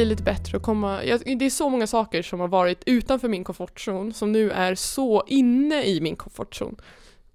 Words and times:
bli 0.00 0.04
lite 0.04 0.22
bättre 0.22 0.56
och 0.56 0.62
komma, 0.62 1.04
jag, 1.04 1.38
det 1.38 1.44
är 1.44 1.50
så 1.50 1.68
många 1.68 1.86
saker 1.86 2.22
som 2.22 2.40
har 2.40 2.48
varit 2.48 2.82
utanför 2.86 3.28
min 3.28 3.44
komfortzon 3.44 4.12
som 4.12 4.32
nu 4.32 4.50
är 4.50 4.74
så 4.74 5.24
inne 5.26 5.84
i 5.84 6.00
min 6.00 6.16
komfortzon. 6.16 6.76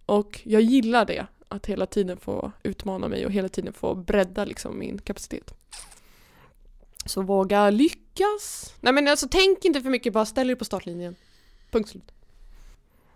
Och 0.05 0.41
jag 0.44 0.62
gillar 0.62 1.05
det, 1.05 1.28
att 1.47 1.65
hela 1.65 1.86
tiden 1.86 2.17
få 2.17 2.51
utmana 2.63 3.08
mig 3.08 3.26
och 3.26 3.31
hela 3.31 3.49
tiden 3.49 3.73
få 3.73 3.96
bredda 3.96 4.46
liksom 4.46 4.79
min 4.79 4.97
kapacitet. 4.97 5.54
Så 7.05 7.22
våga 7.22 7.69
lyckas. 7.69 8.73
Nej 8.82 8.94
men 8.94 9.08
alltså 9.08 9.27
tänk 9.32 9.65
inte 9.65 9.82
för 9.82 9.90
mycket, 9.90 10.13
bara 10.13 10.26
ställ 10.26 10.50
er 10.50 10.55
på 10.55 10.65
startlinjen. 10.65 11.15
Punkt 11.72 11.90
slut. 11.90 12.12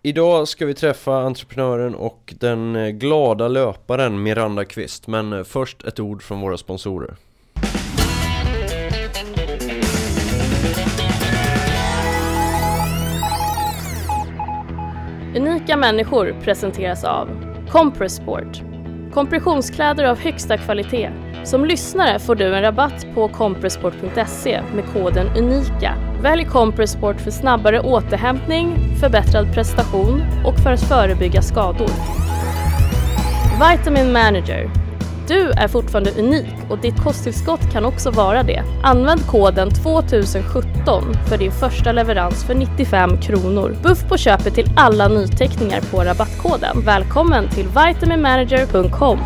Idag 0.02 0.48
ska 0.48 0.66
vi 0.66 0.74
träffa 0.74 1.16
entreprenören 1.16 1.94
och 1.94 2.34
den 2.38 2.76
eh, 2.76 2.88
glada 2.88 3.48
löparen 3.48 4.22
Miranda 4.22 4.64
Kvist 4.64 5.06
Men 5.06 5.32
eh, 5.32 5.44
först 5.44 5.84
ett 5.84 6.00
ord 6.00 6.22
från 6.22 6.40
våra 6.40 6.56
sponsorer 6.56 7.16
Unika 15.36 15.76
människor 15.76 16.36
presenteras 16.44 17.04
av 17.04 17.28
Compressport 17.68 18.62
Kompressionskläder 19.12 20.04
av 20.04 20.18
högsta 20.18 20.56
kvalitet. 20.56 21.10
Som 21.44 21.64
lyssnare 21.64 22.18
får 22.18 22.34
du 22.34 22.56
en 22.56 22.62
rabatt 22.62 23.06
på 23.14 23.28
compressport.se 23.28 24.62
med 24.74 24.84
koden 24.92 25.26
UNIKA. 25.36 25.94
Välj 26.22 26.44
Compressport 26.44 27.20
för 27.20 27.30
snabbare 27.30 27.80
återhämtning, 27.80 28.76
förbättrad 29.00 29.54
prestation 29.54 30.22
och 30.44 30.58
för 30.58 30.72
att 30.72 30.88
förebygga 30.88 31.42
skador. 31.42 31.90
Vitamin 33.60 34.12
Manager 34.12 34.70
du 35.30 35.50
är 35.50 35.68
fortfarande 35.68 36.10
unik 36.10 36.54
och 36.70 36.78
ditt 36.78 37.02
kosttillskott 37.02 37.72
kan 37.72 37.84
också 37.84 38.10
vara 38.10 38.42
det. 38.42 38.62
Använd 38.82 39.26
koden 39.26 39.70
2017 39.70 41.14
för 41.28 41.38
din 41.38 41.52
första 41.52 41.92
leverans 41.92 42.44
för 42.44 42.54
95 42.54 43.20
kronor. 43.20 43.76
Buff 43.82 44.08
på 44.08 44.16
köpet 44.16 44.54
till 44.54 44.70
alla 44.76 45.08
nyteckningar 45.08 45.80
på 45.80 46.04
rabattkoden. 46.04 46.82
Välkommen 46.84 47.48
till 47.48 47.66
vitaminmanager.com. 47.68 49.18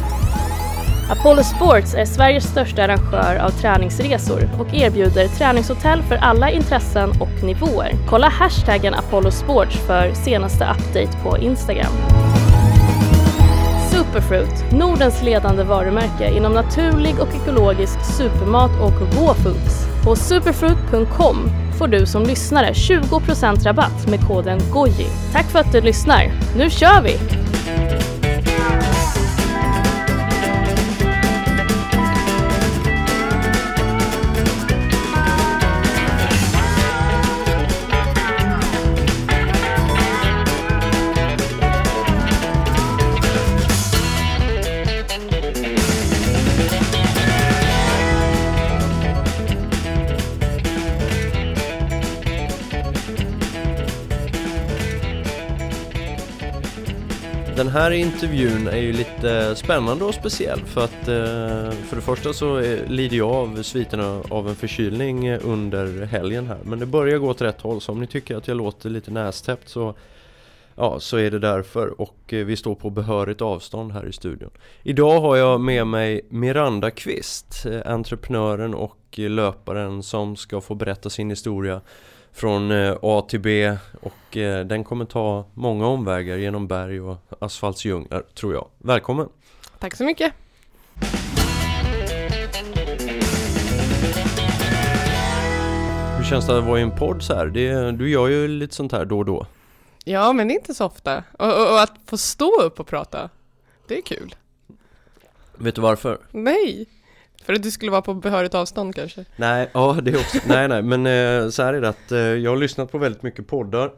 Apollo 1.10 1.42
Sports 1.42 1.94
är 1.94 2.04
Sveriges 2.04 2.44
största 2.44 2.84
arrangör 2.84 3.36
av 3.36 3.50
träningsresor 3.50 4.48
och 4.60 4.74
erbjuder 4.74 5.28
träningshotell 5.28 6.02
för 6.02 6.16
alla 6.16 6.50
intressen 6.50 7.10
och 7.20 7.44
nivåer. 7.44 7.92
Kolla 8.08 8.28
hashtaggen 8.28 8.94
Apollo 8.94 9.30
Sports 9.30 9.76
för 9.86 10.12
senaste 10.14 10.64
update 10.64 11.18
på 11.22 11.38
Instagram. 11.38 11.92
Superfruit, 13.94 14.72
Nordens 14.72 15.22
ledande 15.22 15.62
varumärke 15.62 16.36
inom 16.36 16.52
naturlig 16.52 17.14
och 17.20 17.28
ekologisk 17.34 18.04
supermat 18.16 18.70
och 18.80 19.00
raw. 19.00 19.60
På 20.04 20.16
superfruit.com 20.16 21.36
får 21.78 21.88
du 21.88 22.06
som 22.06 22.22
lyssnare 22.22 22.72
20% 22.72 23.64
rabatt 23.64 24.08
med 24.08 24.20
koden 24.26 24.58
GOJI. 24.72 25.06
Tack 25.32 25.46
för 25.46 25.58
att 25.58 25.72
du 25.72 25.80
lyssnar. 25.80 26.32
Nu 26.56 26.70
kör 26.70 27.02
vi! 27.02 27.18
Här 57.74 57.90
intervjun 57.90 58.66
är 58.68 58.76
ju 58.76 58.92
lite 58.92 59.56
spännande 59.56 60.04
och 60.04 60.14
speciell 60.14 60.60
för 60.60 60.84
att 60.84 61.08
eh, 61.08 61.78
för 61.86 61.96
det 61.96 62.02
första 62.02 62.32
så 62.32 62.60
lider 62.88 63.16
jag 63.16 63.30
av 63.30 63.62
sviterna 63.62 64.22
av 64.28 64.48
en 64.48 64.54
förkylning 64.54 65.36
under 65.36 66.06
helgen 66.06 66.46
här 66.46 66.58
men 66.64 66.78
det 66.78 66.86
börjar 66.86 67.18
gå 67.18 67.30
åt 67.30 67.42
rätt 67.42 67.60
håll 67.60 67.80
så 67.80 67.92
om 67.92 68.00
ni 68.00 68.06
tycker 68.06 68.36
att 68.36 68.48
jag 68.48 68.56
låter 68.56 68.90
lite 68.90 69.10
nästäppt 69.10 69.68
så 69.68 69.94
Ja, 70.76 71.00
så 71.00 71.16
är 71.16 71.30
det 71.30 71.38
därför 71.38 72.00
och 72.00 72.32
eh, 72.32 72.44
vi 72.44 72.56
står 72.56 72.74
på 72.74 72.90
behörigt 72.90 73.42
avstånd 73.42 73.92
här 73.92 74.06
i 74.06 74.12
studion. 74.12 74.50
Idag 74.82 75.20
har 75.20 75.36
jag 75.36 75.60
med 75.60 75.86
mig 75.86 76.20
Miranda 76.28 76.90
Kvist, 76.90 77.66
eh, 77.66 77.92
entreprenören 77.92 78.74
och 78.74 78.98
löparen 79.16 80.02
som 80.02 80.36
ska 80.36 80.60
få 80.60 80.74
berätta 80.74 81.10
sin 81.10 81.30
historia 81.30 81.80
från 82.34 82.70
eh, 82.70 82.96
A 83.02 83.26
till 83.28 83.40
B 83.40 83.76
och 84.00 84.36
eh, 84.36 84.66
den 84.66 84.84
kommer 84.84 85.04
ta 85.04 85.44
många 85.54 85.86
omvägar 85.86 86.36
genom 86.36 86.66
berg 86.66 87.00
och 87.00 87.16
asfaltsdjunglar 87.38 88.22
tror 88.34 88.54
jag. 88.54 88.68
Välkommen! 88.78 89.28
Tack 89.78 89.96
så 89.96 90.04
mycket! 90.04 90.32
Hur 96.16 96.24
känns 96.24 96.46
det 96.46 96.58
att 96.58 96.64
vara 96.64 96.78
i 96.78 96.82
en 96.82 96.96
podd 96.96 97.22
så 97.22 97.34
här? 97.34 97.46
Det, 97.46 97.92
du 97.92 98.10
gör 98.10 98.28
ju 98.28 98.48
lite 98.48 98.74
sånt 98.74 98.92
här 98.92 99.04
då 99.04 99.18
och 99.18 99.24
då. 99.24 99.46
Ja, 100.04 100.32
men 100.32 100.48
det 100.48 100.54
är 100.54 100.56
inte 100.56 100.74
så 100.74 100.86
ofta. 100.86 101.24
Och, 101.38 101.46
och, 101.46 101.72
och, 101.72 101.80
att 101.80 101.92
få 102.06 102.18
stå 102.18 102.62
upp 102.62 102.80
och 102.80 102.86
prata, 102.86 103.30
det 103.88 103.98
är 103.98 104.02
kul. 104.02 104.34
Vet 105.56 105.74
du 105.74 105.80
varför? 105.80 106.18
Nej! 106.30 106.86
För 107.44 107.52
att 107.52 107.62
du 107.62 107.70
skulle 107.70 107.90
vara 107.90 108.02
på 108.02 108.14
behörigt 108.14 108.54
avstånd 108.54 108.94
kanske? 108.94 109.24
Nej, 109.36 109.70
ja 109.74 109.98
det 110.02 110.16
också. 110.16 110.38
nej, 110.46 110.68
nej, 110.68 110.82
men 110.82 111.06
eh, 111.06 111.48
så 111.50 111.62
här 111.62 111.74
är 111.74 111.80
det 111.80 111.88
att 111.88 112.12
eh, 112.12 112.18
jag 112.18 112.50
har 112.50 112.56
lyssnat 112.56 112.92
på 112.92 112.98
väldigt 112.98 113.22
mycket 113.22 113.46
poddar 113.46 113.92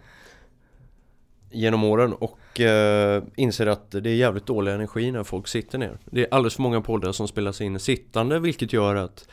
genom 1.51 1.85
åren 1.85 2.13
och 2.13 2.61
eh, 2.61 3.23
inser 3.37 3.67
att 3.67 3.91
det 3.91 4.11
är 4.11 4.15
jävligt 4.15 4.47
dålig 4.47 4.73
energi 4.73 5.11
när 5.11 5.25
folk 5.25 5.49
sitter 5.49 5.79
ner. 5.79 5.99
Det 6.05 6.21
är 6.21 6.35
alldeles 6.35 6.55
för 6.55 6.63
många 6.63 6.81
poddar 6.81 7.13
som 7.13 7.29
spelas 7.29 7.61
in 7.61 7.79
sittande 7.79 8.39
vilket 8.39 8.73
gör 8.73 8.95
att 8.95 9.29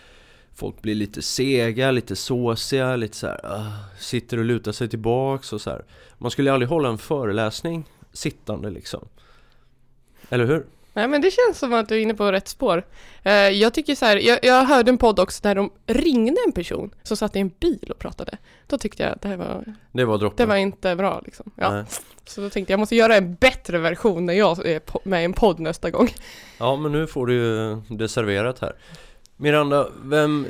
folk 0.56 0.81
blir 0.81 0.95
lite 0.95 1.22
sega, 1.22 1.91
lite 1.91 2.16
såsiga, 2.16 2.95
lite 2.95 3.18
så 3.18 3.28
här, 3.28 3.45
uh, 3.45 3.74
sitter 4.00 4.38
och 4.38 4.45
lutar 4.45 4.72
sig 4.72 4.90
tillbaks 4.90 5.53
och 5.53 5.62
så 5.62 5.69
här. 5.69 5.85
Man 6.18 6.31
skulle 6.31 6.53
aldrig 6.53 6.69
hålla 6.69 6.90
en 6.90 6.97
föreläsning 6.97 7.85
sittande 8.12 8.69
liksom. 8.69 9.07
Eller 10.30 10.45
hur? 10.45 10.66
Nej 10.93 11.07
men 11.07 11.21
det 11.21 11.31
känns 11.31 11.59
som 11.59 11.73
att 11.73 11.89
du 11.89 11.95
är 11.95 11.99
inne 11.99 12.13
på 12.13 12.31
rätt 12.31 12.47
spår. 12.47 12.83
Uh, 13.25 13.31
jag 13.31 13.73
tycker 13.73 13.95
så 13.95 14.05
här, 14.05 14.17
jag, 14.17 14.39
jag, 14.41 14.63
hörde 14.65 14.91
en 14.91 14.97
podd 14.97 15.19
också 15.19 15.39
där 15.43 15.55
de 15.55 15.71
ringde 15.85 16.41
en 16.45 16.51
person 16.51 16.95
som 17.03 17.17
satt 17.17 17.35
i 17.35 17.39
en 17.39 17.49
bil 17.59 17.91
och 17.91 17.99
pratade. 17.99 18.37
Då 18.67 18.77
tyckte 18.77 19.03
jag 19.03 19.11
att 19.11 19.21
det 19.21 19.27
här 19.27 19.37
var... 19.37 19.75
Det 19.91 20.05
var 20.05 20.17
droppen. 20.17 20.37
Det 20.37 20.45
var 20.45 20.55
inte 20.55 20.95
bra 20.95 21.21
liksom. 21.25 21.51
Ja. 21.55 21.85
Så 22.25 22.41
då 22.41 22.49
tänkte 22.49 22.71
jag, 22.71 22.75
jag 22.75 22.79
måste 22.79 22.95
göra 22.95 23.15
en 23.15 23.35
bättre 23.35 23.77
version 23.77 24.25
när 24.25 24.33
jag 24.33 24.65
är 24.65 25.07
med 25.09 25.21
i 25.21 25.25
en 25.25 25.33
podd 25.33 25.59
nästa 25.59 25.89
gång. 25.89 26.09
Ja 26.57 26.75
men 26.75 26.91
nu 26.91 27.07
får 27.07 27.27
du 27.27 27.33
ju 27.33 27.81
det 27.89 28.09
serverat 28.09 28.59
här. 28.59 28.73
Miranda, 29.43 29.87
vem, 30.03 30.47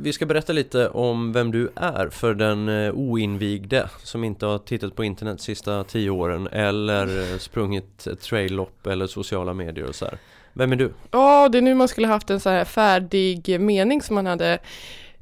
vi 0.00 0.12
ska 0.12 0.26
berätta 0.26 0.52
lite 0.52 0.88
om 0.88 1.32
vem 1.32 1.50
du 1.50 1.70
är 1.76 2.08
för 2.08 2.34
den 2.34 2.68
eh, 2.68 2.92
oinvigde 2.92 3.88
som 4.02 4.24
inte 4.24 4.46
har 4.46 4.58
tittat 4.58 4.96
på 4.96 5.04
internet 5.04 5.36
de 5.38 5.42
sista 5.42 5.84
tio 5.84 6.10
åren 6.10 6.46
eller 6.46 7.32
eh, 7.32 7.38
sprungit 7.38 8.08
traillopp 8.20 8.86
eller 8.86 9.06
sociala 9.06 9.54
medier 9.54 9.86
och 9.86 9.94
så 9.94 10.04
här. 10.04 10.18
Vem 10.52 10.72
är 10.72 10.76
du? 10.76 10.92
Ja, 11.10 11.48
det 11.48 11.58
är 11.58 11.62
nu 11.62 11.74
man 11.74 11.88
skulle 11.88 12.06
haft 12.06 12.30
en 12.30 12.40
så 12.40 12.50
här 12.50 12.64
färdig 12.64 13.60
mening 13.60 14.02
som 14.02 14.14
man 14.14 14.26
hade 14.26 14.58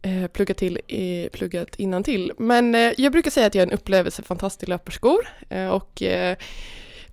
eh, 0.03 0.27
pluggat, 0.33 0.57
till, 0.57 0.81
eh, 0.89 1.31
pluggat 1.33 1.77
innan 1.77 2.03
till. 2.03 2.33
Men 2.39 2.75
eh, 2.75 2.93
jag 2.97 3.13
brukar 3.13 3.31
säga 3.31 3.47
att 3.47 3.55
jag 3.55 3.63
är 3.63 3.67
en 3.67 3.73
upplevelse 3.73 4.23
löperskor 4.67 5.29
eh, 5.49 5.69
och 5.69 6.03
eh, 6.03 6.37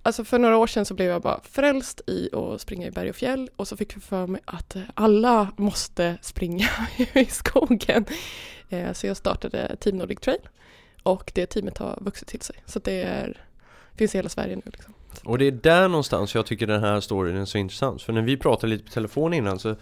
Alltså 0.08 0.24
för 0.24 0.38
några 0.38 0.56
år 0.56 0.66
sedan 0.66 0.84
så 0.84 0.94
blev 0.94 1.08
jag 1.08 1.22
bara 1.22 1.40
frälst 1.42 2.00
i 2.06 2.30
att 2.34 2.60
springa 2.60 2.86
i 2.86 2.90
berg 2.90 3.10
och 3.10 3.16
fjäll 3.16 3.50
och 3.56 3.68
så 3.68 3.76
fick 3.76 3.94
jag 3.94 4.02
för 4.02 4.26
mig 4.26 4.40
att 4.44 4.76
alla 4.94 5.52
måste 5.56 6.18
springa 6.22 6.68
i 7.14 7.24
skogen. 7.24 8.04
Eh, 8.68 8.92
så 8.92 9.06
jag 9.06 9.16
startade 9.16 9.76
Team 9.80 9.96
Nordic 9.96 10.20
Trail 10.20 10.38
och 11.02 11.32
det 11.34 11.46
teamet 11.46 11.78
har 11.78 11.98
vuxit 12.00 12.28
till 12.28 12.40
sig. 12.40 12.56
Så 12.66 12.78
det 12.78 13.02
är, 13.02 13.44
finns 13.96 14.14
i 14.14 14.18
hela 14.18 14.28
Sverige 14.28 14.56
nu. 14.56 14.62
Liksom. 14.64 14.94
Och 15.24 15.38
det 15.38 15.44
är 15.44 15.50
där 15.50 15.88
någonstans 15.88 16.34
jag 16.34 16.46
tycker 16.46 16.66
den 16.66 16.82
här 16.82 17.00
storyn 17.00 17.36
är 17.36 17.44
så 17.44 17.58
intressant. 17.58 18.02
För 18.02 18.12
när 18.12 18.22
vi 18.22 18.36
pratade 18.36 18.70
lite 18.70 18.84
på 18.84 18.90
telefon 18.90 19.34
innan 19.34 19.58
så, 19.58 19.76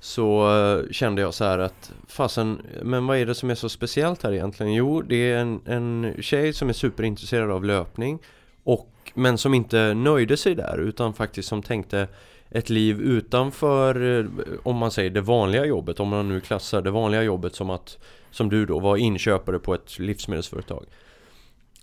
så 0.00 0.56
eh, 0.58 0.90
kände 0.90 1.22
jag 1.22 1.34
så 1.34 1.44
här 1.44 1.58
att 1.58 1.92
fasen, 2.08 2.62
men 2.82 3.06
vad 3.06 3.18
är 3.18 3.26
det 3.26 3.34
som 3.34 3.50
är 3.50 3.54
så 3.54 3.68
speciellt 3.68 4.22
här 4.22 4.32
egentligen? 4.32 4.74
Jo, 4.74 5.02
det 5.02 5.32
är 5.32 5.38
en, 5.38 5.60
en 5.66 6.14
tjej 6.22 6.52
som 6.52 6.68
är 6.68 6.72
superintresserad 6.72 7.50
av 7.50 7.64
löpning 7.64 8.18
och 8.64 8.91
men 9.14 9.38
som 9.38 9.54
inte 9.54 9.94
nöjde 9.94 10.36
sig 10.36 10.54
där 10.54 10.78
utan 10.78 11.14
faktiskt 11.14 11.48
som 11.48 11.62
tänkte 11.62 12.08
ett 12.50 12.70
liv 12.70 13.00
utanför, 13.00 14.18
eh, 14.18 14.26
om 14.62 14.76
man 14.76 14.90
säger 14.90 15.10
det 15.10 15.20
vanliga 15.20 15.64
jobbet, 15.64 16.00
om 16.00 16.08
man 16.08 16.28
nu 16.28 16.40
klassar 16.40 16.82
det 16.82 16.90
vanliga 16.90 17.22
jobbet 17.22 17.54
som 17.54 17.70
att, 17.70 17.98
som 18.30 18.48
du 18.48 18.66
då, 18.66 18.78
var 18.78 18.96
inköpare 18.96 19.58
på 19.58 19.74
ett 19.74 19.98
livsmedelsföretag. 19.98 20.84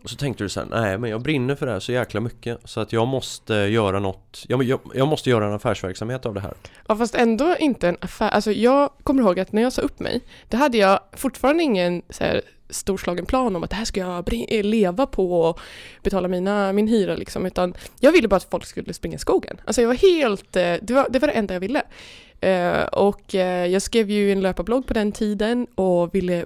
Och 0.03 0.09
så 0.09 0.15
tänkte 0.15 0.43
du 0.43 0.49
så 0.49 0.59
här, 0.59 0.67
nej 0.67 0.97
men 0.97 1.09
jag 1.09 1.21
brinner 1.21 1.55
för 1.55 1.65
det 1.65 1.71
här 1.71 1.79
så 1.79 1.91
jäkla 1.91 2.19
mycket 2.19 2.59
så 2.63 2.79
att 2.79 2.93
jag 2.93 3.07
måste 3.07 3.53
göra 3.53 3.99
något, 3.99 4.45
jag, 4.47 4.63
jag, 4.63 4.79
jag 4.93 5.07
måste 5.07 5.29
göra 5.29 5.45
en 5.47 5.53
affärsverksamhet 5.53 6.25
av 6.25 6.33
det 6.33 6.39
här. 6.39 6.53
Ja 6.87 6.95
fast 6.95 7.15
ändå 7.15 7.55
inte 7.59 7.89
en 7.89 7.97
affär, 8.01 8.29
alltså 8.29 8.51
jag 8.51 8.89
kommer 9.03 9.23
ihåg 9.23 9.39
att 9.39 9.51
när 9.51 9.61
jag 9.61 9.73
sa 9.73 9.81
upp 9.81 9.99
mig, 9.99 10.21
då 10.49 10.57
hade 10.57 10.77
jag 10.77 10.99
fortfarande 11.13 11.63
ingen 11.63 12.01
så 12.09 12.23
här, 12.23 12.41
storslagen 12.69 13.25
plan 13.25 13.55
om 13.55 13.63
att 13.63 13.69
det 13.69 13.75
här 13.75 13.85
ska 13.85 13.99
jag 13.99 14.33
eh, 14.49 14.63
leva 14.63 15.05
på 15.05 15.41
och 15.41 15.59
betala 16.03 16.27
mina, 16.27 16.73
min 16.73 16.87
hyra 16.87 17.15
liksom, 17.15 17.45
utan 17.45 17.73
jag 17.99 18.11
ville 18.11 18.27
bara 18.27 18.35
att 18.35 18.49
folk 18.51 18.65
skulle 18.65 18.93
springa 18.93 19.15
i 19.15 19.19
skogen. 19.19 19.57
Alltså 19.65 19.81
jag 19.81 19.87
var 19.87 19.95
helt, 19.95 20.55
eh, 20.55 20.73
det 20.81 20.93
var 20.93 21.07
det, 21.09 21.19
var 21.19 21.27
det 21.27 21.33
enda 21.33 21.53
jag 21.53 21.61
ville. 21.61 21.81
Eh, 22.41 22.83
och 22.83 23.33
jag 23.33 23.81
skrev 23.81 24.09
ju 24.09 24.31
en 24.31 24.41
löparblogg 24.41 24.87
på 24.87 24.93
den 24.93 25.11
tiden 25.11 25.67
och 25.75 26.15
ville 26.15 26.45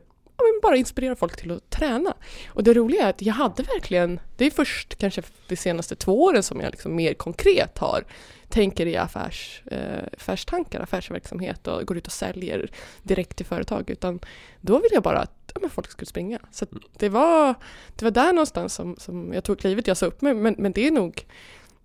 bara 0.62 0.75
inspirera 0.75 1.16
folk 1.16 1.38
till 1.38 1.51
att 1.51 1.69
träna. 1.69 2.13
Och 2.48 2.63
det 2.63 2.74
roliga 2.74 3.06
är 3.06 3.10
att 3.10 3.22
jag 3.22 3.34
hade 3.34 3.63
verkligen, 3.63 4.19
det 4.38 4.45
är 4.45 4.51
först 4.51 4.98
kanske 4.98 5.22
de 5.48 5.56
senaste 5.56 5.95
två 5.95 6.24
åren 6.24 6.44
som 6.44 6.62
jag 6.62 6.72
liksom 6.72 6.95
mer 6.95 7.13
konkret 7.13 7.78
har 7.78 8.04
tänker 8.50 8.86
i 8.86 8.98
affärs, 8.98 9.62
eh, 9.66 10.04
affärstankar, 10.18 10.80
affärsverksamhet 10.80 11.68
och 11.68 11.86
går 11.86 11.98
ut 11.98 12.07
och 12.07 12.13
säljer 12.13 12.72
direkt 13.04 13.38
till 13.38 13.45
företag. 13.45 13.90
Utan 13.90 14.19
då 14.62 14.74
ville 14.80 14.94
jag 14.94 15.04
bara 15.04 15.19
att 15.19 15.51
ja, 15.62 15.69
folk 15.69 15.92
skulle 15.92 16.06
springa. 16.06 16.40
Så 16.51 16.66
att 16.66 16.72
det, 16.98 17.10
var, 17.10 17.56
det 17.95 18.06
var 18.06 18.12
där 18.12 18.34
någonstans 18.34 18.74
som, 18.74 18.95
som 18.98 19.34
jag 19.34 19.44
tog 19.44 19.60
klivet. 19.60 19.88
Jag 19.88 19.98
sa 19.98 20.06
upp 20.06 20.22
mig, 20.22 20.34
men, 20.34 20.56
men 20.57 20.72
det 20.72 20.88
är 20.88 20.92
nog 20.92 21.25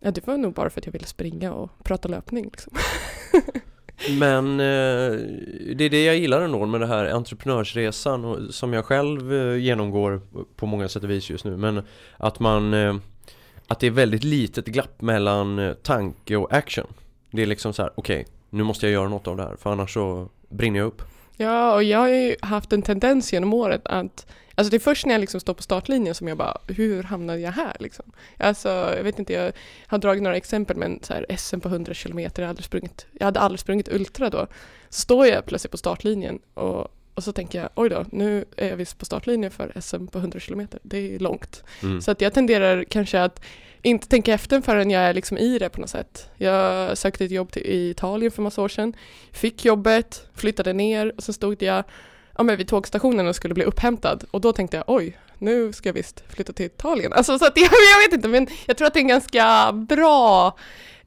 Ja, 0.01 0.11
det 0.11 0.27
var 0.27 0.37
nog 0.37 0.53
bara 0.53 0.71
för 0.71 0.81
att 0.81 0.87
jag 0.87 0.93
ville 0.93 1.07
springa 1.07 1.53
och 1.53 1.85
prata 1.85 2.09
löpning. 2.09 2.45
Liksom. 2.45 2.73
Men 4.19 4.61
eh, 4.61 5.19
det 5.75 5.85
är 5.85 5.91
det 5.91 6.05
jag 6.05 6.17
gillar 6.17 6.41
ändå 6.41 6.67
med 6.67 6.81
det 6.81 6.87
här 6.87 7.05
entreprenörsresan 7.05 8.25
och, 8.25 8.55
som 8.55 8.73
jag 8.73 8.85
själv 8.85 9.35
eh, 9.35 9.56
genomgår 9.56 10.21
på 10.56 10.67
många 10.67 10.89
sätt 10.89 11.03
och 11.05 11.11
vis 11.11 11.31
just 11.31 11.45
nu. 11.45 11.56
Men 11.56 11.83
att 12.17 12.41
man 12.41 12.75
eh, 12.75 12.97
att 13.69 13.81
det 13.81 13.87
är 13.87 13.91
väldigt 13.91 14.25
litet 14.25 14.67
glapp 14.67 15.00
mellan 15.00 15.59
eh, 15.59 15.75
tanke 15.75 16.37
och 16.37 16.53
action. 16.53 16.87
Det 17.31 17.43
är 17.43 17.47
liksom 17.47 17.73
så 17.73 17.83
här, 17.83 17.93
okej, 17.95 18.27
nu 18.50 18.62
måste 18.62 18.87
jag 18.87 18.93
göra 18.93 19.09
något 19.09 19.27
av 19.27 19.37
det 19.37 19.43
här 19.43 19.56
för 19.56 19.73
annars 19.73 19.95
så 19.95 20.29
brinner 20.49 20.79
jag 20.79 20.87
upp. 20.87 21.03
Ja, 21.40 21.75
och 21.75 21.82
jag 21.82 21.99
har 21.99 22.08
ju 22.08 22.37
haft 22.43 22.73
en 22.73 22.82
tendens 22.82 23.32
genom 23.32 23.55
året 23.55 23.87
att 23.87 24.26
Alltså 24.55 24.70
det 24.70 24.76
är 24.76 24.81
först 24.81 25.06
när 25.06 25.14
jag 25.14 25.20
liksom 25.20 25.40
står 25.40 25.55
på 25.55 25.62
startlinjen 25.62 26.14
som 26.14 26.29
jag 26.29 26.37
bara, 26.37 26.58
hur 26.69 27.02
hamnade 27.02 27.40
jag 27.40 27.52
här 27.52 27.76
liksom? 27.81 28.12
Alltså 28.37 28.69
jag 28.69 29.02
vet 29.02 29.19
inte, 29.19 29.32
jag 29.32 29.52
har 29.87 29.99
dragit 29.99 30.23
några 30.23 30.37
exempel 30.37 30.76
men 30.76 31.00
så 31.02 31.14
här 31.14 31.26
SM 31.37 31.61
på 31.61 31.69
100 31.69 31.94
kilometer, 31.94 32.43
jag 32.43 32.64
sprungit, 32.64 33.06
jag 33.12 33.25
hade 33.25 33.40
aldrig 33.40 33.61
sprungit 33.61 33.88
ultra 33.88 34.31
då. 34.31 34.46
Så 34.88 35.00
står 35.00 35.26
jag 35.26 35.46
plötsligt 35.46 35.70
på 35.70 35.76
startlinjen 35.76 36.38
och, 36.55 36.88
och 37.14 37.25
så 37.25 37.32
tänker 37.32 37.61
jag, 37.61 37.69
oj 37.75 37.88
då, 37.88 38.05
nu 38.12 38.44
är 38.56 38.69
jag 38.69 38.76
visst 38.76 38.99
på 38.99 39.05
startlinjen 39.05 39.50
för 39.50 39.81
SM 39.81 40.06
på 40.06 40.19
100 40.19 40.40
kilometer, 40.40 40.81
det 40.82 41.14
är 41.14 41.19
långt. 41.19 41.64
Mm. 41.82 42.00
Så 42.00 42.11
att 42.11 42.20
jag 42.20 42.35
tenderar 42.35 42.85
kanske 42.85 43.23
att 43.23 43.40
inte 43.83 44.09
tänka 44.09 44.35
efter 44.35 44.61
förrän 44.61 44.91
jag 44.91 45.03
är 45.03 45.15
liksom 45.15 45.39
i 45.39 45.59
det 45.59 45.69
på 45.69 45.81
något 45.81 45.91
sätt. 45.91 46.31
Jag 46.37 46.99
sökte 46.99 47.25
ett 47.25 47.31
jobb 47.31 47.53
till, 47.53 47.63
i 47.63 47.91
Italien 47.91 48.33
för 48.33 48.43
massa 48.43 48.63
år 48.63 48.69
sedan, 48.69 48.97
fick 49.33 49.65
jobbet, 49.65 50.29
flyttade 50.35 50.73
ner 50.73 51.13
och 51.17 51.23
så 51.23 51.33
stod 51.33 51.63
jag 51.63 51.85
ja, 52.37 52.43
men 52.43 52.57
vid 52.57 52.69
tågstationen 52.69 53.27
och 53.27 53.37
skulle 53.37 53.55
bli 53.55 53.65
upphämtad 53.65 54.25
och 54.31 54.41
då 54.41 54.53
tänkte 54.53 54.77
jag 54.77 54.85
oj, 54.87 55.19
nu 55.39 55.73
ska 55.73 55.89
jag 55.89 55.95
visst 55.95 56.25
flytta 56.29 56.53
till 56.53 56.67
Italien. 56.67 57.13
Alltså 57.13 57.39
så 57.39 57.47
att 57.47 57.57
jag, 57.57 57.65
jag 57.95 58.09
vet 58.09 58.13
inte, 58.13 58.29
men 58.29 58.47
jag 58.67 58.77
tror 58.77 58.87
att 58.87 58.95
det 58.95 58.99
är 58.99 59.03
en 59.03 59.09
ganska 59.09 59.73
bra 59.73 60.57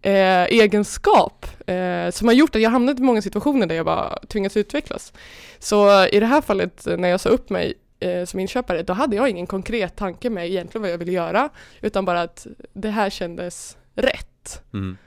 eh, 0.01 0.44
egenskap 0.44 1.45
eh, 1.67 2.12
som 2.12 2.27
har 2.27 2.33
gjort 2.33 2.56
att 2.56 2.62
jag 2.62 2.69
hamnat 2.69 3.00
i 3.00 3.03
många 3.03 3.21
situationer 3.21 3.67
där 3.67 3.75
jag 3.75 3.85
bara 3.85 4.19
tvingats 4.27 4.57
utvecklas. 4.57 5.13
Så 5.59 6.07
i 6.07 6.19
det 6.19 6.25
här 6.25 6.41
fallet 6.41 6.88
när 6.97 7.09
jag 7.09 7.19
sa 7.19 7.29
upp 7.29 7.50
mig 7.50 7.74
eh, 8.01 8.25
som 8.25 8.39
inköpare, 8.39 8.83
då 8.83 8.94
hade 8.94 9.15
jag 9.15 9.30
ingen 9.30 9.48
konkret 9.48 9.95
tanke 9.95 10.30
med 10.30 10.48
egentligen 10.48 10.81
vad 10.81 10.92
jag 10.92 10.98
ville 10.98 11.12
göra, 11.12 11.50
utan 11.81 12.06
bara 12.06 12.21
att 12.21 12.48
det 12.74 12.89
här 12.89 13.09
kändes 13.09 13.77
rätt. 13.95 14.63
Mm. 14.74 14.98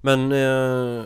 Men 0.00 0.32
eh, 0.32 1.04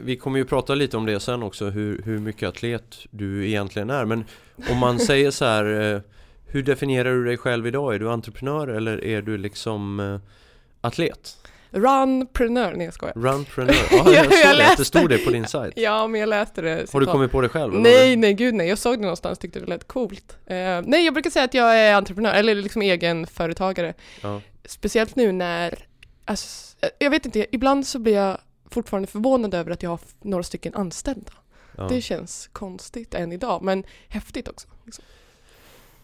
vi 0.00 0.16
kommer 0.16 0.38
ju 0.38 0.44
prata 0.44 0.74
lite 0.74 0.96
om 0.96 1.06
det 1.06 1.20
sen 1.20 1.42
också, 1.42 1.70
hur, 1.70 2.02
hur 2.02 2.18
mycket 2.18 2.48
atlet 2.48 3.06
du 3.10 3.46
egentligen 3.48 3.90
är. 3.90 4.04
Men 4.04 4.24
om 4.70 4.78
man 4.78 4.98
säger 5.08 5.30
så 5.30 5.44
här, 5.44 5.94
eh, 5.94 6.00
hur 6.46 6.62
definierar 6.62 7.14
du 7.14 7.24
dig 7.24 7.36
själv 7.36 7.66
idag? 7.66 7.94
Är 7.94 7.98
du 7.98 8.10
entreprenör 8.10 8.68
eller 8.68 9.04
är 9.04 9.22
du 9.22 9.38
liksom 9.38 10.00
eh, 10.00 10.20
atlet? 10.80 11.36
Runprenör, 11.74 12.74
nej 12.76 12.84
jag 12.84 12.94
skojar. 12.94 13.14
Runprenör? 13.14 13.74
Ja, 13.90 14.12
jag 14.12 14.14
jag 14.14 14.30
det, 14.30 14.34
att 14.34 14.52
det 14.52 14.54
läste. 14.56 14.84
stod 14.84 15.08
det 15.08 15.18
på 15.18 15.30
din 15.30 15.46
sajt. 15.46 15.72
Ja, 15.76 16.06
men 16.06 16.20
jag 16.20 16.28
läste 16.28 16.62
det. 16.62 16.92
Har 16.92 17.00
du 17.00 17.06
kommit 17.06 17.32
på 17.32 17.40
det 17.40 17.48
själv? 17.48 17.74
Nej, 17.74 18.16
nej, 18.16 18.34
gud 18.34 18.54
nej. 18.54 18.68
Jag 18.68 18.78
såg 18.78 18.94
det 18.98 19.02
någonstans, 19.02 19.38
tyckte 19.38 19.60
det 19.60 19.66
lät 19.66 19.88
coolt. 19.88 20.36
Eh, 20.46 20.56
nej, 20.84 21.04
jag 21.04 21.14
brukar 21.14 21.30
säga 21.30 21.44
att 21.44 21.54
jag 21.54 21.78
är 21.78 21.94
entreprenör, 21.94 22.32
eller 22.32 22.54
liksom 22.54 22.82
egen 22.82 23.26
företagare. 23.26 23.94
Ja. 24.22 24.40
Speciellt 24.64 25.16
nu 25.16 25.32
när, 25.32 25.86
alltså, 26.24 26.76
jag 26.98 27.10
vet 27.10 27.26
inte, 27.26 27.46
ibland 27.52 27.86
så 27.86 27.98
blir 27.98 28.14
jag 28.14 28.38
fortfarande 28.70 29.06
förvånad 29.06 29.54
över 29.54 29.70
att 29.70 29.82
jag 29.82 29.90
har 29.90 30.00
några 30.22 30.42
stycken 30.42 30.74
anställda. 30.74 31.32
Ja. 31.76 31.88
Det 31.88 32.00
känns 32.00 32.48
konstigt 32.52 33.14
än 33.14 33.32
idag, 33.32 33.62
men 33.62 33.84
häftigt 34.08 34.48
också. 34.48 34.68
Liksom. 34.84 35.04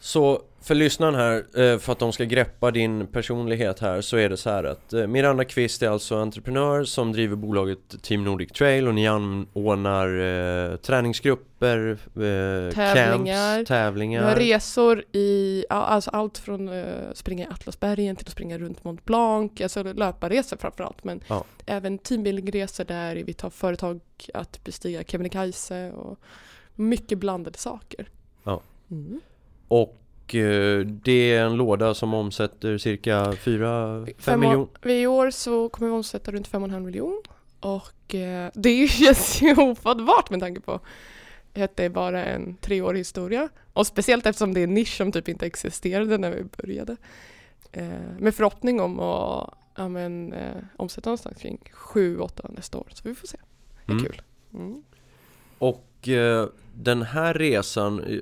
Så 0.03 0.43
för 0.63 0.75
lyssnaren 0.75 1.15
här, 1.15 1.37
eh, 1.61 1.79
för 1.79 1.93
att 1.93 1.99
de 1.99 2.13
ska 2.13 2.25
greppa 2.25 2.71
din 2.71 3.07
personlighet 3.07 3.79
här 3.81 4.01
så 4.01 4.17
är 4.17 4.29
det 4.29 4.37
så 4.37 4.51
här 4.51 4.65
att 4.65 4.93
eh, 4.93 5.07
Miranda 5.07 5.45
Kvist 5.45 5.83
är 5.83 5.89
alltså 5.89 6.17
entreprenör 6.17 6.85
som 6.85 7.13
driver 7.13 7.37
bolaget 7.37 8.03
Team 8.03 8.25
Nordic 8.25 8.53
Trail 8.53 8.89
och 8.89 8.95
ni 8.95 9.07
anordnar 9.09 10.07
eh, 10.21 10.77
träningsgrupper, 10.77 11.91
eh, 11.91 12.75
Tävlingar. 12.75 13.57
camps, 13.57 13.69
tävlingar. 13.69 14.37
Resor 14.37 15.05
i, 15.13 15.65
ja, 15.69 15.77
alltså 15.77 16.11
allt 16.11 16.39
från 16.39 16.69
uh, 16.69 17.13
springa 17.15 17.45
i 17.45 17.49
Atlasbergen 17.51 18.17
till 18.17 18.27
att 18.27 18.33
springa 18.33 18.59
runt 18.59 18.85
Mont 18.85 19.05
Blanc, 19.05 19.61
alltså 19.61 19.83
löparresor 19.83 20.57
framförallt, 20.57 21.05
men 21.05 21.21
Ja. 21.29 21.45
även 21.67 21.99
teambuildingresor 21.99 22.85
där 22.85 23.17
vi 23.17 23.33
tar 23.33 23.51
företag 23.51 24.01
att 24.35 24.65
bestiga 24.65 25.03
Kebnekaise 25.05 25.93
och 25.93 26.19
mycket 26.75 27.19
blandade 27.19 27.59
saker. 27.59 28.09
Ja. 28.45 28.61
Mm. 28.91 29.21
Och 29.71 30.35
eh, 30.35 30.81
det 30.87 31.33
är 31.35 31.45
en 31.45 31.57
låda 31.57 31.95
som 31.95 32.15
omsätter 32.15 32.79
cirka 32.79 33.25
4-5 33.33 34.13
Fem 34.19 34.41
miljoner. 34.41 34.89
I 34.89 35.07
år 35.07 35.31
så 35.31 35.69
kommer 35.69 35.91
vi 35.91 35.97
omsätta 35.97 36.33
runt 36.33 36.51
5,5 36.51 36.81
miljon 36.81 37.23
och 37.61 38.15
eh, 38.15 38.51
det 38.55 38.89
känns 38.91 39.43
ju 39.43 39.55
ofattbart 39.57 40.31
med 40.31 40.41
tanke 40.41 40.61
på 40.61 40.81
att 41.55 41.77
det 41.77 41.85
är 41.85 41.89
bara 41.89 42.25
en 42.25 42.55
treårig 42.57 43.01
historia 43.01 43.49
och 43.73 43.87
speciellt 43.87 44.27
eftersom 44.27 44.55
det 44.55 44.61
är 44.61 44.65
en 44.65 44.75
nisch 44.75 44.97
som 44.97 45.13
typ 45.13 45.29
inte 45.29 45.47
existerade 45.47 46.19
när 46.19 46.31
vi 46.31 46.45
började. 46.45 46.97
Eh, 47.73 47.89
med 48.19 48.35
förhoppning 48.35 48.81
om 48.81 49.01
att 49.01 49.55
ja, 49.77 49.89
men, 49.89 50.33
eh, 50.33 50.57
omsätta 50.77 51.11
någonstans 51.11 51.39
kring 51.39 51.59
7-8 51.73 52.51
nästa 52.57 52.79
år 52.79 52.87
så 52.93 53.09
vi 53.09 53.15
får 53.15 53.27
se. 53.27 53.39
Det 53.87 53.93
är 53.93 53.97
Mm. 53.99 54.05
kul. 54.05 54.23
Mm. 54.55 54.83
Och 55.61 56.09
eh, 56.09 56.47
den 56.75 57.03
här 57.03 57.35
resan, 57.35 58.05
eh, 58.05 58.19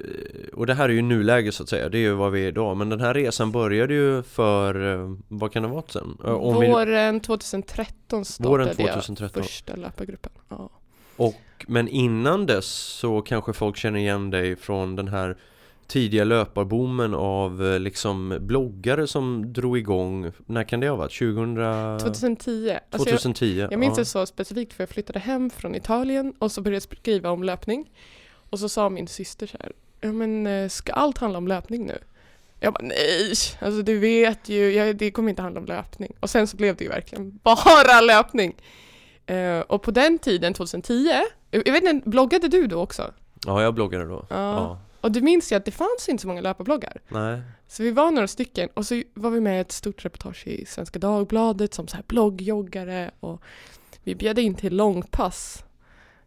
och 0.55 0.67
det 0.67 0.75
här 0.75 0.89
är 0.89 0.93
ju 0.93 1.03
nuläge 1.03 1.53
så 1.53 1.63
att 1.63 1.69
säga, 1.69 1.89
det 1.89 1.99
är 1.99 2.01
ju 2.01 2.13
vad 2.13 2.33
vi 2.33 2.45
är 2.45 2.49
idag 2.49 2.77
Men 2.77 2.89
den 2.89 3.01
här 3.01 3.15
resan 3.15 3.53
började 3.53 3.95
ju 3.95 4.23
för, 4.23 4.95
eh, 4.95 5.15
vad 5.29 5.53
kan 5.53 5.63
det 5.63 5.69
varit 5.69 5.91
sen? 5.91 6.17
Eh, 6.25 6.31
om 6.33 6.61
vi- 6.61 6.69
Våren 6.69 7.21
2013 7.21 8.25
startade 8.25 8.49
Våren 8.51 8.67
jag 8.79 8.93
2013. 8.93 9.43
första 9.43 9.77
löpargruppen. 9.77 10.33
Ja. 10.49 10.71
Och, 11.17 11.35
men 11.69 11.89
innan 11.89 12.47
dess 12.47 12.67
så 12.77 13.23
kanske 13.23 13.53
folk 13.53 13.77
känner 13.77 13.99
igen 13.99 14.31
dig 14.31 14.57
från 14.57 14.97
den 14.97 15.09
här 15.09 15.37
tidiga 15.89 16.25
löparboomen 16.25 17.15
av 17.15 17.67
eh, 17.67 17.81
liksom 17.81 18.39
bloggare 18.41 19.07
som 19.07 19.53
drog 19.53 19.79
igång, 19.79 20.33
när 20.47 20.65
kan 20.65 20.81
det 20.81 20.89
ha 20.89 20.97
varit? 20.97 21.19
2000... 21.19 21.57
2010. 21.99 22.79
Alltså 22.91 23.11
jag, 23.11 23.21
2010? 23.21 23.69
Jag 23.71 23.81
minns 23.81 23.99
ja. 23.99 24.01
det 24.01 24.05
så 24.05 24.27
specifikt 24.27 24.73
för 24.73 24.83
jag 24.83 24.89
flyttade 24.89 25.19
hem 25.19 25.51
från 25.51 25.75
Italien 25.75 26.35
och 26.39 26.53
så 26.53 26.61
började 26.61 26.87
jag 26.91 26.99
skriva 26.99 27.31
om 27.31 27.43
löpning. 27.43 27.91
Och 28.51 28.59
så 28.59 28.69
sa 28.69 28.89
min 28.91 29.09
syster 29.09 29.47
så 29.47 29.57
här, 29.61 29.73
ja 30.01 30.13
men 30.13 30.47
eh, 30.47 30.69
ska 30.69 30.93
allt 30.93 31.19
handla 31.19 31.39
om 31.39 31.49
löpning 31.49 31.87
nu? 31.87 31.99
Jag 32.61 32.73
bara 32.73 32.85
nej, 32.85 33.33
alltså 33.61 33.83
du 33.83 33.99
vet 33.99 34.49
ju, 34.49 34.73
jag, 34.73 34.97
det 34.97 35.11
kommer 35.11 35.31
inte 35.31 35.43
handla 35.43 35.61
om 35.61 35.67
löpning. 35.67 36.13
Och 36.21 36.31
sen 36.31 36.47
så 36.47 36.57
blev 36.57 36.77
det 36.77 36.85
ju 36.85 36.91
verkligen 36.91 37.41
bara 37.43 38.01
löpning. 38.07 38.55
Eh, 39.27 39.61
och 39.61 39.83
på 39.83 39.91
den 39.91 40.19
tiden, 40.19 40.55
2010, 40.55 41.11
jag 41.51 41.73
vet 41.73 41.85
inte, 41.85 42.09
bloggade 42.09 42.49
du 42.49 42.67
då 42.67 42.81
också? 42.81 43.13
Ja, 43.47 43.63
jag 43.63 43.75
bloggade 43.75 44.05
då. 44.05 44.27
Ja. 44.29 44.37
Ja. 44.37 44.79
Och 45.01 45.13
du 45.13 45.21
minns 45.21 45.53
ju 45.53 45.57
att 45.57 45.65
det 45.65 45.71
fanns 45.71 46.09
inte 46.09 46.23
så 46.23 46.29
många 46.29 46.41
löparbloggar. 46.41 47.01
Nej. 47.09 47.43
Så 47.67 47.83
vi 47.83 47.91
var 47.91 48.11
några 48.11 48.29
stycken 48.29 48.69
och 48.75 48.87
så 48.87 49.03
var 49.15 49.31
vi 49.31 49.41
med 49.41 49.57
i 49.57 49.61
ett 49.61 49.73
stort 49.73 50.05
reportage 50.05 50.47
i 50.47 50.67
Svenska 50.67 50.99
Dagbladet 50.99 51.75
som 51.75 51.89
så 51.89 51.97
här 51.97 52.05
bloggjoggare 52.07 53.11
och 53.21 53.43
vi 54.05 54.15
bjöd 54.15 54.39
in 54.39 54.55
till 54.55 54.77
långpass. 54.77 55.65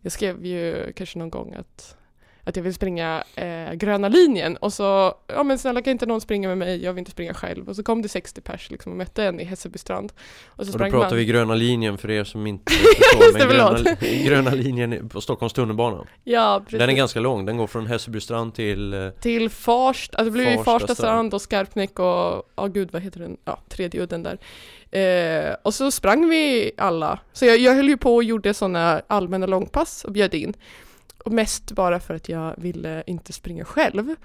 Jag 0.02 0.12
skrev 0.12 0.46
ju 0.46 0.94
kanske 0.94 1.20
någon 1.20 1.30
gång 1.30 1.54
att 1.54 1.98
att 2.44 2.56
jag 2.56 2.64
vill 2.64 2.74
springa 2.74 3.24
eh, 3.36 3.74
gröna 3.74 4.10
linjen 4.10 4.58
och 4.58 4.74
så, 4.74 5.16
ja 5.28 5.44
men 5.44 5.58
snälla 5.58 5.82
kan 5.82 5.92
inte 5.92 6.06
någon 6.06 6.22
springa 6.22 6.48
med 6.48 6.58
mig, 6.58 6.84
jag 6.84 6.94
vill 6.94 7.00
inte 7.00 7.12
springa 7.12 7.34
själv. 7.34 7.70
Och 7.70 7.76
så 7.76 7.84
kom 7.84 8.02
det 8.02 8.10
60 8.10 8.42
pers 8.42 8.72
liksom 8.72 8.92
och 8.92 8.98
mötte 8.98 9.24
en 9.24 9.40
i 9.40 9.44
Hässelbystrand. 9.44 10.14
Och 10.48 10.66
så 10.66 10.74
och 10.74 10.80
då 10.80 10.86
pratar 10.86 11.10
man. 11.10 11.18
vi 11.18 11.26
gröna 11.26 11.56
linjen 11.56 11.98
för 11.98 12.12
er 12.12 12.24
som 12.24 12.48
inte 12.48 12.74
förstår, 12.74 13.34
men 13.34 13.50
gröna, 13.50 13.98
gröna 14.26 14.52
linjen 14.52 15.10
på 15.10 15.22
Stockholms 15.22 15.54
tunnelbana. 15.54 16.06
Ja, 16.24 16.62
precis. 16.64 16.80
Den 16.80 16.90
är 16.90 16.94
ganska 16.94 17.20
lång, 17.20 17.46
den 17.46 17.58
går 17.58 17.68
från 17.68 17.88
Hässelbystrand 17.88 18.54
till 18.54 18.94
eh, 18.94 19.10
Till 19.10 19.50
Farsta, 19.50 20.18
alltså 20.18 20.26
det 20.26 20.32
blir 20.32 20.52
ju 20.52 20.64
Farsta 20.64 20.96
strand 20.96 21.34
och 21.34 21.42
Skarpnäck 21.42 22.00
och, 22.00 22.06
ja 22.06 22.44
oh, 22.56 22.68
gud 22.68 22.90
vad 22.92 23.02
heter 23.02 23.20
den, 23.20 23.38
ja 23.46 23.60
tredje 23.70 24.02
udden 24.02 24.24
där. 24.24 24.38
Eh, 24.92 25.56
och 25.64 25.74
så 25.74 25.92
sprang 25.92 26.30
vi 26.30 26.72
alla. 26.78 27.20
Så 27.34 27.46
jag, 27.46 27.58
jag 27.58 27.76
höll 27.76 27.90
ju 27.90 27.98
på 27.98 28.16
och 28.16 28.24
gjorde 28.24 28.54
sådana 28.54 29.02
allmänna 29.08 29.46
långpass 29.46 30.06
och 30.06 30.12
bjöd 30.12 30.34
in. 30.34 30.54
Och 31.26 31.32
mest 31.32 31.72
bara 31.72 32.00
för 32.00 32.14
att 32.14 32.30
jag 32.30 32.54
ville 32.58 33.04
inte 33.08 33.34
springa 33.34 33.66
själv. 33.66 34.16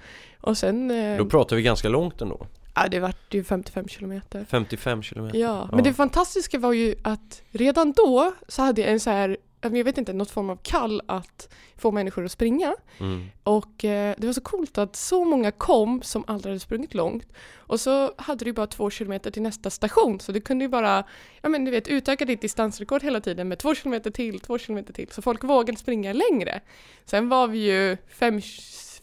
Och 0.41 0.57
sen... 0.57 0.91
Eh, 0.91 1.17
Då 1.17 1.25
pratar 1.25 1.55
vi 1.55 1.61
ganska 1.61 1.89
långt 1.89 2.21
ändå. 2.21 2.47
Ja, 2.75 2.87
det 2.87 2.99
vart 2.99 3.33
ju 3.33 3.43
55 3.43 3.87
kilometer. 3.87 4.45
55 4.49 5.01
kilometer? 5.03 5.37
Ja, 5.39 5.67
ja, 5.69 5.75
men 5.75 5.83
det 5.83 5.93
fantastiska 5.93 6.59
var 6.59 6.73
ju 6.73 6.95
att 7.03 7.41
redan 7.51 7.91
då 7.91 8.33
så 8.47 8.61
hade 8.61 8.81
jag 8.81 8.91
en 8.91 8.99
så 8.99 9.09
här 9.09 9.37
jag 9.61 9.83
vet 9.83 9.97
inte, 9.97 10.13
något 10.13 10.31
form 10.31 10.49
av 10.49 10.59
kall 10.63 11.01
att 11.05 11.53
få 11.75 11.91
människor 11.91 12.25
att 12.25 12.31
springa. 12.31 12.75
Mm. 12.99 13.25
Och 13.43 13.85
eh, 13.85 14.15
det 14.17 14.27
var 14.27 14.33
så 14.33 14.41
coolt 14.41 14.77
att 14.77 14.95
så 14.95 15.25
många 15.25 15.51
kom 15.51 16.01
som 16.01 16.23
aldrig 16.27 16.51
hade 16.51 16.59
sprungit 16.59 16.93
långt. 16.93 17.27
Och 17.55 17.79
så 17.79 18.13
hade 18.17 18.45
du 18.45 18.53
bara 18.53 18.67
två 18.67 18.89
kilometer 18.89 19.31
till 19.31 19.41
nästa 19.41 19.69
station 19.69 20.19
så 20.19 20.31
du 20.31 20.41
kunde 20.41 20.65
ju 20.65 20.69
bara, 20.69 21.03
ja 21.41 21.49
men 21.49 21.65
du 21.65 21.71
vet, 21.71 21.87
utöka 21.87 22.25
ditt 22.25 22.41
distansrekord 22.41 23.03
hela 23.03 23.21
tiden 23.21 23.47
med 23.47 23.59
två 23.59 23.75
kilometer 23.75 24.11
till, 24.11 24.39
två 24.39 24.57
kilometer 24.57 24.93
till. 24.93 25.07
Så 25.11 25.21
folk 25.21 25.43
vågade 25.43 25.79
springa 25.79 26.13
längre. 26.13 26.61
Sen 27.05 27.29
var 27.29 27.47
vi 27.47 27.57
ju 27.57 27.97
fem, 28.07 28.41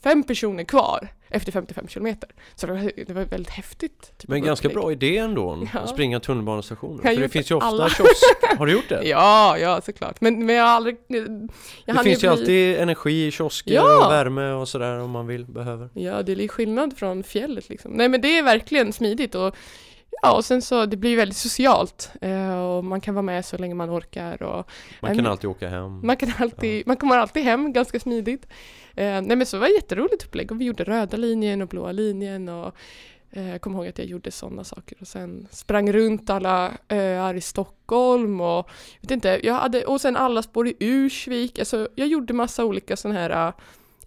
fem 0.02 0.22
personer 0.22 0.64
kvar 0.64 1.08
efter 1.34 1.52
55 1.52 1.88
kilometer. 1.88 2.28
Så 2.54 2.66
det 2.66 2.72
var, 2.72 2.90
det 3.06 3.12
var 3.12 3.24
väldigt 3.24 3.52
häftigt. 3.52 4.12
Typ 4.18 4.28
Men 4.28 4.42
ganska 4.42 4.68
bra 4.68 4.92
idé 4.92 5.18
ändå, 5.18 5.68
ja. 5.72 5.80
att 5.80 5.88
springa 5.88 6.20
tunnelbanestationer. 6.20 7.02
För 7.02 7.20
det 7.20 7.28
finns 7.28 7.50
ju 7.50 7.54
ofta 7.54 7.66
alla. 7.66 7.88
kiosk. 7.88 8.24
Har 8.58 8.66
du 8.66 8.72
gjort 8.72 8.88
det? 8.88 9.02
Ja, 9.04 9.58
ja 9.58 9.80
såklart. 9.80 10.20
Men, 10.20 10.46
men 10.46 10.56
jag 10.56 10.64
har 10.64 10.70
aldrig... 10.70 10.96
Jag 11.08 11.96
det 11.96 12.02
finns 12.02 12.24
ju 12.24 12.28
bli... 12.28 12.28
alltid 12.28 12.76
energi 12.76 13.26
i 13.26 13.30
kiosker 13.30 13.74
ja. 13.74 14.06
och 14.06 14.12
värme 14.12 14.52
och 14.52 14.68
sådär 14.68 14.98
om 14.98 15.10
man 15.10 15.26
vill, 15.26 15.44
behöver. 15.46 15.88
Ja, 15.94 16.22
det 16.22 16.32
är 16.32 16.48
skillnad 16.48 16.98
från 16.98 17.22
fjället 17.22 17.68
liksom. 17.68 17.92
Nej 17.92 18.08
men 18.08 18.20
det 18.20 18.38
är 18.38 18.42
verkligen 18.42 18.92
smidigt 18.92 19.34
och 19.34 19.56
Ja, 20.22 20.36
och 20.36 20.44
sen 20.44 20.62
så 20.62 20.86
det 20.86 20.96
blir 20.96 21.16
väldigt 21.16 21.36
socialt 21.36 22.10
eh, 22.20 22.58
och 22.58 22.84
man 22.84 23.00
kan 23.00 23.14
vara 23.14 23.22
med 23.22 23.44
så 23.44 23.58
länge 23.58 23.74
man 23.74 23.90
orkar. 23.90 24.42
Och, 24.42 24.70
man 25.00 25.16
kan 25.16 25.26
alltid 25.26 25.50
åka 25.50 25.68
hem. 25.68 26.06
Man, 26.06 26.16
kan 26.16 26.32
alltid, 26.38 26.78
ja. 26.78 26.82
man 26.86 26.96
kommer 26.96 27.18
alltid 27.18 27.42
hem 27.42 27.72
ganska 27.72 28.00
smidigt. 28.00 28.46
Eh, 28.94 29.20
nej 29.22 29.36
men 29.36 29.46
så 29.46 29.58
var 29.58 29.66
det 29.66 29.74
jätteroligt 29.74 30.24
upplägg 30.24 30.52
och 30.52 30.60
vi 30.60 30.64
gjorde 30.64 30.84
röda 30.84 31.16
linjen 31.16 31.62
och 31.62 31.68
blåa 31.68 31.92
linjen 31.92 32.48
och 32.48 32.74
eh, 33.30 33.50
jag 33.50 33.60
kommer 33.60 33.78
ihåg 33.78 33.88
att 33.88 33.98
jag 33.98 34.06
gjorde 34.06 34.30
sådana 34.30 34.64
saker 34.64 34.96
och 35.00 35.08
sen 35.08 35.48
sprang 35.50 35.92
runt 35.92 36.30
alla 36.30 36.72
öar 36.88 37.34
i 37.34 37.40
Stockholm 37.40 38.40
och 38.40 38.70
vet 39.00 39.10
inte, 39.10 39.40
jag 39.42 39.54
hade, 39.54 39.84
och 39.84 40.00
sen 40.00 40.16
alla 40.16 40.42
spår 40.42 40.68
i 40.68 40.74
Ursvik, 40.78 41.58
alltså 41.58 41.88
jag 41.94 42.08
gjorde 42.08 42.32
massa 42.32 42.64
olika 42.64 42.96
sådana 42.96 43.20
här 43.20 43.52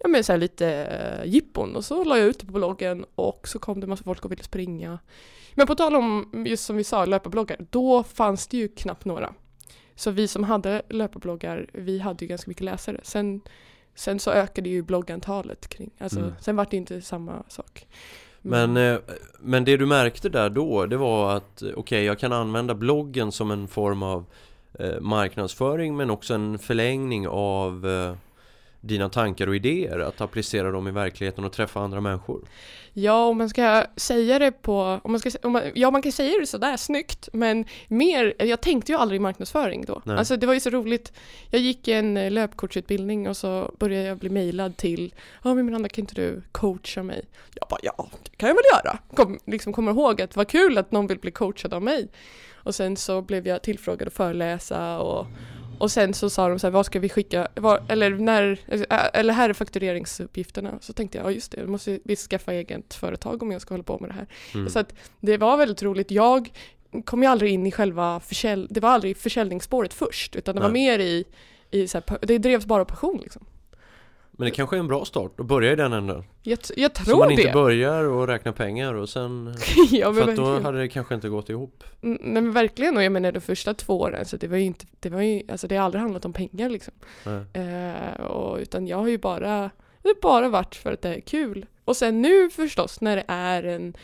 ja 0.00 0.08
men 0.08 0.24
så 0.24 0.36
lite 0.36 1.22
jippon 1.24 1.76
och 1.76 1.84
så 1.84 2.04
la 2.04 2.18
jag 2.18 2.26
ut 2.26 2.38
det 2.38 2.46
på 2.46 2.52
bloggen 2.52 3.04
och 3.14 3.48
så 3.48 3.58
kom 3.58 3.80
det 3.80 3.86
massa 3.86 4.04
folk 4.04 4.24
och 4.24 4.32
ville 4.32 4.42
springa. 4.42 4.98
Men 5.58 5.66
på 5.66 5.74
tal 5.74 5.96
om, 5.96 6.30
just 6.46 6.64
som 6.64 6.76
vi 6.76 6.84
sa, 6.84 7.04
löparbloggar, 7.04 7.56
då 7.70 8.04
fanns 8.04 8.46
det 8.46 8.56
ju 8.56 8.68
knappt 8.68 9.04
några. 9.04 9.34
Så 9.94 10.10
vi 10.10 10.28
som 10.28 10.44
hade 10.44 10.82
löparbloggar, 10.88 11.66
vi 11.72 11.98
hade 11.98 12.24
ju 12.24 12.28
ganska 12.28 12.50
mycket 12.50 12.64
läsare. 12.64 13.00
Sen, 13.02 13.40
sen 13.94 14.18
så 14.18 14.30
ökade 14.30 14.68
ju 14.68 14.82
bloggantalet 14.82 15.68
kring, 15.68 15.90
alltså 15.98 16.18
mm. 16.18 16.32
sen 16.40 16.56
var 16.56 16.66
det 16.70 16.76
inte 16.76 17.02
samma 17.02 17.42
sak. 17.48 17.86
Men, 18.42 18.76
eh, 18.76 18.98
men 19.40 19.64
det 19.64 19.76
du 19.76 19.86
märkte 19.86 20.28
där 20.28 20.50
då, 20.50 20.86
det 20.86 20.96
var 20.96 21.36
att 21.36 21.62
okej, 21.62 21.74
okay, 21.74 22.02
jag 22.02 22.18
kan 22.18 22.32
använda 22.32 22.74
bloggen 22.74 23.32
som 23.32 23.50
en 23.50 23.68
form 23.68 24.02
av 24.02 24.24
eh, 24.78 25.00
marknadsföring 25.00 25.96
men 25.96 26.10
också 26.10 26.34
en 26.34 26.58
förlängning 26.58 27.28
av 27.28 27.86
eh, 27.86 28.16
dina 28.88 29.08
tankar 29.08 29.46
och 29.46 29.56
idéer, 29.56 29.98
att 29.98 30.20
applicera 30.20 30.70
dem 30.70 30.88
i 30.88 30.90
verkligheten 30.90 31.44
och 31.44 31.52
träffa 31.52 31.80
andra 31.80 32.00
människor? 32.00 32.44
Ja, 32.92 33.24
om 33.24 33.38
man 33.38 33.48
ska 33.48 33.84
säga 33.96 34.38
det 34.38 34.52
på, 34.52 35.00
om 35.04 35.12
man 35.12 35.20
ska, 35.20 35.30
om 35.42 35.52
man, 35.52 35.62
ja 35.74 35.90
man 35.90 36.02
kan 36.02 36.12
säga 36.12 36.40
det 36.40 36.46
sådär 36.46 36.76
snyggt, 36.76 37.28
men 37.32 37.64
mer, 37.88 38.34
jag 38.38 38.60
tänkte 38.60 38.92
ju 38.92 38.98
aldrig 38.98 39.20
marknadsföring 39.20 39.84
då. 39.84 40.02
Nej. 40.04 40.16
Alltså 40.16 40.36
det 40.36 40.46
var 40.46 40.54
ju 40.54 40.60
så 40.60 40.70
roligt, 40.70 41.12
jag 41.50 41.60
gick 41.60 41.88
en 41.88 42.16
eh, 42.16 42.30
löpcoachutbildning 42.30 43.28
och 43.28 43.36
så 43.36 43.74
började 43.78 44.06
jag 44.06 44.18
bli 44.18 44.30
mejlad 44.30 44.76
till, 44.76 45.14
ja 45.44 45.54
men 45.54 45.66
Miranda 45.66 45.88
kan 45.88 46.02
inte 46.02 46.14
du 46.14 46.42
coacha 46.52 47.02
mig? 47.02 47.24
Jag 47.54 47.68
bara, 47.68 47.80
ja 47.82 48.08
det 48.22 48.36
kan 48.36 48.48
jag 48.48 48.56
väl 48.56 48.64
göra. 48.74 48.98
Kom, 49.14 49.38
liksom 49.44 49.72
kommer 49.72 49.92
ihåg 49.92 50.22
att 50.22 50.36
vad 50.36 50.48
kul 50.48 50.78
att 50.78 50.92
någon 50.92 51.06
vill 51.06 51.18
bli 51.18 51.30
coachad 51.30 51.74
av 51.74 51.82
mig. 51.82 52.08
Och 52.52 52.74
sen 52.74 52.96
så 52.96 53.22
blev 53.22 53.48
jag 53.48 53.62
tillfrågad 53.62 54.08
att 54.08 54.14
föreläsa 54.14 54.98
och 54.98 55.26
och 55.78 55.90
sen 55.90 56.14
så 56.14 56.30
sa 56.30 56.48
de 56.48 56.58
så 56.58 56.66
här, 56.66 56.72
vad 56.72 56.86
ska 56.86 57.00
vi 57.00 57.08
skicka, 57.08 57.48
var, 57.54 57.82
eller 57.88 58.10
när, 58.10 58.60
eller 59.16 59.32
här 59.32 59.48
är 59.48 59.52
faktureringsuppgifterna. 59.52 60.78
Så 60.80 60.92
tänkte 60.92 61.18
jag, 61.18 61.26
ja 61.26 61.30
just 61.30 61.52
det, 61.52 61.62
då 61.62 61.70
måste 61.70 61.98
vi 62.04 62.16
skaffa 62.16 62.52
eget 62.52 62.94
företag 62.94 63.42
om 63.42 63.52
jag 63.52 63.60
ska 63.60 63.74
hålla 63.74 63.84
på 63.84 63.98
med 63.98 64.10
det 64.10 64.14
här. 64.14 64.26
Mm. 64.54 64.68
Så 64.68 64.78
att 64.78 64.94
det 65.20 65.36
var 65.36 65.56
väldigt 65.56 65.82
roligt. 65.82 66.10
Jag 66.10 66.50
kom 67.04 67.22
ju 67.22 67.28
aldrig 67.28 67.52
in 67.52 67.66
i 67.66 67.72
själva 67.72 68.20
försäljning, 68.20 68.68
det 68.70 68.80
var 68.80 68.90
aldrig 68.90 69.16
försäljningsspåret 69.16 69.94
först, 69.94 70.36
utan 70.36 70.54
det 70.54 70.60
Nej. 70.60 70.68
var 70.68 70.72
mer 70.72 70.98
i, 70.98 71.24
i 71.70 71.88
så 71.88 71.98
här, 71.98 72.18
det 72.22 72.38
drevs 72.38 72.66
bara 72.66 72.80
av 72.80 72.86
passion 72.86 73.20
liksom. 73.22 73.44
Men 74.40 74.44
det 74.44 74.50
kanske 74.50 74.76
är 74.76 74.80
en 74.80 74.86
bra 74.86 75.04
start. 75.04 75.40
Att 75.40 75.46
börja 75.46 75.72
i 75.72 75.76
den 75.76 75.92
änden 75.92 76.24
Jag, 76.42 76.58
jag 76.76 76.94
tror 76.94 77.04
det 77.04 77.10
Så 77.10 77.18
man 77.18 77.28
det. 77.28 77.34
inte 77.34 77.52
börjar 77.52 78.04
och 78.04 78.26
räkna 78.26 78.52
pengar 78.52 78.94
och 78.94 79.08
sen 79.08 79.54
ja, 79.90 80.14
För 80.14 80.28
att 80.28 80.36
då 80.36 80.60
hade 80.60 80.78
det 80.78 80.88
kanske 80.88 81.14
inte 81.14 81.28
gått 81.28 81.48
ihop. 81.50 81.84
Nej 82.00 82.18
men 82.22 82.52
verkligen. 82.52 82.96
Och 82.96 83.02
jag 83.02 83.12
menar 83.12 83.32
de 83.32 83.40
första 83.40 83.74
två 83.74 84.00
åren 84.00 84.24
så 84.24 84.36
det 84.36 84.46
var 84.48 84.56
ju 84.56 84.64
inte 84.64 84.86
Det 85.00 85.10
var 85.10 85.20
ju, 85.22 85.42
alltså 85.50 85.66
det 85.68 85.76
har 85.76 85.84
aldrig 85.84 86.02
handlat 86.02 86.24
om 86.24 86.32
pengar 86.32 86.68
liksom. 86.68 86.94
Eh, 87.52 88.24
och, 88.24 88.58
Utan 88.58 88.86
jag 88.86 88.96
har 88.96 89.08
ju 89.08 89.18
bara 89.18 89.70
Det 90.02 90.08
har 90.08 90.20
bara 90.22 90.48
varit 90.48 90.74
för 90.74 90.92
att 90.92 91.02
det 91.02 91.14
är 91.14 91.20
kul. 91.20 91.66
Och 91.84 91.96
sen 91.96 92.22
nu 92.22 92.50
förstås 92.50 93.00
när 93.00 93.16
det 93.16 93.24
är 93.28 93.62
en 93.62 93.96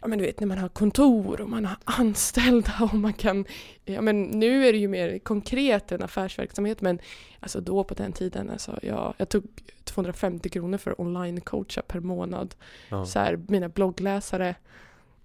ja 0.00 0.08
men 0.08 0.18
du 0.18 0.24
vet 0.24 0.40
när 0.40 0.46
man 0.46 0.58
har 0.58 0.68
kontor 0.68 1.40
och 1.40 1.50
man 1.50 1.64
har 1.64 1.76
anställda 1.84 2.72
och 2.92 2.94
man 2.94 3.12
kan, 3.12 3.44
ja 3.84 4.00
men 4.00 4.22
nu 4.22 4.66
är 4.66 4.72
det 4.72 4.78
ju 4.78 4.88
mer 4.88 5.18
konkret 5.18 5.92
en 5.92 6.02
affärsverksamhet 6.02 6.80
men 6.80 6.98
alltså 7.40 7.60
då 7.60 7.84
på 7.84 7.94
den 7.94 8.12
tiden, 8.12 8.50
alltså 8.50 8.78
jag, 8.82 9.14
jag 9.16 9.28
tog 9.28 9.44
250 9.84 10.48
kronor 10.48 10.78
för 10.78 11.00
online-coacha 11.00 11.82
per 11.82 12.00
månad. 12.00 12.54
Ja. 12.88 13.06
Så 13.06 13.18
här, 13.18 13.38
mina 13.48 13.68
bloggläsare 13.68 14.54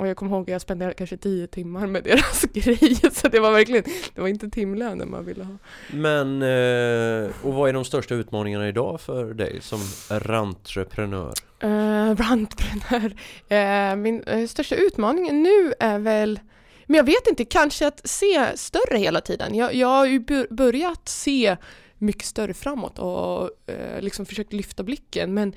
och 0.01 0.07
jag 0.07 0.17
kommer 0.17 0.31
ihåg 0.31 0.41
att 0.41 0.47
jag 0.47 0.61
spenderade 0.61 0.93
kanske 0.93 1.17
tio 1.17 1.47
timmar 1.47 1.87
med 1.87 2.03
deras 2.03 2.41
grejer 2.53 3.09
så 3.09 3.27
det 3.27 3.39
var 3.39 3.51
verkligen, 3.51 3.83
det 4.15 4.21
var 4.21 4.27
inte 4.27 4.49
timlönen 4.49 5.11
man 5.11 5.25
ville 5.25 5.43
ha. 5.43 5.57
Men, 5.91 6.41
eh, 6.41 7.29
och 7.43 7.53
vad 7.53 7.69
är 7.69 7.73
de 7.73 7.85
största 7.85 8.15
utmaningarna 8.15 8.67
idag 8.67 9.01
för 9.01 9.33
dig 9.33 9.61
som 9.61 9.79
rantreprenör? 10.09 11.33
Uh, 11.63 12.15
rantreprenör, 12.15 13.13
uh, 13.51 13.95
min 13.95 14.23
uh, 14.23 14.47
största 14.47 14.75
utmaning 14.75 15.43
nu 15.43 15.73
är 15.79 15.99
väl 15.99 16.39
men 16.85 16.97
jag 16.97 17.03
vet 17.03 17.27
inte, 17.27 17.45
kanske 17.45 17.87
att 17.87 18.01
se 18.09 18.57
större 18.57 18.97
hela 18.97 19.21
tiden. 19.21 19.55
Jag, 19.55 19.73
jag 19.75 19.87
har 19.87 20.05
ju 20.05 20.47
börjat 20.49 21.09
se 21.09 21.57
mycket 22.01 22.25
större 22.25 22.53
framåt 22.53 22.99
och 22.99 23.49
eh, 23.69 24.01
liksom 24.01 24.25
försökt 24.25 24.53
lyfta 24.53 24.83
blicken. 24.83 25.33
Men 25.33 25.53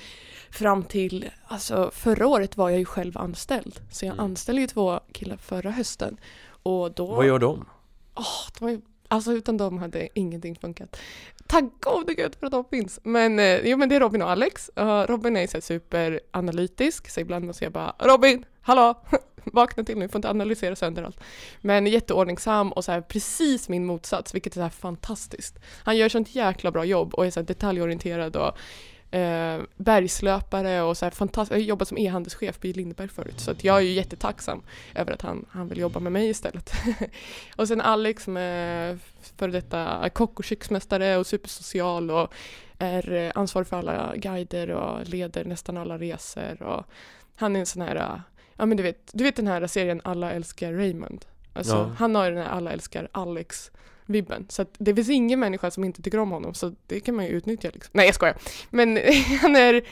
fram 0.51 0.83
till, 0.83 1.31
alltså 1.47 1.91
förra 1.95 2.27
året 2.27 2.57
var 2.57 2.71
jag 2.71 2.79
ju 2.79 2.85
själv 2.85 3.19
anställd. 3.19 3.81
Så 3.91 4.05
jag 4.05 4.13
mm. 4.13 4.25
anställde 4.25 4.61
ju 4.61 4.67
två 4.67 5.01
killar 5.13 5.37
förra 5.37 5.71
hösten. 5.71 6.17
Och 6.47 6.93
då... 6.93 7.07
Vad 7.07 7.27
gör 7.27 7.39
de? 7.39 7.67
Oh, 8.15 8.49
de 8.59 8.65
var 8.65 8.81
alltså 9.09 9.33
utan 9.33 9.57
dem 9.57 9.79
hade 9.79 10.09
ingenting 10.15 10.57
funkat. 10.57 10.97
Tack 11.47 11.65
gode 11.81 12.15
gud 12.15 12.35
för 12.35 12.47
att 12.47 12.53
de 12.53 12.65
finns. 12.65 13.01
Men, 13.03 13.39
eh, 13.39 13.61
jo, 13.65 13.77
men 13.77 13.89
det 13.89 13.97
är 13.97 14.01
Robin 14.01 14.23
och 14.23 14.31
Alex. 14.31 14.71
Uh, 14.81 15.01
Robin 15.01 15.37
är 15.37 15.47
så 15.47 15.61
superanalytisk, 15.61 17.11
så 17.11 17.21
ibland 17.21 17.45
måste 17.45 17.65
jag 17.65 17.73
bara 17.73 17.95
Robin, 17.99 18.45
hallå! 18.61 18.95
vakna 19.53 19.85
till 19.85 19.99
nu, 19.99 20.09
får 20.09 20.19
inte 20.19 20.31
analysera 20.31 20.77
sönder 20.77 21.03
allt. 21.03 21.21
Men 21.61 21.87
jätteordningsam 21.87 22.73
och 22.73 22.85
så 22.85 22.93
här, 22.93 23.01
precis 23.01 23.69
min 23.69 23.87
motsats, 23.87 24.35
vilket 24.35 24.53
är 24.53 24.57
så 24.57 24.63
här 24.63 24.69
fantastiskt. 24.69 25.59
Han 25.83 25.97
gör 25.97 26.09
sånt 26.09 26.35
jäkla 26.35 26.71
bra 26.71 26.85
jobb 26.85 27.15
och 27.15 27.27
är 27.27 27.31
så 27.31 27.41
här 27.41 27.47
detaljorienterad 27.47 28.37
och 28.37 28.59
eh, 29.15 29.61
bergslöpare 29.77 30.83
och 30.83 30.97
så 30.97 31.07
här 31.07 31.11
fantastiskt. 31.11 31.53
Jag 31.53 31.59
har 31.59 31.69
jobbat 31.69 31.89
som 31.89 31.99
e-handelschef 31.99 32.61
på 32.61 32.67
Lindeberg 32.67 33.09
förut 33.09 33.41
så 33.41 33.51
att 33.51 33.65
jag 33.65 33.77
är 33.77 33.81
ju 33.81 33.93
jättetacksam 33.93 34.63
över 34.95 35.13
att 35.13 35.23
han, 35.23 35.45
han 35.51 35.69
vill 35.69 35.79
jobba 35.79 36.01
med 36.01 36.13
mig 36.13 36.29
istället. 36.29 36.73
och 37.57 37.69
sen 37.69 37.81
Alex 37.81 38.25
som 38.25 38.37
är 38.37 38.99
före 39.37 39.51
detta 39.51 40.11
kock 40.13 40.39
och 40.39 40.45
köksmästare 40.45 41.17
och 41.17 41.27
supersocial 41.27 42.11
och 42.11 42.33
är 42.79 43.13
eh, 43.13 43.33
ansvarig 43.35 43.69
för 43.69 43.77
alla 43.77 44.17
guider 44.17 44.71
och 44.71 45.09
leder 45.09 45.45
nästan 45.45 45.77
alla 45.77 45.99
resor 45.99 46.63
och 46.63 46.85
han 47.37 47.57
är 47.57 47.61
en 47.61 47.67
sån 47.67 47.83
här 47.83 47.97
eh, 47.97 48.21
ja 48.57 48.67
men 48.67 48.77
du 48.77 48.83
vet, 48.83 49.11
du 49.13 49.25
vet 49.25 49.37
den 49.37 49.47
här 49.47 49.67
serien 49.67 50.01
Alla 50.05 50.33
älskar 50.33 50.73
Raymond? 50.73 51.25
Alltså, 51.53 51.75
Ja. 51.75 51.91
Han 51.99 52.15
har 52.15 52.25
ju 52.25 52.31
den 52.35 52.45
här 52.45 52.51
alla 52.51 52.73
älskar 52.73 53.09
Alex-vibben. 53.13 54.47
Så 54.49 54.63
att 54.63 54.75
det 54.79 54.95
finns 54.95 55.09
ingen 55.11 55.41
människa 55.41 55.71
som 55.71 55.85
inte 55.85 56.03
tycker 56.03 56.19
om 56.19 56.31
honom, 56.31 56.55
så 56.55 56.73
det 56.87 57.01
kan 57.01 57.15
man 57.15 57.25
ju 57.25 57.31
utnyttja. 57.31 57.71
Liksom. 57.75 57.91
Nej 57.95 58.07
jag 58.07 58.15
skojar. 58.15 58.37
Men 58.71 58.99
han 59.41 59.57
är, 59.57 59.83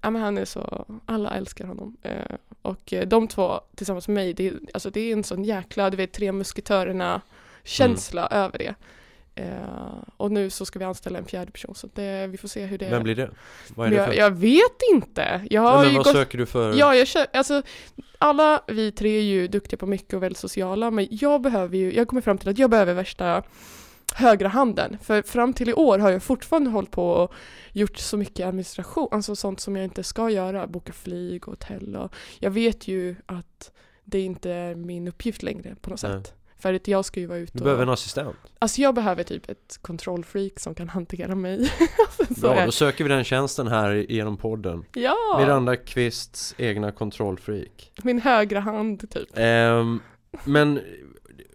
ja, 0.00 0.10
men 0.10 0.22
han 0.22 0.38
är 0.38 0.44
så, 0.44 0.86
alla 1.06 1.30
älskar 1.30 1.64
honom. 1.66 1.96
Eh, 2.02 2.36
och 2.62 2.92
eh, 2.92 3.06
de 3.08 3.28
två 3.28 3.60
tillsammans 3.74 4.08
med 4.08 4.14
mig, 4.14 4.34
det, 4.34 4.52
alltså, 4.74 4.90
det 4.90 5.00
är 5.00 5.12
en 5.12 5.24
sån 5.24 5.44
jäkla, 5.44 5.90
du 5.90 5.96
vet, 5.96 6.12
Tre 6.12 6.32
Musketörerna-känsla 6.32 8.26
Mm. 8.26 8.44
över 8.44 8.58
det. 8.58 8.74
Eh, 9.34 10.02
och 10.16 10.32
nu 10.32 10.50
så 10.50 10.66
ska 10.66 10.78
vi 10.78 10.84
anställa 10.84 11.18
en 11.18 11.24
fjärde 11.24 11.52
person, 11.52 11.74
så 11.74 11.88
det, 11.94 12.26
vi 12.26 12.36
får 12.36 12.48
se 12.48 12.66
hur 12.66 12.78
det 12.78 12.90
Vem 12.90 13.02
blir 13.02 13.14
det? 13.14 13.30
Vad 13.74 13.86
är 13.86 13.90
det 13.90 13.96
jag, 13.96 14.06
för? 14.06 14.14
jag 14.14 14.30
vet 14.30 14.80
inte. 14.92 15.46
Jag 15.50 15.62
har 15.62 15.76
Nej, 15.76 15.86
men 15.86 15.94
vad 15.94 16.04
gått 16.04 16.14
söker 16.14 16.38
du 16.38 16.46
för? 16.46 16.74
Ja, 16.74 16.94
jag 16.94 17.06
kör, 17.06 17.26
alltså 17.32 17.62
alla 18.18 18.62
vi 18.66 18.92
tre 18.92 19.18
är 19.18 19.22
ju 19.22 19.48
duktiga 19.48 19.78
på 19.78 19.86
mycket 19.86 20.14
och 20.14 20.22
väldigt 20.22 20.38
sociala, 20.38 20.90
men 20.90 21.08
jag 21.10 21.40
behöver 21.42 21.76
ju, 21.76 21.94
jag 21.94 22.08
kommer 22.08 22.22
fram 22.22 22.38
till 22.38 22.48
att 22.48 22.58
jag 22.58 22.70
behöver 22.70 22.94
värsta 22.94 23.42
högra 24.14 24.48
handen. 24.48 24.98
För 25.02 25.22
fram 25.22 25.52
till 25.52 25.68
i 25.68 25.74
år 25.74 25.98
har 25.98 26.10
jag 26.10 26.22
fortfarande 26.22 26.70
hållit 26.70 26.90
på 26.90 27.10
och 27.10 27.32
gjort 27.72 27.98
så 27.98 28.16
mycket 28.16 28.46
administration, 28.46 29.08
alltså 29.12 29.36
sånt 29.36 29.60
som 29.60 29.76
jag 29.76 29.84
inte 29.84 30.02
ska 30.02 30.30
göra, 30.30 30.66
boka 30.66 30.92
flyg 30.92 31.48
och 31.48 31.52
hotell 31.52 31.96
och 31.96 32.14
jag 32.38 32.50
vet 32.50 32.88
ju 32.88 33.16
att 33.26 33.72
det 34.04 34.20
inte 34.20 34.50
är 34.50 34.74
min 34.74 35.08
uppgift 35.08 35.42
längre 35.42 35.76
på 35.80 35.90
något 35.90 36.02
Nej. 36.02 36.12
sätt. 36.12 36.34
För 36.62 36.74
att 36.74 36.88
jag 36.88 37.04
ska 37.04 37.20
ju 37.20 37.26
vara 37.26 37.38
ute 37.38 37.52
Du 37.52 37.58
och... 37.58 37.64
behöver 37.64 37.82
en 37.82 37.88
assistent. 37.88 38.36
Alltså 38.58 38.80
jag 38.80 38.94
behöver 38.94 39.22
typ 39.22 39.50
ett 39.50 39.78
kontrollfreak 39.82 40.60
som 40.60 40.74
kan 40.74 40.88
hantera 40.88 41.34
mig. 41.34 41.72
så 42.34 42.40
Bra, 42.40 42.54
är- 42.54 42.66
då 42.66 42.72
söker 42.72 43.04
vi 43.04 43.10
den 43.10 43.24
tjänsten 43.24 43.66
här 43.68 43.92
genom 43.92 44.36
podden. 44.36 44.84
Ja! 44.94 45.36
Miranda 45.38 45.76
Kvists 45.76 46.54
egna 46.58 46.92
kontrollfreak. 46.92 47.92
Min 48.02 48.20
högra 48.20 48.60
hand 48.60 49.10
typ. 49.10 49.28
Ehm, 49.34 50.00
men 50.44 50.80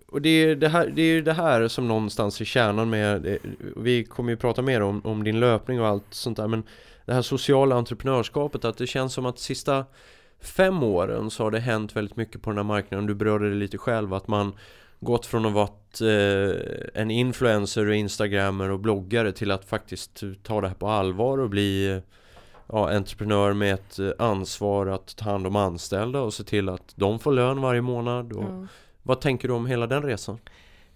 och 0.08 0.22
det 0.22 0.30
är 0.30 0.56
det 0.56 0.68
här, 0.70 0.88
det 0.96 1.02
är 1.02 1.22
det 1.22 1.34
här 1.34 1.68
som 1.68 1.88
någonstans 1.88 2.42
är 2.42 2.46
kärnan 2.46 2.90
med 2.90 3.22
det, 3.22 3.38
Vi 3.76 4.04
kommer 4.04 4.30
ju 4.30 4.38
prata 4.38 4.62
mer 4.62 4.82
om, 4.82 5.02
om 5.06 5.24
din 5.24 5.40
löpning 5.40 5.82
och 5.82 5.88
allt 5.88 6.06
sånt 6.10 6.38
där 6.38 6.48
men 6.48 6.64
Det 7.06 7.14
här 7.14 7.22
sociala 7.22 7.76
entreprenörskapet 7.76 8.66
att 8.66 8.78
det 8.78 8.88
känns 8.88 9.14
som 9.14 9.26
att 9.26 9.40
sista 9.40 9.86
fem 10.42 10.84
åren 10.84 11.30
så 11.30 11.44
har 11.44 11.52
det 11.52 11.60
hänt 11.60 11.96
väldigt 11.96 12.16
mycket 12.16 12.42
på 12.42 12.50
den 12.50 12.58
här 12.58 12.64
marknaden 12.64 13.06
Du 13.06 13.16
berörde 13.16 13.50
det 13.50 13.56
lite 13.56 13.78
själv 13.78 14.14
att 14.14 14.28
man 14.28 14.54
gått 15.00 15.26
från 15.26 15.46
att 15.46 15.54
vara 15.54 15.70
eh, 16.02 16.56
en 16.94 17.12
influencer 17.12 17.88
och 17.88 17.96
instagrammer 17.96 18.70
och 18.70 18.80
bloggare 18.80 19.32
till 19.32 19.52
att 19.52 19.66
faktiskt 19.66 20.24
ta 20.44 20.62
det 20.62 20.68
här 20.68 20.76
på 20.76 20.88
allvar 20.88 21.38
och 21.38 21.50
bli 21.50 21.92
eh, 21.92 22.00
ja, 22.68 22.90
entreprenör 22.90 23.54
med 23.54 23.74
ett 23.74 24.00
eh, 24.00 24.12
ansvar 24.20 24.88
att 24.88 25.16
ta 25.16 25.26
hand 25.26 25.48
om 25.48 25.56
anställda 25.56 26.22
och 26.22 26.34
se 26.34 26.44
till 26.44 26.70
att 26.70 26.94
de 26.96 27.20
får 27.20 27.32
lön 27.32 27.62
varje 27.62 27.82
månad. 27.82 28.34
Och 28.34 28.44
Ja. 28.44 28.68
Vad 29.04 29.22
tänker 29.22 29.48
du 29.48 29.54
om 29.54 29.66
hela 29.66 29.88
den 29.88 30.04
resan? 30.04 30.40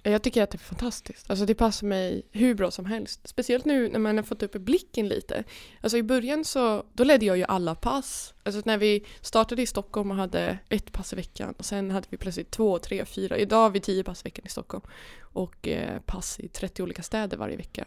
Jag 0.04 0.22
tycker 0.22 0.44
att 0.44 0.50
det 0.52 0.56
är 0.56 0.60
fantastiskt. 0.60 1.30
Alltså 1.30 1.46
det 1.46 1.56
passar 1.56 1.88
mig 1.88 2.24
hur 2.32 2.56
bra 2.56 2.72
som 2.72 2.86
helst. 2.86 3.28
Speciellt 3.28 3.66
nu 3.66 3.90
när 3.90 4.00
man 4.00 4.18
har 4.18 4.24
fått 4.24 4.44
upp 4.44 4.52
blicken 4.52 5.08
lite. 5.08 5.44
Alltså 5.82 5.98
i 5.98 6.04
början 6.04 6.46
så, 6.46 6.84
då 6.94 7.04
ledde 7.04 7.26
jag 7.26 7.38
ju 7.38 7.44
alla 7.44 7.76
pass. 7.76 8.34
Alltså 8.44 8.62
när 8.66 8.78
vi 8.78 9.06
startade 9.22 9.62
i 9.62 9.66
Stockholm 9.66 10.12
och 10.12 10.18
hade 10.18 10.58
ett 10.70 10.92
pass 10.92 11.14
i 11.14 11.16
veckan 11.16 11.54
och 11.58 11.66
sen 11.66 11.92
hade 11.92 12.08
vi 12.10 12.18
plötsligt 12.18 12.52
två, 12.52 12.80
tre, 12.80 13.06
fyra. 13.06 13.38
Idag 13.38 13.58
har 13.58 13.70
vi 13.70 13.80
tio 13.80 14.04
pass 14.04 14.22
i 14.22 14.24
veckan 14.24 14.46
i 14.46 14.50
Stockholm. 14.50 14.84
Och 15.20 15.68
eh, 15.68 16.00
pass 16.06 16.40
i 16.40 16.48
30 16.48 16.84
olika 16.84 17.04
städer 17.04 17.38
varje 17.38 17.58
vecka. 17.58 17.86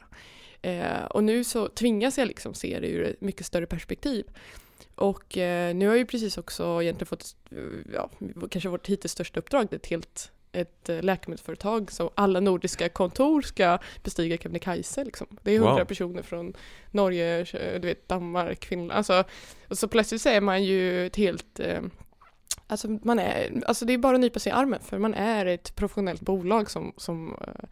Eh, 0.62 1.04
och 1.04 1.24
nu 1.24 1.44
så 1.44 1.68
tvingas 1.68 2.18
jag 2.18 2.28
liksom 2.28 2.54
se 2.54 2.80
det 2.80 2.88
ur 2.88 3.04
ett 3.04 3.20
mycket 3.20 3.46
större 3.46 3.66
perspektiv. 3.66 4.26
Och 4.94 5.38
eh, 5.38 5.74
nu 5.74 5.86
har 5.86 5.92
jag 5.92 5.98
ju 5.98 6.06
precis 6.06 6.38
också 6.38 6.82
egentligen 6.82 7.06
fått, 7.06 7.36
eh, 7.50 7.58
ja, 7.94 8.10
kanske 8.50 8.68
vårt 8.68 8.86
hittills 8.86 9.12
största 9.12 9.40
uppdrag, 9.40 9.72
ett 9.72 9.86
helt 9.86 10.32
ett 10.54 10.88
eh, 10.88 11.02
läkemedelsföretag 11.02 11.92
som 11.92 12.10
alla 12.14 12.40
nordiska 12.40 12.88
kontor 12.88 13.42
ska 13.42 13.78
bestiga 14.02 14.36
Kebnekaise. 14.36 15.04
Liksom. 15.04 15.26
Det 15.42 15.50
är 15.54 15.58
hundra 15.58 15.74
Wow. 15.74 15.84
personer 15.84 16.22
från 16.22 16.54
Norge, 16.90 17.40
eh, 17.40 17.80
du 17.80 17.88
vet, 17.88 18.08
Danmark, 18.08 18.64
Finland. 18.64 18.92
Alltså, 18.92 19.24
och 19.68 19.78
så 19.78 19.88
plötsligt 19.88 20.22
så 20.22 20.28
är 20.28 20.40
man 20.40 20.64
ju 20.64 21.06
ett 21.06 21.16
helt 21.16 21.60
eh, 21.60 21.80
Alltså, 22.66 22.88
man 23.02 23.18
är, 23.18 23.62
alltså 23.66 23.84
det 23.84 23.92
är 23.92 23.98
bara 23.98 24.14
att 24.14 24.20
nypa 24.20 24.38
sig 24.38 24.50
i 24.50 24.54
armen 24.54 24.80
för 24.80 24.98
man 24.98 25.14
är 25.14 25.46
ett 25.46 25.76
professionellt 25.76 26.20
bolag 26.20 26.70
som, 26.70 26.92
som 26.96 27.36
eh, 27.40 27.64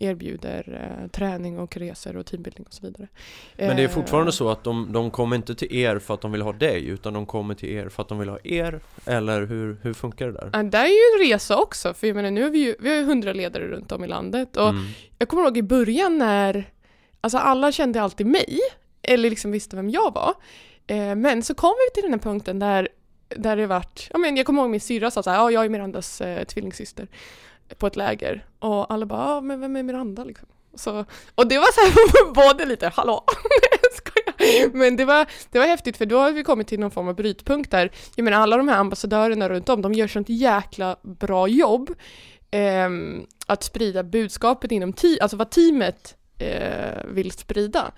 erbjuder 0.00 0.90
eh, 1.02 1.10
träning 1.10 1.58
och 1.58 1.76
resor 1.76 2.16
och 2.16 2.26
teambuilding 2.26 2.66
och 2.66 2.72
så 2.74 2.86
vidare. 2.86 3.08
Men 3.56 3.76
det 3.76 3.82
är 3.82 3.88
Eh, 3.88 3.90
fortfarande 3.90 4.32
så 4.32 4.48
att 4.48 4.64
de, 4.64 4.92
de 4.92 5.10
kommer 5.10 5.36
inte 5.36 5.54
till 5.54 5.74
er 5.76 5.98
för 5.98 6.14
att 6.14 6.20
de 6.20 6.32
vill 6.32 6.42
ha 6.42 6.52
dig 6.52 6.86
utan 6.86 7.12
de 7.14 7.26
kommer 7.26 7.54
till 7.54 7.68
er 7.68 7.88
för 7.88 8.02
att 8.02 8.08
de 8.08 8.18
vill 8.18 8.28
ha 8.28 8.38
er 8.44 8.80
Eller 9.06 9.46
hur, 9.46 9.76
hur 9.82 9.94
funkar 9.94 10.26
det 10.26 10.32
där? 10.32 10.50
Ja, 10.52 10.62
det 10.62 10.78
är 10.78 10.86
ju 10.86 11.24
en 11.24 11.30
resa 11.32 11.56
också, 11.56 11.94
för 11.94 12.06
jag 12.06 12.16
menar 12.16 12.30
nu 12.30 12.42
har 12.42 12.50
vi 12.50 12.58
ju, 12.58 12.74
vi 12.80 12.88
har 12.88 12.96
ju 12.96 13.04
hundra 13.04 13.32
ledare 13.32 13.68
runt 13.68 13.92
om 13.92 14.04
i 14.04 14.06
landet 14.08 14.56
och 14.56 14.68
Mm. 14.68 14.84
jag 15.18 15.28
kommer 15.28 15.42
ihåg 15.42 15.56
i 15.58 15.62
början 15.62 16.18
när, 16.18 16.70
alltså 17.20 17.38
alla 17.38 17.72
kände 17.72 18.02
alltid 18.02 18.26
mig, 18.26 18.58
eller 19.02 19.30
liksom 19.30 19.50
visste 19.50 19.76
vem 19.76 19.90
jag 19.90 20.14
var. 20.14 20.34
Eh, 20.86 21.14
men 21.14 21.42
så 21.42 21.54
kom 21.54 21.74
vi 21.88 21.94
till 21.94 22.10
den 22.10 22.12
här 22.20 22.30
punkten 22.30 22.58
där, 22.58 22.88
där 23.28 23.56
det 23.56 23.66
vart, 23.66 24.08
ja 24.12 24.18
men 24.18 24.36
jag 24.36 24.46
kommer 24.46 24.62
ihåg 24.62 24.70
min 24.70 24.80
syrra 24.80 25.10
sa 25.10 25.22
såhär, 25.22 25.36
ja 25.36 25.50
jag 25.50 25.64
är 25.64 25.68
Mirandas 25.68 26.20
eh, 26.20 26.44
tvillingsyster 26.44 27.08
på 27.78 27.86
ett 27.86 27.96
läger 27.96 28.46
och 28.58 28.92
alla 28.92 29.06
bara, 29.06 29.20
ja 29.20 29.40
men 29.40 29.60
vem 29.60 29.76
är 29.76 29.82
Miranda 29.82 30.24
liksom? 30.24 30.48
Så, 30.74 31.04
och 31.34 31.46
det 31.48 31.58
var 31.58 31.72
så 31.72 31.80
här, 31.80 32.32
både 32.34 32.66
lite, 32.66 32.88
hallå, 32.88 33.24
skojar. 33.92 34.70
Men 34.76 34.96
det 34.96 35.04
var, 35.04 35.26
det 35.50 35.58
var 35.58 35.66
häftigt 35.66 35.96
för 35.96 36.06
då 36.06 36.18
har 36.18 36.32
vi 36.32 36.42
kommit 36.44 36.66
till 36.66 36.80
någon 36.80 36.90
form 36.90 37.08
av 37.08 37.14
brytpunkt 37.14 37.70
där, 37.70 37.90
jag 38.16 38.24
menar 38.24 38.40
alla 38.40 38.56
de 38.56 38.68
här 38.68 38.76
ambassadörerna 38.78 39.48
runt 39.48 39.68
om, 39.68 39.82
de 39.82 39.92
gör 39.94 40.06
sånt 40.06 40.28
jäkla 40.28 40.96
bra 41.02 41.48
jobb 41.48 41.94
ehm, 42.50 43.26
att 43.46 43.62
sprida 43.62 44.02
budskapet 44.02 44.72
inom 44.72 44.92
te- 44.92 45.18
alltså 45.20 45.36
vad 45.36 45.50
teamet 45.50 46.16
eh, 46.38 47.04
vill 47.08 47.30
sprida. 47.32 47.92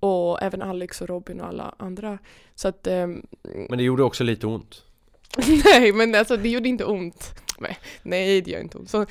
Och 0.00 0.42
även 0.42 0.62
Alex 0.62 1.00
och 1.00 1.08
Robin 1.08 1.40
och 1.40 1.46
alla 1.48 1.74
andra. 1.78 2.18
Så 2.54 2.68
att, 2.68 2.86
ehm, 2.86 3.26
Men 3.68 3.78
det 3.78 3.84
gjorde 3.84 4.02
också 4.02 4.24
lite 4.24 4.46
ont 4.46 4.82
nej 5.64 5.92
men 5.92 6.14
alltså 6.14 6.36
det 6.36 6.48
gjorde 6.48 6.68
inte 6.68 6.84
ont. 6.84 7.34
Nej, 7.60 7.78
nej 8.02 8.40
det 8.40 8.50
gör 8.50 8.60
inte 8.60 8.78
hon. 8.78 8.86
Så, 8.86 9.06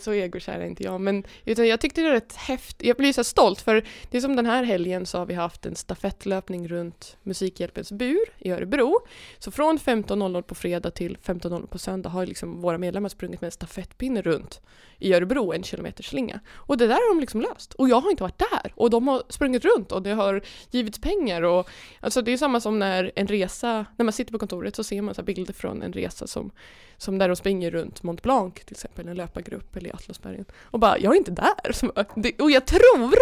så 0.00 0.12
egokär 0.12 0.60
är 0.60 0.66
inte 0.66 0.82
jag. 0.82 1.00
Men 1.00 1.24
utan 1.44 1.68
jag 1.68 1.80
tyckte 1.80 2.00
det 2.00 2.06
var 2.06 2.14
rätt 2.14 2.36
häftigt. 2.36 2.86
Jag 2.86 2.96
blir 2.96 3.12
så 3.12 3.24
stolt 3.24 3.60
för 3.60 3.84
det 4.10 4.16
är 4.16 4.20
som 4.20 4.36
den 4.36 4.46
här 4.46 4.62
helgen 4.64 5.06
så 5.06 5.18
har 5.18 5.26
vi 5.26 5.34
haft 5.34 5.66
en 5.66 5.76
stafettlöpning 5.76 6.68
runt 6.68 7.16
Musikhjälpens 7.22 7.92
bur 7.92 8.24
i 8.38 8.50
Örebro. 8.50 9.06
Så 9.38 9.50
från 9.50 9.78
15.00 9.78 10.42
på 10.42 10.54
fredag 10.54 10.90
till 10.90 11.16
15.00 11.16 11.66
på 11.66 11.78
söndag 11.78 12.08
har 12.08 12.26
liksom 12.26 12.60
våra 12.60 12.78
medlemmar 12.78 13.08
sprungit 13.08 13.40
med 13.40 13.48
en 13.48 13.52
stafettpinne 13.52 14.22
runt 14.22 14.60
i 14.98 15.14
Örebro, 15.14 15.52
en 15.52 15.62
kilometerslinga. 15.62 16.40
Och 16.54 16.76
det 16.76 16.86
där 16.86 16.94
har 16.94 17.14
de 17.14 17.20
liksom 17.20 17.40
löst. 17.40 17.74
Och 17.74 17.88
jag 17.88 18.00
har 18.00 18.10
inte 18.10 18.22
varit 18.22 18.38
där. 18.38 18.72
Och 18.74 18.90
de 18.90 19.08
har 19.08 19.22
sprungit 19.28 19.64
runt 19.64 19.92
och 19.92 20.02
det 20.02 20.10
har 20.10 20.42
givits 20.70 21.00
pengar. 21.00 21.42
Och, 21.42 21.68
alltså 22.00 22.22
det 22.22 22.32
är 22.32 22.36
samma 22.36 22.60
som 22.60 22.78
när 22.78 23.12
en 23.16 23.26
resa, 23.26 23.86
när 23.96 24.04
man 24.04 24.12
sitter 24.12 24.32
på 24.32 24.38
kontoret 24.38 24.76
så 24.76 24.84
ser 24.84 25.02
man 25.02 25.14
så 25.14 25.20
här 25.20 25.26
bilder 25.26 25.54
från 25.54 25.82
en 25.82 25.92
resa 25.92 26.26
som, 26.26 26.50
som 26.98 27.18
där 27.18 27.28
de 27.28 27.36
springer 27.36 27.70
runt 27.70 28.02
Mont 28.02 28.22
Blanc 28.22 28.54
till 28.54 28.74
exempel, 28.74 29.08
en 29.08 29.16
löpargrupp 29.16 29.76
eller 29.76 29.88
i 29.88 29.92
Atlasbergen. 29.92 30.44
Och 30.62 30.78
bara, 30.80 30.98
jag 30.98 31.12
är 31.12 31.16
inte 31.18 31.30
där. 31.30 31.92
Och 32.42 32.50
jag 32.50 32.66
tror 32.66 33.14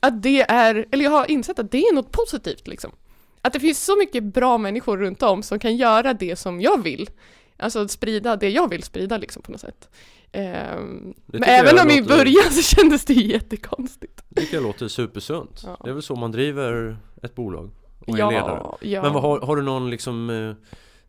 att 0.00 0.22
det 0.22 0.40
är, 0.42 0.86
eller 0.90 1.04
jag 1.04 1.10
har 1.10 1.30
insett 1.30 1.58
att 1.58 1.70
det 1.70 1.78
är 1.78 1.94
något 1.94 2.12
positivt 2.12 2.68
liksom. 2.68 2.92
Att 3.42 3.52
det 3.52 3.60
finns 3.60 3.84
så 3.84 3.96
mycket 3.96 4.24
bra 4.24 4.58
människor 4.58 4.98
runt 4.98 5.22
om 5.22 5.42
som 5.42 5.58
kan 5.58 5.76
göra 5.76 6.14
det 6.14 6.36
som 6.36 6.60
jag 6.60 6.82
vill. 6.82 7.10
Alltså 7.56 7.78
att 7.78 7.90
sprida 7.90 8.36
det 8.36 8.50
jag 8.50 8.68
vill 8.70 8.82
sprida 8.82 9.18
liksom 9.18 9.42
på 9.42 9.52
något 9.52 9.60
sätt. 9.60 9.88
Ehm, 10.32 11.14
men 11.26 11.42
även 11.44 11.78
om 11.78 11.90
i 11.90 12.00
låter- 12.00 12.16
början 12.16 12.50
så 12.52 12.62
kändes 12.62 13.04
det 13.04 13.12
ju 13.12 13.26
jättekonstigt. 13.32 14.22
Det 14.28 14.40
tycker 14.40 14.54
jag 14.56 14.62
låter 14.62 14.88
supersunt 14.88 15.62
Ja. 15.66 15.76
Det 15.84 15.90
är 15.90 15.94
väl 15.94 16.02
så 16.02 16.16
man 16.16 16.32
driver 16.32 16.96
ett 17.22 17.34
bolag 17.34 17.70
och 18.06 18.14
är 18.14 18.18
ja, 18.18 18.30
ledare 18.30 18.62
ja. 18.80 19.02
Men 19.02 19.12
vad, 19.12 19.22
har, 19.22 19.40
har 19.40 19.56
du 19.56 19.62
någon 19.62 19.90
liksom 19.90 20.30
eh, 20.30 20.54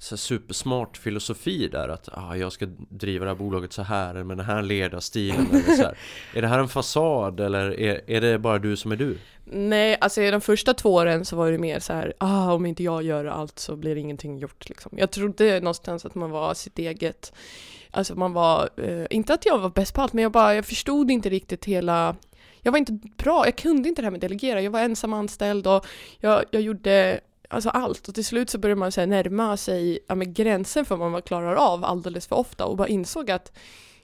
så 0.01 0.17
supersmart 0.17 0.97
filosofi 0.97 1.67
där 1.67 1.89
att 1.89 2.09
ah, 2.11 2.35
jag 2.35 2.51
ska 2.51 2.65
driva 2.89 3.25
det 3.25 3.31
här 3.31 3.35
bolaget 3.35 3.73
så 3.73 3.81
här 3.81 4.13
med 4.13 4.37
den 4.37 4.45
här 4.45 4.61
ledarstilen 4.61 5.47
eller 5.49 5.75
så 5.75 5.83
här. 5.83 5.97
Är 6.35 6.41
det 6.41 6.47
här 6.47 6.59
en 6.59 6.67
fasad 6.67 7.39
eller 7.39 7.79
är, 7.79 8.01
är 8.07 8.21
det 8.21 8.39
bara 8.39 8.59
du 8.59 8.77
som 8.77 8.91
är 8.91 8.95
du? 8.95 9.17
Nej, 9.45 9.97
alltså 10.01 10.21
i 10.21 10.31
de 10.31 10.41
första 10.41 10.73
två 10.73 10.93
åren 10.93 11.25
så 11.25 11.35
var 11.35 11.51
det 11.51 11.57
mer 11.57 11.79
så 11.79 11.93
här, 11.93 12.13
ah, 12.17 12.53
om 12.53 12.65
inte 12.65 12.83
jag 12.83 13.03
gör 13.03 13.25
allt 13.25 13.59
så 13.59 13.75
blir 13.75 13.95
ingenting 13.95 14.37
gjort 14.37 14.69
liksom. 14.69 14.91
Jag 14.97 15.11
trodde 15.11 15.59
någonstans 15.59 16.05
att 16.05 16.15
man 16.15 16.31
var 16.31 16.53
sitt 16.53 16.79
eget, 16.79 17.33
alltså 17.91 18.15
man 18.15 18.33
var, 18.33 18.69
eh, 18.77 19.05
inte 19.09 19.33
att 19.33 19.45
jag 19.45 19.57
var 19.57 19.69
bäst 19.69 19.93
på 19.93 20.01
allt, 20.01 20.13
men 20.13 20.23
jag 20.23 20.31
bara, 20.31 20.55
jag 20.55 20.65
förstod 20.65 21.11
inte 21.11 21.29
riktigt 21.29 21.65
hela 21.65 22.15
jag 22.61 22.71
var 22.71 22.79
inte 22.79 22.99
bra, 23.17 23.45
jag 23.45 23.55
kunde 23.55 23.89
inte 23.89 24.01
det 24.01 24.05
här 24.05 24.11
med 24.11 24.21
delegera, 24.21 24.61
jag 24.61 24.71
var 24.71 24.79
ensam 24.79 25.13
anställd 25.13 25.67
och 25.67 25.85
jag, 26.19 26.43
jag 26.51 26.61
gjorde 26.61 27.19
alltså 27.51 27.69
allt 27.69 28.07
och 28.07 28.15
till 28.15 28.25
slut 28.25 28.49
så 28.49 28.57
började 28.57 28.79
man 28.79 28.91
så 28.91 29.05
närma 29.05 29.57
sig 29.57 29.99
ja, 30.07 30.15
med 30.15 30.35
gränsen 30.35 30.85
för 30.85 30.95
vad 30.95 31.11
man 31.11 31.21
klarar 31.21 31.55
av 31.55 31.85
alldeles 31.85 32.27
för 32.27 32.35
ofta 32.35 32.65
och 32.65 32.77
bara 32.77 32.87
insåg 32.87 33.31
att, 33.31 33.57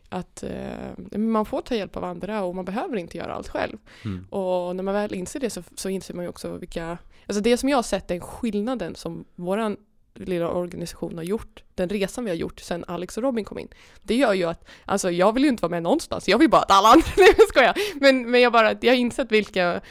att 0.09 0.43
eh, 0.43 1.17
man 1.17 1.45
får 1.45 1.61
ta 1.61 1.75
hjälp 1.75 1.97
av 1.97 2.03
andra 2.03 2.43
och 2.43 2.55
man 2.55 2.65
behöver 2.65 2.97
inte 2.97 3.17
göra 3.17 3.33
allt 3.33 3.49
själv. 3.49 3.77
Mm. 4.05 4.25
Och 4.29 4.75
när 4.75 4.83
man 4.83 4.93
väl 4.93 5.13
inser 5.13 5.39
det 5.39 5.49
så, 5.49 5.63
så 5.75 5.89
inser 5.89 6.13
man 6.13 6.25
ju 6.25 6.29
också 6.29 6.57
vilka, 6.57 6.97
alltså 7.27 7.41
det 7.41 7.57
som 7.57 7.69
jag 7.69 7.77
har 7.77 7.83
sett 7.83 8.11
är 8.11 8.19
skillnaden 8.19 8.95
som 8.95 9.25
våran 9.35 9.77
lilla 10.13 10.49
organisation 10.49 11.17
har 11.17 11.23
gjort, 11.23 11.63
den 11.75 11.89
resan 11.89 12.23
vi 12.23 12.29
har 12.29 12.35
gjort 12.35 12.59
sedan 12.59 12.85
Alex 12.87 13.17
och 13.17 13.23
Robin 13.23 13.45
kom 13.45 13.59
in, 13.59 13.67
det 14.03 14.15
gör 14.15 14.33
ju 14.33 14.43
att, 14.43 14.67
alltså 14.85 15.11
jag 15.11 15.33
vill 15.33 15.43
ju 15.43 15.49
inte 15.49 15.61
vara 15.61 15.69
med 15.69 15.83
någonstans, 15.83 16.27
jag 16.27 16.37
vill 16.37 16.49
bara 16.49 16.61
att 16.61 16.71
alla 16.71 16.87
andra, 16.87 17.07
nej 17.17 17.33
jag 17.37 17.47
skojar, 17.47 17.75
men, 17.99 18.31
men 18.31 18.41
jag 18.41 18.53
bara, 18.53 18.75
jag 18.81 18.91
har 18.91 18.97
insett 18.97 19.31
vilka, 19.31 19.81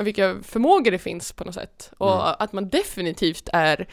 vilka 0.00 0.36
förmågor 0.42 0.90
det 0.90 0.98
finns 0.98 1.32
på 1.32 1.44
något 1.44 1.54
sätt 1.54 1.92
och 1.98 2.12
Mm. 2.14 2.34
att 2.38 2.52
man 2.52 2.68
definitivt 2.68 3.48
är 3.52 3.88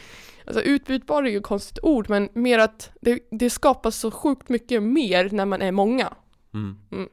Alltså 0.46 0.62
utbytbar 0.62 1.24
är 1.24 1.30
ju 1.30 1.38
ett 1.38 1.44
konstigt 1.44 1.80
ord, 1.84 2.10
men 2.10 2.30
mer 2.34 2.60
att 2.60 2.92
det, 3.02 3.20
det 3.32 3.50
skapas 3.50 3.96
så 3.96 4.12
sjukt 4.12 4.50
mycket 4.50 4.84
mer 4.84 5.30
när 5.32 5.46
man 5.46 5.62
är 5.62 5.72
många. 5.72 6.14
Mm. 6.54 6.78
Mm. 6.92 7.10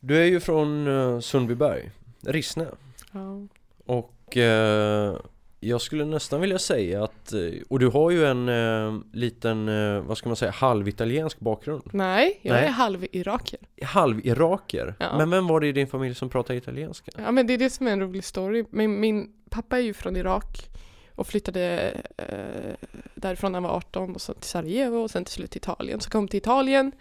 Du 0.00 0.18
är 0.18 0.24
ju 0.24 0.40
från 0.40 0.86
uh, 0.86 1.20
Sundbyberg, 1.20 1.90
Rissne 2.20 2.66
Ja. 3.12 3.46
Och 3.86 4.36
eh, 4.36 5.16
jag 5.60 5.80
skulle 5.80 6.04
nästan 6.04 6.40
vilja 6.40 6.58
säga 6.58 7.04
att, 7.04 7.32
eh, 7.32 7.40
och 7.68 7.78
du 7.78 7.86
har 7.86 8.10
ju 8.10 8.24
en 8.24 8.48
eh, 8.48 9.00
liten, 9.12 9.68
eh, 9.68 10.00
vad 10.00 10.18
ska 10.18 10.28
man 10.28 10.36
säga, 10.36 10.50
halvitaliensk 10.50 11.40
bakgrund 11.40 11.82
Nej, 11.92 12.40
jag 12.42 12.54
Nej. 12.54 12.64
är 12.64 12.70
halv-iraker. 12.70 13.58
Halv-iraker 13.82 14.94
Ja. 14.98 15.18
Men 15.18 15.30
vem 15.30 15.46
var 15.46 15.60
det 15.60 15.66
i 15.66 15.72
din 15.72 15.86
familj 15.86 16.14
som 16.14 16.28
pratade 16.30 16.56
italienska? 16.58 17.12
Ja 17.16 17.30
men 17.30 17.46
det 17.46 17.54
är 17.54 17.58
det 17.58 17.70
som 17.70 17.86
är 17.86 17.92
en 17.92 18.00
rolig 18.00 18.24
story. 18.24 18.64
Min, 18.70 19.00
min 19.00 19.32
pappa 19.50 19.78
är 19.78 19.82
ju 19.82 19.94
från 19.94 20.16
Irak 20.16 20.70
och 21.14 21.26
flyttade 21.26 21.92
eh, 22.16 22.88
därifrån 23.14 23.52
när 23.52 23.56
han 23.56 23.62
var 23.62 23.76
18 23.76 24.14
och 24.14 24.20
så 24.20 24.34
till 24.34 24.50
Sarajevo 24.50 24.96
och 24.96 25.10
sen 25.10 25.24
till 25.24 25.34
slut 25.34 25.50
till 25.50 25.58
Italien. 25.58 26.00
Så 26.00 26.10
kom 26.10 26.28
till 26.28 26.38
Italien 26.38 26.92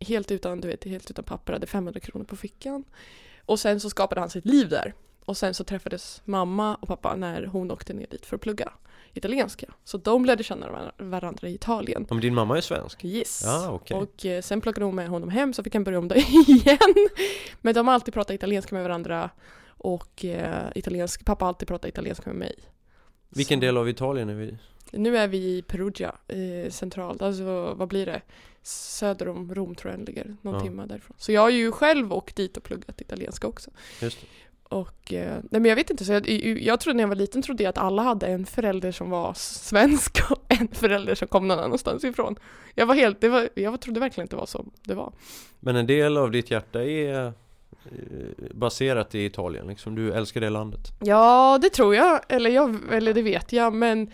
helt 0.00 0.30
utan, 0.30 0.60
du 0.60 0.68
vet, 0.68 0.84
helt 0.84 1.10
utan 1.10 1.24
papper, 1.24 1.52
hade 1.52 1.66
500 1.66 2.00
kronor 2.00 2.24
på 2.24 2.36
fickan. 2.36 2.84
Och 3.46 3.60
sen 3.60 3.80
så 3.80 3.90
skapade 3.90 4.20
han 4.20 4.30
sitt 4.30 4.46
liv 4.46 4.68
där. 4.68 4.94
Och 5.24 5.36
sen 5.36 5.54
så 5.54 5.64
träffades 5.64 6.22
mamma 6.24 6.74
och 6.74 6.88
pappa 6.88 7.16
när 7.16 7.46
hon 7.46 7.70
åkte 7.70 7.92
ner 7.92 8.06
dit 8.10 8.26
för 8.26 8.36
att 8.36 8.42
plugga 8.42 8.72
italienska. 9.12 9.66
Så 9.84 9.98
de 9.98 10.24
lärde 10.24 10.42
känna 10.44 10.70
var- 10.70 10.92
varandra 10.98 11.48
i 11.48 11.54
Italien. 11.54 12.06
Om 12.10 12.20
din 12.20 12.34
mamma 12.34 12.56
är 12.56 12.60
svensk? 12.60 13.04
Yes. 13.04 13.42
Ja, 13.44 13.70
okej 13.70 13.96
Och 13.96 14.26
eh, 14.26 14.42
sen 14.42 14.60
plockade 14.60 14.84
hon 14.84 14.94
med 14.94 15.08
honom 15.08 15.28
hem 15.28 15.52
så 15.52 15.62
fick 15.62 15.74
han 15.74 15.84
börja 15.84 15.98
om 15.98 16.08
det 16.08 16.18
igen. 16.48 16.78
Men 17.60 17.74
de 17.74 17.86
har 17.86 17.94
alltid 17.94 18.14
pratat 18.14 18.34
italienska 18.34 18.74
med 18.74 18.84
varandra 18.84 19.30
och 19.66 20.24
eh, 20.24 20.66
italiensk, 20.74 21.24
pappa 21.24 21.44
har 21.44 21.48
alltid 21.48 21.68
pratat 21.68 21.88
italienska 21.88 22.30
med 22.30 22.36
mig. 22.36 22.54
Vilken 23.28 23.58
Så- 23.58 23.64
del 23.64 23.76
av 23.76 23.88
Italien 23.88 24.28
är 24.28 24.34
vi? 24.34 24.58
Nu 24.92 25.16
är 25.16 25.28
vi 25.28 25.38
i 25.38 25.62
Perugia, 25.62 26.14
eh, 26.28 26.70
centralt, 26.70 27.22
alltså 27.22 27.74
vad 27.74 27.88
blir 27.88 28.06
det? 28.06 28.22
Söder 28.62 29.28
om 29.28 29.54
Rom 29.54 29.74
tror 29.74 29.90
jag 29.92 29.98
den 30.00 30.04
ligger, 30.04 30.36
någon 30.42 30.54
Ja. 30.54 30.60
timme 30.60 30.86
därifrån. 30.86 31.16
Så 31.18 31.32
jag 31.32 31.40
har 31.40 31.50
ju 31.50 31.72
själv 31.72 32.12
åkt 32.12 32.36
dit 32.36 32.56
och 32.56 32.62
pluggat 32.62 33.00
italienska 33.00 33.46
också. 33.46 33.70
Just 34.02 34.20
det. 34.20 34.26
Och, 34.74 35.12
eh, 35.12 35.38
nej 35.50 35.60
men 35.60 35.64
jag 35.64 35.76
vet 35.76 35.90
inte, 35.90 36.04
så 36.04 36.12
jag, 36.12 36.28
jag 36.60 36.80
trodde 36.80 36.96
när 36.96 37.02
jag 37.02 37.08
var 37.08 37.16
liten 37.16 37.42
trodde 37.42 37.62
jag 37.62 37.70
att 37.70 37.78
alla 37.78 38.02
hade 38.02 38.26
en 38.26 38.46
förälder 38.46 38.92
som 38.92 39.10
var 39.10 39.34
svensk 39.34 40.18
och 40.30 40.44
en 40.48 40.68
förälder 40.68 41.14
som 41.14 41.28
kom 41.28 41.48
någon 41.48 41.58
annanstans 41.58 42.04
ifrån. 42.04 42.36
Jag 42.74 42.86
var 42.86 42.94
helt, 42.94 43.20
det 43.20 43.28
var, 43.28 43.48
jag 43.54 43.80
trodde 43.80 44.00
verkligen 44.00 44.24
inte 44.24 44.36
det 44.36 44.40
var 44.40 44.46
så 44.46 44.64
det 44.82 44.94
var. 44.94 45.12
Men 45.60 45.76
en 45.76 45.86
del 45.86 46.16
av 46.16 46.30
ditt 46.30 46.50
hjärta 46.50 46.84
är 46.84 47.24
eh, 47.24 47.32
baserat 48.50 49.14
i 49.14 49.24
Italien 49.24 49.66
liksom, 49.66 49.94
du 49.94 50.12
älskar 50.12 50.40
det 50.40 50.50
landet 50.50 50.92
Ja, 51.00 51.58
det 51.62 51.70
tror 51.70 51.94
jag, 51.94 52.20
eller, 52.28 52.50
jag, 52.50 52.76
eller 52.92 53.14
det 53.14 53.22
vet 53.22 53.52
jag, 53.52 53.72
men 53.72 54.10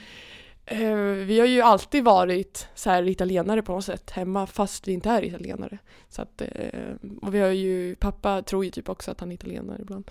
eh, 0.66 0.94
vi 1.26 1.40
har 1.40 1.46
ju 1.46 1.60
alltid 1.60 2.04
varit 2.04 2.68
så 2.74 2.90
här 2.90 3.08
italienare 3.08 3.62
på 3.62 3.72
något 3.72 3.84
sätt 3.84 4.10
hemma 4.10 4.46
fast 4.46 4.88
vi 4.88 4.92
inte 4.92 5.10
är 5.10 5.24
italienare. 5.24 5.78
Så 6.08 6.22
att, 6.22 6.42
eh, 6.42 6.94
och 7.22 7.34
vi 7.34 7.40
har 7.40 7.48
ju, 7.48 7.96
pappa 7.96 8.42
tror 8.42 8.64
ju 8.64 8.70
typ 8.70 8.88
också 8.88 9.10
att 9.10 9.20
han 9.20 9.30
är 9.30 9.34
italienare 9.34 9.78
ibland. 9.80 10.10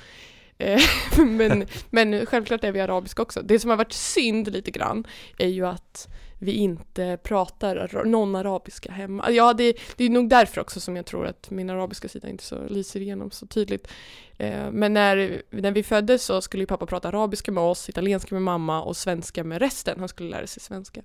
Eh, 0.60 0.82
men, 1.26 1.66
men 1.90 2.26
självklart 2.26 2.64
är 2.64 2.72
vi 2.72 2.80
arabiska 2.80 3.22
också. 3.22 3.42
Det 3.42 3.60
som 3.60 3.70
har 3.70 3.78
varit 3.78 3.94
synd 3.94 4.54
lite 4.54 4.72
grann 4.72 5.08
är 5.38 5.48
ju 5.48 5.66
att 5.66 6.08
vi 6.42 6.52
inte 6.52 7.18
pratar 7.24 8.06
någon 8.06 8.36
arabiska 8.36 8.92
hemma. 8.92 9.32
Ja, 9.32 9.54
det, 9.54 9.78
det 9.96 10.04
är 10.04 10.10
nog 10.10 10.30
därför 10.30 10.62
också 10.62 10.80
som 10.80 10.96
jag 10.96 11.06
tror 11.06 11.28
att 11.28 11.50
min 11.50 11.70
arabiska 11.70 12.08
sida 12.08 12.30
inte 12.30 12.44
så 12.44 12.68
lyser 12.68 13.00
igenom 13.00 13.32
så 13.32 13.46
tydligt. 13.46 13.88
Eh, 14.38 14.72
men 14.72 14.94
när, 14.94 15.42
när 15.50 15.72
vi 15.72 15.84
föddes 15.84 16.24
så 16.24 16.42
skulle 16.42 16.64
ju 16.64 16.68
pappa 16.68 16.86
prata 16.86 17.08
arabiska 17.08 17.52
med 17.52 17.64
oss, 17.64 17.90
italienska 17.90 18.36
med 18.36 18.42
mamma 18.42 18.82
och 18.82 18.98
svenska 18.98 19.44
med 19.44 19.60
resten. 19.60 20.00
Han 20.00 20.10
skulle 20.10 20.30
lära 20.30 20.48
sig 20.48 20.62
svenska. 20.62 21.02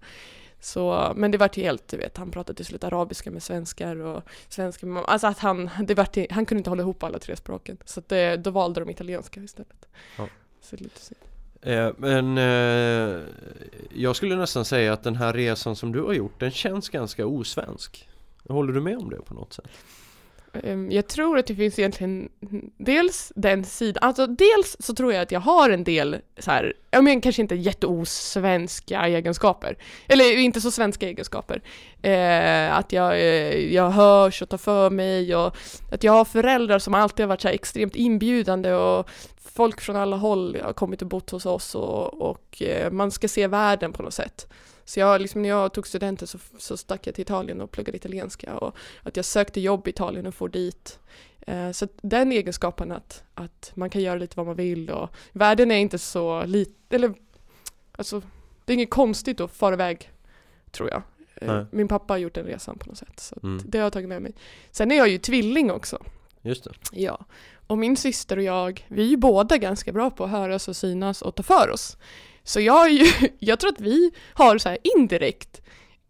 Så, 0.64 1.12
men 1.16 1.31
det 1.31 1.38
var 1.38 1.50
ju 1.55 1.62
helt, 1.62 1.88
du 1.88 1.96
vet, 1.96 2.16
han 2.16 2.31
pratade 2.31 2.57
till 2.57 2.64
slut 2.64 2.85
arabiska 2.85 3.31
med 3.31 3.42
svenskar 3.42 3.96
och 3.96 4.22
svenska 4.48 4.87
med. 4.87 5.05
Alltså 5.07 5.27
att 5.27 5.38
han, 5.38 5.70
det 5.83 5.94
var 5.94 6.05
till, 6.05 6.27
han 6.31 6.46
kunde 6.46 6.59
inte 6.59 6.70
hålla 6.70 6.83
ihop 6.83 7.03
alla 7.03 7.18
tre 7.18 7.37
språken. 7.37 7.77
Så 7.85 8.00
att 8.00 8.09
det, 8.09 8.37
då 8.37 8.50
valde 8.50 8.81
de 8.81 8.90
italienska 8.90 9.40
istället. 9.40 9.87
Ja. 10.18 10.29
Så 10.61 10.77
det 10.77 10.83
är 10.83 10.85
lite 10.85 11.00
synd. 11.00 11.20
Eh, 11.61 11.92
Men 11.96 12.38
eh, 12.38 13.20
jag 13.94 14.16
skulle 14.16 14.37
nästan 14.37 14.64
säga 14.64 14.92
att 14.92 15.03
den 15.03 15.16
här 15.16 15.33
resan 15.33 15.77
som 15.77 15.92
du 15.92 16.03
har 16.03 16.12
gjort, 16.12 16.40
den 16.40 16.50
känns 16.50 16.88
ganska 16.88 17.27
osvensk. 17.27 18.09
Håller 18.48 18.72
du 18.72 18.81
med 18.81 18.98
om 18.98 19.11
det 19.11 19.16
på 19.16 19.35
något 19.35 19.53
sätt? 19.53 19.68
Ehm, 20.62 20.90
jag 20.90 21.09
tror 21.09 21.38
att 21.38 21.47
det 21.47 21.55
finns 21.55 21.79
egentligen 21.79 22.29
dels 22.79 23.33
den 23.37 23.64
sidan, 23.64 24.05
alltså 24.05 24.27
dels 24.27 24.77
så 24.81 24.95
tror 24.95 25.12
jag 25.12 25.23
att 25.23 25.33
jag 25.33 25.40
har 25.40 25.71
en 25.71 25.85
del 25.85 26.17
så 26.38 26.51
här, 26.51 26.75
jag 26.90 27.05
men 27.05 27.21
kanske 27.21 27.43
inte 27.43 27.55
jätteosvenska 27.55 29.07
egenskaper, 29.07 29.77
eller 30.09 30.38
inte 30.38 30.61
så 30.61 30.71
svenska 30.71 31.09
egenskaper. 31.09 31.62
Eh, 32.03 32.79
att 32.79 32.93
jag, 32.93 33.12
eh, 33.12 33.75
jag 33.75 33.90
hörs 33.90 34.43
och 34.43 34.49
tar 34.49 34.59
för 34.59 34.90
mig 34.90 35.37
och 35.37 35.57
att 35.93 36.05
jag 36.05 36.12
har 36.12 36.25
föräldrar 36.25 36.79
som 36.79 36.95
alltid 36.95 37.25
har 37.25 37.29
varit 37.29 37.40
så 37.40 37.49
här 37.49 37.55
extremt 37.55 37.97
inbjudande 37.97 38.73
och 38.73 39.11
folk 39.37 39.81
från 39.81 39.97
alla 39.97 40.17
håll 40.17 40.59
har 40.62 40.73
kommit 40.73 41.03
och 41.03 41.09
bott 41.09 41.31
hos 41.31 41.47
oss 41.47 41.75
och, 41.75 42.31
och 42.31 42.62
eh, 42.62 42.90
man 42.90 43.11
ska 43.11 43.29
se 43.29 43.47
världen 43.47 43.93
på 43.93 44.03
något 44.03 44.14
sätt. 44.14 44.47
Så 44.85 45.01
jag, 45.01 45.20
liksom, 45.20 45.42
när 45.42 45.49
jag 45.49 45.73
tog 45.73 45.87
studenten 45.87 46.29
så, 46.29 46.38
så 46.59 46.77
stack 46.77 47.07
jag 47.07 47.14
till 47.14 47.23
Italien 47.23 47.61
och 47.61 47.70
pluggade 47.70 47.97
italienska 47.97 48.57
och 48.59 48.77
att 49.03 49.16
jag 49.16 49.25
sökte 49.25 49.61
jobb 49.61 49.87
i 49.88 49.90
Italien 49.90 50.27
och 50.27 50.35
får 50.35 50.49
dit. 50.49 50.99
Eh, 51.47 51.70
så 51.70 51.88
den 52.03 52.33
egenskapen 52.33 52.92
att, 52.92 53.23
att 53.35 53.73
man 53.75 53.90
kan 53.90 54.03
göra 54.03 54.18
lite 54.18 54.37
vad 54.37 54.47
man 54.47 54.57
vill 54.57 54.90
och 54.90 55.11
världen 55.33 55.70
är 55.70 55.77
inte 55.79 55.99
så 55.99 56.44
liten, 56.44 56.75
eller 56.88 57.14
alltså 57.92 58.23
det 58.64 58.73
är 58.73 58.75
inget 58.75 58.90
konstigt 58.90 59.40
att 59.40 59.51
fara 59.51 59.75
iväg 59.75 60.11
tror 60.70 60.90
jag. 60.90 61.03
Eh. 61.35 61.64
Min 61.70 61.88
pappa 61.88 62.12
har 62.12 62.18
gjort 62.18 62.35
den 62.35 62.47
resan 62.47 62.79
på 62.79 62.87
något 62.88 62.99
sätt 62.99 63.20
så 63.20 63.37
Mm. 63.42 63.62
det 63.66 63.79
har 63.79 63.83
jag 63.83 63.92
tagit 63.92 64.09
med 64.09 64.23
mig. 64.23 64.33
Sen 64.70 64.90
är 64.92 64.97
jag 64.97 65.09
ju 65.09 65.18
tvilling 65.18 65.70
också. 65.70 65.99
Just 66.42 66.64
det. 66.64 66.73
Ja, 66.92 67.25
och 67.66 67.79
min 67.79 67.97
syster 67.97 68.37
och 68.37 68.42
jag, 68.42 68.87
vi 68.88 69.03
är 69.03 69.07
ju 69.07 69.16
båda 69.16 69.59
ganska 69.59 69.92
bra 69.92 70.11
på 70.11 70.25
att 70.25 70.31
höras 70.31 70.68
och 70.68 70.77
synas 70.77 71.23
och 71.23 71.35
ta 71.35 71.42
för 71.42 71.70
oss. 71.70 71.97
Så 72.44 72.61
jag, 72.61 72.90
ju, 72.92 73.07
jag 73.38 73.61
tror 73.61 73.70
att 73.72 73.80
vi 73.80 74.11
har 74.35 74.59
så 74.59 74.76
indirekt 74.96 75.61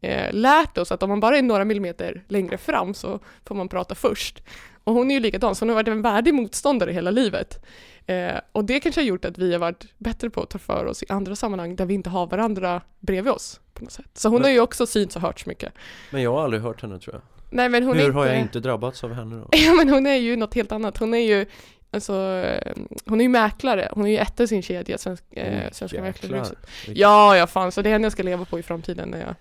eh, 0.00 0.32
lärt 0.32 0.78
oss 0.78 0.92
att 0.92 1.02
om 1.02 1.08
man 1.08 1.20
bara 1.20 1.38
är 1.38 1.42
några 1.42 1.64
millimeter 1.64 2.24
längre 2.28 2.58
fram 2.58 2.94
så 2.94 3.20
får 3.44 3.54
man 3.54 3.68
prata 3.68 3.94
först. 3.94 4.42
Och 4.84 4.92
hon 4.94 5.10
är 5.10 5.14
ju 5.14 5.20
likadan, 5.20 5.54
så 5.54 5.62
hon 5.64 5.68
har 5.68 5.74
varit 5.74 5.88
en 5.88 6.02
värdig 6.02 6.34
motståndare 6.34 6.92
hela 6.92 7.10
livet. 7.10 7.64
Eh, 8.06 8.34
och 8.52 8.64
det 8.64 8.80
kanske 8.80 9.00
har 9.00 9.06
gjort 9.06 9.24
att 9.24 9.38
vi 9.38 9.52
har 9.52 9.58
varit 9.58 9.86
bättre 9.98 10.30
på 10.30 10.42
att 10.42 10.50
ta 10.50 10.58
för 10.58 10.86
oss 10.86 11.02
i 11.02 11.06
andra 11.08 11.36
sammanhang 11.36 11.76
där 11.76 11.86
vi 11.86 11.94
inte 11.94 12.10
har 12.10 12.26
varandra 12.26 12.80
bredvid 13.00 13.32
oss 13.32 13.60
på 13.74 13.84
något 13.84 13.92
sätt. 13.92 14.10
Så 14.14 14.28
hon 14.28 14.34
Men- 14.34 14.42
har 14.44 14.50
ju 14.50 14.60
också 14.60 14.86
synts 14.86 15.16
och 15.16 15.22
hörts 15.22 15.46
mycket. 15.46 15.72
Men 16.10 16.22
jag 16.22 16.32
har 16.32 16.44
aldrig 16.44 16.62
hört 16.62 16.82
henne 16.82 16.98
tror 16.98 17.14
jag. 17.14 17.22
Nej 17.50 17.68
men 17.68 17.82
hon 17.82 17.96
är 17.96 18.00
Hur 18.00 18.06
inte... 18.06 18.18
har 18.18 18.26
jag 18.26 18.40
inte 18.40 18.60
drabbats 18.60 19.04
av 19.04 19.12
henne 19.12 19.36
då? 19.36 19.48
Ja 19.52 19.72
men 19.72 19.88
hon 19.88 20.06
är 20.06 20.14
ju 20.16 20.36
något 20.36 20.54
helt 20.54 20.72
annat. 20.72 20.98
Hon 20.98 21.14
är 21.14 21.18
ju 21.18 21.46
alltså, 21.94 22.12
eh, 22.12 22.72
hon 23.04 23.20
är 23.20 23.24
ju 23.24 23.28
mäklare. 23.28 23.88
Hon 23.92 24.07
är 24.07 24.11
ju 24.11 24.16
etta 24.16 24.42
i 24.42 24.48
sin 24.48 24.62
kedja, 24.62 24.98
svensk, 24.98 25.24
eh, 25.30 25.54
Oh, 25.54 25.70
Svenska. 25.72 26.02
Mäklarhuset. 26.02 26.59
Ja, 26.87 27.37
ja 27.37 27.46
fan, 27.46 27.72
så 27.72 27.83
det 27.83 27.88
är 27.88 27.92
henne 27.92 28.04
jag 28.04 28.12
ska 28.12 28.22
leva 28.22 28.44
på 28.44 28.59
i 28.59 28.62
framtiden 28.62 29.09
när 29.09 29.20
jag 29.20 29.35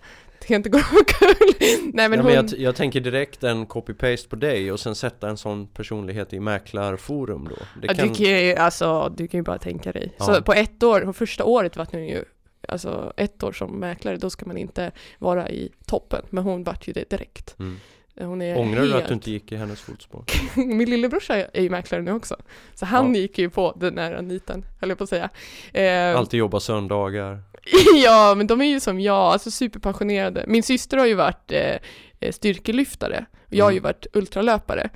det 0.48 0.54
inte 0.54 0.68
går 0.68 0.84
omkull. 0.90 1.54
Nej 1.92 2.08
men 2.08 2.12
ja, 2.12 2.16
hon... 2.16 2.32
men 2.32 2.34
jag, 2.34 2.58
jag 2.58 2.76
tänker 2.76 3.00
direkt 3.00 3.44
en 3.44 3.66
copy-paste 3.66 4.28
på 4.28 4.36
dig 4.36 4.72
och 4.72 4.80
sen 4.80 4.94
sätta 4.94 5.28
en 5.28 5.36
sån 5.36 5.66
personlighet 5.66 6.32
i 6.32 6.40
mäklarforum 6.40 7.48
då. 7.50 7.56
Det 7.80 7.86
ja, 7.86 7.94
kan... 7.94 8.08
du, 8.08 8.14
kan 8.14 8.26
ju, 8.26 8.54
alltså, 8.54 9.14
du 9.16 9.28
kan 9.28 9.38
ju 9.38 9.44
bara 9.44 9.58
tänka 9.58 9.92
dig. 9.92 10.12
Ja. 10.18 10.24
Så 10.24 10.42
på 10.42 10.52
ett 10.52 10.82
år, 10.82 11.12
första 11.12 11.44
året 11.44 11.76
var 11.76 11.88
hon 11.90 12.06
ju 12.06 12.24
Alltså 12.68 13.12
ett 13.16 13.42
år 13.42 13.52
som 13.52 13.80
mäklare, 13.80 14.16
då 14.16 14.30
ska 14.30 14.46
man 14.46 14.56
inte 14.56 14.92
vara 15.18 15.48
i 15.48 15.72
toppen. 15.86 16.24
Men 16.30 16.44
hon 16.44 16.64
vart 16.64 16.88
ju 16.88 16.92
det 16.92 17.10
direkt. 17.10 17.58
Mm. 17.58 17.80
Hon 18.20 18.42
är 18.42 18.58
Ångrar 18.58 18.80
du 18.82 18.88
att 18.88 18.94
helt- 18.94 19.08
du 19.08 19.14
inte 19.14 19.30
gick 19.30 19.52
i 19.52 19.56
hennes 19.56 19.80
fotspår? 19.80 20.24
Min 20.56 20.90
lillebrorsa 20.90 21.36
är 21.36 21.62
ju 21.62 21.70
mäklare 21.70 22.02
nu 22.02 22.12
också. 22.12 22.36
Så 22.74 22.86
han 22.86 23.14
Ja. 23.14 23.20
gick 23.20 23.38
ju 23.38 23.50
på 23.50 23.76
den 23.80 23.98
här 23.98 24.22
niten, 24.22 24.64
höll 24.80 24.88
jag 24.88 24.98
på 24.98 25.04
att 25.04 25.10
säga. 25.10 25.30
Eh, 25.72 26.18
Alltid 26.18 26.38
jobba 26.38 26.60
söndagar. 26.60 27.42
ja, 28.04 28.34
men 28.36 28.46
de 28.46 28.60
är 28.60 28.64
ju 28.64 28.80
som 28.80 29.00
jag, 29.00 29.14
alltså 29.16 29.50
superpassionerade. 29.50 30.44
Min 30.48 30.62
syster 30.62 30.96
har 30.96 31.06
ju 31.06 31.14
varit 31.14 31.52
eh, 31.52 32.30
styrkelyftare 32.30 33.26
och 33.46 33.54
jag 33.54 33.64
har 33.64 33.70
ju 33.72 33.78
Mm. 33.78 33.82
varit 33.82 34.06
ultralöpare. 34.12 34.90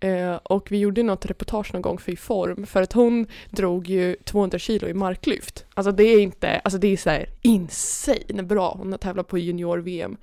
Eh, 0.00 0.34
och 0.34 0.72
vi 0.72 0.78
gjorde 0.78 1.02
något 1.02 1.26
reportage 1.26 1.72
någon 1.72 1.82
gång 1.82 1.98
för 1.98 2.16
Form 2.16 2.66
för 2.66 2.82
att 2.82 2.92
hon 2.92 3.26
drog 3.50 3.88
ju 3.88 4.16
200 4.24 4.58
kilo 4.58 4.88
i 4.88 4.94
marklyft. 4.94 5.64
Alltså 5.74 5.92
det 5.92 6.04
är 6.04 6.20
inte, 6.20 6.58
alltså 6.64 6.78
det 6.78 6.88
är 6.92 6.96
så 6.96 7.18
insane 7.42 8.42
bra. 8.42 8.74
Hon 8.78 8.90
har 8.92 8.98
tävlat 8.98 9.28
på 9.28 9.38
junior-VM 9.38 10.16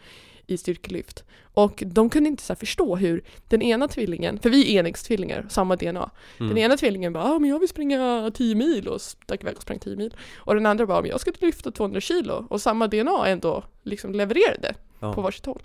i 0.48 0.58
styrkelyft. 0.58 1.24
Och 1.54 1.84
de 1.86 2.10
kunde 2.10 2.30
inte 2.30 2.44
så 2.44 2.56
förstå 2.56 2.96
hur 2.96 3.24
den 3.48 3.62
ena 3.62 3.88
tvillingen, 3.88 4.40
för 4.40 4.50
vi 4.50 4.76
är 4.76 4.80
enäggstvillingar, 4.80 5.46
samma 5.50 5.76
DNA. 5.76 6.10
Mm. 6.40 6.50
Den 6.50 6.58
ena 6.58 6.78
tvillingen 6.78 7.14
bara 7.14 7.24
ah, 7.24 7.40
men 7.40 7.50
jag 7.50 7.60
vill 7.60 7.70
springa 7.70 8.32
10 8.34 8.56
mil 8.56 8.88
och 8.88 9.02
stack 9.02 9.42
iväg 9.42 9.56
och 9.56 9.62
sprang 9.62 9.80
10 9.80 9.96
mil. 9.96 10.16
Och 10.36 10.56
den 10.56 10.66
andra 10.66 10.86
bara 10.86 11.02
men 11.02 11.10
jag 11.10 11.20
ska 11.20 11.32
lyfta 11.40 11.72
200 11.72 12.02
kilo 12.02 12.48
och 12.50 12.62
samma 12.62 12.88
DNA 12.88 13.28
ändå 13.28 13.64
liksom 13.84 14.12
levererade 14.14 14.74
Ja. 15.00 15.14
på 15.14 15.22
varsitt 15.22 15.46
håll. 15.46 15.62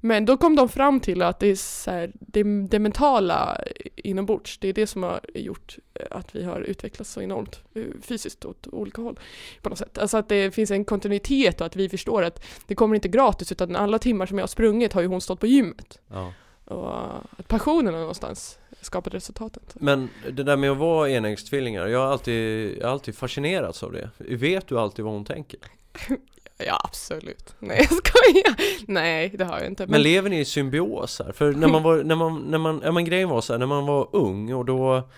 Men 0.00 0.24
då 0.24 0.36
kom 0.36 0.56
de 0.56 0.68
fram 0.68 1.00
till 1.00 1.22
att 1.22 1.40
det 1.40 1.46
är 1.46 1.54
så 1.54 1.90
här, 1.90 2.12
det, 2.14 2.42
det 2.68 2.78
mentala 2.78 3.60
inombords, 3.96 4.58
det 4.58 4.68
är 4.68 4.72
det 4.72 4.86
som 4.86 5.02
har 5.02 5.20
gjort 5.34 5.78
eh, 5.94 6.06
att 6.10 6.34
vi 6.34 6.44
har 6.44 6.60
utvecklats 6.60 7.12
så 7.12 7.22
enormt 7.22 7.60
eh, 7.74 7.82
fysiskt 8.02 8.44
åt 8.44 8.66
olika 8.66 9.02
håll 9.02 9.18
på 9.62 9.68
något 9.68 9.78
sätt. 9.78 9.98
Alltså 9.98 10.16
att 10.16 10.28
det 10.28 10.54
finns 10.54 10.70
en 10.70 10.84
kontinuitet 10.84 11.60
och 11.60 11.66
att 11.66 11.76
vi 11.76 11.88
förstår 11.88 12.22
att 12.22 12.44
det 12.66 12.74
kommer 12.74 12.94
inte 12.94 13.08
gratis 13.08 13.52
utan 13.52 13.76
alla 13.76 13.98
timmar 13.98 14.26
som 14.26 14.38
jag 14.38 14.42
har 14.42 14.48
sprungit 14.48 14.92
har 14.92 15.00
ju 15.00 15.06
hon 15.06 15.20
stått 15.20 15.40
på 15.40 15.46
gymmet. 15.46 16.00
Ja. 16.08 16.32
Och 16.64 16.94
att 17.38 17.48
passionen 17.48 17.94
har 17.94 18.00
någonstans 18.00 18.58
skapat 18.80 19.14
resultatet. 19.14 19.74
Men 19.74 20.08
det 20.30 20.42
där 20.42 20.56
med 20.56 20.70
att 20.70 20.78
vara 20.78 21.10
enäggstvillingar, 21.10 21.86
jag 21.86 21.98
har 21.98 22.06
alltid, 22.06 22.78
jag 22.78 22.86
har 22.86 22.92
alltid 22.92 23.14
fascinerats 23.14 23.82
av 23.82 23.92
det. 23.92 24.10
Vet 24.18 24.68
du 24.68 24.78
alltid 24.78 25.04
vad 25.04 25.14
hon 25.14 25.24
tänker? 25.24 25.60
Ja 26.66 26.80
absolut. 26.84 27.54
Nej 27.58 27.76
jag 27.78 27.88
skojar. 28.04 28.54
Nej 28.86 29.28
det 29.38 29.44
har 29.44 29.58
jag 29.58 29.66
inte. 29.66 29.86
Men 29.86 30.02
lever 30.02 30.30
ni 30.30 30.40
i 30.40 30.44
symbios 30.44 31.20
här? 31.24 31.32
För 31.32 31.52
när 31.52 31.68
man 31.68 31.82
var, 31.82 32.02
när 32.02 32.14
man, 32.16 32.40
när 32.40 32.58
man, 32.58 32.80
ja 32.84 32.92
men 32.92 33.04
grejen 33.04 33.28
var 33.28 33.40
så 33.40 33.52
här, 33.52 33.58
när 33.58 33.66
man 33.66 33.86
var 33.86 34.08
ung 34.12 34.52
och 34.54 34.64
då 34.64 35.08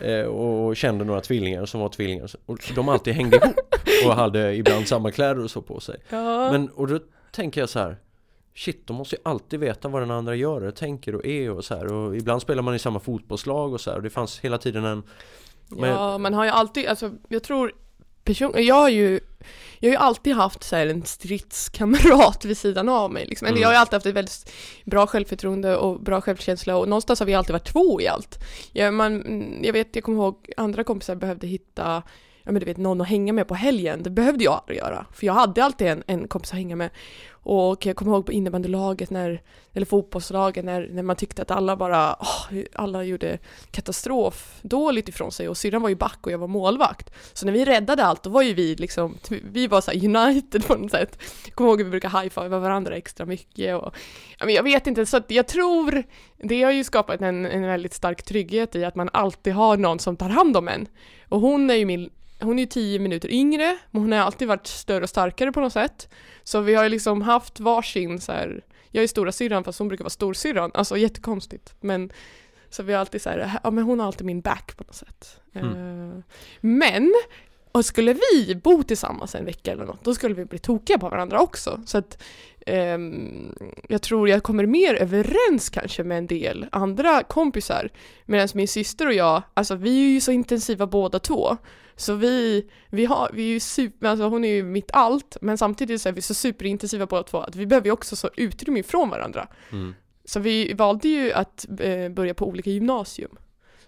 eh, 0.00 0.20
och 0.24 0.76
kände 0.76 1.04
några 1.04 1.20
tvillingar 1.20 1.66
som 1.66 1.80
var 1.80 1.88
tvillingar 1.88 2.30
och 2.46 2.58
de 2.74 2.88
alltid 2.88 3.14
hängde 3.14 3.36
ihop 3.36 3.54
och 4.06 4.14
hade 4.14 4.54
ibland 4.54 4.88
samma 4.88 5.10
kläder 5.10 5.44
och 5.44 5.50
så 5.50 5.62
på 5.62 5.80
sig. 5.80 5.96
ja. 6.08 6.52
Men, 6.52 6.68
och 6.68 6.86
då 6.88 6.98
tänker 7.32 7.60
jag 7.60 7.68
så 7.68 7.78
här 7.78 7.96
Shit, 8.56 8.86
de 8.86 8.96
måste 8.96 9.16
ju 9.16 9.22
alltid 9.24 9.60
veta 9.60 9.88
vad 9.88 10.02
den 10.02 10.10
andra 10.10 10.34
gör 10.34 10.62
och 10.64 10.76
tänker 10.76 11.14
och 11.14 11.26
är 11.26 11.50
och 11.50 11.64
så 11.64 11.74
här 11.74 11.92
och 11.92 12.16
ibland 12.16 12.42
spelar 12.42 12.62
man 12.62 12.74
i 12.74 12.78
samma 12.78 13.00
fotbollslag 13.00 13.72
och 13.72 13.80
så 13.80 13.90
här 13.90 13.96
och 13.96 14.02
det 14.02 14.10
fanns 14.10 14.40
hela 14.40 14.58
tiden 14.58 14.84
en 14.84 15.02
men- 15.68 15.90
Ja, 15.90 16.18
man 16.18 16.34
har 16.34 16.44
ju 16.44 16.50
alltid, 16.50 16.86
alltså 16.86 17.10
jag 17.28 17.42
tror 17.42 17.72
person, 18.24 18.52
jag 18.56 18.74
har 18.74 18.88
ju 18.88 19.20
jag 19.84 19.90
har 19.90 20.04
ju 20.04 20.08
alltid 20.08 20.34
haft 20.34 20.62
så 20.62 20.76
här 20.76 20.86
en 20.86 21.04
stridskamrat 21.04 22.44
vid 22.44 22.58
sidan 22.58 22.88
av 22.88 23.12
mig 23.12 23.26
liksom. 23.26 23.46
Eller 23.46 23.56
Mm. 23.56 23.62
jag 23.62 23.68
har 23.68 23.74
ju 23.74 23.78
alltid 23.78 23.94
haft 23.94 24.06
ett 24.06 24.14
väldigt 24.14 24.52
bra 24.84 25.06
självförtroende 25.06 25.76
och 25.76 26.00
bra 26.00 26.20
självkänsla 26.20 26.76
och 26.76 26.88
någonstans 26.88 27.18
har 27.18 27.26
vi 27.26 27.34
alltid 27.34 27.52
varit 27.52 27.72
två 27.72 28.00
i 28.00 28.08
allt. 28.08 28.38
Jag, 28.72 28.94
man, 28.94 29.20
mm, 29.20 29.64
jag 29.64 29.72
vet, 29.72 29.94
jag 29.94 30.04
kommer 30.04 30.18
ihåg 30.18 30.52
andra 30.56 30.84
kompisar 30.84 31.14
behövde 31.14 31.46
hitta 31.46 32.02
Ja 32.44 32.52
men 32.52 32.60
du 32.60 32.66
vet 32.66 32.76
någon 32.76 33.00
att 33.00 33.08
hänga 33.08 33.32
med 33.32 33.48
på 33.48 33.54
helgen, 33.54 34.02
det 34.02 34.10
behövde 34.10 34.44
jag 34.44 34.54
aldrig 34.54 34.78
göra. 34.78 35.06
För 35.12 35.26
jag 35.26 35.34
hade 35.34 35.64
alltid 35.64 35.86
en, 35.86 36.02
en 36.06 36.28
kompis 36.28 36.50
att 36.50 36.58
hänga 36.58 36.76
med. 36.76 36.90
Och 37.30 37.86
jag 37.86 37.96
kommer 37.96 38.12
ihåg 38.12 38.26
på 38.26 38.32
innebandylaget 38.32 39.10
när, 39.10 39.42
eller 39.72 39.86
fotbollslaget 39.86 40.64
när, 40.64 40.88
när 40.92 41.02
man 41.02 41.16
tyckte 41.16 41.42
att 41.42 41.50
alla 41.50 41.76
bara, 41.76 42.16
åh, 42.20 42.58
alla 42.74 43.04
gjorde 43.04 43.38
katastrof 43.70 44.58
dåligt 44.62 45.08
ifrån 45.08 45.32
sig 45.32 45.48
och 45.48 45.56
syrran 45.56 45.82
var 45.82 45.88
ju 45.88 45.94
back 45.94 46.18
och 46.20 46.32
jag 46.32 46.38
var 46.38 46.46
målvakt. 46.46 47.10
Så 47.32 47.46
när 47.46 47.52
vi 47.52 47.64
räddade 47.64 48.04
allt 48.04 48.22
då 48.22 48.30
var 48.30 48.42
ju 48.42 48.54
vi 48.54 48.74
liksom, 48.74 49.18
vi 49.28 49.66
var 49.66 49.80
så 49.80 49.90
här 49.90 50.04
united 50.04 50.66
på 50.66 50.74
något 50.74 50.90
sätt. 50.90 51.18
Jag 51.44 51.54
kommer 51.54 51.70
ihåg 51.70 51.80
att 51.80 51.86
vi 51.86 51.90
brukade 51.90 52.18
high-fiva 52.18 52.58
varandra 52.58 52.96
extra 52.96 53.26
mycket 53.26 53.76
och 53.76 53.94
ja, 54.38 54.46
men 54.46 54.54
jag 54.54 54.62
vet 54.62 54.86
inte, 54.86 55.06
så 55.06 55.16
att 55.16 55.30
jag 55.30 55.48
tror 55.48 56.02
det 56.36 56.62
har 56.62 56.72
ju 56.72 56.84
skapat 56.84 57.20
en, 57.20 57.46
en 57.46 57.62
väldigt 57.62 57.94
stark 57.94 58.22
trygghet 58.22 58.74
i 58.74 58.84
att 58.84 58.94
man 58.94 59.10
alltid 59.12 59.52
har 59.52 59.76
någon 59.76 59.98
som 59.98 60.16
tar 60.16 60.28
hand 60.28 60.56
om 60.56 60.68
en. 60.68 60.86
Och 61.28 61.40
hon 61.40 61.70
är 61.70 61.74
ju 61.74 61.84
min 61.84 62.10
hon 62.44 62.58
är 62.58 62.62
ju 62.62 62.66
tio 62.66 62.98
minuter 62.98 63.30
yngre, 63.30 63.78
men 63.90 64.02
hon 64.02 64.12
har 64.12 64.18
alltid 64.18 64.48
varit 64.48 64.66
större 64.66 65.02
och 65.02 65.08
starkare 65.08 65.52
på 65.52 65.60
något 65.60 65.72
sätt. 65.72 66.08
Så 66.44 66.60
vi 66.60 66.74
har 66.74 66.84
ju 66.84 66.90
liksom 66.90 67.22
haft 67.22 67.60
varsin 67.60 68.20
så 68.20 68.32
här, 68.32 68.64
jag 68.90 69.04
är 69.04 69.08
stora 69.08 69.32
syrran 69.32 69.64
fast 69.64 69.78
hon 69.78 69.88
brukar 69.88 70.04
vara 70.04 70.10
storsyrran, 70.10 70.70
alltså 70.74 70.96
jättekonstigt. 70.96 71.74
Men 71.80 72.12
så 72.70 72.82
vi 72.82 72.92
har 72.92 73.00
alltid 73.00 73.22
så 73.22 73.30
här, 73.30 73.50
ja 73.62 73.70
men 73.70 73.84
hon 73.84 74.00
har 74.00 74.06
alltid 74.06 74.26
min 74.26 74.40
back 74.40 74.76
på 74.76 74.84
något 74.84 74.94
sätt. 74.94 75.40
Mm. 75.54 75.70
Eh, 75.70 76.22
men, 76.60 77.14
och 77.72 77.84
skulle 77.84 78.12
vi 78.12 78.54
bo 78.54 78.82
tillsammans 78.82 79.34
en 79.34 79.44
vecka 79.44 79.72
eller 79.72 79.84
något, 79.84 80.04
då 80.04 80.14
skulle 80.14 80.34
vi 80.34 80.44
bli 80.44 80.58
tokiga 80.58 80.98
på 80.98 81.08
varandra 81.08 81.40
också. 81.40 81.80
Så 81.86 81.98
att 81.98 82.22
ehm, 82.66 83.54
jag 83.88 84.02
tror 84.02 84.28
jag 84.28 84.42
kommer 84.42 84.66
mer 84.66 84.94
överens 84.94 85.70
kanske 85.70 86.04
med 86.04 86.18
en 86.18 86.26
del 86.26 86.66
andra 86.72 87.22
kompisar. 87.22 87.88
Medan 88.24 88.48
min 88.54 88.68
syster 88.68 89.06
och 89.06 89.14
jag, 89.14 89.42
alltså 89.54 89.74
vi 89.74 90.04
är 90.04 90.08
ju 90.08 90.20
så 90.20 90.32
intensiva 90.32 90.86
båda 90.86 91.18
två. 91.18 91.56
Så 91.96 92.14
vi, 92.14 92.66
vi, 92.90 93.04
har, 93.04 93.30
vi 93.32 93.42
är 93.42 93.52
ju 93.52 93.60
super, 93.60 94.08
alltså 94.08 94.28
hon 94.28 94.44
är 94.44 94.54
ju 94.54 94.62
mitt 94.62 94.90
allt, 94.92 95.36
men 95.40 95.58
samtidigt 95.58 96.00
så 96.00 96.08
är 96.08 96.12
vi 96.12 96.22
så 96.22 96.34
superintensiva 96.34 97.06
båda 97.06 97.22
två 97.22 97.38
att 97.38 97.56
vi 97.56 97.66
behöver 97.66 97.86
ju 97.86 97.92
också 97.92 98.16
så 98.16 98.30
utrymme 98.36 98.80
ifrån 98.80 99.10
varandra. 99.10 99.48
mm. 99.72 99.94
Så 100.24 100.40
vi 100.40 100.72
valde 100.72 101.08
ju 101.08 101.32
att 101.32 101.66
eh, 101.80 102.08
börja 102.08 102.34
på 102.34 102.46
olika 102.46 102.70
gymnasium. 102.70 103.36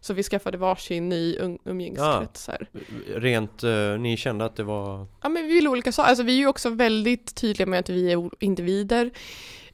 Så 0.01 0.15
vi 0.15 0.23
skaffade 0.23 0.59
varsin 0.59 1.09
ny 1.09 1.37
um, 1.39 1.59
umgängeskrets 1.65 2.49
här. 2.49 2.69
Rent, 3.07 3.63
eh, 3.63 3.99
ni 3.99 4.17
kände 4.17 4.45
att 4.45 4.57
det 4.57 4.63
var 4.63 5.07
Ja 5.23 5.29
men 5.29 5.47
vi 5.47 5.55
vill 5.55 5.69
olika 5.69 5.93
saker, 5.93 6.09
alltså 6.09 6.25
vi 6.25 6.33
är 6.33 6.39
ju 6.39 6.47
också 6.47 6.71
väldigt 6.71 7.35
tydliga 7.35 7.67
med 7.67 7.81
att 7.81 7.89
vi 7.89 8.13
är 8.13 8.31
individer. 8.41 9.11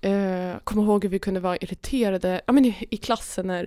Eh, 0.00 0.58
kommer 0.64 0.82
ihåg 0.82 1.04
hur 1.04 1.10
vi 1.10 1.18
kunde 1.18 1.40
vara 1.40 1.56
irriterade, 1.56 2.40
ja 2.46 2.52
men 2.52 2.64
i, 2.64 2.86
i 2.90 2.96
klassen 2.96 3.46
när 3.46 3.66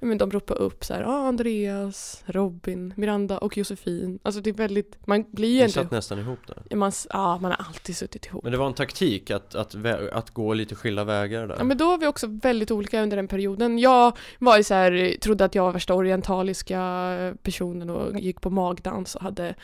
men 0.00 0.18
de 0.18 0.30
ropar 0.30 0.58
upp 0.58 0.84
så 0.84 0.94
här, 0.94 1.02
ah, 1.02 1.28
Andreas, 1.28 2.22
Robin, 2.26 2.94
Miranda 2.96 3.38
och 3.38 3.56
Josefin. 3.56 4.18
Alltså 4.22 4.40
det 4.40 4.50
är 4.50 4.54
väldigt, 4.54 5.06
man 5.06 5.24
blir 5.30 5.48
ju 5.48 5.60
ändå, 5.60 5.72
satt 5.72 5.90
nästan 5.90 6.18
ihop 6.18 6.38
där 6.46 6.76
man, 6.76 6.92
ja 7.10 7.38
man 7.38 7.50
har 7.50 7.66
alltid 7.66 7.96
suttit 7.96 8.26
ihop. 8.26 8.42
Men 8.42 8.52
det 8.52 8.58
var 8.58 8.66
en 8.66 8.74
taktik 8.74 9.30
att, 9.30 9.54
att, 9.54 9.74
att 10.12 10.30
gå 10.30 10.54
lite 10.54 10.74
skilda 10.74 11.04
vägar 11.04 11.46
där 11.46 11.56
Ja 11.58 11.64
men 11.64 11.78
då 11.78 11.86
var 11.86 11.98
vi 11.98 12.06
också 12.06 12.26
väldigt 12.26 12.70
olika 12.70 13.02
under 13.02 13.16
den 13.16 13.28
perioden. 13.28 13.78
Jag 13.78 14.16
var 14.38 14.56
ju 14.56 14.62
så 14.62 14.74
här, 14.74 15.16
trodde 15.20 15.44
att 15.44 15.54
jag 15.54 15.62
var 15.62 15.72
värsta 15.72 15.94
orientaliska 15.94 17.34
personen 17.42 17.90
och 17.90 18.20
gick 18.20 18.40
på 18.40 18.50
magdans 18.50 19.14
och 19.14 19.22
hade 19.22 19.54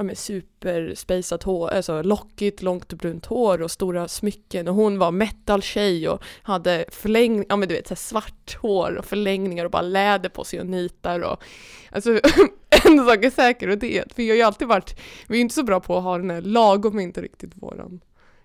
ja 0.00 0.04
men 0.04 0.16
superspejsat 0.16 1.42
hår, 1.42 1.68
alltså 1.68 2.02
lockigt, 2.02 2.62
långt 2.62 2.92
brunt 2.92 3.26
hår 3.26 3.62
och 3.62 3.70
stora 3.70 4.08
smycken 4.08 4.68
och 4.68 4.74
hon 4.74 4.98
var 4.98 5.10
metal-tjej 5.10 6.08
och 6.08 6.22
hade 6.42 6.84
förlängning, 6.88 7.44
ja 7.48 7.56
men 7.56 7.68
du 7.68 7.74
vet 7.74 7.88
så 7.88 7.96
svart 7.96 8.56
hår 8.60 8.96
och 8.96 9.04
förlängningar 9.04 9.64
och 9.64 9.70
bara 9.70 9.82
läder 9.82 10.28
på 10.28 10.44
sig 10.44 10.60
och 10.60 10.66
nitar 10.66 11.20
och 11.20 11.42
alltså 11.90 12.10
en 12.84 13.06
sak 13.06 13.24
är 13.24 13.30
säker 13.30 13.68
och 13.68 13.78
det 13.78 13.98
är 13.98 14.02
att 14.02 14.18
vi 14.18 14.28
har 14.28 14.36
ju 14.36 14.42
alltid 14.42 14.68
varit, 14.68 15.00
vi 15.28 15.36
är 15.36 15.40
inte 15.40 15.54
så 15.54 15.62
bra 15.62 15.80
på 15.80 15.96
att 15.96 16.02
ha 16.02 16.18
den 16.18 16.30
här 16.30 16.40
lagom 16.40 17.00
inte 17.00 17.22
riktigt 17.22 17.52
våran 17.54 18.00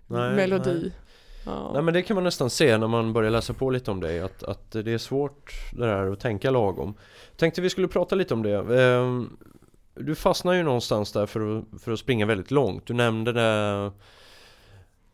Nej, 0.07 0.35
melodi. 0.35 0.81
nej. 0.81 0.91
Ja. 1.45 1.71
Nej 1.73 1.81
men 1.81 1.93
det 1.93 2.01
kan 2.01 2.15
man 2.15 2.23
nästan 2.23 2.49
se 2.49 2.77
när 2.77 2.87
man 2.87 3.13
börjar 3.13 3.31
läsa 3.31 3.53
på 3.53 3.69
lite 3.69 3.91
om 3.91 3.99
dig 3.99 4.19
att, 4.19 4.43
att 4.43 4.71
det 4.71 4.91
är 4.91 4.97
svårt 4.97 5.53
det 5.73 5.85
där 5.85 6.11
att 6.11 6.19
tänka 6.19 6.51
lagom 6.51 6.93
Tänkte 7.37 7.61
vi 7.61 7.69
skulle 7.69 7.87
prata 7.87 8.15
lite 8.15 8.33
om 8.33 8.43
det 8.43 8.79
Ehm, 8.79 9.37
du 9.95 10.15
fastnar 10.15 10.53
ju 10.53 10.63
någonstans 10.63 11.12
där 11.12 11.25
för 11.25 11.58
att, 11.58 11.81
för 11.81 11.91
att 11.91 11.99
springa 11.99 12.25
väldigt 12.25 12.51
långt 12.51 12.86
Du 12.86 12.93
nämnde 12.93 13.34
det 13.34 13.91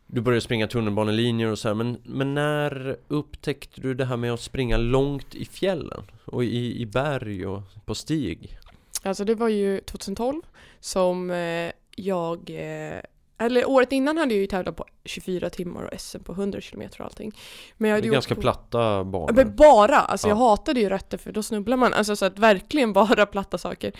Du 0.06 0.20
började 0.20 0.40
springa 0.40 0.66
tunnelbanelinjer 0.66 1.48
och 1.48 1.58
så 1.58 1.68
här 1.68 1.74
men, 1.74 1.98
men 2.04 2.34
när 2.34 2.96
upptäckte 3.08 3.80
du 3.80 3.94
det 3.94 4.04
här 4.04 4.16
med 4.16 4.32
att 4.32 4.40
springa 4.40 4.76
långt 4.76 5.34
i 5.34 5.44
fjällen? 5.44 6.02
Och 6.24 6.44
i, 6.44 6.80
i 6.80 6.86
berg 6.86 7.46
och 7.46 7.62
på 7.84 7.94
stig? 7.94 8.58
Alltså 9.02 9.24
det 9.24 9.34
var 9.34 9.48
ju 9.48 9.80
2012 9.80 10.42
som 10.80 11.30
eh, 11.30 11.72
jag, 11.96 12.50
eh, 12.50 13.00
eller 13.44 13.68
året 13.68 13.92
innan 13.92 14.18
hade 14.18 14.34
jag 14.34 14.40
ju 14.40 14.46
tävlat 14.46 14.76
på 14.76 14.84
24 15.04 15.50
timmar 15.50 15.82
och 15.82 16.00
SM 16.00 16.22
på 16.22 16.32
100 16.32 16.60
km 16.60 16.82
och 16.98 17.04
allting. 17.04 17.32
Men 17.76 17.90
jag 17.90 17.96
Det 17.96 17.98
hade 17.98 18.04
är 18.04 18.08
gjort 18.08 18.12
ganska 18.14 18.34
på- 18.34 18.40
platta 18.40 19.04
banor 19.04 19.32
Men 19.32 19.56
bara, 19.56 19.98
alltså 19.98 20.28
jag 20.28 20.38
Ja. 20.38 20.48
hatade 20.48 20.80
ju 20.80 20.88
rötter 20.88 21.18
för 21.18 21.32
då 21.32 21.42
snubblar 21.42 21.76
man, 21.76 21.92
alltså 21.92 22.16
så 22.16 22.24
att 22.24 22.38
verkligen 22.38 22.92
bara 22.92 23.26
platta 23.26 23.58
saker. 23.58 23.92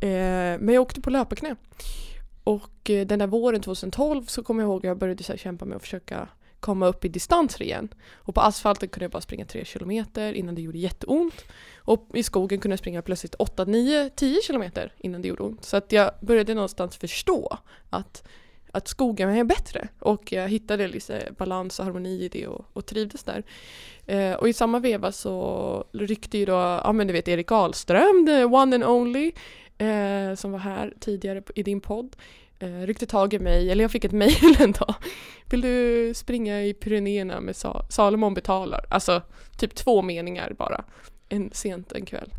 Eh, 0.00 0.58
men 0.60 0.68
jag 0.68 0.82
åkte 0.82 1.00
på 1.00 1.10
löparknä. 1.10 1.56
Och 2.44 2.90
eh, 2.90 3.06
den 3.06 3.18
där 3.18 3.26
våren 3.26 3.60
2012 3.60 4.24
så 4.26 4.42
kommer 4.42 4.62
jag 4.62 4.68
ihåg 4.70 4.78
att 4.80 4.84
jag 4.88 4.98
började 4.98 5.22
så 5.24 5.36
kämpa 5.36 5.64
med 5.64 5.76
att 5.76 5.82
försöka 5.82 6.28
komma 6.60 6.86
upp 6.86 7.04
i 7.04 7.08
distanser 7.08 7.62
igen. 7.62 7.88
Och 8.14 8.34
på 8.34 8.40
asfalten 8.40 8.88
kunde 8.88 9.04
jag 9.04 9.10
bara 9.10 9.20
springa 9.20 9.44
3 9.44 9.64
kilometer 9.64 10.32
innan 10.32 10.54
det 10.54 10.62
gjorde 10.62 10.78
jätteont. 10.78 11.44
Och 11.76 12.08
i 12.14 12.22
skogen 12.22 12.60
kunde 12.60 12.72
jag 12.72 12.78
springa 12.78 13.02
plötsligt 13.02 13.34
8, 13.38 13.64
9, 13.64 14.10
10 14.16 14.42
kilometer 14.42 14.92
innan 14.98 15.22
det 15.22 15.28
gjorde 15.28 15.42
ont. 15.42 15.64
Så 15.64 15.76
att 15.76 15.92
jag 15.92 16.10
började 16.20 16.54
någonstans 16.54 16.96
förstå 16.96 17.58
att, 17.90 18.24
att 18.72 18.88
skogen 18.88 19.30
är 19.30 19.44
bättre. 19.44 19.88
Och 19.98 20.32
jag 20.32 20.48
hittade 20.48 20.88
lite 20.88 21.32
balans 21.38 21.78
och 21.78 21.84
harmoni 21.84 22.24
i 22.24 22.28
det 22.28 22.46
och, 22.46 22.64
och 22.72 22.86
trivdes 22.86 23.24
där. 23.24 23.42
Eh, 24.06 24.32
och 24.32 24.48
i 24.48 24.52
samma 24.52 24.78
veva 24.78 25.12
så 25.12 25.84
ryckte 25.92 26.38
ju 26.38 26.44
då, 26.44 26.52
ja 26.52 26.92
men 26.92 27.06
du 27.06 27.12
vet 27.12 27.28
Erik 27.28 27.52
Ahlström, 27.52 28.26
the 28.26 28.44
one 28.44 28.74
and 28.76 28.84
only, 28.84 29.32
eh, 29.78 30.34
som 30.34 30.52
var 30.52 30.58
här 30.58 30.94
tidigare 31.00 31.42
i 31.54 31.62
din 31.62 31.80
podd, 31.80 32.16
eh, 32.58 32.80
ryckte 32.80 33.06
tag 33.06 33.34
i 33.34 33.38
mig, 33.38 33.70
eller 33.70 33.84
jag 33.84 33.90
fick 33.90 34.04
ett 34.04 34.12
mejl 34.22 34.56
en 34.58 34.72
dag. 34.72 34.94
Vill 35.50 35.60
du 35.60 36.12
springa 36.14 36.62
i 36.62 36.74
Pyrenéerna 36.74 37.40
med 37.40 37.56
Sa- 37.56 37.86
Salomon 37.90 38.34
betalar? 38.34 38.84
Alltså 38.88 39.22
typ 39.58 39.74
två 39.74 40.02
meningar 40.02 40.54
bara, 40.58 40.84
en, 41.28 41.50
sent 41.52 41.92
en 41.92 42.06
kväll. 42.06 42.30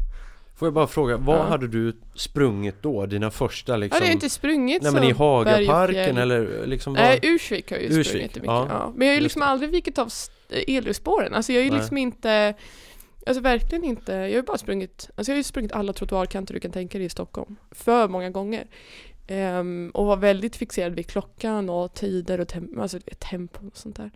Får 0.56 0.66
jag 0.66 0.74
bara 0.74 0.88
fråga, 0.88 1.18
vad 1.18 1.38
Ja. 1.38 1.44
hade 1.44 1.68
du 1.68 1.98
sprungit 2.16 2.76
då? 2.82 3.06
Dina 3.06 3.32
första 3.32 3.78
liksom? 3.78 4.00
det 4.00 4.06
har 4.08 4.14
inte 4.14 4.30
sprungit 4.30 4.82
Nej 4.84 4.92
men 4.92 5.04
i 5.04 5.12
Hagaparken 5.12 6.18
eller 6.18 6.68
liksom 6.68 6.94
vad? 6.94 7.04
Nej, 7.04 7.20
Ursvik 7.24 7.72
har 7.72 7.78
jag 7.78 7.84
ju 7.84 7.90
Ursvik, 7.90 8.08
sprungit 8.08 8.36
mycket. 8.36 8.46
ja. 8.48 8.68
Ja. 8.70 8.94
Men 8.96 9.08
jag 9.08 9.14
har 9.14 9.18
ju 9.18 9.24
liksom 9.24 9.42
aldrig 9.42 9.70
vikit 9.72 9.98
av 9.98 10.12
elljusspåren. 10.68 11.34
Alltså 11.34 11.54
jag 11.54 11.60
har 11.62 11.66
ju 11.66 11.78
liksom 11.78 11.98
inte 11.98 12.54
Alltså 13.28 13.42
verkligen 13.44 13.84
inte. 13.84 14.12
Jag 14.14 14.20
har 14.22 14.28
ju 14.28 14.42
bara 14.42 14.58
sprungit, 14.58 15.10
alltså 15.16 15.32
jag 15.32 15.36
har 15.36 15.40
ju 15.40 15.44
sprungit 15.44 15.72
alla 15.72 15.94
trottoarkanter 15.94 16.54
du 16.54 16.60
kan 16.60 16.72
tänka 16.72 16.98
dig 16.98 17.06
i 17.06 17.10
Stockholm. 17.10 17.56
För 17.72 18.08
många 18.08 18.30
gånger. 18.30 18.68
Ehm, 19.28 19.92
och 19.94 20.06
var 20.06 20.18
väldigt 20.18 20.56
fixerad 20.56 20.96
vid 20.96 21.08
klockan 21.08 21.70
och 21.70 21.94
tider 21.94 22.40
och 22.40 22.48
tem- 22.48 22.82
alltså, 22.82 23.00
tempo 23.20 23.60
och 23.68 23.78
sånt 23.78 23.96
där. 23.96 24.12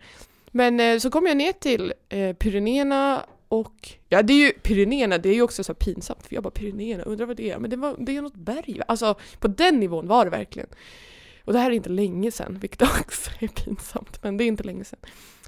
Men 0.50 0.80
eh, 0.80 0.98
så 0.98 1.10
kom 1.10 1.26
jag 1.26 1.36
ner 1.36 1.52
till 1.52 1.92
eh, 2.08 2.32
Pyrenéerna 2.32 3.22
och 3.48 3.88
ja 4.08 4.22
det 4.22 4.32
är 4.32 4.46
ju 4.46 4.52
Pyrenéerna, 4.52 5.18
det 5.18 5.28
är 5.28 5.34
ju 5.34 5.42
också 5.42 5.64
så 5.64 5.72
här 5.72 5.78
pinsamt 5.78 6.26
för 6.26 6.34
jag 6.34 6.42
bara 6.42 6.50
Pyrenéerna, 6.50 7.02
undrar 7.02 7.26
vad 7.26 7.36
det 7.36 7.50
är? 7.50 7.58
Men 7.58 7.70
det, 7.70 7.76
var, 7.76 7.96
det 7.98 8.16
är 8.16 8.22
något 8.22 8.34
berg. 8.34 8.80
Alltså 8.88 9.14
på 9.38 9.48
den 9.48 9.80
nivån 9.80 10.06
var 10.06 10.24
det 10.24 10.30
verkligen. 10.30 10.68
Och 11.44 11.52
det 11.52 11.58
här 11.58 11.70
är 11.70 11.74
inte 11.74 11.90
länge 11.90 12.30
sedan, 12.30 12.58
vilket 12.60 12.82
också 13.00 13.30
är 13.38 13.48
pinsamt, 13.48 14.22
men 14.22 14.36
det 14.36 14.44
är 14.44 14.46
inte 14.46 14.62
länge 14.62 14.84
sedan. 14.84 14.98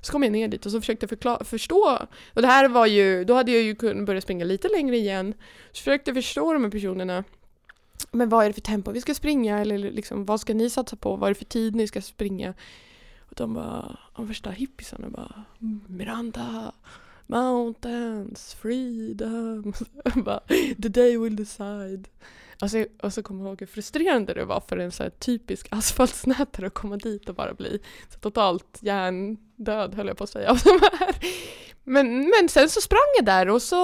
Så 0.03 0.13
kom 0.13 0.23
jag 0.23 0.33
ner 0.33 0.49
dit 0.49 0.67
och 0.67 0.73
så 0.73 0.81
försökte 0.81 1.05
jag 1.05 1.11
förklara, 1.11 1.45
förstå, 1.45 1.99
och 2.35 2.43
det 2.43 2.49
här 2.49 2.69
var 2.69 2.87
ju, 2.87 3.25
då 3.25 3.35
hade 3.35 3.53
jag 3.53 3.63
ju 3.63 3.75
kunnat 3.75 4.07
börja 4.07 4.21
springa 4.21 4.45
lite 4.45 4.69
längre 4.69 4.97
igen. 4.97 5.35
Så 5.73 5.79
försökte 5.79 6.11
jag 6.11 6.17
förstå 6.17 6.53
de 6.53 6.65
här 6.65 6.71
personerna. 6.71 7.25
Men 8.11 8.29
vad 8.29 8.45
är 8.45 8.49
det 8.49 8.55
för 8.55 8.61
tempo 8.61 8.91
vi 8.91 9.01
ska 9.01 9.15
springa 9.15 9.59
eller 9.59 9.79
liksom, 9.79 10.25
vad 10.25 10.41
ska 10.41 10.55
ni 10.55 10.71
satsa 10.71 10.97
på? 10.97 11.17
Vad 11.17 11.31
är 11.31 11.35
det 11.35 11.39
för 11.39 11.45
tid 11.45 11.75
ni 11.75 11.87
ska 11.87 12.01
springa? 12.01 12.55
Och 13.19 13.35
de 13.37 13.55
bara, 13.55 13.99
de 14.17 14.27
värsta 14.27 14.51
hippisarna 14.51 15.11
bara, 15.11 15.45
mm, 15.61 15.81
Miranda, 15.87 16.73
mountains, 17.31 18.55
freedom. 18.55 19.73
Bara, 20.15 20.41
the 20.83 20.89
day 20.89 21.19
will 21.19 21.37
decide. 21.37 22.09
Alltså, 22.59 22.87
och 23.03 23.13
så 23.13 23.23
kommer 23.23 23.41
jag 23.41 23.49
ihåg 23.49 23.61
hur 23.61 23.67
frustrerande 23.67 24.35
det 24.35 24.45
var 24.45 24.63
för 24.69 24.77
en 24.77 24.93
så 24.93 25.03
här 25.03 25.11
typisk 25.11 25.69
asfaltsnätare 25.71 26.67
att 26.67 26.75
komma 26.75 26.97
dit 26.97 27.29
och 27.29 27.35
bara 27.35 27.55
bli 27.55 27.81
så 28.13 28.19
totalt 28.19 28.79
hjärndöd 28.81 29.95
höll 29.95 30.07
jag 30.07 30.17
på 30.17 30.25
att 30.25 30.31
säga. 30.31 30.51
av 30.51 30.59
de 30.65 30.81
här. 30.99 31.17
Men, 31.85 32.19
men 32.21 32.49
sen 32.49 32.69
så 32.69 32.81
sprang 32.81 33.09
jag 33.17 33.25
där 33.25 33.49
och 33.49 33.63
så, 33.63 33.77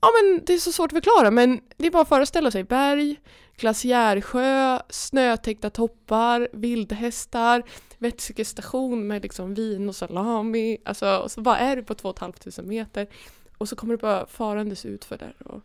ja 0.00 0.08
men 0.22 0.44
det 0.44 0.54
är 0.54 0.58
så 0.58 0.72
svårt 0.72 0.92
att 0.92 1.04
förklara 1.04 1.30
men 1.30 1.60
det 1.76 1.86
är 1.86 1.90
bara 1.90 2.02
att 2.02 2.08
föreställa 2.08 2.50
sig 2.50 2.64
berg, 2.64 3.20
glaciärsjö, 3.56 4.78
snötäckta 4.88 5.70
toppar, 5.70 6.48
vildhästar, 6.52 7.62
vätskestation 7.98 9.06
med 9.06 9.22
liksom 9.22 9.54
vin 9.54 9.88
och 9.88 9.96
salami. 9.96 10.78
Alltså, 10.84 11.16
och 11.16 11.30
så 11.30 11.40
bara 11.40 11.58
är 11.58 11.76
du 11.76 11.82
på 11.82 11.94
2 11.94 12.14
500 12.18 12.62
meter 12.62 13.06
och 13.58 13.68
så 13.68 13.76
kommer 13.76 13.94
du 13.94 14.00
bara 14.00 14.26
farandes 14.26 14.86
utför 14.86 15.18
där 15.18 15.34
och 15.44 15.62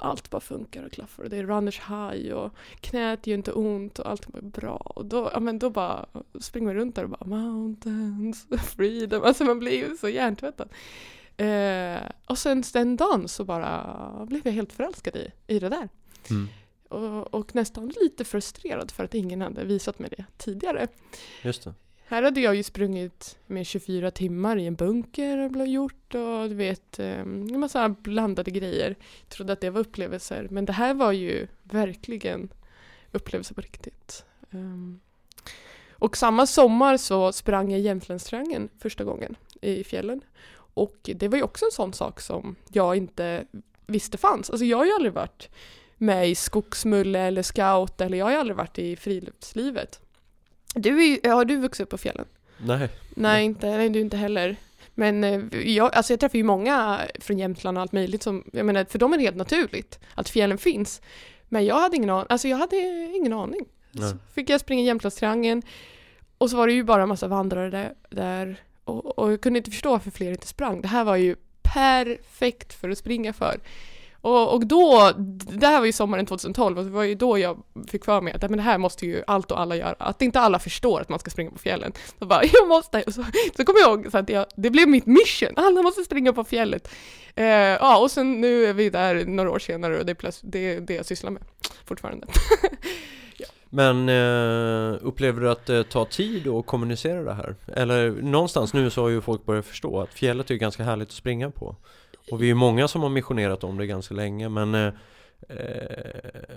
allt 0.00 0.30
bara 0.30 0.40
funkar 0.40 0.84
och 0.84 0.92
klaffar 0.92 1.22
och 1.22 1.30
det 1.30 1.36
är 1.36 1.44
runners 1.44 1.80
high 1.80 2.34
och 2.34 2.52
knät 2.80 3.26
gör 3.26 3.34
inte 3.34 3.52
ont 3.52 3.98
och 3.98 4.10
allt 4.10 4.34
är 4.34 4.40
bra 4.40 4.76
och 4.76 5.06
då, 5.06 5.30
ja, 5.32 5.40
men 5.40 5.58
då 5.58 5.70
bara 5.70 6.06
springer 6.40 6.66
man 6.66 6.74
runt 6.74 6.94
där 6.94 7.04
och 7.04 7.10
bara 7.10 7.24
mountains, 7.26 8.46
freedom, 8.76 9.22
alltså 9.22 9.44
man 9.44 9.58
blir 9.58 9.88
ju 9.88 9.96
så 9.96 10.08
hjärntvättad. 10.08 10.68
Eh, 11.36 12.10
och 12.26 12.38
sen 12.38 12.62
den 12.72 12.96
dagen 12.96 13.28
så 13.28 13.44
bara 13.44 14.26
blev 14.28 14.40
jag 14.44 14.52
helt 14.52 14.72
förälskad 14.72 15.16
i, 15.16 15.32
i 15.46 15.58
det 15.58 15.68
där. 15.68 15.88
Mm. 16.30 16.48
Och, 16.88 17.34
och 17.34 17.54
nästan 17.54 17.92
lite 18.02 18.24
frustrerad 18.24 18.90
för 18.90 19.04
att 19.04 19.14
ingen 19.14 19.42
hade 19.42 19.64
visat 19.64 19.98
mig 19.98 20.10
det 20.16 20.24
tidigare. 20.36 20.88
Just 21.42 21.64
det. 21.64 21.74
Här 22.08 22.22
hade 22.22 22.40
jag 22.40 22.54
ju 22.54 22.62
sprungit 22.62 23.38
med 23.46 23.66
24 23.66 24.10
timmar 24.10 24.56
i 24.56 24.66
en 24.66 24.74
bunker 24.74 25.60
och 25.60 25.66
gjort 25.66 26.14
och 26.14 26.48
du 26.48 26.54
vet 26.54 26.98
eh, 26.98 27.20
en 27.20 27.60
massa 27.60 27.88
blandade 27.88 28.50
grejer. 28.50 28.96
Trodde 29.28 29.52
att 29.52 29.60
det 29.60 29.70
var 29.70 29.80
upplevelser 29.80 30.48
men 30.50 30.64
det 30.64 30.72
här 30.72 30.94
var 30.94 31.12
ju 31.12 31.46
verkligen 31.62 32.48
upplevelser 33.12 33.54
på 33.54 33.60
riktigt. 33.60 34.24
Ehm, 34.50 35.00
och 35.90 36.16
samma 36.16 36.46
sommar 36.46 36.96
så 36.96 37.32
sprang 37.32 37.70
jag 37.70 37.80
Jämtlandstriangeln 37.80 38.68
första 38.78 39.04
gången 39.04 39.36
i 39.60 39.84
fjällen. 39.84 40.20
Och 40.74 40.96
det 41.14 41.28
var 41.28 41.36
ju 41.36 41.44
också 41.44 41.64
en 41.64 41.72
sån 41.72 41.92
sak 41.92 42.20
som 42.20 42.56
jag 42.72 42.96
inte 42.96 43.46
visste 43.86 44.18
fanns. 44.18 44.50
Alltså 44.50 44.64
jag 44.64 44.76
har 44.76 44.84
ju 44.84 44.92
aldrig 44.92 45.12
varit 45.12 45.50
med 45.98 46.28
i 46.30 46.34
skogsmulle 46.34 47.18
eller 47.18 47.42
scout 47.42 48.00
eller 48.00 48.18
jag 48.18 48.24
har 48.26 48.32
ju 48.32 48.38
aldrig 48.38 48.56
varit 48.56 48.78
i 48.78 48.96
friluftslivet. 48.96 50.00
Du 50.74 51.02
är, 51.02 51.06
ju- 51.24 51.30
har 51.30 51.44
du 51.44 51.56
vuxit 51.56 51.84
upp 51.84 51.90
på 51.90 51.98
fjällen? 51.98 52.24
Nej. 52.58 52.88
Nej, 53.14 53.44
inte, 53.44 53.66
nej 53.76 53.88
du 53.88 54.00
inte 54.00 54.16
heller. 54.16 54.56
Men 54.94 55.24
eh, 55.24 55.40
jag, 55.70 55.94
alltså 55.94 56.12
jag 56.12 56.20
träffar 56.20 56.36
ju 56.38 56.44
många 56.44 57.00
från 57.20 57.38
Jämtland 57.38 57.78
och 57.78 57.82
allt 57.82 57.92
möjligt 57.92 58.22
som, 58.22 58.44
jag 58.52 58.66
menar 58.66 58.84
för 58.84 58.98
dem 58.98 59.12
är 59.12 59.16
det 59.18 59.24
helt 59.24 59.36
naturligt 59.36 59.98
att 60.14 60.28
fjällen 60.28 60.58
finns. 60.58 61.00
Men 61.48 61.64
jag 61.64 61.80
hade 61.80 61.96
ingen 61.96 62.10
aning, 62.10 62.26
alltså 62.28 62.48
jag 62.48 62.56
hade 62.56 62.76
ingen 63.16 63.32
aning. 63.32 63.60
Nej. 63.90 64.10
Så 64.10 64.16
fick 64.34 64.50
jag 64.50 64.60
springa 64.60 64.82
Jämtlandstriangeln 64.82 65.62
och 66.38 66.50
så 66.50 66.56
var 66.56 66.66
det 66.66 66.72
ju 66.72 66.82
bara 66.84 67.02
en 67.02 67.08
massa 67.08 67.28
vandrare 67.28 67.70
där, 67.70 67.94
där 68.10 68.56
och, 68.84 69.18
och 69.18 69.32
jag 69.32 69.40
kunde 69.40 69.58
inte 69.58 69.70
förstå 69.70 69.90
varför 69.90 70.10
fler 70.10 70.30
inte 70.30 70.46
sprang. 70.46 70.80
Det 70.80 70.88
här 70.88 71.04
var 71.04 71.16
ju 71.16 71.36
perfekt 71.62 72.72
för 72.72 72.88
att 72.90 72.98
springa 72.98 73.32
för. 73.32 73.56
Och, 74.26 74.54
och 74.54 74.66
då, 74.66 75.12
det 75.48 75.66
här 75.66 75.78
var 75.78 75.86
ju 75.86 75.92
sommaren 75.92 76.26
2012 76.26 76.78
och 76.78 76.84
det 76.84 76.90
var 76.90 77.02
ju 77.02 77.14
då 77.14 77.38
jag 77.38 77.62
fick 77.88 78.04
för 78.04 78.20
mig 78.20 78.32
att 78.32 78.42
men 78.42 78.56
det 78.56 78.62
här 78.62 78.78
måste 78.78 79.06
ju 79.06 79.22
allt 79.26 79.50
och 79.50 79.60
alla 79.60 79.76
göra. 79.76 79.94
Att 79.98 80.22
inte 80.22 80.40
alla 80.40 80.58
förstår 80.58 81.00
att 81.00 81.08
man 81.08 81.18
ska 81.18 81.30
springa 81.30 81.50
på 81.50 81.58
fjällen. 81.58 81.92
Så 82.18 82.26
bara, 82.26 82.44
jag 82.52 82.68
måste. 82.68 83.02
Och 83.02 83.14
så, 83.14 83.24
så 83.56 83.64
kommer 83.64 83.80
jag 83.80 83.88
ihåg 83.88 84.06
så 84.10 84.18
att 84.18 84.28
jag, 84.28 84.46
det 84.56 84.70
blev 84.70 84.88
mitt 84.88 85.06
mission. 85.06 85.52
Alla 85.56 85.82
måste 85.82 86.04
springa 86.04 86.32
på 86.32 86.44
fjället. 86.44 86.88
Eh, 87.34 87.44
ja, 87.46 87.98
och 87.98 88.10
sen 88.10 88.40
nu 88.40 88.66
är 88.66 88.72
vi 88.72 88.90
där 88.90 89.24
några 89.24 89.50
år 89.50 89.58
senare 89.58 89.98
och 89.98 90.06
det 90.06 90.12
är, 90.12 90.14
plöts- 90.14 90.40
det, 90.42 90.58
är 90.58 90.80
det 90.80 90.94
jag 90.94 91.06
sysslar 91.06 91.30
med 91.30 91.42
fortfarande. 91.84 92.26
Men 93.70 94.08
eh, 94.08 94.98
upplever 95.02 95.40
du 95.40 95.50
att 95.50 95.66
det 95.66 95.84
tar 95.84 96.04
tid 96.04 96.48
att 96.48 96.66
kommunicera 96.66 97.22
det 97.22 97.34
här? 97.34 97.54
Eller 97.76 98.10
någonstans 98.10 98.74
nu 98.74 98.90
så 98.90 99.02
har 99.02 99.08
ju 99.08 99.20
folk 99.20 99.46
börjat 99.46 99.66
förstå 99.66 100.00
att 100.00 100.14
fjället 100.14 100.50
är 100.50 100.54
ganska 100.54 100.82
härligt 100.82 101.08
att 101.08 101.14
springa 101.14 101.50
på. 101.50 101.76
Och 102.30 102.42
vi 102.42 102.50
är 102.50 102.54
många 102.54 102.88
som 102.88 103.02
har 103.02 103.08
missionerat 103.08 103.64
om 103.64 103.78
det 103.78 103.86
ganska 103.86 104.14
länge 104.14 104.48
men 104.48 104.74
eh, 104.74 104.92
Eh, 105.48 105.56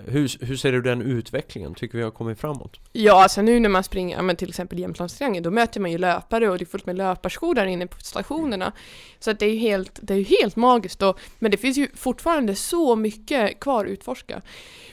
hur, 0.06 0.44
hur 0.44 0.56
ser 0.56 0.72
du 0.72 0.82
den 0.82 1.02
utvecklingen? 1.02 1.74
Tycker 1.74 1.98
vi 1.98 2.04
har 2.04 2.10
kommit 2.10 2.40
framåt? 2.40 2.80
Ja, 2.92 3.22
alltså 3.22 3.42
nu 3.42 3.60
när 3.60 3.68
man 3.68 3.84
springer, 3.84 4.16
ja, 4.16 4.22
men 4.22 4.36
till 4.36 4.48
exempel 4.48 4.78
Jämtlandstriangeln, 4.78 5.42
då 5.42 5.50
möter 5.50 5.80
man 5.80 5.90
ju 5.90 5.98
löpare 5.98 6.50
och 6.50 6.58
det 6.58 6.64
är 6.64 6.66
fullt 6.66 6.86
med 6.86 6.96
löparskor 6.96 7.54
där 7.54 7.66
inne 7.66 7.86
på 7.86 8.00
stationerna. 8.00 8.72
Så 9.18 9.30
att 9.30 9.38
det 9.38 9.46
är 9.46 9.50
ju 9.50 9.58
helt, 9.58 9.98
det 10.02 10.14
är 10.14 10.24
helt 10.24 10.56
magiskt. 10.56 11.02
Och, 11.02 11.20
men 11.38 11.50
det 11.50 11.56
finns 11.56 11.78
ju 11.78 11.88
fortfarande 11.94 12.54
så 12.54 12.96
mycket 12.96 13.60
kvar 13.60 13.84
att 13.84 13.90
utforska. 13.90 14.42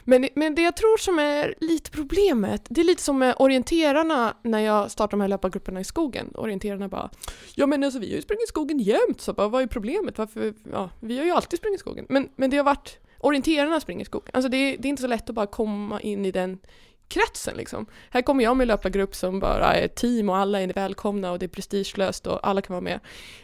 Men, 0.03 0.29
men 0.35 0.55
det 0.55 0.61
jag 0.61 0.77
tror 0.77 0.97
som 0.97 1.19
är 1.19 1.55
lite 1.59 1.91
problemet, 1.91 2.65
det 2.69 2.81
är 2.81 2.85
lite 2.85 3.03
som 3.03 3.19
med 3.19 3.35
orienterarna 3.39 4.37
när 4.41 4.59
jag 4.59 4.91
startade 4.91 5.11
de 5.11 5.21
här 5.21 5.27
löpargrupperna 5.27 5.79
i 5.79 5.83
skogen. 5.83 6.31
Orienterarna 6.35 6.87
bara 6.87 7.09
Ja 7.55 7.67
men 7.67 7.83
alltså 7.83 7.99
vi 7.99 8.09
har 8.09 8.15
ju 8.15 8.21
sprungit 8.21 8.43
i 8.43 8.47
skogen 8.47 8.79
jämt, 8.79 9.21
så 9.21 9.33
bara, 9.33 9.47
vad 9.47 9.61
är 9.61 9.67
problemet? 9.67 10.17
Varför? 10.17 10.53
Ja, 10.71 10.89
vi 10.99 11.17
har 11.17 11.25
ju 11.25 11.31
alltid 11.31 11.59
sprungit 11.59 11.79
i 11.79 11.81
skogen. 11.81 12.05
Men, 12.09 12.29
men 12.35 12.49
det 12.49 12.57
har 12.57 12.63
varit 12.63 12.99
orienterarna 13.19 13.79
springer 13.79 14.01
i 14.01 14.05
skogen. 14.05 14.29
Alltså 14.33 14.49
det, 14.49 14.57
är- 14.57 14.77
det 14.77 14.87
är 14.87 14.89
inte 14.89 15.01
så 15.01 15.07
lätt 15.07 15.29
att 15.29 15.35
bara 15.35 15.47
komma 15.47 16.01
in 16.01 16.25
i 16.25 16.31
den 16.31 16.59
kretsen 17.09 17.57
liksom. 17.57 17.85
Här 18.09 18.21
kommer 18.21 18.43
jag 18.43 18.57
med 18.57 18.67
löpargrupp 18.67 19.15
som 19.15 19.39
bara 19.39 19.75
är 19.75 19.87
team 19.87 20.29
och 20.29 20.37
alla 20.37 20.61
är 20.61 20.73
välkomna 20.73 21.31
och 21.31 21.39
det 21.39 21.45
är 21.45 21.47
prestigelöst 21.47 22.27
och 22.27 22.47
alla 22.47 22.61
kan 22.61 22.73
vara 22.73 22.81
med. 22.81 22.99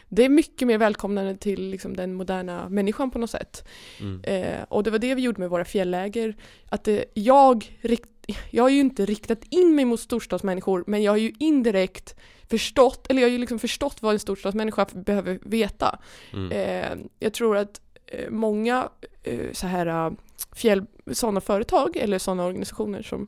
Det 0.08 0.24
är 0.24 0.28
mycket 0.28 0.68
mer 0.68 0.78
välkomnande 0.78 1.36
till 1.36 1.68
liksom, 1.70 1.96
den 1.96 2.14
moderna 2.14 2.68
människan 2.68 3.10
på 3.10 3.18
något 3.18 3.30
sätt. 3.30 3.64
Mm. 4.00 4.20
Eh, 4.24 4.62
och 4.68 4.82
det 4.82 4.90
var 4.90 4.98
det 4.98 5.14
vi 5.14 5.22
gjorde 5.22 5.40
med 5.40 5.50
våra 5.50 5.64
fjälläger. 5.64 6.36
Att 6.68 6.88
eh, 6.88 7.00
jag, 7.14 7.78
rikt, 7.80 8.08
jag 8.50 8.62
har 8.64 8.70
ju 8.70 8.80
inte 8.80 9.06
riktat 9.06 9.38
in 9.50 9.74
mig 9.74 9.84
mot 9.84 10.00
storstadsmänniskor 10.00 10.84
men 10.86 11.02
jag 11.02 11.12
har 11.12 11.16
ju 11.16 11.32
indirekt 11.38 12.14
förstått, 12.50 13.06
eller 13.10 13.22
jag 13.22 13.28
har 13.28 13.32
ju 13.32 13.38
liksom 13.38 13.58
förstått 13.58 14.02
vad 14.02 14.12
en 14.12 14.18
storstadsmänniska 14.20 14.86
behöver 14.92 15.38
veta. 15.42 15.98
Mm. 16.32 16.52
Eh, 16.52 17.06
jag 17.18 17.32
tror 17.34 17.56
att 17.56 17.80
många 18.28 18.88
eh, 19.22 19.52
så 19.52 19.66
här 19.66 19.86
eh, 19.86 20.12
fjäll, 20.54 20.86
sådana 21.12 21.40
företag 21.40 21.96
eller 21.96 22.18
sådana 22.18 22.44
organisationer 22.44 23.02
som 23.02 23.26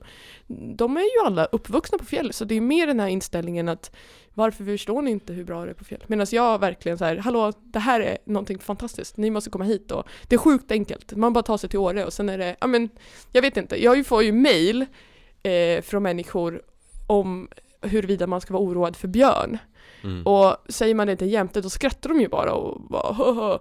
de 0.76 0.96
är 0.96 1.00
ju 1.00 1.26
alla 1.26 1.44
uppvuxna 1.44 1.98
på 1.98 2.04
fjäll 2.04 2.32
så 2.32 2.44
det 2.44 2.54
är 2.54 2.60
mer 2.60 2.86
den 2.86 3.00
här 3.00 3.08
inställningen 3.08 3.68
att 3.68 3.90
varför 4.34 4.64
förstår 4.64 5.02
ni 5.02 5.10
inte 5.10 5.32
hur 5.32 5.44
bra 5.44 5.64
det 5.64 5.70
är 5.70 5.74
på 5.74 5.84
fjäll? 5.84 6.04
Medan 6.06 6.26
jag 6.30 6.58
verkligen 6.58 6.98
så 6.98 7.04
här, 7.04 7.16
hallå, 7.16 7.52
det 7.62 7.78
här 7.78 8.00
är 8.00 8.18
någonting 8.24 8.58
fantastiskt, 8.58 9.16
ni 9.16 9.30
måste 9.30 9.50
komma 9.50 9.64
hit 9.64 9.90
och 9.92 10.06
det 10.28 10.34
är 10.34 10.38
sjukt 10.38 10.70
enkelt, 10.70 11.12
man 11.16 11.32
bara 11.32 11.42
tar 11.42 11.56
sig 11.58 11.70
till 11.70 11.78
Åre 11.78 12.04
och 12.04 12.12
sen 12.12 12.28
är 12.28 12.38
det, 12.38 12.56
ja 12.60 12.66
men, 12.66 12.88
jag 13.32 13.42
vet 13.42 13.56
inte, 13.56 13.82
jag 13.82 14.06
får 14.06 14.22
ju 14.22 14.32
mail 14.32 14.86
eh, 15.42 15.82
från 15.82 16.02
människor 16.02 16.62
om 17.06 17.48
huruvida 17.80 18.26
man 18.26 18.40
ska 18.40 18.52
vara 18.52 18.62
oroad 18.62 18.96
för 18.96 19.08
björn. 19.08 19.58
Mm. 20.04 20.26
Och 20.26 20.56
säger 20.68 20.94
man 20.94 21.06
det 21.06 21.16
till 21.16 21.32
jämte 21.32 21.60
då 21.60 21.70
skrattar 21.70 22.08
de 22.10 22.20
ju 22.20 22.28
bara 22.28 22.52
och 22.52 22.80
bara 22.80 23.12
"Haha, 23.12 23.58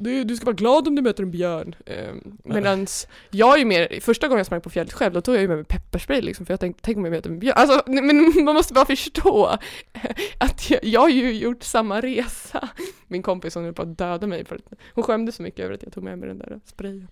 du, 0.00 0.24
du 0.24 0.36
ska 0.36 0.44
vara 0.44 0.56
glad 0.56 0.88
om 0.88 0.94
du 0.94 1.02
möter 1.02 1.22
en 1.22 1.30
björn. 1.30 1.74
Eh, 1.86 2.14
Medan 2.44 2.86
jag 3.30 3.54
är 3.54 3.58
ju 3.58 3.64
mer, 3.64 4.00
första 4.00 4.28
gången 4.28 4.38
jag 4.38 4.46
sprang 4.46 4.60
på 4.60 4.70
fjället 4.70 4.92
själv, 4.92 5.12
då 5.12 5.20
tog 5.20 5.34
jag 5.34 5.42
ju 5.42 5.48
med 5.48 5.56
mig 5.56 5.66
pepparspray 5.66 6.20
liksom, 6.20 6.46
för 6.46 6.52
jag 6.52 6.60
tänkte, 6.60 6.82
tänk 6.82 6.98
om 6.98 7.04
jag 7.04 7.12
möter 7.12 7.30
en 7.30 7.38
björn. 7.38 7.54
Alltså, 7.56 7.82
men 7.90 8.34
man 8.44 8.54
måste 8.54 8.74
bara 8.74 8.86
förstå 8.86 9.46
att 10.38 10.70
jag, 10.70 10.84
jag 10.84 11.00
har 11.00 11.08
ju 11.08 11.32
gjort 11.32 11.62
samma 11.62 12.00
resa. 12.00 12.68
Min 13.06 13.22
kompis 13.22 13.54
hon 13.54 13.64
höll 13.64 13.74
på 13.74 13.82
att 13.82 13.98
döda 13.98 14.26
mig 14.26 14.44
för 14.44 14.56
att 14.56 14.62
hon 14.94 15.04
skämde 15.04 15.32
så 15.32 15.42
mycket 15.42 15.64
över 15.64 15.74
att 15.74 15.82
jag 15.82 15.92
tog 15.92 16.04
med 16.04 16.18
mig 16.18 16.28
den 16.28 16.38
där 16.38 16.60
sprayen. 16.64 17.08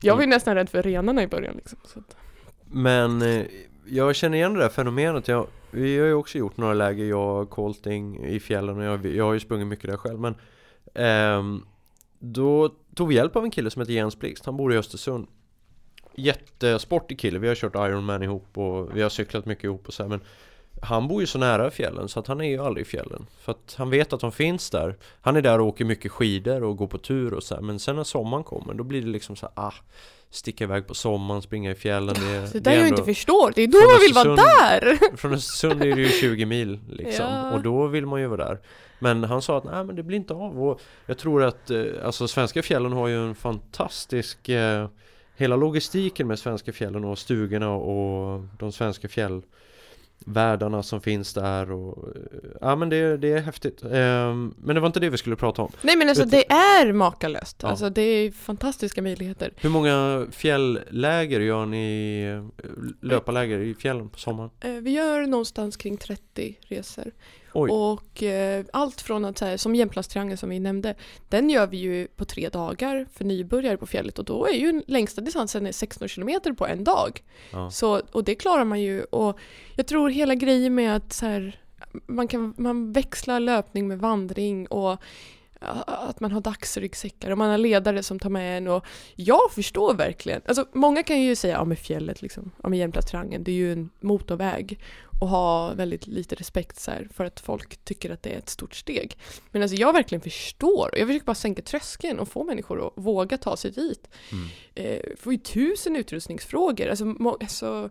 Jag 0.00 0.14
var 0.14 0.22
ju 0.22 0.28
nästan 0.28 0.54
rädd 0.54 0.70
för 0.70 0.82
renarna 0.82 1.22
i 1.22 1.26
början 1.26 1.54
liksom. 1.56 1.78
Så 1.84 1.98
att. 1.98 2.16
Men 2.64 3.22
eh, 3.22 3.46
jag 3.86 4.16
känner 4.16 4.36
igen 4.36 4.54
det 4.54 4.60
där 4.60 4.68
fenomenet. 4.68 5.28
Jag, 5.28 5.46
vi 5.70 5.98
har 5.98 6.06
ju 6.06 6.14
också 6.14 6.38
gjort 6.38 6.56
några 6.56 6.74
läger, 6.74 7.04
jag 7.04 7.42
och 7.42 7.50
Colting 7.50 8.24
i 8.24 8.40
fjällen 8.40 8.78
och 8.78 8.84
jag, 8.84 9.06
jag 9.06 9.24
har 9.24 9.32
ju 9.32 9.40
sprungit 9.40 9.66
mycket 9.66 9.90
där 9.90 9.96
själv. 9.96 10.20
Men 10.20 10.34
ehm, 10.94 11.62
då 12.32 12.68
tog 12.94 13.08
vi 13.08 13.14
hjälp 13.14 13.36
av 13.36 13.44
en 13.44 13.50
kille 13.50 13.70
som 13.70 13.80
heter 13.80 13.92
Jens 13.92 14.18
Blixt. 14.18 14.46
Han 14.46 14.56
bor 14.56 14.72
i 14.72 14.76
Östersund. 14.76 15.26
Jättesportig 16.14 17.18
kille. 17.18 17.38
Vi 17.38 17.48
har 17.48 17.54
kört 17.54 17.74
Ironman 17.74 18.22
ihop 18.22 18.58
och 18.58 18.96
vi 18.96 19.02
har 19.02 19.08
cyklat 19.08 19.46
mycket 19.46 19.64
ihop 19.64 19.88
och 19.88 19.94
så 19.94 20.02
här, 20.02 20.10
Men 20.10 20.20
han 20.82 21.08
bor 21.08 21.20
ju 21.20 21.26
så 21.26 21.38
nära 21.38 21.70
fjällen 21.70 22.08
så 22.08 22.20
att 22.20 22.26
han 22.26 22.40
är 22.40 22.48
ju 22.48 22.58
aldrig 22.58 22.86
i 22.86 22.88
fjällen. 22.90 23.26
För 23.40 23.52
att 23.52 23.74
han 23.78 23.90
vet 23.90 24.12
att 24.12 24.20
de 24.20 24.32
finns 24.32 24.70
där. 24.70 24.96
Han 25.20 25.36
är 25.36 25.42
där 25.42 25.60
och 25.60 25.66
åker 25.66 25.84
mycket 25.84 26.12
skidor 26.12 26.62
och 26.62 26.76
går 26.76 26.86
på 26.86 26.98
tur 26.98 27.34
och 27.34 27.42
så 27.42 27.54
här, 27.54 27.62
Men 27.62 27.78
sen 27.78 27.96
när 27.96 28.04
sommaren 28.04 28.44
kommer 28.44 28.74
då 28.74 28.84
blir 28.84 29.02
det 29.02 29.08
liksom 29.08 29.36
så 29.36 29.46
här, 29.46 29.52
ah 29.66 29.74
Sticka 30.34 30.64
iväg 30.64 30.86
på 30.86 30.94
sommaren, 30.94 31.42
springa 31.42 31.70
i 31.70 31.74
fjällen. 31.74 32.14
Det, 32.14 32.52
det, 32.52 32.60
det 32.60 32.70
är 32.70 32.78
jag 32.78 32.88
inte 32.88 33.02
förstår, 33.02 33.52
det 33.54 33.62
är 33.62 33.66
då 33.66 33.78
man 33.78 34.00
vill 34.00 34.14
vara 34.14 34.36
där! 34.36 35.16
Från 35.16 35.34
Östersund 35.34 35.82
är 35.82 35.96
det 35.96 36.00
ju 36.02 36.08
20 36.08 36.46
mil 36.46 36.80
liksom. 36.88 37.26
Ja. 37.26 37.50
Och 37.50 37.62
då 37.62 37.86
vill 37.86 38.06
man 38.06 38.20
ju 38.20 38.26
vara 38.26 38.44
där. 38.44 38.60
Men 38.98 39.24
han 39.24 39.42
sa 39.42 39.58
att 39.58 39.64
nej 39.64 39.84
men 39.84 39.96
det 39.96 40.02
blir 40.02 40.16
inte 40.16 40.34
av. 40.34 40.62
Och 40.62 40.80
Jag 41.06 41.18
tror 41.18 41.42
att 41.42 41.70
eh, 41.70 41.84
alltså 42.04 42.28
svenska 42.28 42.62
fjällen 42.62 42.92
har 42.92 43.08
ju 43.08 43.28
en 43.28 43.34
fantastisk 43.34 44.48
eh, 44.48 44.88
Hela 45.36 45.56
logistiken 45.56 46.26
med 46.26 46.38
svenska 46.38 46.72
fjällen 46.72 47.04
och 47.04 47.18
stugorna 47.18 47.70
och 47.70 48.42
de 48.58 48.72
svenska 48.72 49.08
fjällvärldarna 50.24 50.82
som 50.82 51.00
finns 51.00 51.34
där 51.34 51.72
och 51.72 52.08
Ja 52.60 52.76
men 52.76 52.88
det, 52.88 53.16
det 53.16 53.32
är 53.32 53.40
häftigt 53.40 53.82
Ehm, 53.92 54.54
Men 54.58 54.74
det 54.74 54.80
var 54.80 54.86
inte 54.86 55.00
det 55.00 55.10
vi 55.10 55.16
skulle 55.18 55.36
prata 55.36 55.62
om 55.62 55.72
Nej 55.82 55.96
men 55.96 56.08
alltså 56.08 56.24
du- 56.24 56.30
det 56.30 56.50
är 56.52 56.92
makalöst, 56.92 57.56
Ja. 57.62 57.68
alltså 57.68 57.90
det 57.90 58.02
är 58.02 58.30
fantastiska 58.30 59.02
möjligheter. 59.02 59.50
Hur 59.56 59.70
många 59.70 60.26
fjällläger 60.30 61.40
gör 61.40 61.66
ni 61.66 62.22
eh, 62.24 62.66
Löparläger 63.00 63.58
i 63.58 63.74
fjällen 63.74 64.08
på 64.08 64.18
sommaren? 64.18 64.50
Eh, 64.60 64.70
Vi 64.70 64.90
gör 64.90 65.26
någonstans 65.26 65.76
kring 65.76 65.96
30 65.96 66.58
resor. 66.68 67.10
Oj. 67.54 67.70
Och 67.70 68.22
eh, 68.22 68.64
allt 68.72 69.00
från 69.00 69.24
att, 69.24 69.38
så 69.38 69.44
här, 69.44 69.56
som 69.56 69.74
Jämtlandstriangeln 69.74 70.38
som 70.38 70.48
vi 70.48 70.60
nämnde, 70.60 70.94
den 71.28 71.50
gör 71.50 71.66
vi 71.66 71.76
ju 71.76 72.06
på 72.06 72.24
tre 72.24 72.48
dagar 72.48 73.06
för 73.12 73.24
nybörjare 73.24 73.76
på 73.76 73.86
fjället 73.86 74.18
och 74.18 74.24
då 74.24 74.46
är 74.46 74.52
ju 74.52 74.82
längsta 74.86 75.20
distansen 75.20 75.66
är 75.66 75.72
16 75.72 76.08
kilometer 76.08 76.52
på 76.52 76.66
en 76.66 76.84
dag. 76.84 77.22
Ja. 77.52 77.70
Så, 77.70 78.02
och 78.12 78.24
det 78.24 78.34
klarar 78.34 78.64
man 78.64 78.80
ju 78.80 79.04
och 79.04 79.38
jag 79.76 79.86
tror 79.86 80.10
hela 80.10 80.34
grejen 80.34 80.74
med 80.74 80.96
att 80.96 81.12
så 81.12 81.26
här, 81.26 81.60
man, 82.06 82.28
kan, 82.28 82.54
man 82.56 82.92
växlar 82.92 83.40
löpning 83.40 83.88
med 83.88 83.98
vandring 83.98 84.66
och 84.66 85.00
ja, 85.60 85.84
att 85.86 86.20
man 86.20 86.32
har 86.32 86.40
dagsryggsäckar 86.40 87.30
och 87.30 87.38
man 87.38 87.50
har 87.50 87.58
ledare 87.58 88.02
som 88.02 88.18
tar 88.18 88.30
med 88.30 88.58
en 88.58 88.68
och 88.68 88.84
jag 89.14 89.52
förstår 89.52 89.94
verkligen, 89.94 90.40
alltså 90.46 90.66
många 90.72 91.02
kan 91.02 91.22
ju 91.22 91.36
säga 91.36 91.54
ja 91.54 91.64
med 91.64 91.78
fjället 91.78 92.22
liksom, 92.22 92.50
ja 92.62 92.74
Jämtlandstriangeln, 92.74 93.44
det 93.44 93.50
är 93.50 93.56
ju 93.56 93.72
en 93.72 93.90
motorväg 94.00 94.80
och 95.20 95.28
ha 95.28 95.74
väldigt 95.74 96.06
lite 96.06 96.34
respekt 96.34 96.80
så 96.80 96.90
här, 96.90 97.08
för 97.14 97.24
att 97.24 97.40
folk 97.40 97.84
tycker 97.84 98.10
att 98.10 98.22
det 98.22 98.30
är 98.30 98.38
ett 98.38 98.48
stort 98.48 98.74
steg. 98.74 99.18
Men 99.50 99.62
alltså 99.62 99.76
jag 99.76 99.92
verkligen 99.92 100.22
förstår, 100.22 100.90
jag 100.92 101.08
försöker 101.08 101.26
bara 101.26 101.34
sänka 101.34 101.62
tröskeln 101.62 102.18
och 102.18 102.28
få 102.28 102.44
människor 102.44 102.86
att 102.86 102.92
våga 102.96 103.38
ta 103.38 103.56
sig 103.56 103.70
dit. 103.70 104.08
Mm. 104.32 104.48
Eh, 104.74 105.16
får 105.16 105.32
ju 105.32 105.38
tusen 105.38 105.96
utrustningsfrågor, 105.96 106.88
alltså, 106.88 107.04
må, 107.04 107.36
alltså 107.40 107.90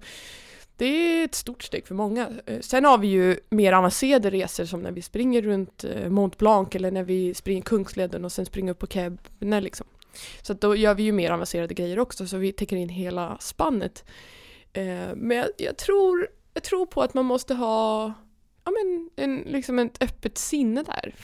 det 0.78 0.86
är 0.86 1.26
ett 1.26 1.36
stort 1.36 1.64
steg 1.64 1.88
för 1.88 1.96
många. 1.96 2.30
Eh, 2.46 2.60
Sen 2.60 2.86
har 2.86 2.98
vi 2.98 3.08
ju 3.08 3.40
mer 3.50 3.74
avancerade 3.74 4.30
resor 4.30 4.66
som 4.66 4.82
när 4.82 4.92
vi 4.92 5.02
springer 5.02 5.42
runt 5.42 5.84
eh, 5.84 6.10
Mont 6.10 6.38
Blanc 6.38 6.76
eller 6.76 6.92
när 6.92 7.04
vi 7.04 7.34
springer 7.34 7.62
Kungsleden 7.62 8.26
och 8.26 8.32
sen 8.32 8.46
springer 8.46 8.72
upp 8.72 8.80
på 8.80 8.88
Kebne 8.88 9.62
liksom. 9.62 9.88
Så 10.42 10.54
då 10.54 10.76
gör 10.76 10.96
vi 10.96 11.04
ju 11.04 11.12
mer 11.12 11.32
avancerade 11.32 11.74
grejer 11.74 12.00
också 12.00 12.28
så 12.28 12.38
vi 12.38 12.52
täcker 12.52 12.76
in 12.76 12.90
hela 12.90 13.38
spannet. 13.40 14.06
Eh, 14.74 15.16
Men 15.16 15.38
jag, 15.38 15.48
jag, 15.58 15.78
tror, 15.78 16.28
jag 16.54 16.64
tror 16.64 16.86
på 16.86 17.02
att 17.02 17.14
man 17.14 17.26
måste 17.26 17.54
ha 17.54 18.14
ja, 18.64 18.72
men 18.72 19.10
en, 19.16 19.38
liksom 19.40 19.80
ett 19.80 20.04
öppet 20.04 20.38
sinne 20.38 20.84
där. 20.84 21.16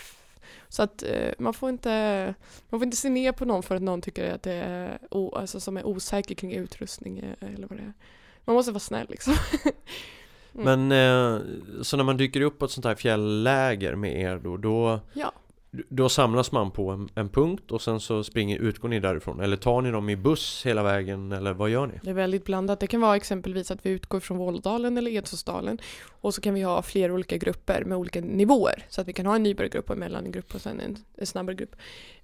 Så 0.69 0.83
att 0.83 1.03
eh, 1.03 1.33
man 1.39 1.53
får 1.53 1.69
inte 1.69 2.35
man 2.69 2.79
får 2.79 2.85
inte 2.85 2.97
se 2.97 3.09
ner 3.09 3.31
på 3.31 3.45
någon 3.45 3.63
för 3.63 3.75
att 3.75 3.81
någon 3.81 4.01
tycker 4.01 4.33
att 4.33 4.43
det 4.43 4.53
är 4.53 4.99
o, 5.11 5.35
alltså, 5.35 5.59
som 5.59 5.77
är 5.77 5.85
osäker 5.87 6.35
kring 6.35 6.53
utrustning 6.53 7.19
eh, 7.19 7.53
eller 7.53 7.67
vad 7.67 7.77
det 7.77 7.83
är. 7.83 7.93
Man 8.45 8.55
måste 8.55 8.71
vara 8.71 8.79
snäll 8.79 9.07
liksom. 9.09 9.33
Mm. 10.53 10.87
Men 10.87 10.91
eh, 10.91 11.41
så 11.83 11.97
när 11.97 12.03
man 12.03 12.17
dyker 12.17 12.41
upp 12.41 12.59
på 12.59 12.65
ett 12.65 12.71
sånt 12.71 12.85
här 12.85 12.95
fjällläger 12.95 13.95
med 13.95 14.21
er 14.21 14.37
då, 14.43 14.57
då, 14.57 14.99
Ja 15.13 15.31
då 15.71 16.09
samlas 16.09 16.51
man 16.51 16.71
på 16.71 16.89
en, 16.89 17.09
en 17.15 17.29
punkt 17.29 17.71
och 17.71 17.81
sen 17.81 17.99
så 17.99 18.23
springer, 18.23 18.57
utgår 18.57 18.89
ni 18.89 18.99
därifrån? 18.99 19.39
Eller 19.39 19.57
tar 19.57 19.81
ni 19.81 19.91
dem 19.91 20.09
i 20.09 20.15
buss 20.15 20.65
hela 20.65 20.83
vägen 20.83 21.31
eller 21.31 21.53
vad 21.53 21.69
gör 21.69 21.87
ni? 21.87 21.93
Det 22.03 22.09
är 22.09 22.13
väldigt 22.13 22.45
blandat. 22.45 22.79
Det 22.79 22.87
kan 22.87 23.01
vara 23.01 23.15
exempelvis 23.15 23.71
att 23.71 23.85
vi 23.85 23.89
utgår 23.89 24.19
från 24.19 24.37
Vålådalen 24.37 24.97
eller 24.97 25.11
Edsåsdalen 25.11 25.77
och 26.21 26.33
så 26.33 26.41
kan 26.41 26.53
vi 26.53 26.61
ha 26.61 26.81
flera 26.81 27.13
olika 27.13 27.37
grupper 27.37 27.83
med 27.83 27.97
olika 27.97 28.21
nivåer. 28.21 28.85
Så 28.89 29.01
att 29.01 29.07
vi 29.07 29.13
kan 29.13 29.25
ha 29.25 29.35
en 29.35 29.43
nybörjargrupp 29.43 29.89
och 29.89 29.95
en 29.95 29.99
mellangrupp 29.99 30.55
och 30.55 30.61
sen 30.61 30.79
en, 30.79 30.97
en 31.15 31.25
snabbare 31.25 31.55
grupp. 31.55 31.75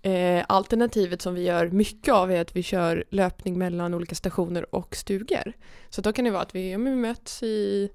Eh, 0.02 0.44
alternativet 0.48 1.22
som 1.22 1.36
vi 1.36 1.44
gör 1.44 1.70
mycket 1.70 2.14
av 2.14 2.32
är 2.32 2.42
att 2.42 2.56
vi 2.56 2.64
kör 2.64 3.04
löpning 3.10 3.58
mellan 3.58 3.94
olika 3.94 4.16
stationer 4.16 4.76
och 4.76 4.96
stugor. 4.96 5.54
Så 5.90 6.02
då 6.02 6.14
kan 6.14 6.26
det 6.26 6.32
vara 6.32 6.42
att 6.42 6.56
vi, 6.56 6.72
ja, 6.72 6.78
vi 6.78 6.96
möts 6.96 7.44
i 7.44 7.90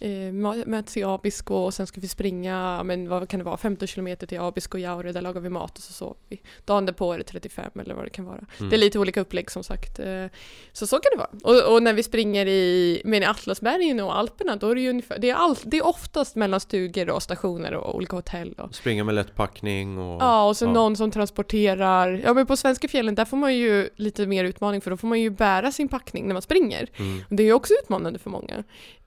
eh, 0.00 0.32
möts 0.66 0.96
i 0.96 1.04
Abisko 1.04 1.54
och 1.54 1.74
sen 1.74 1.86
ska 1.86 2.00
vi 2.00 2.08
springa, 2.08 2.82
men 2.84 3.08
vad 3.08 3.28
kan 3.28 3.38
det 3.38 3.44
vara, 3.44 3.56
15 3.56 3.88
kilometer 3.88 4.26
till 4.26 4.40
Abisko 4.40 4.76
och 4.76 4.80
Jaure, 4.80 5.12
där 5.12 5.22
lagar 5.22 5.40
vi 5.40 5.48
mat 5.48 5.78
och 5.78 5.82
så 5.84 5.92
sover 5.92 6.16
vi. 6.28 6.40
Dagen 6.64 6.86
därpå 6.86 7.12
är 7.12 7.18
det 7.18 7.24
35 7.24 7.70
eller 7.80 7.94
vad 7.94 8.04
det 8.04 8.10
kan 8.10 8.24
vara. 8.24 8.44
Mm. 8.58 8.70
Det 8.70 8.76
är 8.76 8.78
lite 8.78 8.98
olika 8.98 9.20
upplägg 9.20 9.50
som 9.50 9.64
sagt. 9.64 9.98
Eh, 9.98 10.26
Så 10.72 10.86
så 10.86 10.98
kan 10.98 11.10
det 11.12 11.18
vara. 11.18 11.62
Och, 11.64 11.74
och 11.74 11.82
när 11.82 11.92
vi 11.92 12.02
springer 12.02 12.46
i, 12.46 13.02
men 13.04 13.22
i 13.22 13.26
Atlasbergen 13.26 14.00
och 14.00 14.18
Alperna, 14.18 14.56
då 14.56 14.70
är 14.70 14.74
det 14.74 14.80
ju 14.80 14.90
ungefär, 14.90 15.18
det 15.18 15.30
är, 15.30 15.34
all, 15.34 15.56
det 15.64 15.76
är 15.76 15.86
oftast 15.86 16.36
mellan 16.36 16.60
stugor 16.60 17.10
och 17.10 17.22
stationer 17.22 17.74
och 17.74 17.96
olika 17.96 18.16
hotell. 18.16 18.52
Och, 18.52 18.74
Springa 18.74 19.04
med 19.04 19.14
lätt 19.14 19.34
packning 19.34 19.98
och... 19.98 20.22
ja, 20.22 20.48
och 20.48 20.56
så 20.56 20.64
ja. 20.64 20.72
någon 20.72 20.96
som 20.96 21.10
transporterar. 21.10 22.20
Ja, 22.24 22.34
men 22.34 22.46
på 22.46 22.56
svenska 22.56 22.88
fjällen, 22.88 23.14
där 23.14 23.24
får 23.24 23.36
man 23.36 23.56
ju 23.56 23.88
lite 23.96 24.26
mer 24.26 24.44
utmaning 24.44 24.80
för 24.80 24.90
då 24.90 24.96
får 24.96 25.08
man 25.08 25.20
ju 25.20 25.30
bära 25.30 25.72
sin 25.72 25.88
packning 25.88 26.26
när 26.26 26.32
man 26.32 26.42
springer. 26.42 26.88
Mm. 26.96 27.20
Det 27.28 27.42
är 27.42 27.46
ju 27.46 27.52
också 27.52 27.74
utmanande 27.82 28.18
för 28.18 28.30
många. 28.30 28.64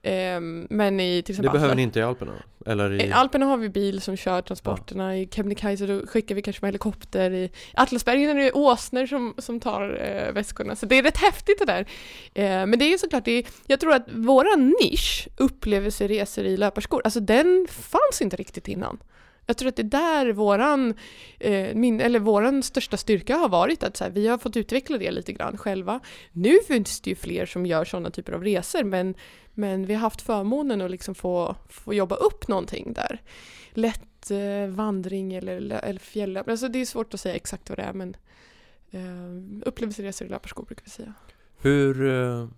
Ehm, 0.08 0.66
men 0.70 1.00
i 1.00 1.22
till 1.22 1.34
Det 1.34 1.38
exempel 1.40 1.52
behöver 1.52 1.74
Atlas- 1.74 1.76
ni 1.76 1.82
inte 1.82 1.98
i 1.98 2.02
Alperna? 2.02 2.32
Eller 2.66 2.92
i... 2.92 3.06
i 3.06 3.12
Alperna 3.12 3.46
har 3.46 3.56
vi 3.56 3.68
bil 3.68 4.00
som 4.00 4.16
kör 4.16 4.42
transporterna, 4.42 5.16
i 5.18 5.28
Kebnekaise 5.32 5.86
då 5.86 6.06
skickar 6.06 6.34
vi 6.34 6.42
kanske 6.42 6.64
med 6.64 6.68
helikopter, 6.68 7.30
i 7.30 7.50
Atlasbergen 7.74 8.30
är 8.30 8.34
det 8.34 8.52
åsnor 8.52 9.06
som, 9.06 9.34
som 9.38 9.60
tar 9.60 10.00
eh, 10.00 10.32
väskorna, 10.32 10.76
så 10.76 10.86
det 10.86 10.98
är 10.98 11.02
rätt 11.02 11.16
häftigt 11.16 11.58
det 11.58 11.64
där. 11.64 11.86
Eh, 12.34 12.66
men 12.66 12.78
det 12.78 12.84
är 12.84 12.90
ju 12.90 12.98
såklart, 12.98 13.24
det 13.24 13.32
är, 13.32 13.46
jag 13.66 13.80
tror 13.80 13.92
att 13.94 14.06
våran 14.12 14.74
nisch, 14.82 15.28
upplevelseresor 15.36 16.44
i 16.44 16.56
löparskor, 16.56 17.00
alltså 17.04 17.20
den 17.20 17.66
fanns 17.70 18.22
inte 18.22 18.36
riktigt 18.36 18.68
innan. 18.68 18.98
Jag 19.48 19.56
tror 19.56 19.68
att 19.68 19.76
det 19.76 19.82
är 19.82 19.84
där 19.84 20.32
våran, 20.32 20.94
eh, 21.40 21.74
min, 21.74 22.00
eller 22.00 22.18
våran 22.18 22.62
största 22.62 22.96
styrka 22.96 23.36
har 23.36 23.48
varit, 23.48 23.82
att 23.82 23.96
så 23.96 24.04
här, 24.04 24.10
vi 24.10 24.28
har 24.28 24.38
fått 24.38 24.56
utveckla 24.56 24.98
det 24.98 25.10
lite 25.10 25.32
grann 25.32 25.56
själva. 25.56 26.00
Nu 26.32 26.58
finns 26.66 27.00
det 27.00 27.10
ju 27.10 27.16
fler 27.16 27.46
som 27.46 27.66
gör 27.66 27.84
sådana 27.84 28.10
typer 28.10 28.32
av 28.32 28.44
resor, 28.44 28.84
men, 28.84 29.14
men 29.54 29.86
vi 29.86 29.94
har 29.94 30.00
haft 30.00 30.22
förmånen 30.22 30.80
att 30.80 30.90
liksom 30.90 31.14
få, 31.14 31.56
få 31.68 31.94
jobba 31.94 32.16
upp 32.16 32.48
någonting 32.48 32.92
där. 32.92 33.22
Lätt 33.70 34.30
eh, 34.30 34.66
vandring 34.68 35.34
eller, 35.34 35.70
eller 35.70 36.00
fjäll, 36.00 36.36
alltså 36.36 36.68
det 36.68 36.78
är 36.78 36.86
svårt 36.86 37.14
att 37.14 37.20
säga 37.20 37.34
exakt 37.34 37.68
vad 37.68 37.78
det 37.78 37.82
är, 37.82 37.92
men 37.92 38.16
eh, 38.90 39.68
upplevelseresor 39.68 40.26
i 40.26 40.30
löparskor 40.30 40.64
brukar 40.64 40.84
vi 40.84 40.90
säga. 40.90 41.14
Hur... 41.58 42.08
Eh, 42.08 42.48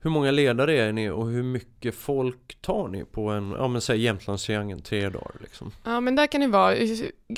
hur 0.00 0.10
många 0.10 0.30
ledare 0.30 0.78
är 0.78 0.92
ni 0.92 1.10
och 1.10 1.28
hur 1.28 1.42
mycket 1.42 1.94
folk 1.94 2.58
tar 2.60 2.88
ni 2.88 3.04
på 3.04 3.28
en, 3.28 3.50
ja 3.58 3.68
men 3.68 3.80
säg 3.80 4.00
Jämtlandstriangeln, 4.00 4.82
tre 4.82 5.08
dagar 5.08 5.34
liksom? 5.40 5.72
Ja 5.84 6.00
men 6.00 6.16
där 6.16 6.26
kan 6.26 6.40
det 6.40 6.46
vara, 6.46 6.76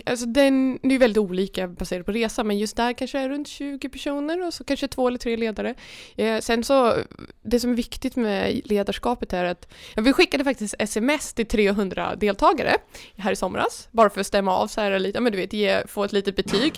alltså 0.07 0.27
den, 0.27 0.79
det 0.83 0.95
är 0.95 0.99
väldigt 0.99 1.19
olika 1.19 1.69
baserat 1.69 2.07
på 2.07 2.13
resa 2.13 2.45
men 2.45 2.59
just 2.59 2.77
där 2.77 2.93
kanske 2.93 3.19
är 3.19 3.29
runt 3.29 3.49
20 3.49 3.89
personer 3.89 4.47
och 4.47 4.55
så 4.55 4.65
kanske 4.65 4.89
två 4.89 5.09
eller 5.09 5.19
tre 5.19 5.37
ledare. 5.37 5.75
Eh, 6.17 6.41
sen 6.41 6.65
så, 6.65 6.95
det 7.43 7.61
som 7.61 7.71
är 7.71 7.75
viktigt 7.75 8.17
med 8.17 8.61
ledarskapet 8.65 9.33
är 9.33 9.45
att, 9.45 9.69
ja, 9.95 10.03
vi 10.03 10.13
skickade 10.13 10.45
faktiskt 10.45 10.75
sms 10.79 11.35
till 11.35 11.47
300 11.47 12.17
deltagare 12.17 12.77
här 13.17 13.33
i 13.33 13.37
somras, 13.37 13.89
bara 13.91 14.11
för 14.11 14.21
att 14.21 14.27
stämma 14.27 14.57
av 14.57 14.67
så 14.67 14.81
här 14.81 14.99
lite, 14.99 15.17
ja, 15.17 15.21
men 15.21 15.33
du 15.33 15.39
vet, 15.39 15.53
ge, 15.53 15.87
få 15.87 16.05
ett 16.05 16.13
litet 16.13 16.37
betyg. 16.37 16.73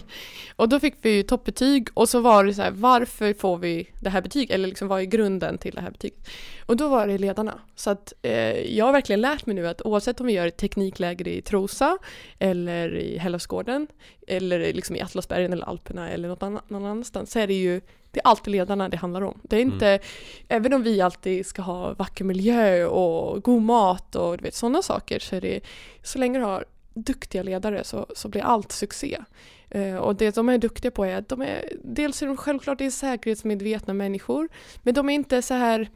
Och 0.57 0.68
då 0.68 0.80
fick 0.80 0.95
vi 1.03 1.11
ju 1.11 1.22
toppbetyg 1.22 1.89
och 1.95 2.09
så 2.09 2.20
var 2.20 2.45
det 2.45 2.55
så 2.55 2.62
här, 2.62 2.70
varför 2.70 3.35
får 3.35 3.59
vi 3.59 3.89
det 4.01 4.11
här 4.11 4.22
betyget? 4.22 4.55
Eller 4.55 4.68
liksom 4.68 4.89
vad 4.89 5.01
är 5.01 5.05
grunden 5.05 5.59
till 5.59 5.72
till 5.73 5.77
det 5.77 5.83
här 5.83 5.91
betyget. 5.91 6.29
Och 6.66 6.77
då 6.77 6.89
var 6.89 7.07
det 7.07 7.18
ledarna. 7.18 7.61
Så 7.75 7.91
att 7.91 8.12
eh, 8.23 8.77
jag 8.77 8.85
har 8.85 8.93
verkligen 8.93 9.20
lärt 9.20 9.47
mig 9.47 9.55
nu 9.55 9.68
att 9.68 9.83
oavsett 9.83 10.20
om 10.20 10.27
vi 10.27 10.33
gör 10.33 10.47
ett 10.47 10.57
teknikläger 10.57 11.29
i 11.29 11.43
Trosa 11.43 11.99
eller 12.39 12.97
i 12.97 13.18
Hällefsgården 13.18 13.87
eller 14.27 14.73
liksom 14.73 14.97
i 14.97 15.03
Atlasbergen 15.03 15.53
eller 15.53 15.68
Alperna 15.68 16.11
eller 16.11 16.29
något 16.29 16.43
annat, 16.43 16.70
någon 16.70 16.85
annanstans 16.85 17.33
så 17.33 17.39
är 17.39 17.47
det 17.47 17.55
ju 17.55 17.81
det 18.11 18.20
är 18.20 18.27
alltid 18.27 18.53
ledarna 18.53 18.89
det 18.89 18.97
handlar 18.97 19.23
om. 19.23 19.41
Det 19.43 19.57
är 19.57 19.61
inte, 19.61 19.89
mm. 19.89 20.01
även 20.49 20.73
om 20.73 20.83
vi 20.83 21.01
alltid 21.01 21.47
ska 21.47 21.62
ha 21.62 21.95
vacker 21.95 22.25
miljö 22.25 22.85
och 22.85 23.43
god 23.43 23.62
mat 23.62 24.16
och 24.16 24.37
du 24.37 24.45
vet 24.45 24.55
sådana 24.55 24.83
saker 24.83 25.18
så 25.18 25.37
är 25.37 25.41
det, 25.41 25.61
så 26.03 26.18
länge 26.18 26.39
du 26.39 26.45
har 26.45 26.64
duktiga 26.95 27.43
ledare 27.43 27.85
så, 27.85 28.07
så 28.14 28.29
blir 28.29 28.43
allt 28.43 28.73
succé. 28.73 29.18
Eh, 29.75 29.97
och 29.97 30.16
det 30.16 30.35
de 30.35 30.49
är 30.49 30.59
duktiga 30.59 30.91
på 30.91 31.05
är 31.05 31.16
att 31.16 31.29
de 31.29 31.43
är, 31.43 31.73
dels 31.85 32.23
är 32.23 32.27
de 32.27 32.37
självklart 32.37 32.81
är 32.81 32.91
säkerhetsmedvetna 32.91 33.95
människor, 33.95 34.49
men 34.83 34.95
de 34.95 35.09
är 35.09 35.14
inte 35.14 35.43
så 35.43 35.55
här 35.55 35.91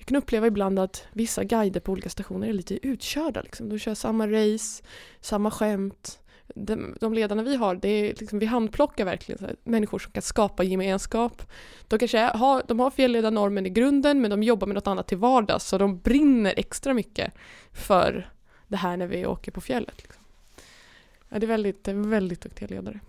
jag 0.00 0.06
kan 0.06 0.16
uppleva 0.16 0.46
ibland 0.46 0.78
att 0.78 1.04
vissa 1.12 1.44
guider 1.44 1.80
på 1.80 1.92
olika 1.92 2.08
stationer 2.08 2.48
är 2.48 2.52
lite 2.52 2.86
utkörda. 2.86 3.42
Liksom. 3.42 3.68
De 3.68 3.78
kör 3.78 3.94
samma 3.94 4.26
race, 4.26 4.82
samma 5.20 5.50
skämt. 5.50 6.18
De, 6.54 6.96
de 7.00 7.14
ledarna 7.14 7.42
vi 7.42 7.56
har, 7.56 7.74
det 7.74 7.88
är 7.88 8.14
liksom, 8.18 8.38
vi 8.38 8.46
handplockar 8.46 9.04
verkligen 9.04 9.44
här, 9.44 9.56
människor 9.64 9.98
som 9.98 10.12
kan 10.12 10.22
skapa 10.22 10.62
gemenskap. 10.62 11.42
De 11.88 11.98
kanske 11.98 12.18
är, 12.18 12.34
har, 12.34 12.62
de 12.68 12.80
har 12.80 12.90
fjällledarnormen 12.90 13.66
i 13.66 13.70
grunden 13.70 14.20
men 14.20 14.30
de 14.30 14.42
jobbar 14.42 14.66
med 14.66 14.74
något 14.74 14.86
annat 14.86 15.08
till 15.08 15.18
vardags 15.18 15.64
så 15.68 15.78
de 15.78 15.98
brinner 15.98 16.54
extra 16.56 16.94
mycket 16.94 17.32
för 17.72 18.30
det 18.68 18.76
här 18.76 18.96
när 18.96 19.06
vi 19.06 19.26
åker 19.26 19.52
på 19.52 19.60
fjället. 19.60 20.02
Liksom. 20.02 20.22
Ja, 21.28 21.38
det 21.38 21.46
är 21.46 21.48
väldigt, 21.48 21.88
väldigt 21.88 22.40
duktiga 22.40 22.68
ledare. 22.68 23.00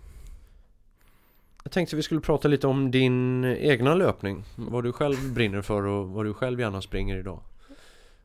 Jag 1.62 1.72
tänkte 1.72 1.96
vi 1.96 2.02
skulle 2.02 2.20
prata 2.20 2.48
lite 2.48 2.66
om 2.66 2.90
din 2.90 3.44
egna 3.44 3.94
löpning. 3.94 4.44
Vad 4.56 4.84
du 4.84 4.92
själv 4.92 5.32
brinner 5.34 5.62
för 5.62 5.82
och 5.82 6.08
vad 6.08 6.24
du 6.24 6.34
själv 6.34 6.60
gärna 6.60 6.82
springer 6.82 7.16
idag. 7.16 7.40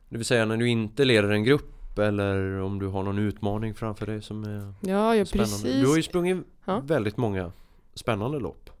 Det 0.08 0.16
vill 0.16 0.26
säga 0.26 0.44
när 0.44 0.56
du 0.56 0.68
inte 0.68 1.04
leder 1.04 1.30
en 1.30 1.44
grupp 1.44 1.98
eller 1.98 2.60
om 2.60 2.78
du 2.78 2.86
har 2.86 3.02
någon 3.02 3.18
utmaning 3.18 3.74
framför 3.74 4.06
dig 4.06 4.22
som 4.22 4.44
är 4.44 4.74
ja, 4.80 5.16
ja, 5.16 5.24
spännande. 5.24 5.52
Precis. 5.52 5.82
Du 5.82 5.88
har 5.88 5.96
ju 5.96 6.02
sprungit 6.02 6.46
ja. 6.64 6.80
väldigt 6.80 7.16
många 7.16 7.52
spännande 7.94 8.38
lopp. 8.38 8.70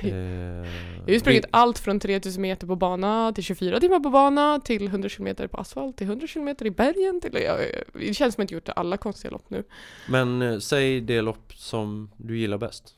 Eh, 0.00 0.10
jag 0.10 1.02
har 1.04 1.10
ju 1.10 1.20
sprungit 1.20 1.44
allt 1.50 1.78
från 1.78 2.00
3000 2.00 2.42
meter 2.42 2.66
på 2.66 2.76
bana 2.76 3.32
till 3.32 3.44
24 3.44 3.80
timmar 3.80 4.00
på 4.00 4.10
bana 4.10 4.60
till 4.64 4.86
100 4.86 5.08
km 5.08 5.36
på 5.50 5.56
asfalt 5.56 5.96
till 5.96 6.06
100 6.06 6.26
km 6.26 6.48
i 6.48 6.70
bergen 6.70 7.20
till... 7.20 7.38
Ja, 7.44 7.58
det 7.92 8.14
känns 8.14 8.34
som 8.34 8.44
att 8.44 8.50
jag 8.50 8.56
gjort 8.56 8.68
alla 8.76 8.96
konstiga 8.96 9.30
lopp 9.30 9.50
nu. 9.50 9.64
Men 10.08 10.42
eh, 10.42 10.58
säg 10.58 11.00
det 11.00 11.20
lopp 11.20 11.52
som 11.54 12.10
du 12.16 12.38
gillar 12.38 12.58
bäst. 12.58 12.97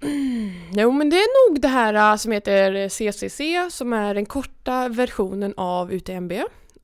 Jo 0.76 0.92
men 0.92 1.10
det 1.10 1.16
är 1.16 1.50
nog 1.50 1.60
det 1.60 1.68
här 1.68 1.94
äh, 1.94 2.16
som 2.16 2.32
heter 2.32 2.88
CCC 2.88 3.40
som 3.76 3.92
är 3.92 4.14
den 4.14 4.26
korta 4.26 4.88
versionen 4.88 5.54
av 5.56 5.92
UTMB. 5.92 6.32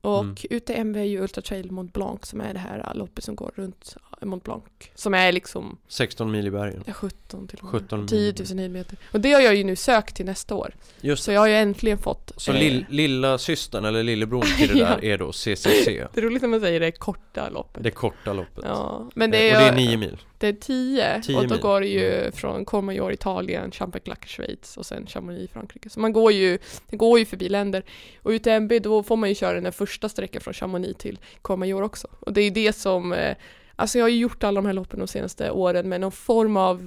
Och 0.01 0.19
mm. 0.19 0.35
UTMB 0.49 0.95
är 0.95 1.03
ju 1.03 1.21
Ultra 1.21 1.41
Trail 1.41 1.71
Mont 1.71 1.93
Blanc 1.93 2.25
som 2.25 2.41
är 2.41 2.53
det 2.53 2.59
här 2.59 2.91
loppet 2.95 3.23
som 3.23 3.35
går 3.35 3.51
runt 3.55 3.97
Mont 4.21 4.43
Blanc. 4.43 4.63
Som 4.95 5.13
är 5.13 5.31
liksom 5.31 5.77
16 5.87 6.31
mil 6.31 6.47
i 6.47 6.51
bergen. 6.51 6.83
Ja, 6.87 6.93
17 6.93 7.47
till 7.47 7.59
och 7.59 7.73
med. 7.73 7.81
17 7.81 8.07
10 8.07 8.33
000 8.55 8.69
meter. 8.69 8.97
Och 9.11 9.19
det 9.19 9.33
har 9.33 9.41
jag 9.41 9.55
ju 9.55 9.63
nu 9.63 9.75
sökt 9.75 10.15
till 10.15 10.25
nästa 10.25 10.55
år. 10.55 10.75
Just 11.01 11.23
Så 11.23 11.31
jag 11.31 11.39
har 11.39 11.47
ju 11.47 11.55
äntligen 11.55 11.97
fått 11.97 12.31
Så 12.37 12.51
eh, 12.51 12.59
lill, 12.59 12.85
lilla 12.89 13.37
systern 13.37 13.85
eller 13.85 14.03
lillebror 14.03 14.41
till 14.57 14.67
det 14.67 14.73
där 14.85 15.05
är 15.05 15.17
då 15.17 15.31
CCC? 15.31 15.85
Det 16.13 16.17
är 16.17 16.21
roligt 16.21 16.41
när 16.41 16.49
man 16.49 16.61
säger 16.61 16.79
det 16.79 16.91
korta 16.91 17.49
loppet. 17.49 17.83
Det 17.83 17.91
korta 17.91 18.33
loppet. 18.33 18.63
Ja, 18.67 19.09
men 19.15 19.31
det 19.31 19.49
är, 19.49 19.55
och 19.55 19.75
det 19.75 19.81
är 19.81 19.87
9 19.87 19.97
mil. 19.97 20.17
Det 20.37 20.47
är 20.47 20.53
10 20.53 21.37
och 21.37 21.47
då 21.47 21.53
mil. 21.53 21.61
går 21.61 21.81
det 21.81 21.87
ju 21.87 22.13
mm. 22.13 22.31
från 22.31 22.65
Courmayeur 22.65 23.11
Italien, 23.11 23.71
Champagne 23.71 24.15
Schweiz 24.25 24.77
och 24.77 24.85
sen 24.85 25.07
Chamonix 25.07 25.53
Frankrike. 25.53 25.89
Så 25.89 25.99
man 25.99 26.13
går 26.13 26.31
ju, 26.31 26.57
det 26.89 26.97
går 26.97 27.19
ju 27.19 27.25
förbi 27.25 27.49
länder. 27.49 27.83
Och 28.23 28.31
UTMB 28.31 28.73
då 28.81 29.03
får 29.03 29.17
man 29.17 29.29
ju 29.29 29.35
köra 29.35 29.61
den 29.61 29.73
första 29.73 29.88
första 29.89 30.09
sträckan 30.09 30.41
från 30.41 30.53
Chamonix 30.53 30.97
till 30.97 31.19
Courmayeur 31.41 31.81
också. 31.81 32.07
Och 32.19 32.33
det 32.33 32.41
är 32.41 32.51
det 32.51 32.73
som 32.73 33.13
eh, 33.13 33.35
Alltså 33.75 33.97
jag 33.97 34.05
har 34.05 34.09
ju 34.09 34.17
gjort 34.19 34.43
alla 34.43 34.61
de 34.61 34.65
här 34.65 34.73
loppen 34.73 34.99
de 34.99 35.07
senaste 35.07 35.51
åren 35.51 35.89
med 35.89 36.01
någon 36.01 36.11
form 36.11 36.57
av, 36.57 36.79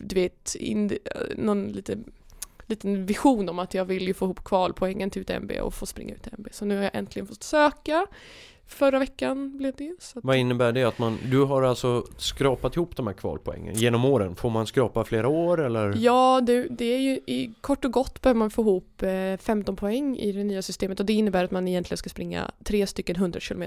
du 0.00 0.14
vet, 0.14 0.54
in, 0.54 0.90
eh, 0.90 1.36
någon 1.36 1.68
lite, 1.68 1.98
liten 2.66 3.06
vision 3.06 3.48
om 3.48 3.58
att 3.58 3.74
jag 3.74 3.84
vill 3.84 4.06
ju 4.06 4.14
få 4.14 4.24
ihop 4.24 4.44
kvalpoängen 4.44 5.10
till 5.10 5.22
UTMB 5.22 5.52
och 5.62 5.74
få 5.74 5.86
springa 5.86 6.14
UTMB. 6.14 6.48
Så 6.52 6.64
nu 6.64 6.76
har 6.76 6.82
jag 6.82 6.94
äntligen 6.94 7.26
fått 7.26 7.42
söka 7.42 8.06
Förra 8.66 8.98
veckan 8.98 9.56
blev 9.56 9.74
det 9.76 9.84
ju. 9.84 9.96
Vad 10.14 10.36
innebär 10.36 10.72
det? 10.72 10.84
Att 10.84 10.98
man, 10.98 11.18
du 11.30 11.44
har 11.44 11.62
alltså 11.62 12.06
skrapat 12.18 12.76
ihop 12.76 12.96
de 12.96 13.06
här 13.06 13.14
kvalpoängen 13.14 13.74
genom 13.74 14.04
åren? 14.04 14.36
Får 14.36 14.50
man 14.50 14.66
skrapa 14.66 15.04
flera 15.04 15.28
år 15.28 15.60
eller? 15.60 15.94
Ja, 15.96 16.40
det, 16.46 16.66
det 16.70 16.84
är 16.84 16.98
ju 16.98 17.10
i 17.10 17.54
kort 17.60 17.84
och 17.84 17.92
gott 17.92 18.22
behöver 18.22 18.38
man 18.38 18.50
få 18.50 18.62
ihop 18.62 19.02
15 19.40 19.74
eh, 19.74 19.78
poäng 19.78 20.16
i 20.16 20.32
det 20.32 20.44
nya 20.44 20.62
systemet 20.62 21.00
och 21.00 21.06
det 21.06 21.12
innebär 21.12 21.44
att 21.44 21.50
man 21.50 21.68
egentligen 21.68 21.98
ska 21.98 22.10
springa 22.10 22.50
tre 22.64 22.86
stycken 22.86 23.16
100 23.16 23.40
km 23.40 23.64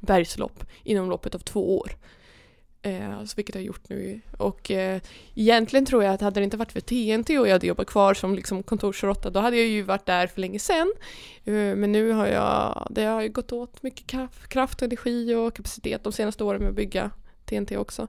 bergslopp 0.00 0.64
inom 0.84 1.10
loppet 1.10 1.34
av 1.34 1.38
två 1.38 1.78
år. 1.78 1.92
Eh, 2.84 3.18
alltså, 3.18 3.36
vilket 3.36 3.54
jag 3.54 3.62
har 3.62 3.66
gjort 3.66 3.88
nu. 3.88 4.20
Och 4.38 4.70
eh, 4.70 5.00
egentligen 5.34 5.86
tror 5.86 6.04
jag 6.04 6.14
att 6.14 6.20
hade 6.20 6.40
det 6.40 6.44
inte 6.44 6.56
varit 6.56 6.72
för 6.72 6.80
TNT 6.80 7.38
och 7.38 7.48
jag 7.48 7.52
hade 7.52 7.66
jobbat 7.66 7.86
kvar 7.86 8.14
som 8.14 8.34
liksom 8.34 8.62
kontorsråtta 8.62 9.30
då 9.30 9.40
hade 9.40 9.56
jag 9.56 9.66
ju 9.66 9.82
varit 9.82 10.06
där 10.06 10.26
för 10.26 10.40
länge 10.40 10.58
sedan. 10.58 10.92
Eh, 11.44 11.52
men 11.52 11.92
nu 11.92 12.10
har 12.10 12.26
jag, 12.26 12.86
det 12.90 13.04
har 13.04 13.22
ju 13.22 13.28
gått 13.28 13.52
åt 13.52 13.82
mycket 13.82 14.18
kraft, 14.48 14.82
energi 14.82 15.34
och 15.34 15.56
kapacitet 15.56 16.04
de 16.04 16.12
senaste 16.12 16.44
åren 16.44 16.60
med 16.60 16.68
att 16.68 16.76
bygga 16.76 17.10
TNT 17.44 17.76
också. 17.76 18.08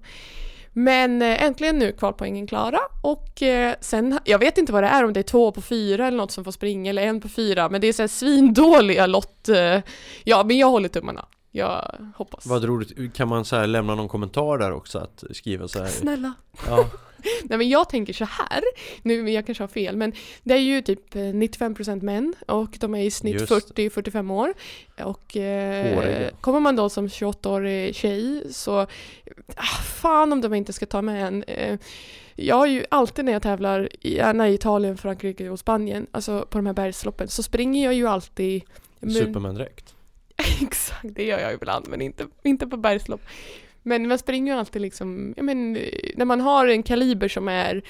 Men 0.71 1.21
eh, 1.21 1.43
äntligen 1.43 1.79
nu 1.79 1.91
kvalpoängen 1.91 2.47
klara 2.47 2.79
och 3.01 3.41
eh, 3.41 3.75
sen, 3.81 4.19
jag 4.23 4.39
vet 4.39 4.57
inte 4.57 4.73
vad 4.73 4.83
det 4.83 4.87
är 4.87 5.03
om 5.03 5.13
det 5.13 5.19
är 5.19 5.23
två 5.23 5.51
på 5.51 5.61
fyra 5.61 6.07
eller 6.07 6.17
något 6.17 6.31
som 6.31 6.43
får 6.43 6.51
springa 6.51 6.89
eller 6.89 7.01
en 7.01 7.21
på 7.21 7.29
fyra 7.29 7.69
men 7.69 7.81
det 7.81 7.87
är 7.87 7.93
så 7.93 8.01
här 8.01 8.07
svindåliga 8.07 9.07
lott. 9.07 9.49
Eh, 9.49 9.79
ja 10.23 10.43
men 10.43 10.57
jag 10.57 10.69
håller 10.69 10.89
tummarna 10.89 11.25
jag 11.55 11.95
hoppas. 12.15 12.45
Vad 12.45 12.63
roligt, 12.63 13.13
kan 13.13 13.27
man 13.27 13.45
så 13.45 13.65
lämna 13.65 13.95
någon 13.95 14.07
kommentar 14.07 14.57
där 14.57 14.71
också? 14.71 14.99
Att 14.99 15.23
skriva 15.31 15.67
så 15.67 15.79
här? 15.79 15.87
Snälla! 15.87 16.33
Ja. 16.67 16.89
Nej 17.43 17.57
men 17.57 17.69
jag 17.69 17.89
tänker 17.89 18.13
så 18.13 18.25
här, 18.25 18.63
nu 19.01 19.29
jag 19.29 19.45
kanske 19.45 19.63
har 19.63 19.67
fel, 19.67 19.97
men 19.97 20.13
det 20.43 20.53
är 20.53 20.57
ju 20.57 20.81
typ 20.81 21.15
95% 21.15 21.89
eh, 21.89 21.95
män 21.95 22.35
och 22.47 22.77
de 22.79 22.95
är 22.95 23.03
i 23.03 23.11
snitt 23.11 23.41
40-45 23.41 24.33
år. 24.33 24.53
Och 25.03 25.37
eh, 25.37 26.29
kommer 26.41 26.59
man 26.59 26.75
då 26.75 26.89
som 26.89 27.07
28-årig 27.07 27.95
tjej 27.95 28.43
så, 28.53 28.79
ah, 29.55 29.81
fan 30.01 30.33
om 30.33 30.41
de 30.41 30.53
inte 30.53 30.73
ska 30.73 30.85
ta 30.85 31.01
med 31.01 31.27
en. 31.27 31.43
Eh, 31.43 31.79
jag 32.35 32.55
har 32.55 32.67
ju 32.67 32.85
alltid 32.91 33.25
när 33.25 33.33
jag 33.33 33.41
tävlar, 33.41 33.89
gärna 34.01 34.49
i 34.49 34.53
Italien, 34.53 34.97
Frankrike 34.97 35.49
och 35.49 35.59
Spanien, 35.59 36.07
alltså 36.11 36.45
på 36.49 36.57
de 36.57 36.65
här 36.65 36.73
bergsloppen, 36.73 37.27
så 37.27 37.43
springer 37.43 37.83
jag 37.83 37.93
ju 37.93 38.07
alltid 38.07 38.63
Superman-dräkt? 39.01 39.95
Exakt, 40.61 41.05
det 41.15 41.25
gör 41.25 41.39
jag 41.39 41.53
ibland 41.53 41.87
men 41.87 42.01
inte, 42.01 42.27
inte 42.43 42.67
på 42.67 42.77
bergslopp. 42.77 43.21
Men 43.85 44.07
man 44.07 44.17
springer 44.17 44.53
ju 44.53 44.59
alltid 44.59 44.81
liksom, 44.81 45.33
ja 45.37 45.43
men 45.43 45.73
när 46.15 46.25
man 46.25 46.41
har 46.41 46.67
en 46.67 46.83
kaliber 46.83 47.27
som 47.27 47.47
är, 47.47 47.81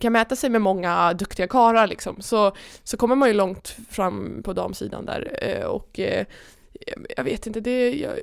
kan 0.00 0.12
mäta 0.12 0.36
sig 0.36 0.50
med 0.50 0.62
många 0.62 1.12
duktiga 1.12 1.46
karlar 1.46 1.86
liksom, 1.86 2.16
så, 2.20 2.52
så 2.84 2.96
kommer 2.96 3.16
man 3.16 3.28
ju 3.28 3.34
långt 3.34 3.76
fram 3.90 4.42
på 4.42 4.52
damsidan 4.52 5.06
där 5.06 5.38
eh, 5.42 5.66
och 5.66 6.00
eh, 6.00 6.26
jag 7.16 7.24
vet 7.24 7.46
inte, 7.46 7.60
det, 7.60 7.90
jag, 7.90 8.18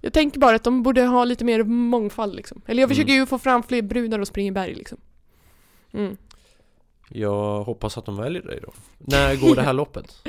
jag 0.00 0.12
tänker 0.12 0.40
bara 0.40 0.56
att 0.56 0.64
de 0.64 0.82
borde 0.82 1.02
ha 1.02 1.24
lite 1.24 1.44
mer 1.44 1.62
mångfald 1.62 2.34
liksom. 2.34 2.62
Eller 2.66 2.82
jag 2.82 2.88
försöker 2.88 3.10
mm. 3.10 3.20
ju 3.20 3.26
få 3.26 3.38
fram 3.38 3.62
fler 3.62 3.82
brudar 3.82 4.18
och 4.18 4.28
springa 4.28 4.52
berg 4.52 4.74
liksom. 4.74 4.98
Mm. 5.92 6.16
Jag 7.08 7.64
hoppas 7.64 7.98
att 7.98 8.04
de 8.04 8.16
väljer 8.16 8.42
dig 8.42 8.60
då. 8.62 8.72
När 8.98 9.36
går 9.36 9.56
det 9.56 9.62
här 9.62 9.72
loppet? 9.82 10.22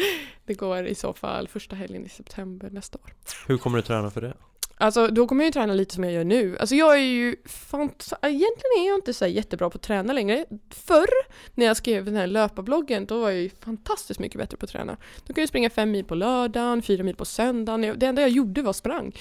Det 0.49 0.55
går 0.55 0.85
i 0.87 0.95
så 0.95 1.13
fall 1.13 1.47
första 1.47 1.75
helgen 1.75 2.05
i 2.05 2.09
september 2.09 2.69
nästa 2.69 2.97
år. 3.03 3.13
Hur 3.47 3.57
kommer 3.57 3.77
du 3.77 3.81
träna 3.81 4.11
för 4.11 4.21
det? 4.21 4.33
Alltså 4.77 5.07
då 5.07 5.27
kommer 5.27 5.43
jag 5.43 5.47
ju 5.47 5.51
träna 5.51 5.73
lite 5.73 5.95
som 5.95 6.03
jag 6.03 6.13
gör 6.13 6.23
nu. 6.23 6.57
Alltså 6.57 6.75
jag 6.75 6.93
är 6.93 6.99
ju 7.03 7.35
fant- 7.45 8.13
Egentligen 8.21 8.71
är 8.83 8.87
jag 8.87 8.97
inte 8.97 9.13
så 9.13 9.27
jättebra 9.27 9.69
på 9.69 9.75
att 9.75 9.81
träna 9.81 10.13
längre. 10.13 10.45
Förr 10.69 11.07
när 11.55 11.65
jag 11.65 11.77
skrev 11.77 12.05
den 12.05 12.15
här 12.15 12.27
löparbloggen 12.27 13.05
då 13.05 13.19
var 13.21 13.29
jag 13.29 13.41
ju 13.41 13.49
fantastiskt 13.49 14.19
mycket 14.19 14.37
bättre 14.37 14.57
på 14.57 14.65
att 14.65 14.71
träna. 14.71 14.97
Då 15.19 15.25
kunde 15.25 15.41
jag 15.41 15.49
springa 15.49 15.69
fem 15.69 15.91
mil 15.91 16.05
på 16.05 16.15
lördagen, 16.15 16.81
fyra 16.81 17.03
mil 17.03 17.15
på 17.15 17.25
söndagen. 17.25 17.95
Det 17.99 18.05
enda 18.05 18.21
jag 18.21 18.31
gjorde 18.31 18.61
var 18.61 18.73
sprang. 18.73 19.15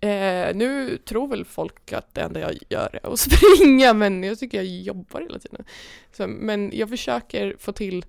Eh, 0.00 0.54
nu 0.54 0.98
tror 1.04 1.28
väl 1.28 1.44
folk 1.44 1.92
att 1.92 2.14
det 2.14 2.20
enda 2.20 2.40
jag 2.40 2.58
gör 2.68 3.00
är 3.02 3.12
att 3.12 3.20
springa 3.30 3.94
men 3.94 4.22
jag 4.22 4.38
tycker 4.38 4.58
jag 4.58 4.66
jobbar 4.66 5.20
hela 5.20 5.38
tiden. 5.38 5.64
Så, 6.12 6.26
men 6.26 6.70
jag 6.74 6.88
försöker 6.88 7.56
få 7.58 7.72
till 7.72 8.04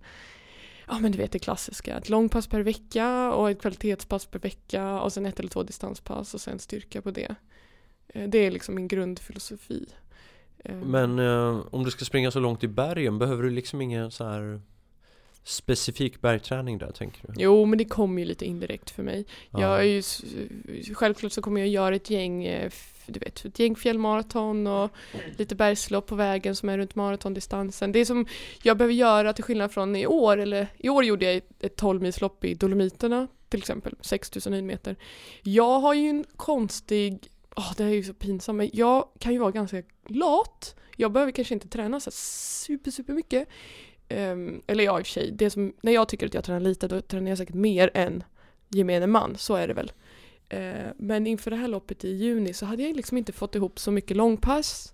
ja 0.87 0.99
men 0.99 1.11
du 1.11 1.17
vet 1.17 1.31
det 1.31 1.39
klassiska, 1.39 1.97
ett 1.97 2.09
långpass 2.09 2.47
per 2.47 2.61
vecka 2.61 3.33
och 3.33 3.49
ett 3.49 3.61
kvalitetspass 3.61 4.25
per 4.25 4.39
vecka 4.39 5.01
och 5.01 5.13
sen 5.13 5.25
ett 5.25 5.39
eller 5.39 5.49
två 5.49 5.63
distanspass 5.63 6.33
och 6.33 6.41
sen 6.41 6.59
styrka 6.59 7.01
på 7.01 7.11
det. 7.11 7.35
Eh, 8.07 8.29
det 8.29 8.37
är 8.37 8.51
liksom 8.51 8.75
min 8.75 8.87
grundfilosofi. 8.87 9.85
Eh, 10.63 10.75
men 10.75 11.19
eh, 11.19 11.65
om 11.71 11.83
du 11.83 11.91
ska 11.91 12.05
springa 12.05 12.31
så 12.31 12.39
långt 12.39 12.63
i 12.63 12.67
bergen, 12.67 13.19
behöver 13.19 13.43
du 13.43 13.49
liksom 13.49 13.81
inga 13.81 14.11
så 14.11 14.23
här 14.23 14.61
specifik 15.43 16.21
bergträning 16.21 16.77
där 16.77 16.91
tänker 16.91 17.27
du? 17.27 17.33
Jo, 17.37 17.65
men 17.65 17.77
det 17.77 17.85
kommer 17.85 18.21
ju 18.21 18.27
lite 18.27 18.45
indirekt 18.45 18.89
för 18.89 19.03
mig. 19.03 19.25
Ja. 19.51 19.61
Jag 19.61 19.79
är 19.79 19.83
ju, 19.83 20.01
självklart 20.93 21.31
så 21.31 21.41
kommer 21.41 21.61
jag 21.61 21.69
göra 21.69 21.95
ett 21.95 22.09
gäng, 22.09 22.45
eh, 22.45 22.69
du 23.05 23.19
vet, 23.19 23.45
ett 23.45 23.59
gäng 23.59 23.75
fjällmaraton 23.75 24.67
och 24.67 24.91
lite 25.37 25.55
bergslopp 25.55 26.07
på 26.07 26.15
vägen 26.15 26.55
som 26.55 26.69
är 26.69 26.77
runt 26.77 26.95
maratondistansen. 26.95 27.91
Det 27.91 28.05
som 28.05 28.25
jag 28.63 28.77
behöver 28.77 28.93
göra 28.93 29.33
till 29.33 29.43
skillnad 29.43 29.71
från 29.71 29.95
i 29.95 30.07
år, 30.07 30.37
eller 30.37 30.67
i 30.77 30.89
år 30.89 31.03
gjorde 31.03 31.25
jag 31.25 31.41
ett, 31.59 31.75
12 31.75 32.01
milslopp 32.01 32.45
i 32.45 32.53
Dolomiterna 32.53 33.27
till 33.49 33.59
exempel, 33.59 33.95
6000 34.01 34.53
höjdmeter. 34.53 34.95
Jag 35.43 35.79
har 35.79 35.93
ju 35.93 36.09
en 36.09 36.25
konstig, 36.35 37.29
åh 37.55 37.73
det 37.77 37.83
här 37.83 37.91
är 37.91 37.95
ju 37.95 38.03
så 38.03 38.13
pinsamt, 38.13 38.57
men 38.57 38.69
jag 38.73 39.07
kan 39.19 39.33
ju 39.33 39.39
vara 39.39 39.51
ganska 39.51 39.83
lat. 40.07 40.75
Jag 40.97 41.11
behöver 41.11 41.31
kanske 41.31 41.53
inte 41.53 41.67
träna 41.67 41.99
så 41.99 42.11
super, 42.11 42.91
super 42.91 43.13
mycket. 43.13 43.47
Um, 44.09 44.61
eller 44.67 44.83
ja, 44.83 44.99
i 44.99 45.01
och 45.01 45.05
för 45.05 45.11
sig, 45.11 45.31
det 45.31 45.49
som, 45.49 45.73
när 45.81 45.91
jag 45.91 46.07
tycker 46.07 46.25
att 46.25 46.33
jag 46.33 46.43
tränar 46.43 46.59
lite, 46.59 46.87
då 46.87 47.01
tränar 47.01 47.29
jag 47.29 47.37
säkert 47.37 47.55
mer 47.55 47.91
än 47.93 48.23
gemene 48.69 49.07
man, 49.07 49.35
så 49.37 49.55
är 49.55 49.67
det 49.67 49.73
väl. 49.73 49.91
Eh, 50.53 50.91
men 50.97 51.27
inför 51.27 51.51
det 51.51 51.57
här 51.57 51.67
loppet 51.67 52.05
i 52.05 52.09
juni 52.09 52.53
så 52.53 52.65
hade 52.65 52.83
jag 52.83 52.95
liksom 52.95 53.17
inte 53.17 53.31
fått 53.31 53.55
ihop 53.55 53.79
så 53.79 53.91
mycket 53.91 54.17
långpass. 54.17 54.93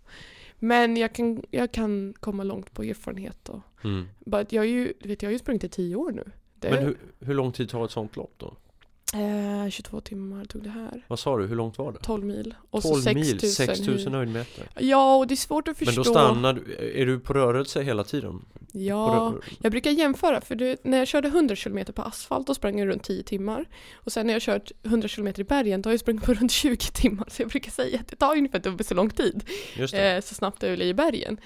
Men 0.59 0.97
jag 0.97 1.13
kan, 1.13 1.43
jag 1.51 1.71
kan 1.71 2.13
komma 2.19 2.43
långt 2.43 2.73
på 2.73 2.83
erfarenhet 2.83 3.49
och 3.49 3.59
Mm. 3.83 4.07
jag, 4.25 4.53
är 4.53 4.63
ju, 4.69 4.93
vet, 4.99 5.21
jag 5.21 5.29
har 5.29 5.33
ju 5.33 5.39
sprungit 5.39 5.63
i 5.63 5.69
tio 5.69 5.95
år 5.95 6.11
nu. 6.11 6.31
Det, 6.55 6.69
Men 6.69 6.83
hur, 6.83 6.97
hur 7.19 7.33
lång 7.33 7.51
tid 7.51 7.69
tar 7.69 7.85
ett 7.85 7.91
sånt 7.91 8.15
lopp 8.15 8.33
då? 8.37 8.55
Eh, 9.13 9.69
22 9.69 10.01
timmar 10.01 10.45
tog 10.45 10.63
det 10.63 10.69
här. 10.69 11.05
Vad 11.07 11.19
sa 11.19 11.37
du, 11.37 11.47
hur 11.47 11.55
långt 11.55 11.77
var 11.77 11.91
det? 11.91 11.99
12 11.99 12.25
mil. 12.25 12.55
Och 12.69 12.81
12 12.81 13.01
så 13.01 13.13
mil, 13.13 13.39
6000 13.39 13.75
6000 13.75 13.97
hit. 13.97 14.07
höjdmeter. 14.13 14.67
Ja, 14.79 15.15
och 15.15 15.27
det 15.27 15.33
är 15.33 15.35
svårt 15.35 15.67
att 15.67 15.77
förstå. 15.77 15.91
Men 15.91 15.95
då 15.95 16.03
stannar 16.03 16.53
du, 16.53 16.91
är 17.01 17.05
du 17.05 17.19
på 17.19 17.33
rörelse 17.33 17.81
hela 17.81 18.03
tiden? 18.03 18.45
Ja, 18.71 19.35
jag 19.61 19.71
brukar 19.71 19.91
jämföra 19.91 20.41
för 20.41 20.55
du, 20.55 20.77
när 20.83 20.97
jag 20.97 21.07
körde 21.07 21.27
100 21.27 21.55
km 21.55 21.85
på 21.95 22.01
asfalt 22.01 22.47
då 22.47 22.55
sprang 22.55 22.79
jag 22.79 22.87
runt 22.87 23.03
10 23.03 23.23
timmar. 23.23 23.65
Och 23.93 24.11
sen 24.11 24.27
när 24.27 24.33
jag 24.33 24.41
kört 24.41 24.71
100 24.83 25.07
km 25.07 25.27
i 25.27 25.43
bergen 25.43 25.81
då 25.81 25.87
har 25.87 25.93
jag 25.93 25.99
sprungit 25.99 26.23
på 26.23 26.33
runt 26.33 26.51
20 26.51 26.77
timmar. 26.77 27.27
Så 27.29 27.41
jag 27.41 27.49
brukar 27.49 27.71
säga 27.71 27.99
att 27.99 28.07
det 28.07 28.15
tar 28.15 28.37
ungefär 28.37 28.59
dubbelt 28.59 28.87
så 28.87 28.93
lång 28.93 29.09
tid. 29.09 29.43
Eh, 29.93 30.21
så 30.21 30.35
snabbt 30.35 30.61
det 30.61 30.75
blir 30.75 30.85
i 30.85 30.93
bergen. 30.93 31.37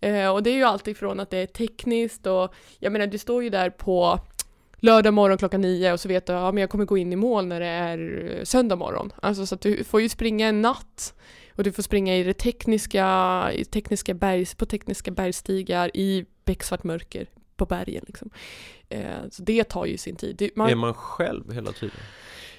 Eh, 0.00 0.28
och 0.28 0.42
det 0.42 0.50
är 0.50 0.54
ju 0.54 0.64
alltid 0.64 0.92
ifrån 0.92 1.20
att 1.20 1.30
det 1.30 1.38
är 1.38 1.46
tekniskt 1.46 2.26
och 2.26 2.54
jag 2.78 2.92
menar 2.92 3.06
du 3.06 3.18
står 3.18 3.42
ju 3.42 3.50
där 3.50 3.70
på 3.70 4.20
lördag 4.78 5.14
morgon 5.14 5.38
klockan 5.38 5.60
nio 5.60 5.92
och 5.92 6.00
så 6.00 6.08
vet 6.08 6.26
du 6.26 6.32
ja, 6.32 6.52
men 6.52 6.60
jag 6.60 6.70
kommer 6.70 6.84
gå 6.84 6.98
in 6.98 7.12
i 7.12 7.16
mål 7.16 7.46
när 7.46 7.60
det 7.60 7.66
är 7.66 8.32
eh, 8.38 8.44
söndag 8.44 8.76
morgon. 8.76 9.12
Alltså 9.22 9.46
så 9.46 9.54
att 9.54 9.60
du 9.60 9.84
får 9.84 10.00
ju 10.00 10.08
springa 10.08 10.48
en 10.48 10.62
natt 10.62 11.14
och 11.54 11.64
du 11.64 11.72
får 11.72 11.82
springa 11.82 12.16
i 12.16 12.22
det 12.22 12.34
tekniska, 12.34 13.50
i 13.54 13.64
tekniska 13.64 14.14
bergs, 14.14 14.54
på 14.54 14.66
tekniska 14.66 15.10
bergstigar 15.10 15.96
i 15.96 16.26
becksvart 16.44 16.84
mörker 16.84 17.26
på 17.56 17.66
bergen 17.66 18.04
liksom. 18.06 18.30
Eh, 18.88 19.28
så 19.30 19.42
det 19.42 19.64
tar 19.64 19.86
ju 19.86 19.96
sin 19.98 20.16
tid. 20.16 20.36
Det, 20.36 20.56
man, 20.56 20.70
Är 20.70 20.74
man 20.74 20.94
själv 20.94 21.52
hela 21.52 21.72
tiden? 21.72 21.96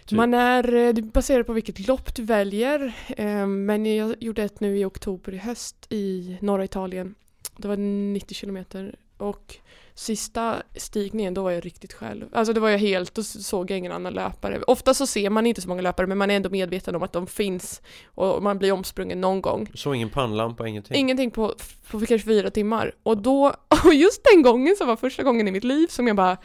Typ. 0.05 0.17
man 0.17 0.33
är, 0.33 0.75
eh, 0.75 0.93
det 0.93 1.01
baserar 1.01 1.43
på 1.43 1.53
vilket 1.53 1.87
lopp 1.87 2.15
du 2.15 2.23
väljer. 2.23 2.93
Eh, 3.17 3.47
Men 3.47 3.95
jag 3.95 4.15
gjorde 4.19 4.43
ett 4.43 4.59
nu 4.59 4.77
i 4.77 4.85
oktober 4.85 5.33
i 5.33 5.37
höst 5.37 5.87
i 5.89 6.37
norra 6.41 6.63
Italien. 6.63 7.15
Det 7.57 7.67
var 7.67 7.77
90 7.77 8.35
kilometer 8.35 8.95
och 9.17 9.57
sista 9.99 10.55
stigningen 10.75 11.33
då 11.33 11.43
var 11.43 11.51
jag 11.51 11.65
riktigt 11.65 11.93
själv. 11.93 12.25
Alltså 12.31 12.53
det 12.53 12.59
var 12.59 12.69
jag 12.69 12.77
helt, 12.77 13.13
då 13.15 13.23
såg 13.23 13.71
jag 13.71 13.77
ingen 13.77 13.91
annan 13.91 14.13
löpare. 14.13 14.61
Ofta 14.67 14.93
så 14.93 15.07
ser 15.07 15.29
man 15.29 15.45
inte 15.45 15.61
så 15.61 15.67
många 15.69 15.81
löpare 15.81 16.07
men 16.07 16.17
man 16.17 16.31
är 16.31 16.35
ändå 16.35 16.49
medveten 16.49 16.95
om 16.95 17.03
att 17.03 17.13
de 17.13 17.27
finns 17.27 17.81
och 18.05 18.43
man 18.43 18.57
blir 18.57 18.71
omsprungen 18.71 19.21
någon 19.21 19.41
gång. 19.41 19.69
Så 19.73 19.93
ingen 19.93 20.09
pannlampa, 20.09 20.67
ingenting? 20.67 20.97
Ingenting 20.97 21.31
på, 21.31 21.55
på 21.91 21.99
kanske 21.99 22.19
fyra 22.27 22.49
timmar. 22.49 22.91
Och 23.03 23.17
då, 23.17 23.45
och 23.85 23.93
just 23.93 24.21
den 24.33 24.41
gången 24.41 24.75
så 24.77 24.85
var 24.85 24.95
första 24.95 25.23
gången 25.23 25.47
i 25.47 25.51
mitt 25.51 25.63
liv 25.63 25.87
som 25.87 26.07
jag 26.07 26.15
bara 26.15 26.37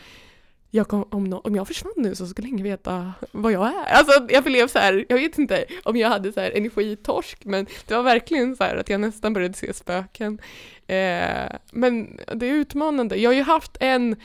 jag 0.75 0.89
kom, 0.89 1.09
om, 1.11 1.25
nå- 1.25 1.41
om 1.45 1.55
jag 1.55 1.67
försvann 1.69 1.93
nu 1.97 2.15
så 2.15 2.27
skulle 2.27 2.49
ingen 2.49 2.65
veta 2.65 3.13
vad 3.33 3.53
jag 3.53 3.67
är. 3.67 3.85
Alltså 3.93 4.27
jag 4.29 4.45
blev 4.45 4.69
så 4.69 4.79
här, 4.79 5.05
jag 5.09 5.17
vet 5.17 5.39
inte 5.39 5.65
om 5.85 5.97
jag 5.97 6.09
hade 6.09 6.33
så 6.33 6.41
här 6.41 6.51
energitorsk 6.51 7.45
men 7.45 7.67
det 7.87 7.95
var 7.95 8.03
verkligen 8.03 8.57
så 8.57 8.65
här 8.65 8.77
att 8.77 8.89
jag 8.89 9.01
nästan 9.01 9.33
började 9.33 9.55
se 9.55 9.73
spöken. 9.75 10.39
Eh, 10.87 11.57
men 11.73 12.21
det 12.35 12.47
är 12.47 12.53
utmanande. 12.53 13.17
Jag 13.17 13.31
har 13.31 13.35
ju 13.35 13.43
haft 13.43 13.77
en 13.81 14.17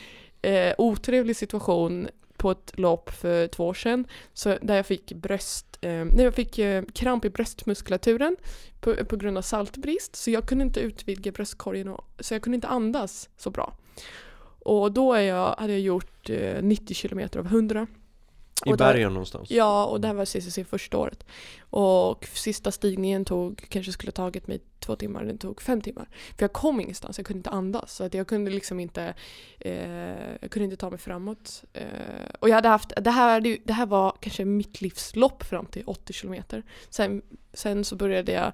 eh, 0.41 0.73
otrevlig 0.77 1.35
situation 1.35 2.07
på 2.37 2.51
ett 2.51 2.79
lopp 2.79 3.09
för 3.09 3.47
två 3.47 3.67
år 3.67 3.73
sedan 3.73 4.07
så 4.33 4.57
där 4.61 4.75
jag 4.75 4.85
fick 4.85 5.13
bröst, 5.13 5.77
eh, 5.81 5.89
nej, 5.91 6.23
jag 6.23 6.33
fick 6.33 6.59
eh, 6.59 6.83
kramp 6.93 7.25
i 7.25 7.29
bröstmuskulaturen 7.29 8.35
på, 8.79 8.95
på 9.05 9.15
grund 9.15 9.37
av 9.37 9.41
saltbrist 9.41 10.15
så 10.15 10.31
jag 10.31 10.47
kunde 10.47 10.63
inte 10.63 10.79
utvidga 10.79 11.31
bröstkorgen 11.31 11.87
och, 11.87 12.05
så 12.19 12.33
jag 12.33 12.41
kunde 12.41 12.55
inte 12.55 12.67
andas 12.67 13.29
så 13.37 13.49
bra. 13.49 13.73
Och 14.59 14.91
då 14.91 15.13
är 15.13 15.21
jag, 15.21 15.55
hade 15.57 15.73
jag 15.73 15.81
gjort 15.81 16.29
eh, 16.29 16.61
90 16.61 16.93
kilometer 16.93 17.39
av 17.39 17.45
100. 17.45 17.87
I 18.65 18.71
och 18.71 18.77
där- 18.77 18.93
bergen 18.93 19.13
någonstans? 19.13 19.51
Ja, 19.51 19.85
och 19.85 20.01
det 20.01 20.07
här 20.07 20.15
var 20.15 20.25
CCC 20.25 20.63
första 20.69 20.97
året. 20.97 21.25
Och 21.69 22.25
sista 22.25 22.71
stigningen 22.71 23.25
tog, 23.25 23.65
kanske 23.69 23.91
skulle 23.91 24.11
tagit 24.11 24.47
mig 24.47 24.59
två 24.79 24.95
timmar, 24.95 25.23
den 25.23 25.37
tog 25.37 25.61
fem 25.61 25.81
timmar. 25.81 26.09
För 26.37 26.43
jag 26.43 26.53
kom 26.53 26.79
ingenstans, 26.81 27.17
jag 27.17 27.25
kunde 27.27 27.39
inte 27.39 27.49
andas. 27.49 27.93
Så 27.93 28.03
att 28.03 28.13
jag 28.13 28.27
kunde 28.27 28.51
liksom 28.51 28.79
inte, 28.79 29.13
eh, 29.59 30.35
jag 30.41 30.51
kunde 30.51 30.63
inte 30.63 30.77
ta 30.77 30.89
mig 30.89 30.99
framåt. 30.99 31.63
Eh, 31.73 31.85
och 32.39 32.49
jag 32.49 32.55
hade 32.55 32.69
haft, 32.69 32.93
det 33.01 33.11
här, 33.11 33.57
det 33.65 33.73
här 33.73 33.85
var 33.85 34.17
kanske 34.19 34.45
mitt 34.45 34.81
livslopp 34.81 35.43
fram 35.43 35.65
till 35.65 35.83
80 35.85 36.13
kilometer. 36.13 36.63
Sen, 36.89 37.21
sen 37.53 37.85
så 37.85 37.95
började 37.95 38.31
jag 38.31 38.51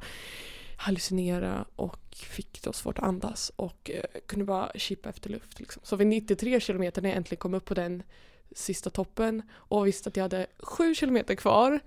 hallucinera 0.77 1.65
och 1.75 2.15
fick 2.15 2.61
då 2.63 2.73
svårt 2.73 2.99
att 2.99 3.05
andas 3.05 3.51
och 3.55 3.91
eh, 3.93 4.03
kunde 4.27 4.45
bara 4.45 4.71
chippa 4.75 5.09
efter 5.09 5.29
luft. 5.29 5.59
Liksom. 5.59 5.81
Så 5.85 5.95
vid 5.95 6.07
93 6.07 6.59
kilometer 6.59 7.01
när 7.01 7.09
jag 7.09 7.17
äntligen 7.17 7.39
kom 7.39 7.53
upp 7.53 7.65
på 7.65 7.73
den 7.73 8.03
sista 8.55 8.89
toppen 8.89 9.41
och 9.51 9.87
visste 9.87 10.09
att 10.09 10.17
jag 10.17 10.23
hade 10.23 10.47
sju 10.59 10.95
kilometer 10.95 11.35
kvar 11.35 11.79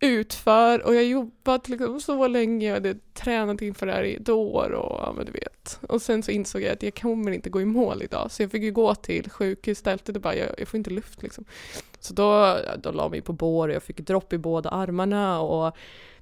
utför 0.00 0.86
och 0.86 0.94
jag 0.94 1.04
jobbat 1.04 1.68
liksom 1.68 2.00
så 2.00 2.26
länge, 2.26 2.66
jag 2.66 2.74
hade 2.74 2.94
tränat 3.14 3.62
inför 3.62 3.86
det 3.86 3.92
här 3.92 4.02
i 4.02 4.14
ett 4.14 4.28
år 4.28 4.70
och 4.72 5.00
ja 5.00 5.12
men 5.16 5.26
du 5.26 5.32
vet. 5.32 5.78
Och 5.88 6.02
sen 6.02 6.22
så 6.22 6.30
insåg 6.30 6.62
jag 6.62 6.72
att 6.72 6.82
jag 6.82 6.94
kommer 6.94 7.30
inte 7.30 7.50
gå 7.50 7.60
i 7.60 7.64
mål 7.64 8.02
idag 8.02 8.30
så 8.30 8.42
jag 8.42 8.50
fick 8.50 8.62
ju 8.62 8.72
gå 8.72 8.94
till 8.94 9.30
sjukhus 9.30 9.78
stället 9.78 10.08
och 10.08 10.20
bara 10.20 10.36
jag, 10.36 10.48
jag 10.58 10.68
får 10.68 10.78
inte 10.78 10.90
luft 10.90 11.22
liksom. 11.22 11.44
Så 12.00 12.14
då, 12.14 12.58
då 12.82 12.90
la 12.90 13.08
mig 13.08 13.20
på 13.20 13.32
bår 13.32 13.68
och 13.68 13.74
jag 13.74 13.82
fick 13.82 14.00
dropp 14.00 14.32
i 14.32 14.38
båda 14.38 14.70
armarna 14.70 15.40
och 15.40 15.76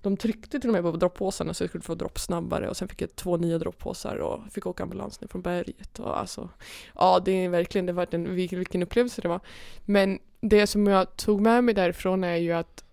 de 0.05 0.17
tryckte 0.17 0.61
till 0.61 0.71
och 0.71 0.73
med 0.73 0.83
på 0.83 0.91
droppåsarna 0.91 1.55
så 1.55 1.63
jag 1.63 1.71
skulle 1.71 1.83
få 1.83 1.95
dropp 1.95 2.19
snabbare 2.19 2.69
och 2.69 2.77
sen 2.77 2.89
fick 2.89 3.03
jag 3.03 3.17
två 3.17 3.37
nya 3.37 3.59
droppåsar 3.59 4.17
och 4.17 4.41
fick 4.53 4.67
åka 4.67 4.83
ambulans 4.83 5.21
ner 5.21 5.29
från 5.29 5.43
berget 5.43 5.99
och 5.99 6.19
alltså 6.19 6.49
ja 6.95 7.23
det 7.25 7.45
är 7.45 7.49
verkligen, 7.49 7.87
det 7.87 7.93
var 7.93 8.07
en, 8.11 8.35
vilken, 8.35 8.83
upplevelse 8.83 9.23
det 9.23 9.29
var. 9.29 9.41
Men 9.85 10.19
det 10.41 10.67
som 10.67 10.87
jag 10.87 11.17
tog 11.17 11.41
med 11.41 11.65
mig 11.65 11.75
därifrån 11.75 12.25
är 12.25 12.37
ju 12.37 12.53
att 12.53 12.85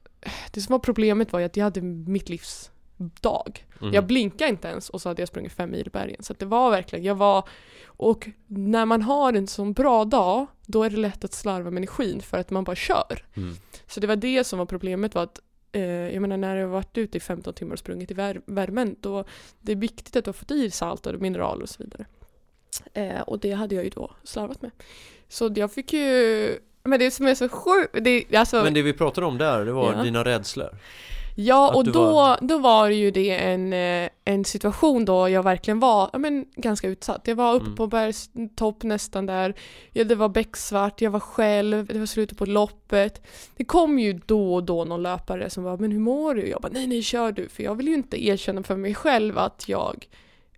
det 0.52 0.62
som 0.62 0.72
var 0.72 0.80
problemet 0.80 1.34
var 1.34 1.40
ju 1.40 1.46
att 1.46 1.58
jag 1.58 1.64
hade 1.64 1.82
mitt 1.82 2.30
livs 2.30 2.72
dag. 2.98 3.66
Mm. 3.82 3.94
Jag 3.94 4.06
blinkade 4.06 4.50
inte 4.50 4.68
ens 4.68 4.90
och 4.90 5.02
så 5.02 5.10
hade 5.10 5.22
jag 5.22 5.30
sprungit 5.30 5.52
fem 5.52 5.72
mil 5.72 5.88
i 5.88 5.90
bergen. 5.90 6.24
Så 6.24 6.34
det 6.34 6.46
var 6.46 6.72
verkligen, 6.72 7.06
jag 7.06 7.16
var 7.16 7.50
och 7.86 8.30
när 8.48 8.86
man 8.86 9.02
har 9.02 9.34
en 9.34 9.48
sån 9.48 9.74
bra 9.74 10.06
dag 10.06 10.48
då 10.66 10.84
är 10.84 10.90
det 10.90 10.98
lätt 10.98 11.24
att 11.24 11.34
slarva 11.34 11.72
med 11.72 11.78
energin 11.78 12.22
för 12.22 12.38
att 12.38 12.50
man 12.50 12.64
bara 12.64 12.76
kör. 12.76 13.26
Mm. 13.34 13.56
Så 13.88 14.00
det 14.00 14.08
var 14.08 14.16
det 14.16 14.44
som 14.44 14.60
var 14.60 14.66
problemet 14.66 15.16
var 15.16 15.24
att 15.24 15.40
jag 15.80 16.22
menar 16.22 16.38
när 16.38 16.56
jag 16.56 16.64
har 16.68 16.72
varit 16.74 16.98
ute 16.98 17.18
i 17.18 17.22
15 17.22 17.54
timmar 17.54 17.74
och 17.74 17.80
sprungit 17.80 18.12
i 18.12 18.14
vär- 18.14 18.42
värmen 18.46 18.96
då 19.00 19.24
det 19.62 19.72
är 19.72 19.76
viktigt 19.76 20.16
att 20.16 20.26
du 20.26 20.30
har 20.30 20.34
fått 20.34 20.52
i 20.52 20.72
salt 20.72 21.06
och 21.06 21.22
mineraler 21.22 21.64
och 21.64 21.70
så 21.70 21.84
vidare. 21.84 22.06
Eh, 22.94 23.22
och 23.22 23.40
det 23.40 23.52
hade 23.52 23.76
jag 23.76 23.84
ju 23.84 23.90
då 23.90 24.12
slarvat 24.24 24.62
med. 24.62 24.72
Så 25.28 25.52
jag 25.56 25.72
fick 25.72 25.94
ju 25.94 26.60
men 26.84 27.00
det 27.00 27.12
som 27.12 27.26
är 27.28 27.36
så 27.36 27.50
sjukt, 27.50 27.98
det, 28.04 28.36
alltså, 28.36 28.64
Men 28.64 28.74
det 28.74 28.82
vi 28.82 28.94
pratade 28.94 29.28
om 29.28 29.38
där, 29.38 29.66
det 29.66 29.72
var 29.72 29.94
Ja. 29.94 30.04
dina 30.04 30.24
rädslor. 30.26 30.70
Ja, 31.36 31.76
och 31.76 31.84
då, 31.84 32.12
var- 32.12 32.38
då 32.42 32.58
var 32.58 32.90
det 32.90 32.96
ju 32.96 33.12
det 33.12 33.30
en, 33.44 33.74
eh, 33.74 34.10
en 34.26 34.46
situation 34.46 35.06
då 35.06 35.30
jag 35.30 35.44
verkligen 35.44 35.80
var 35.80 36.10
ja, 36.14 36.20
men, 36.20 36.46
ganska 36.56 36.88
utsatt. 36.88 37.22
Jag 37.28 37.36
var 37.36 37.54
uppe 37.54 37.66
Mm. 37.66 37.76
på 37.76 37.88
bergstopp 37.88 38.84
nästan 38.84 39.26
där, 39.26 39.54
ja, 39.92 40.04
det 40.04 40.16
var 40.16 40.30
becksvart, 40.30 41.02
jag 41.02 41.12
var 41.12 41.20
själv, 41.20 41.86
det 41.86 42.00
var 42.00 42.06
slutet 42.06 42.38
på 42.38 42.46
loppet. 42.46 43.22
Det 43.58 43.66
kom 43.66 44.00
ju 44.00 44.14
då 44.26 44.54
och 44.56 44.64
då 44.64 44.86
någon 44.86 45.04
löpare 45.04 45.50
som 45.50 45.64
var 45.64 45.78
men 45.78 45.92
hur 45.92 46.00
mår 46.00 46.36
du? 46.36 46.48
Jag 46.48 46.62
bara 46.62 46.72
nej 46.72 46.88
nej 46.88 47.02
kör 47.02 47.32
du, 47.32 47.50
för 47.50 47.64
jag 47.64 47.76
vill 47.76 47.88
ju 47.88 47.94
inte 47.94 48.26
erkänna 48.26 48.64
för 48.64 48.76
mig 48.76 48.96
själv 48.96 49.38
att 49.38 49.70
jag 49.70 50.06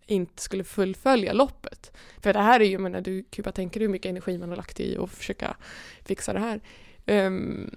inte 0.06 0.42
skulle 0.42 0.64
fullfölja 0.64 1.34
loppet. 1.34 1.92
För 2.22 2.34
det 2.34 2.40
här 2.40 2.60
är 2.60 2.64
ju, 2.66 2.72
jag 2.72 2.82
menar, 2.82 3.02
du 3.02 3.22
kan 3.24 3.30
ju 3.38 3.44
bara 3.44 3.52
tänka 3.52 3.80
dig 3.80 3.86
hur 3.88 3.92
mycket 3.92 4.10
energi 4.10 4.38
man 4.38 4.50
har 4.50 4.56
lagt 4.58 4.80
i 4.80 4.98
att 4.98 5.12
försöka 5.12 5.58
fixa 6.06 6.34
det 6.34 6.40
här. 6.40 6.62
Ehm, 7.06 7.76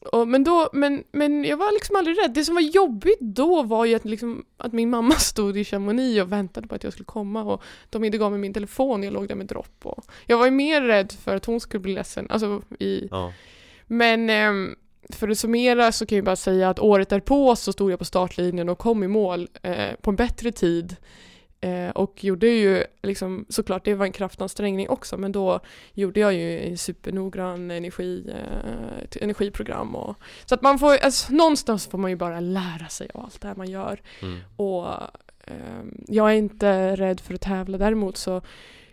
och, 0.00 0.28
men, 0.28 0.44
då, 0.44 0.68
men, 0.72 1.04
men 1.12 1.44
jag 1.44 1.56
var 1.56 1.72
liksom 1.72 1.96
aldrig 1.96 2.18
rädd. 2.18 2.30
Det 2.34 2.44
som 2.44 2.54
var 2.54 2.62
jobbigt 2.62 3.20
då 3.20 3.62
var 3.62 3.84
ju 3.84 3.94
att, 3.94 4.04
liksom, 4.04 4.44
att 4.56 4.72
min 4.72 4.90
mamma 4.90 5.14
stod 5.18 5.58
i 5.58 5.64
Chamonix 5.64 6.22
och 6.22 6.32
väntade 6.32 6.68
på 6.68 6.74
att 6.74 6.84
jag 6.84 6.92
skulle 6.92 7.04
komma 7.06 7.42
och 7.42 7.62
de 7.90 8.04
inte 8.04 8.18
gav 8.18 8.30
mig 8.30 8.40
min 8.40 8.54
telefon, 8.54 9.02
jag 9.02 9.12
låg 9.12 9.28
där 9.28 9.34
med 9.34 9.46
dropp. 9.46 9.86
Och 9.86 10.04
jag 10.26 10.38
var 10.38 10.44
ju 10.44 10.50
mer 10.50 10.82
rädd 10.82 11.12
för 11.12 11.36
att 11.36 11.44
hon 11.44 11.60
skulle 11.60 11.80
bli 11.80 11.92
ledsen. 11.92 12.26
Alltså 12.30 12.62
i, 12.78 13.08
Ja. 13.10 13.32
men 13.86 14.30
ehm, 14.30 14.74
för 15.12 15.28
att 15.28 15.38
summera 15.38 15.92
så 15.92 16.06
kan 16.06 16.16
jag 16.16 16.24
bara 16.24 16.36
säga 16.36 16.70
att 16.70 16.78
året 16.78 17.08
därpå 17.08 17.56
så 17.56 17.72
stod 17.72 17.92
jag 17.92 17.98
på 17.98 18.04
startlinjen 18.04 18.68
och 18.68 18.78
kom 18.78 19.02
i 19.02 19.08
mål 19.08 19.48
eh, 19.62 19.94
på 20.00 20.10
en 20.10 20.16
bättre 20.16 20.52
tid 20.52 20.96
Eh, 21.62 21.90
och 21.90 22.24
gjorde 22.24 22.46
ju 22.46 22.84
liksom, 23.02 23.46
såklart 23.48 23.84
det 23.84 23.94
var 23.94 24.06
en 24.06 24.12
kraftansträngning 24.12 24.88
också, 24.88 25.16
men 25.16 25.32
då 25.32 25.60
gjorde 25.94 26.20
jag 26.20 26.34
ju 26.34 26.60
en 26.60 26.78
supernoggrann 26.78 27.70
energi, 27.70 28.32
eh, 28.34 29.22
energiprogram. 29.22 29.96
Och, 29.96 30.16
så 30.46 30.54
att 30.54 30.62
man 30.62 30.78
får, 30.78 30.96
alltså, 30.96 31.32
någonstans 31.32 31.86
får 31.86 31.98
man 31.98 32.10
ju 32.10 32.16
bara 32.16 32.40
lära 32.40 32.88
sig 32.88 33.10
av 33.14 33.24
allt 33.24 33.40
det 33.40 33.48
här 33.48 33.54
man 33.54 33.70
gör. 33.70 34.02
Mm. 34.22 34.38
Och 34.56 34.86
eh, 35.44 35.84
jag 36.08 36.30
är 36.30 36.34
inte 36.34 36.96
rädd 36.96 37.20
för 37.20 37.34
att 37.34 37.40
tävla, 37.40 37.78
däremot 37.78 38.16
så 38.16 38.42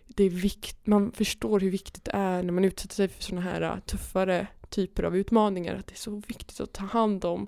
det 0.08 0.24
är 0.24 0.30
vikt, 0.30 0.88
man 0.88 1.12
förstår 1.12 1.60
hur 1.60 1.72
viktigt 1.72 2.06
det 2.06 2.12
är 2.14 2.44
när 2.44 2.52
man 2.54 2.66
utsätter 2.66 2.96
sig 2.96 3.08
för 3.08 3.24
sådana 3.24 3.42
här 3.42 3.62
uh, 3.62 3.80
tuffare 3.80 4.48
typer 4.70 5.04
av 5.04 5.18
utmaningar, 5.18 5.76
att 5.76 5.88
det 5.88 5.94
är 5.94 5.98
så 5.98 6.22
viktigt 6.28 6.60
att 6.60 6.74
ta 6.74 6.86
hand 6.86 7.26
om 7.26 7.48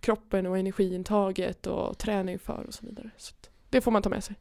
kroppen 0.00 0.46
och 0.46 0.58
energiintaget 0.58 1.66
och 1.66 1.98
träning 1.98 2.38
för 2.38 2.64
och 2.66 2.74
så 2.74 2.86
vidare. 2.86 3.10
Så 3.16 3.30
att 3.30 3.50
det 3.74 3.80
får 3.80 3.90
man 3.90 4.02
ta 4.02 4.08
med 4.10 4.24
sig. 4.24 4.36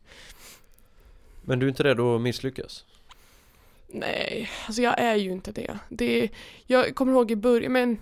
Men 1.42 1.60
du 1.60 1.66
är 1.66 1.70
inte 1.70 1.84
rädd 1.84 2.00
att 2.00 2.22
misslyckas? 2.22 2.86
Nej, 3.88 4.50
alltså 4.66 4.82
jag 4.82 5.00
är 5.00 5.16
ju 5.16 5.32
inte 5.32 5.52
det. 5.52 5.78
det 5.90 6.30
jag 6.66 6.96
kommer 6.96 7.14
ihåg 7.14 7.32
i 7.32 7.36
början, 7.36 7.72
men 7.72 7.98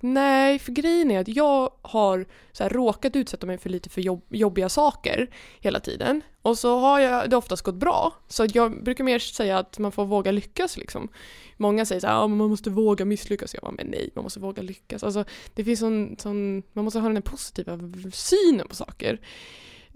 Nej, 0.00 0.58
för 0.58 0.72
grejen 0.72 1.10
är 1.10 1.20
att 1.20 1.28
jag 1.28 1.70
har 1.82 2.26
så 2.52 2.62
här, 2.62 2.70
råkat 2.70 3.16
utsätta 3.16 3.46
mig 3.46 3.58
för 3.58 3.70
lite 3.70 3.90
för 3.90 4.00
jobb, 4.00 4.22
jobbiga 4.28 4.68
saker 4.68 5.30
hela 5.60 5.80
tiden. 5.80 6.22
Och 6.42 6.58
så 6.58 6.78
har 6.78 7.00
jag, 7.00 7.30
det 7.30 7.36
oftast 7.36 7.62
gått 7.62 7.74
bra. 7.74 8.14
Så 8.28 8.46
jag 8.52 8.84
brukar 8.84 9.04
mer 9.04 9.18
säga 9.18 9.58
att 9.58 9.78
man 9.78 9.92
får 9.92 10.04
våga 10.04 10.30
lyckas 10.30 10.76
liksom. 10.76 11.08
Många 11.56 11.86
säger 11.86 12.00
så 12.00 12.06
här, 12.06 12.22
ah, 12.22 12.28
man 12.28 12.50
måste 12.50 12.70
våga 12.70 13.04
misslyckas. 13.04 13.54
Jag 13.54 13.62
bara, 13.62 13.72
men 13.72 13.86
nej, 13.86 14.10
man 14.14 14.24
måste 14.24 14.40
våga 14.40 14.62
lyckas. 14.62 15.04
Alltså, 15.04 15.24
det 15.54 15.64
finns 15.64 15.80
sån, 15.80 16.16
sån, 16.18 16.62
man 16.72 16.84
måste 16.84 16.98
ha 16.98 17.08
den 17.08 17.16
här 17.16 17.22
positiva 17.22 17.78
synen 18.12 18.68
på 18.68 18.74
saker. 18.74 19.20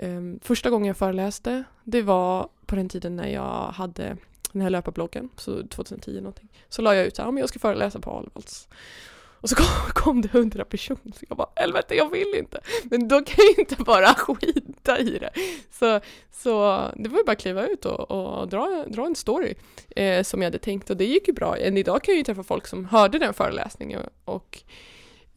Um, 0.03 0.41
första 0.43 0.71
gången 0.71 0.87
jag 0.87 0.97
föreläste, 0.97 1.65
det 1.85 2.03
var 2.03 2.49
på 2.67 2.77
den 2.77 2.89
tiden 2.89 3.17
när 3.17 3.29
jag 3.29 3.67
hade 3.67 4.17
den 4.53 4.63
här 4.63 4.71
löparbloggen, 4.71 5.29
så 5.37 5.67
2010 5.67 6.11
någonting. 6.17 6.49
Så 6.69 6.83
la 6.83 6.95
jag 6.95 7.07
ut 7.07 7.17
så 7.17 7.23
här, 7.23 7.29
om 7.29 7.39
jag 7.39 7.49
ska 7.49 7.59
föreläsa 7.59 8.01
på 8.01 8.11
Alvalds. 8.11 8.69
Och 9.15 9.49
så 9.49 9.57
kom, 9.57 9.67
kom 9.95 10.23
det 10.23 10.29
hundra 10.29 10.65
personer, 10.65 11.13
så 11.15 11.25
jag 11.29 11.37
bara 11.37 11.49
helvete 11.57 11.95
jag 11.95 12.11
vill 12.11 12.35
inte. 12.39 12.61
Men 12.85 13.09
då 13.09 13.21
kan 13.21 13.45
jag 13.57 13.59
inte 13.59 13.85
bara 13.85 14.07
skita 14.15 14.99
i 14.99 15.19
det. 15.19 15.31
Så, 15.71 16.01
så 16.31 16.81
det 16.97 17.09
var 17.09 17.19
ju 17.19 17.25
bara 17.25 17.33
att 17.33 17.41
kliva 17.41 17.67
ut 17.67 17.85
och, 17.85 18.11
och 18.11 18.49
dra, 18.49 18.85
dra 18.89 19.07
en 19.07 19.17
story 19.17 19.55
eh, 19.97 20.23
som 20.23 20.43
jag 20.43 20.47
hade 20.47 20.59
tänkt 20.59 20.91
och 20.91 20.97
det 20.97 21.05
gick 21.05 21.29
ju 21.29 21.35
bra. 21.35 21.57
Än 21.57 21.77
idag 21.77 22.03
kan 22.03 22.13
jag 22.13 22.19
ju 22.19 22.25
träffa 22.25 22.43
folk 22.43 22.67
som 22.67 22.85
hörde 22.85 23.19
den 23.19 23.35
föreläsningen 23.35 24.01
och 24.25 24.63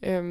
eh, 0.00 0.22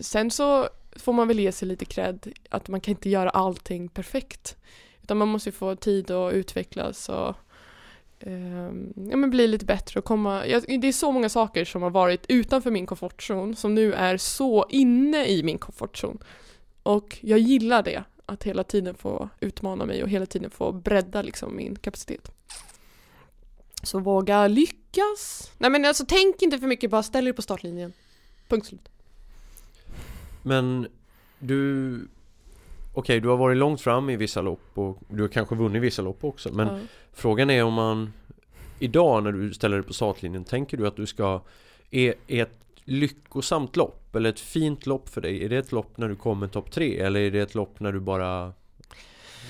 sen 0.00 0.30
så 0.30 0.68
får 0.96 1.12
man 1.12 1.28
väl 1.28 1.38
ge 1.38 1.52
sig 1.52 1.68
lite 1.68 1.84
cred 1.84 2.32
att 2.50 2.68
man 2.68 2.80
kan 2.80 2.92
inte 2.92 3.10
göra 3.10 3.30
allting 3.30 3.88
perfekt. 3.88 4.56
Utan 5.02 5.16
man 5.16 5.28
måste 5.28 5.48
ju 5.48 5.52
få 5.52 5.76
tid 5.76 6.10
att 6.10 6.32
utvecklas 6.32 7.08
och 7.08 7.34
eh, 8.20 8.72
ja, 9.10 9.16
men 9.16 9.30
bli 9.30 9.48
lite 9.48 9.64
bättre 9.64 9.98
och 10.00 10.04
komma... 10.04 10.46
Ja, 10.46 10.60
det 10.60 10.88
är 10.88 10.92
så 10.92 11.12
många 11.12 11.28
saker 11.28 11.64
som 11.64 11.82
har 11.82 11.90
varit 11.90 12.24
utanför 12.28 12.70
min 12.70 12.86
komfortzon 12.86 13.56
som 13.56 13.74
nu 13.74 13.92
är 13.92 14.16
så 14.16 14.66
inne 14.68 15.26
i 15.26 15.42
min 15.42 15.58
komfortzon. 15.58 16.18
Och 16.82 17.18
jag 17.20 17.38
gillar 17.38 17.82
det, 17.82 18.04
att 18.26 18.44
hela 18.44 18.64
tiden 18.64 18.94
få 18.94 19.28
utmana 19.40 19.86
mig 19.86 20.02
och 20.02 20.08
hela 20.08 20.26
tiden 20.26 20.50
få 20.50 20.72
bredda 20.72 21.22
liksom 21.22 21.56
min 21.56 21.76
kapacitet. 21.76 22.30
Så 23.82 23.98
våga 23.98 24.48
lyckas. 24.48 25.52
Nej 25.58 25.70
men 25.70 25.84
alltså 25.84 26.04
tänk 26.08 26.42
inte 26.42 26.58
för 26.58 26.66
mycket, 26.66 26.90
bara 26.90 27.02
ställ 27.02 27.28
er 27.28 27.32
på 27.32 27.42
startlinjen. 27.42 27.92
Punkt 28.48 28.66
slut. 28.66 28.88
Men 30.44 30.86
du 31.38 31.94
Okej, 32.96 33.00
okay, 33.00 33.20
du 33.20 33.28
har 33.28 33.36
varit 33.36 33.56
långt 33.56 33.80
fram 33.80 34.10
i 34.10 34.16
vissa 34.16 34.40
lopp 34.40 34.70
och 34.74 34.98
du 35.08 35.22
har 35.22 35.28
kanske 35.28 35.54
vunnit 35.54 35.82
vissa 35.82 36.02
lopp 36.02 36.24
också 36.24 36.52
men 36.52 36.66
ja. 36.66 36.78
Frågan 37.12 37.50
är 37.50 37.64
om 37.64 37.74
man 37.74 38.12
Idag 38.78 39.22
när 39.22 39.32
du 39.32 39.54
ställer 39.54 39.76
dig 39.76 39.86
på 39.86 39.92
startlinjen 39.92 40.44
Tänker 40.44 40.76
du 40.76 40.86
att 40.86 40.96
du 40.96 41.06
ska 41.06 41.40
Är, 41.90 42.14
är 42.26 42.42
ett 42.42 42.58
lyckosamt 42.84 43.76
lopp 43.76 44.16
eller 44.16 44.30
ett 44.30 44.40
fint 44.40 44.86
lopp 44.86 45.08
för 45.08 45.20
dig 45.20 45.44
Är 45.44 45.48
det 45.48 45.56
ett 45.56 45.72
lopp 45.72 45.98
när 45.98 46.08
du 46.08 46.16
kommer 46.16 46.48
topp 46.48 46.70
tre 46.70 46.98
eller 46.98 47.20
är 47.20 47.30
det 47.30 47.40
ett 47.40 47.54
lopp 47.54 47.80
när 47.80 47.92
du 47.92 48.00
bara 48.00 48.52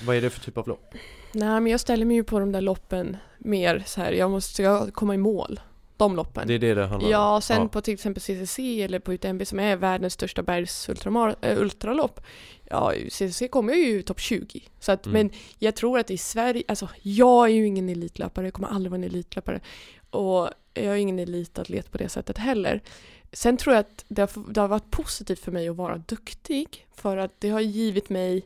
Vad 0.05 0.15
är 0.15 0.21
det 0.21 0.29
för 0.29 0.39
typ 0.39 0.57
av 0.57 0.67
lopp? 0.67 0.93
Nej 1.31 1.61
men 1.61 1.67
jag 1.67 1.79
ställer 1.79 2.05
mig 2.05 2.15
ju 2.15 2.23
på 2.23 2.39
de 2.39 2.51
där 2.51 2.61
loppen 2.61 3.17
mer 3.37 3.83
så 3.85 4.01
här, 4.01 4.11
jag 4.11 4.31
måste 4.31 4.89
komma 4.93 5.15
i 5.15 5.17
mål 5.17 5.59
de 5.97 6.15
loppen. 6.15 6.47
Det 6.47 6.53
är 6.53 6.59
det 6.59 6.73
det 6.73 6.85
handlar 6.85 7.07
om? 7.07 7.11
Ja, 7.11 7.41
sen 7.41 7.61
ja. 7.61 7.67
på 7.67 7.81
till 7.81 7.93
exempel 7.93 8.21
CCC 8.21 8.59
eller 8.59 8.99
på 8.99 9.13
UTMB 9.13 9.47
som 9.47 9.59
är 9.59 9.75
världens 9.75 10.13
största 10.13 10.43
bergsultralopp. 10.43 12.19
Äh, 12.19 12.25
ja, 12.69 12.93
CCC 13.09 13.43
kommer 13.51 13.73
ju 13.73 14.01
topp 14.01 14.19
20. 14.19 14.61
Så 14.79 14.91
att, 14.91 15.05
mm. 15.05 15.13
Men 15.13 15.39
jag 15.59 15.75
tror 15.75 15.99
att 15.99 16.11
i 16.11 16.17
Sverige, 16.17 16.63
alltså 16.67 16.89
jag 17.01 17.45
är 17.45 17.53
ju 17.53 17.67
ingen 17.67 17.89
elitlöpare, 17.89 18.45
jag 18.45 18.53
kommer 18.53 18.67
aldrig 18.67 18.91
vara 18.91 18.97
en 18.97 19.03
elitlöpare. 19.03 19.59
Och 20.09 20.49
jag 20.73 20.85
är 20.85 20.95
ingen 20.95 21.19
elitatlet 21.19 21.91
på 21.91 21.97
det 21.97 22.09
sättet 22.09 22.37
heller. 22.37 22.81
Sen 23.31 23.57
tror 23.57 23.75
jag 23.75 23.79
att 23.79 24.05
det 24.07 24.21
har, 24.21 24.53
det 24.53 24.61
har 24.61 24.67
varit 24.67 24.91
positivt 24.91 25.39
för 25.39 25.51
mig 25.51 25.69
att 25.69 25.75
vara 25.75 25.97
duktig 25.97 26.87
för 26.95 27.17
att 27.17 27.31
det 27.39 27.49
har 27.49 27.59
givit 27.59 28.09
mig 28.09 28.45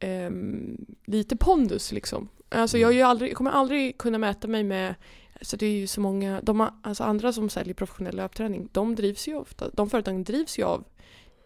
um, 0.00 0.86
lite 1.04 1.36
pondus 1.36 1.92
liksom. 1.92 2.28
Alltså 2.48 2.78
jag, 2.78 2.88
mm. 2.88 2.98
ju 2.98 3.02
aldrig, 3.02 3.30
jag 3.30 3.36
kommer 3.36 3.50
aldrig 3.50 3.98
kunna 3.98 4.18
mäta 4.18 4.48
mig 4.48 4.64
med 4.64 4.94
så 5.40 5.56
det 5.56 5.66
är 5.66 5.72
ju 5.72 5.86
så 5.86 6.00
många, 6.00 6.40
de, 6.42 6.70
alltså 6.82 7.04
andra 7.04 7.32
som 7.32 7.50
säljer 7.50 7.74
professionell 7.74 8.16
löpträning, 8.16 8.68
de 8.72 8.94
drivs 8.94 9.28
ju 9.28 9.34
ofta, 9.34 9.70
de 9.72 9.90
företagen 9.90 10.24
drivs 10.24 10.58
ju 10.58 10.62
av 10.62 10.84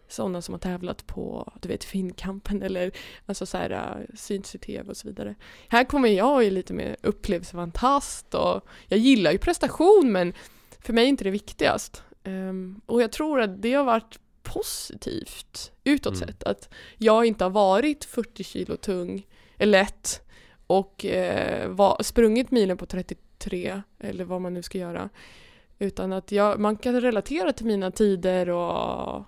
sådana 0.07 0.41
som 0.41 0.53
har 0.53 0.59
tävlat 0.59 1.07
på, 1.07 1.53
du 1.61 1.67
vet, 1.67 1.83
Finnkampen 1.83 2.61
eller 2.61 2.91
alltså 3.25 3.45
så 3.45 3.57
här, 3.57 3.71
uh, 3.71 4.05
syns 4.15 4.55
i 4.55 4.57
tv 4.57 4.89
och 4.89 4.97
så 4.97 5.07
vidare. 5.07 5.35
Här 5.67 5.83
kommer 5.83 6.09
jag 6.09 6.43
ju 6.43 6.49
lite 6.49 6.73
mer 6.73 6.97
upplevelsefantast 7.01 8.33
och 8.33 8.67
jag 8.87 8.99
gillar 8.99 9.31
ju 9.31 9.37
prestation 9.37 10.11
men 10.11 10.33
för 10.79 10.93
mig 10.93 11.03
är 11.03 11.09
inte 11.09 11.23
det 11.23 11.31
viktigast. 11.31 12.03
Um, 12.23 12.81
och 12.85 13.01
jag 13.01 13.11
tror 13.11 13.41
att 13.41 13.61
det 13.61 13.73
har 13.73 13.83
varit 13.83 14.19
positivt 14.43 15.71
utåt 15.83 16.15
mm. 16.15 16.27
sett 16.27 16.43
att 16.43 16.69
jag 16.97 17.25
inte 17.25 17.43
har 17.45 17.51
varit 17.51 18.05
40 18.05 18.43
kilo 18.43 18.77
tung, 18.77 19.27
eller 19.57 19.79
lätt 19.79 20.21
och 20.67 21.05
eh, 21.05 21.69
var, 21.69 22.03
sprungit 22.03 22.51
milen 22.51 22.77
på 22.77 22.85
tre 23.43 23.81
eller 23.99 24.23
vad 24.23 24.41
man 24.41 24.53
nu 24.53 24.63
ska 24.63 24.77
göra. 24.77 25.09
Utan 25.79 26.13
att 26.13 26.31
jag, 26.31 26.59
man 26.59 26.75
kan 26.75 27.01
relatera 27.01 27.53
till 27.53 27.65
mina 27.65 27.91
tider 27.91 28.49
och 28.49 29.23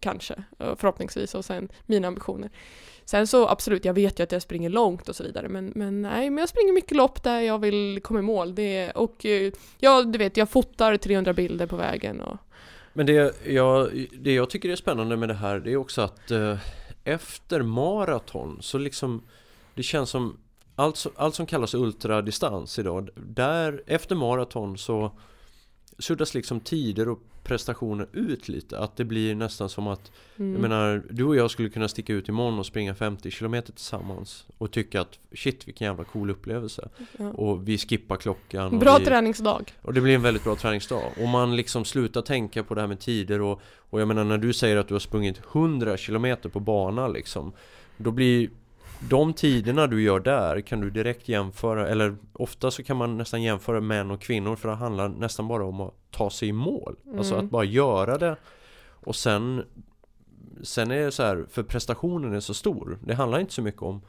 kanske, 0.00 0.42
förhoppningsvis, 0.58 1.34
och 1.34 1.44
sen 1.44 1.68
mina 1.86 2.08
ambitioner. 2.08 2.50
Sen 3.04 3.26
så 3.26 3.48
absolut, 3.48 3.84
jag 3.84 3.94
vet 3.94 4.20
ju 4.20 4.24
att 4.24 4.32
jag 4.32 4.42
springer 4.42 4.70
långt 4.70 5.08
och 5.08 5.16
så 5.16 5.22
vidare, 5.22 5.48
men, 5.48 5.72
men 5.74 6.02
nej, 6.02 6.30
men 6.30 6.38
jag 6.38 6.48
springer 6.48 6.72
mycket 6.72 6.96
lopp 6.96 7.22
där 7.22 7.40
jag 7.40 7.58
vill 7.58 8.00
komma 8.02 8.18
i 8.18 8.22
mål. 8.22 8.54
Det, 8.54 8.90
och 8.90 9.26
eh, 9.26 9.52
ja, 9.78 10.02
du 10.02 10.18
vet, 10.18 10.36
jag 10.36 10.50
fotar 10.50 10.96
300 10.96 11.32
bilder 11.32 11.66
på 11.66 11.76
vägen 11.76 12.20
och... 12.20 12.36
Men 12.92 13.06
det 13.06 13.46
jag, 13.46 14.06
det 14.12 14.34
jag 14.34 14.50
tycker 14.50 14.68
är 14.68 14.76
spännande 14.76 15.16
med 15.16 15.28
det 15.28 15.34
här, 15.34 15.60
det 15.60 15.72
är 15.72 15.76
också 15.76 16.00
att 16.00 16.30
eh, 16.30 16.58
efter 17.04 17.62
maraton 17.62 18.58
så 18.60 18.78
liksom, 18.78 19.22
det 19.74 19.82
känns 19.82 20.10
som 20.10 20.36
allt, 20.76 21.06
allt 21.16 21.34
som 21.34 21.46
kallas 21.46 21.74
ultradistans 21.74 22.78
idag, 22.78 23.08
där 23.14 23.82
efter 23.86 24.14
maraton 24.14 24.78
så 24.78 25.12
suddas 25.98 26.34
liksom 26.34 26.60
tider 26.60 27.08
och 27.08 27.22
prestationer 27.46 28.08
ut 28.12 28.48
lite. 28.48 28.78
Att 28.78 28.96
det 28.96 29.04
blir 29.04 29.34
nästan 29.34 29.68
som 29.68 29.86
att 29.86 30.12
mm. 30.36 30.52
Jag 30.52 30.60
menar, 30.60 31.02
du 31.10 31.24
och 31.24 31.36
jag 31.36 31.50
skulle 31.50 31.68
kunna 31.68 31.88
sticka 31.88 32.12
ut 32.12 32.28
imorgon 32.28 32.58
och 32.58 32.66
springa 32.66 32.94
50 32.94 33.30
km 33.30 33.62
tillsammans 33.62 34.46
Och 34.58 34.72
tycka 34.72 35.00
att 35.00 35.18
shit 35.34 35.68
vilken 35.68 35.86
jävla 35.86 36.04
cool 36.04 36.30
upplevelse 36.30 36.88
ja. 37.18 37.30
Och 37.30 37.68
vi 37.68 37.78
skippar 37.78 38.16
klockan 38.16 38.78
Bra 38.78 38.98
vi, 38.98 39.04
träningsdag 39.04 39.74
Och 39.82 39.94
det 39.94 40.00
blir 40.00 40.14
en 40.14 40.22
väldigt 40.22 40.44
bra 40.44 40.56
träningsdag 40.56 41.12
Och 41.22 41.28
man 41.28 41.56
liksom 41.56 41.84
slutar 41.84 42.22
tänka 42.22 42.62
på 42.62 42.74
det 42.74 42.80
här 42.80 42.88
med 42.88 43.00
tider 43.00 43.40
och 43.40 43.60
Och 43.90 44.00
jag 44.00 44.08
menar 44.08 44.24
när 44.24 44.38
du 44.38 44.52
säger 44.52 44.76
att 44.76 44.88
du 44.88 44.94
har 44.94 44.98
sprungit 45.00 45.40
100 45.52 45.96
km 45.96 46.36
på 46.52 46.60
bana 46.60 47.08
liksom 47.08 47.52
Då 47.96 48.10
blir 48.10 48.50
de 49.00 49.32
tiderna 49.32 49.86
du 49.86 50.02
gör 50.02 50.20
där 50.20 50.60
kan 50.60 50.80
du 50.80 50.90
direkt 50.90 51.28
jämföra 51.28 51.88
Eller 51.88 52.16
ofta 52.32 52.70
så 52.70 52.82
kan 52.82 52.96
man 52.96 53.18
nästan 53.18 53.42
jämföra 53.42 53.80
män 53.80 54.10
och 54.10 54.20
kvinnor 54.20 54.56
För 54.56 54.68
det 54.68 54.74
handlar 54.74 55.08
nästan 55.08 55.48
bara 55.48 55.64
om 55.64 55.80
att 55.80 55.94
ta 56.10 56.30
sig 56.30 56.48
i 56.48 56.52
mål. 56.52 56.96
Mm. 57.04 57.18
Alltså 57.18 57.34
att 57.34 57.50
bara 57.50 57.64
göra 57.64 58.18
det. 58.18 58.36
Och 58.78 59.16
sen 59.16 59.64
Sen 60.62 60.90
är 60.90 61.04
det 61.04 61.12
så 61.12 61.22
här, 61.22 61.46
för 61.50 61.62
prestationen 61.62 62.34
är 62.34 62.40
så 62.40 62.54
stor. 62.54 62.98
Det 63.04 63.14
handlar 63.14 63.38
inte 63.38 63.52
så 63.52 63.62
mycket 63.62 63.82
om 63.82 64.02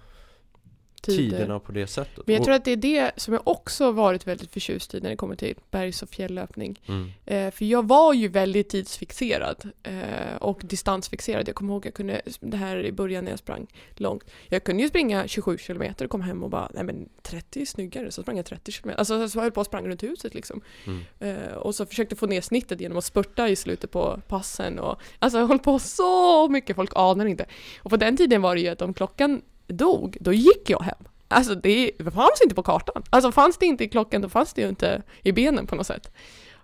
tider. 1.15 1.37
tiderna 1.37 1.59
på 1.59 1.71
det 1.71 1.87
sättet. 1.87 2.27
Men 2.27 2.35
jag 2.35 2.43
tror 2.43 2.55
att 2.55 2.65
det 2.65 2.71
är 2.71 2.75
det 2.75 3.11
som 3.17 3.33
jag 3.33 3.47
också 3.47 3.91
varit 3.91 4.27
väldigt 4.27 4.51
förtjust 4.51 4.93
i 4.93 4.99
när 4.99 5.09
det 5.09 5.15
kommer 5.15 5.35
till 5.35 5.55
bergs 5.71 6.03
och 6.03 6.09
fjälllöpning. 6.09 6.81
Mm. 6.87 7.11
Eh, 7.25 7.51
för 7.51 7.65
jag 7.65 7.87
var 7.87 8.13
ju 8.13 8.27
väldigt 8.27 8.69
tidsfixerad 8.69 9.69
eh, 9.83 10.35
och 10.39 10.61
distansfixerad. 10.63 11.47
Jag 11.47 11.55
kommer 11.55 11.73
ihåg 11.73 11.85
jag 11.85 11.93
kunde, 11.93 12.21
det 12.39 12.57
här 12.57 12.85
i 12.85 12.91
början 12.91 13.23
när 13.23 13.31
jag 13.31 13.39
sprang 13.39 13.67
långt, 13.95 14.23
jag 14.47 14.63
kunde 14.63 14.83
ju 14.83 14.89
springa 14.89 15.27
27 15.27 15.57
kilometer 15.57 16.05
och 16.05 16.11
kom 16.11 16.21
hem 16.21 16.43
och 16.43 16.49
bara, 16.49 16.69
nej 16.73 16.83
men 16.83 17.09
30 17.21 17.61
är 17.61 17.65
snyggare, 17.65 18.11
så 18.11 18.21
sprang 18.21 18.37
jag 18.37 18.45
30 18.45 18.71
kilometer. 18.71 18.99
Alltså 18.99 19.29
så 19.29 19.37
jag 19.37 19.43
höll 19.43 19.51
på 19.51 19.59
och 19.59 19.65
sprang 19.65 19.87
runt 19.87 20.03
huset 20.03 20.33
liksom. 20.33 20.61
Mm. 20.85 21.03
Eh, 21.19 21.53
och 21.53 21.75
så 21.75 21.85
försökte 21.85 22.15
få 22.15 22.25
ner 22.25 22.41
snittet 22.41 22.81
genom 22.81 22.97
att 22.97 23.05
spurta 23.05 23.49
i 23.49 23.55
slutet 23.55 23.91
på 23.91 24.21
passen 24.27 24.79
och 24.79 25.01
alltså 25.19 25.39
jag 25.39 25.47
höll 25.47 25.59
på 25.59 25.79
så 25.79 26.49
mycket, 26.49 26.75
folk 26.75 26.91
anar 26.95 27.25
inte. 27.25 27.45
Och 27.83 27.89
på 27.89 27.97
den 27.97 28.17
tiden 28.17 28.41
var 28.41 28.55
det 28.55 28.61
ju 28.61 28.67
att 28.67 28.81
om 28.81 28.93
klockan 28.93 29.41
dog, 29.67 30.17
då 30.19 30.33
gick 30.33 30.69
jag 30.69 30.81
hem. 30.81 31.03
Alltså 31.27 31.55
det 31.55 31.91
fanns 32.13 32.41
inte 32.43 32.55
på 32.55 32.63
kartan. 32.63 33.03
Alltså 33.09 33.31
fanns 33.31 33.57
det 33.57 33.65
inte 33.65 33.83
i 33.83 33.89
klockan, 33.89 34.21
då 34.21 34.29
fanns 34.29 34.53
det 34.53 34.61
ju 34.61 34.69
inte 34.69 35.01
i 35.23 35.31
benen 35.31 35.67
på 35.67 35.75
något 35.75 35.87
sätt. 35.87 36.11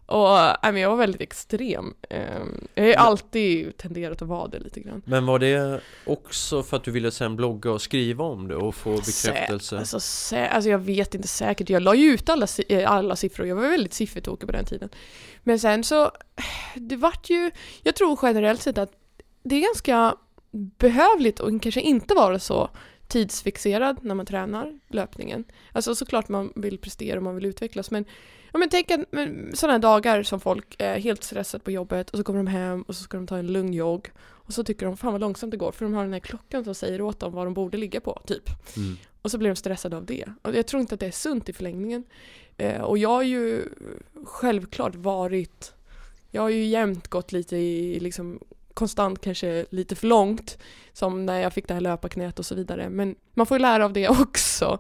Och 0.06 0.40
äh, 0.40 0.56
men 0.62 0.78
jag 0.78 0.90
var 0.90 0.98
väldigt 0.98 1.22
extrem. 1.22 1.94
Ehm, 2.10 2.68
jag 2.74 2.86
har 2.86 2.94
alltid 2.94 3.78
tenderat 3.78 4.22
att 4.22 4.28
vara 4.28 4.48
det 4.48 4.60
lite 4.60 4.80
grann. 4.80 5.02
Men 5.06 5.26
var 5.26 5.40
det 5.40 5.82
också 6.06 6.64
för 6.64 6.78
att 6.78 6.84
du 6.84 6.92
ville 6.92 7.12
sen 7.12 7.36
blogga 7.36 7.72
och 7.72 7.82
skriva 7.82 8.24
om 8.24 8.48
det 8.48 8.56
och 8.56 8.76
få 8.76 8.90
bekräftelse? 8.90 9.70
Sä, 9.70 9.78
alltså, 9.78 10.00
sä, 10.00 10.48
alltså 10.48 10.70
jag 10.70 10.80
vet 10.80 11.16
inte 11.16 11.28
säkert, 11.28 11.70
jag 11.70 11.82
la 11.82 11.96
ju 11.96 12.14
ut 12.14 12.30
alla, 12.30 12.48
eh, 12.70 12.92
alla 12.92 13.16
siffror, 13.16 13.48
jag 13.48 13.56
var 13.56 13.70
väldigt 13.70 13.94
siffertokig 13.94 14.48
på 14.48 14.52
den 14.52 14.66
tiden. 14.66 14.90
Men 15.44 15.60
sen 15.60 15.84
så, 15.84 16.12
det 16.76 16.96
vart 16.96 17.30
ju, 17.30 17.52
jag 17.84 17.96
tror 17.96 18.20
generellt 18.22 18.62
sett 18.62 18.78
att 18.78 18.92
det 19.44 19.56
är 19.56 19.62
ganska 19.62 20.16
behövligt 20.78 21.40
och 21.40 21.62
kanske 21.62 21.82
inte 21.82 22.14
vara 22.14 22.40
så 22.40 22.70
tidsfixerad 23.14 23.98
när 24.02 24.16
man 24.16 24.26
tränar 24.26 24.80
löpningen. 24.88 25.44
Alltså 25.72 25.96
såklart 25.96 26.30
man 26.30 26.54
vill 26.56 26.78
prestera 26.78 27.18
och 27.18 27.24
man 27.24 27.36
vill 27.36 27.46
utvecklas 27.46 27.92
men, 27.92 28.06
ja, 28.52 28.60
men 28.60 28.70
tänk 28.70 28.92
att 28.92 29.00
sådana 29.54 29.80
dagar 29.80 30.24
som 30.24 30.40
folk 30.40 30.76
är 30.78 31.00
helt 31.00 31.24
stressade 31.24 31.64
på 31.64 31.72
jobbet 31.72 32.10
och 32.10 32.18
så 32.18 32.24
kommer 32.24 32.40
de 32.40 32.48
hem 32.48 32.82
och 32.82 32.96
så 32.96 33.04
ska 33.04 33.18
de 33.18 33.28
ta 33.28 33.38
en 33.38 33.48
lugn 33.48 33.74
jogg 33.74 34.12
och 34.20 34.54
så 34.54 34.64
tycker 34.64 34.86
de 34.86 34.98
fan 34.98 35.12
vad 35.12 35.22
långsamt 35.22 35.52
det 35.52 35.58
går 35.58 35.72
för 35.72 35.86
de 35.86 35.94
har 35.94 36.04
den 36.04 36.14
här 36.14 36.20
klockan 36.20 36.64
som 36.64 36.76
säger 36.76 37.02
åt 37.02 37.20
dem 37.20 37.34
vad 37.34 37.46
de 37.46 37.54
borde 37.54 37.78
ligga 37.78 38.02
på 38.02 38.22
typ. 38.28 38.50
Mm. 38.78 38.98
Och 39.22 39.32
så 39.32 39.38
blir 39.38 39.50
de 39.50 39.56
stressade 39.56 39.98
av 39.98 40.06
det. 40.06 40.26
Och 40.42 40.56
jag 40.56 40.68
tror 40.68 40.82
inte 40.82 40.94
att 40.94 41.00
det 41.00 41.08
är 41.08 41.12
sunt 41.12 41.50
i 41.50 41.54
förlängningen. 41.54 42.04
Eh, 42.58 42.82
och 42.82 42.98
jag 42.98 43.10
har 43.10 43.24
ju 43.24 43.62
självklart 44.24 44.96
varit, 44.96 45.74
jag 46.32 46.42
har 46.42 46.50
ju 46.50 46.66
jämt 46.66 47.08
gått 47.08 47.32
lite 47.32 47.58
i 47.58 48.00
liksom 48.00 48.40
konstant 48.74 49.22
kanske 49.22 49.66
lite 49.70 49.96
för 49.96 50.08
långt 50.08 50.58
som 50.94 51.26
när 51.26 51.40
jag 51.40 51.54
fick 51.54 51.68
det 51.68 51.74
här 51.74 51.82
löparknät 51.82 52.40
och 52.40 52.46
så 52.46 52.56
vidare. 52.56 52.90
Men 52.90 53.16
man 53.34 53.46
får 53.46 53.58
ju 53.58 53.62
lära 53.62 53.86
av 53.86 53.94
det 53.94 54.10
också. 54.22 54.80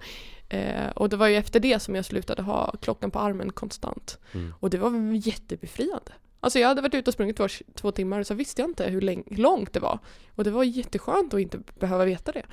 Eh, 0.49 0.89
och 0.95 1.09
det 1.09 1.17
var 1.17 1.27
ju 1.27 1.35
efter 1.35 1.59
det 1.59 1.79
som 1.79 1.95
jag 1.95 2.05
slutade 2.05 2.41
ha 2.41 2.73
klockan 2.81 3.11
på 3.11 3.19
armen 3.19 3.51
konstant. 3.51 4.19
Mm. 4.31 4.53
Och 4.59 4.69
det 4.69 4.77
var 4.77 5.13
jättebefriande. 5.27 6.11
Alltså 6.39 6.59
jag 6.59 6.67
hade 6.67 6.81
varit 6.81 6.93
ute 6.93 7.09
och 7.09 7.13
sprungit 7.13 7.37
två, 7.37 7.47
två 7.75 7.91
timmar 7.91 8.19
och 8.19 8.27
så 8.27 8.33
visste 8.33 8.61
jag 8.61 8.69
inte 8.69 8.85
hur, 8.85 9.01
hur 9.01 9.37
långt 9.37 9.73
det 9.73 9.79
var. 9.79 9.99
Och 10.35 10.43
det 10.43 10.51
var 10.51 10.63
jätteskönt 10.63 11.33
att 11.33 11.39
inte 11.39 11.59
behöva 11.79 12.05
veta 12.05 12.31
det. 12.31 12.45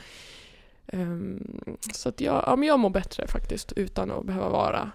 Ehm, 0.86 1.76
så 1.93 2.09
att 2.09 2.20
jag, 2.20 2.45
ja, 2.47 2.57
men 2.57 2.68
jag 2.68 2.80
mår 2.80 2.91
bättre 2.91 3.26
faktiskt 3.26 3.72
utan 3.72 4.11
att 4.11 4.24
behöva 4.24 4.49
vara 4.49 4.91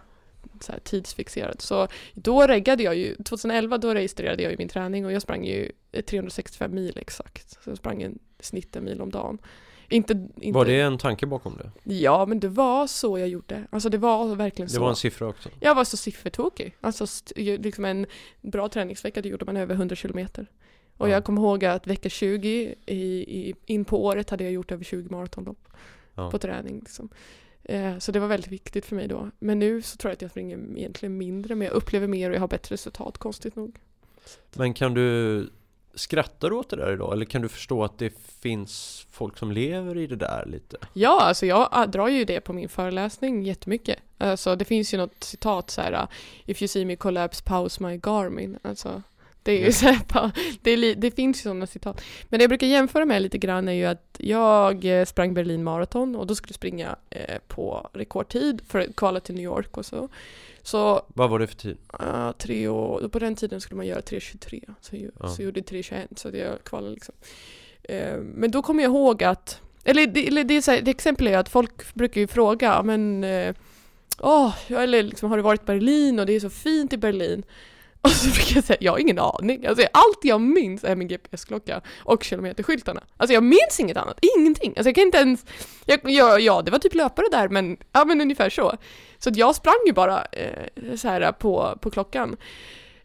så 0.60 0.72
här 0.72 0.80
tidsfixerad. 0.80 1.62
Så 1.62 1.88
då 2.14 2.42
reggade 2.48 2.84
jag 2.84 2.96
ju, 2.96 3.16
2011 3.16 3.78
då 3.78 3.94
registrerade 3.94 4.44
jag 4.44 4.52
ju 4.52 4.58
min 4.58 4.68
träning 4.70 5.06
och 5.06 5.12
jag 5.12 5.22
sprang 5.22 5.46
ju 5.46 5.72
365 6.08 6.76
mil 6.76 6.98
exakt. 6.98 7.50
Så 7.64 7.70
jag 7.70 7.78
sprang 7.78 8.02
en 8.02 8.20
snitt 8.40 8.76
en 8.76 8.84
mil 8.84 9.02
om 9.02 9.10
dagen. 9.10 9.38
Inte, 9.90 10.28
inte, 10.42 10.58
Var 10.58 10.66
det 10.66 10.82
en 10.82 10.98
tanke 10.98 11.26
bakom 11.26 11.58
det? 11.58 11.94
Ja 11.96 12.26
men 12.26 12.40
det 12.40 12.48
var 12.48 12.88
så 12.88 13.20
jag 13.20 13.28
gjorde. 13.28 13.68
Alltså 13.70 13.90
det 13.90 13.98
var 13.98 14.36
verkligen 14.36 14.68
Det 14.68 14.74
så. 14.74 14.82
var 14.82 14.90
en 14.90 14.96
siffra 14.96 15.28
också? 15.28 15.50
Jag 15.60 15.76
var 15.76 15.84
så 15.84 15.98
siffertokig. 15.98 16.76
Alltså 16.82 17.06
liksom 17.36 17.86
en 17.86 18.06
bra 18.42 18.70
träningsvecka, 18.70 19.22
då 19.22 19.30
gjorde 19.30 19.46
man 19.46 19.58
över 19.58 19.76
100 19.76 19.96
kilometer. 19.96 20.48
Och 20.98 21.08
Ja. 21.10 21.12
jag 21.14 21.24
kommer 21.24 21.42
ihåg 21.42 21.66
att 21.66 21.88
vecka 21.88 22.10
20 22.10 22.76
i, 22.86 22.96
i, 22.96 23.54
in 23.66 23.86
på 23.86 24.06
året 24.06 24.30
hade 24.30 24.44
jag 24.44 24.54
gjort 24.54 24.72
över 24.72 24.84
20 24.84 25.10
maratonlopp 25.10 25.68
Ja. 26.16 26.32
på 26.32 26.38
träning. 26.38 26.80
Liksom. 26.80 27.10
Eh, 27.66 27.98
så 27.98 28.12
det 28.12 28.20
var 28.20 28.28
väldigt 28.28 28.52
viktigt 28.52 28.86
för 28.86 28.96
mig 28.96 29.08
då. 29.08 29.30
Men 29.40 29.60
nu 29.60 29.82
så 29.82 29.98
tror 29.98 30.10
jag 30.10 30.16
att 30.16 30.22
jag 30.22 30.32
springer 30.32 30.78
egentligen 30.78 31.18
mindre, 31.18 31.56
men 31.56 31.68
jag 31.68 31.76
upplever 31.76 32.08
mer 32.08 32.30
och 32.30 32.36
jag 32.36 32.42
har 32.42 32.48
bättre 32.48 32.74
resultat, 32.74 33.18
konstigt 33.18 33.56
nog. 33.56 33.80
Men 34.54 34.74
kan 34.74 34.94
du 34.94 35.50
Skrattar 35.96 36.50
du 36.50 36.56
åt 36.56 36.70
det 36.70 36.76
där 36.76 36.94
idag? 36.94 37.14
Eller 37.14 37.26
kan 37.26 37.42
du 37.42 37.50
förstå 37.50 37.84
att 37.84 37.98
det 37.98 38.14
finns 38.42 39.06
folk 39.12 39.38
som 39.38 39.52
lever 39.52 39.98
i 39.98 40.08
det 40.08 40.16
där 40.16 40.46
lite? 40.46 40.78
Ja, 40.94 41.22
alltså 41.22 41.46
jag 41.46 41.70
ah, 41.72 41.86
drar 41.86 42.08
ju 42.08 42.26
det 42.26 42.42
på 42.42 42.54
min 42.54 42.70
föreläsning 42.70 43.44
jättemycket. 43.44 44.00
Alltså 44.18 44.56
det 44.56 44.66
finns 44.66 44.94
ju 44.94 44.98
något 44.98 45.24
citat 45.24 45.70
så 45.70 45.82
här 45.82 46.08
If 46.46 46.62
you 46.62 46.68
see 46.68 46.86
me 46.86 46.96
collapse, 46.96 47.44
pause 47.44 47.84
my 47.84 47.98
Garmin. 47.98 48.60
Alltså 48.62 49.02
det 49.46 49.52
är 49.62 49.66
ju 49.66 49.72
så 49.72 49.86
här, 49.86 50.32
det, 50.62 50.72
är 50.72 50.96
det 50.96 51.12
finns 51.12 51.38
ju 51.40 51.42
sådana 51.42 51.68
citat. 51.68 52.02
Men 52.30 52.38
det 52.40 52.44
jag 52.44 52.50
brukar 52.50 52.68
jämföra 52.68 53.06
med 53.06 53.22
lite 53.22 53.38
grann 53.38 53.68
är 53.68 53.74
ju 53.74 53.86
att 53.86 54.16
jag 54.18 54.86
eh, 54.86 55.06
sprang 55.06 55.34
Berlin 55.34 55.64
Marathon 55.64 56.16
och 56.16 56.28
då 56.28 56.36
skulle 56.36 56.50
jag 56.52 56.56
springa 56.56 56.96
eh, 57.10 57.38
på 57.48 57.90
rekordtid 57.94 58.62
för 58.68 58.80
att 58.80 58.96
kvala 58.96 59.20
till 59.20 59.36
New 59.36 59.44
York 59.44 59.78
och 59.78 59.86
så. 59.86 60.10
Så 60.62 61.06
Vad 61.08 61.30
var 61.30 61.40
det 61.40 61.48
för 61.48 61.56
tid? 61.56 61.78
uh, 62.02 62.32
tre 62.32 62.68
och, 62.68 63.12
på 63.12 63.20
den 63.20 63.36
tiden 63.36 63.62
skulle 63.62 63.78
man 63.78 63.88
göra 63.88 64.00
3.23 64.00 64.74
så, 64.82 64.96
jag- 64.96 65.12
Ja. 65.20 65.28
så 65.28 65.42
jag 65.42 65.46
gjorde 65.46 65.62
3.21 65.62 66.08
så 66.16 66.30
jag 66.34 66.64
kvalade 66.64 66.94
liksom. 66.94 67.16
Eh, 67.84 68.18
men 68.18 68.52
då 68.52 68.62
kommer 68.62 68.84
jag 68.84 68.90
ihåg 68.90 69.24
att, 69.24 69.62
eller 69.84 70.08
det, 70.08 70.28
eller 70.28 70.44
det, 70.44 70.54
är 70.54 70.62
så 70.62 70.72
här, 70.72 70.82
det 70.82 70.92
exempel 70.92 71.28
är 71.28 71.38
att 71.38 71.50
folk 71.50 71.94
brukar 71.94 72.22
ju 72.22 72.28
fråga, 72.28 72.68
"Ja, 72.68 72.84
men 72.84 73.26
åh, 74.20 74.56
eller 74.72 75.04
liksom, 75.04 75.30
har 75.30 75.38
du 75.38 75.44
varit 75.44 75.62
i 75.62 75.66
Berlin 75.66 76.20
och 76.20 76.26
det 76.26 76.34
är 76.34 76.40
så 76.40 76.50
fint 76.50 76.94
i 76.94 76.98
Berlin? 76.98 77.44
Och 78.06 78.12
så 78.12 78.30
brukar 78.30 78.56
jag 78.56 78.64
säga, 78.64 78.78
jag 78.82 78.92
har 78.92 79.00
ingen 79.00 79.20
aning. 79.20 79.66
Alltså, 79.66 79.88
allt 79.92 80.20
jag 80.22 80.42
minns 80.42 80.84
är 80.84 80.96
min 80.96 81.08
GPS-klocka 81.08 81.82
och 81.98 82.24
kilometerskyltarna. 82.24 83.04
Alltså 83.18 83.34
jag 83.34 83.44
minns 83.44 83.80
inget 83.80 83.98
annat, 83.98 84.20
ingenting. 84.38 84.74
Alltså 84.78 84.90
jag 84.90 84.96
kan 84.96 85.04
inte 85.04 85.18
ens, 85.18 85.46
jag, 85.86 86.00
jag, 86.04 86.42
ja 86.42 86.62
det 86.62 86.72
var 86.72 86.80
typ 86.80 86.96
löpare 86.96 87.26
där 87.32 87.50
men, 87.50 87.78
ja 87.92 88.06
men 88.06 88.22
ungefär 88.22 88.50
så. 88.50 88.78
Så 89.18 89.30
att 89.30 89.36
jag 89.36 89.56
sprang 89.56 89.80
ju 89.86 89.94
bara 89.94 90.26
eh, 90.26 90.96
så 90.96 91.08
här 91.08 91.32
på, 91.32 91.78
på 91.82 91.92
klockan. 91.92 92.38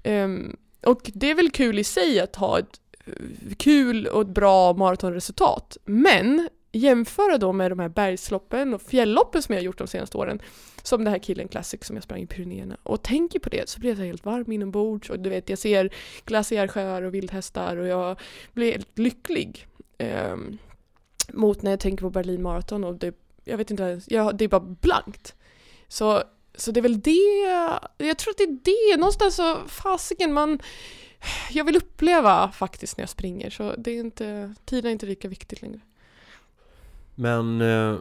Um, 0.05 0.57
och 0.87 1.11
det 1.15 1.31
är 1.31 1.35
väl 1.35 1.51
kul 1.51 1.79
i 1.79 1.85
sig 1.85 2.21
att 2.21 2.37
ha 2.37 2.59
ett 2.59 2.81
eh, 3.07 3.55
kul 3.57 4.07
och 4.07 4.21
ett 4.21 4.29
bra 4.29 4.73
maratonresultat. 4.73 5.77
Men 5.85 6.49
jämföra 6.73 7.39
då 7.39 7.53
med 7.53 7.71
de 7.71 7.79
här 7.79 7.89
bergsloppen 7.89 8.75
och 8.75 8.83
fjällloppen 8.83 9.43
som 9.43 9.53
jag 9.53 9.61
har 9.61 9.65
gjort 9.65 9.79
de 9.79 9.87
senaste 9.87 10.19
åren. 10.19 10.43
Som 10.83 11.05
det 11.05 11.11
här 11.11 11.19
Killen 11.19 11.49
Classic 11.49 11.85
som 11.85 11.97
jag 11.97 12.03
sprang 12.03 12.23
i 12.23 12.27
Pyrenéerna. 12.27 12.77
Och 12.83 13.03
tänker 13.03 13.39
på 13.39 13.49
det 13.49 13.69
så 13.69 13.81
blir 13.81 13.91
jag 13.91 13.99
så 13.99 14.05
helt 14.05 14.25
varm 14.25 14.53
inombords 14.53 15.11
och 15.11 15.21
du 15.21 15.31
vet 15.31 15.49
jag 15.49 15.59
ser 15.59 15.95
glaciärsjöar 16.25 17.03
och 17.03 17.15
vildhästar 17.15 17.77
och 17.77 17.87
jag 17.87 18.21
blir 18.53 18.73
helt 18.73 18.99
lycklig. 18.99 19.67
Ehm, 19.99 20.59
mot 21.33 21.63
när 21.63 21.71
jag 21.71 21.81
tänker 21.81 22.05
på 22.05 22.11
Berlin 22.11 22.43
Marathon 22.43 22.85
och 22.85 22.95
det, 22.95 23.15
jag 23.45 23.57
vet 23.57 23.71
inte 23.71 24.01
jag, 24.07 24.37
det 24.37 24.45
är 24.45 24.49
bara 24.49 24.61
blankt. 24.61 25.35
Så, 25.89 26.23
så 26.55 26.71
det 26.71 26.81
är 26.81 26.83
väl 26.83 27.01
det, 27.01 28.07
jag 28.07 28.19
tror 28.19 28.31
att 28.31 28.39
det 28.39 28.45
är 28.45 28.59
det, 28.65 28.97
någonstans 28.97 29.35
så 29.35 29.57
fasiken 29.67 30.33
man 30.33 30.59
jag 31.51 31.65
vill 31.65 31.77
uppleva 31.77 32.53
faktiskt 32.53 32.97
när 32.97 33.03
jag 33.03 33.09
springer 33.09 33.51
så 33.51 33.75
det 33.79 33.91
är 33.91 34.01
inte, 34.01 34.55
tiden 34.65 34.89
är 34.89 34.93
inte 34.93 35.07
lika 35.07 35.29
viktigt 35.29 35.63
längre. 35.63 35.81
Men 37.21 37.61
eh, 37.61 37.99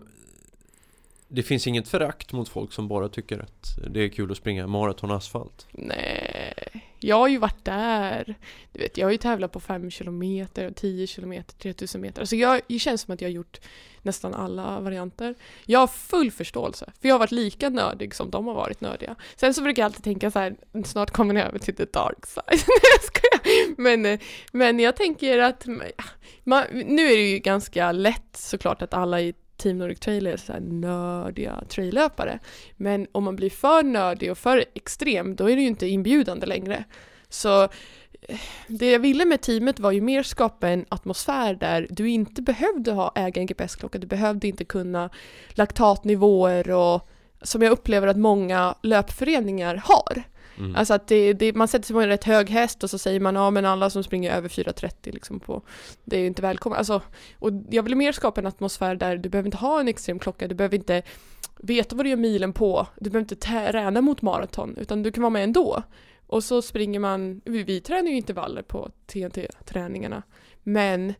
det 1.28 1.44
finns 1.44 1.68
inget 1.68 1.88
förakt 1.88 2.34
mot 2.34 2.50
folk 2.50 2.74
som 2.74 2.88
bara 2.88 3.10
tycker 3.10 3.40
att 3.40 3.78
det 3.90 4.00
är 4.00 4.10
kul 4.10 4.32
att 4.32 4.38
springa 4.38 4.68
maraton 4.68 5.12
asfalt. 5.12 5.68
Nej, 5.72 6.84
jag 7.00 7.16
har 7.16 7.28
ju 7.28 7.38
varit 7.38 7.66
där. 7.66 8.36
Du 8.72 8.80
vet, 8.80 8.98
jag 8.98 9.08
har 9.08 9.12
ju 9.12 9.18
tävlat 9.18 9.52
på 9.52 9.60
5km, 9.60 10.48
10km, 10.54 11.44
3000 11.58 12.02
meter. 12.02 12.22
Alltså 12.22 12.36
jag, 12.36 12.62
det 12.68 12.80
känns 12.80 13.02
som 13.02 13.14
att 13.14 13.22
jag 13.22 13.30
har 13.30 13.34
gjort 13.34 13.60
nästan 14.02 14.34
alla 14.34 14.80
varianter. 14.80 15.36
Jag 15.66 15.80
har 15.80 15.88
full 15.88 16.32
förståelse, 16.32 16.92
för 17.02 17.08
jag 17.08 17.16
har 17.16 17.20
varit 17.20 17.32
lika 17.32 17.70
nördig 17.70 18.16
som 18.16 18.30
de 18.30 18.48
har 18.48 18.54
varit 18.54 18.82
nördiga. 18.82 19.16
Sen 19.36 19.54
så 19.54 19.62
brukar 19.62 19.82
jag 19.82 19.86
alltid 19.86 20.04
tänka 20.04 20.32
så 20.32 20.40
här, 20.40 20.56
snart 20.86 21.12
kommer 21.12 21.34
ni 21.34 21.42
över 21.42 21.60
till 21.60 21.76
the 21.76 21.86
dark 21.86 22.26
side. 22.26 22.44
Nej, 22.48 22.92
jag 22.96 23.04
skojar. 23.04 23.29
Men, 23.80 24.06
eh, 24.06 24.20
men 24.52 24.80
jag 24.80 24.96
tänker 24.96 25.40
att 25.40 25.66
man, 26.44 26.64
nu 26.72 27.02
är 27.02 27.18
det 27.18 27.30
ju 27.30 27.40
ganska 27.40 27.92
lätt 27.92 28.36
såklart 28.36 28.82
att 28.82 28.94
alla 28.94 29.22
i 29.22 29.34
Team 29.58 29.78
Nordic 29.78 30.00
Trail 30.00 30.28
är 30.28 30.38
så 30.38 30.54
här 30.54 30.60
nördiga 30.60 31.64
traillöpare. 31.70 32.40
Men 32.78 33.08
om 33.12 33.24
man 33.24 33.36
blir 33.36 33.50
för 33.50 33.84
nördig 33.84 34.32
och 34.32 34.38
för 34.38 34.66
extrem, 34.74 35.36
då 35.36 35.50
är 35.50 35.56
det 35.56 35.62
ju 35.62 35.68
inte 35.68 35.88
inbjudande 35.88 36.46
längre. 36.46 36.84
Så 37.30 37.64
eh, 38.22 38.40
det 38.68 38.92
jag 38.92 39.00
ville 39.00 39.26
med 39.26 39.42
teamet 39.42 39.80
var 39.80 39.92
ju 39.92 40.02
mer 40.02 40.24
skapa 40.24 40.70
en 40.70 40.86
atmosfär 40.90 41.54
där 41.54 41.88
du 41.90 42.10
inte 42.10 42.42
behövde 42.42 42.92
ha 42.92 43.12
äga 43.16 43.42
en 43.42 43.48
GPS-klocka, 43.48 43.98
du 43.98 44.08
behövde 44.08 44.48
inte 44.48 44.66
kunna 44.66 45.10
laktatnivåer 45.50 46.72
och 46.72 47.10
som 47.42 47.62
jag 47.62 47.72
upplever 47.72 48.08
att 48.08 48.18
många 48.18 48.76
löpföreningar 48.82 49.82
har. 49.86 50.24
Mm. 50.60 50.76
Alltså 50.76 50.93
att 50.93 51.07
det, 51.07 51.34
det, 51.34 51.53
man 51.53 51.68
sätter 51.68 51.86
sig 51.86 51.93
på 51.93 52.01
en 52.01 52.07
rätt 52.07 52.24
hög 52.24 52.49
häst 52.49 52.84
och 52.84 52.89
så 52.89 52.97
säger 52.97 53.20
man 53.20 53.36
ja 53.36 53.51
men 53.51 53.66
alla 53.66 53.89
som 53.89 54.03
springer 54.03 54.32
över 54.32 54.49
4.30 54.49 55.14
liksom 55.14 55.39
på, 55.39 55.62
det 56.03 56.16
är 56.16 56.20
ju 56.20 56.28
inte 56.28 56.41
välkomna. 56.41 56.78
Alltså, 56.78 57.01
och 57.39 57.51
jag 57.70 57.84
vill 57.84 57.95
mer 57.95 58.12
skapa 58.12 58.41
en 58.41 58.47
atmosfär 58.47 58.95
där 58.95 59.18
du 59.18 59.30
behöver 59.30 59.47
inte 59.47 59.57
ha 59.57 59.80
en 59.80 59.88
extrem 59.88 60.20
klocka, 60.20 60.47
du 60.47 60.55
behöver 60.55 60.78
inte 60.78 61.01
veta 61.60 61.95
vad 61.95 62.05
du 62.05 62.10
gör 62.10 62.18
milen 62.18 62.53
på, 62.53 62.88
du 62.95 63.10
behöver 63.10 63.24
inte 63.24 63.36
träna 63.36 64.01
mot 64.01 64.22
maraton, 64.22 64.78
utan 64.78 65.03
du 65.03 65.12
kan 65.12 65.22
vara 65.22 65.30
med 65.30 65.43
ändå. 65.43 65.84
Och 66.28 66.43
så 66.43 66.62
springer 66.62 66.99
man, 66.99 67.41
vi, 67.45 67.64
vi 67.64 67.82
tränar 67.82 68.10
ju 68.10 68.18
intervaller 68.18 68.62
på 68.62 68.91
TNT-träningarna, 69.05 70.24
men 70.64 71.14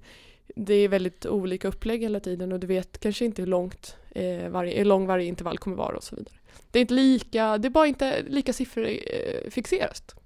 det 0.56 0.74
är 0.74 0.88
väldigt 0.88 1.26
olika 1.26 1.68
upplägg 1.68 2.02
hela 2.02 2.20
tiden 2.20 2.52
och 2.52 2.60
du 2.60 2.68
vet 2.68 3.00
kanske 3.00 3.26
inte 3.26 3.42
hur 3.42 3.48
långt 3.48 3.96
eh, 4.12 4.50
varje, 4.50 4.78
hur 4.78 4.86
lång 4.86 5.08
varje 5.08 5.26
intervall 5.26 5.58
kommer 5.58 5.78
vara 5.78 5.98
och 5.98 6.04
så 6.04 6.16
vidare. 6.16 6.36
Det 6.72 6.80
är 6.80 6.82
inte 6.82 6.94
lika, 6.94 7.58
det 7.58 7.68
är 7.68 7.70
bara 7.70 7.88
inte 7.88 8.22
lika 8.22 8.54
sifferfixerat. 8.54 10.16
Eh, 10.16 10.22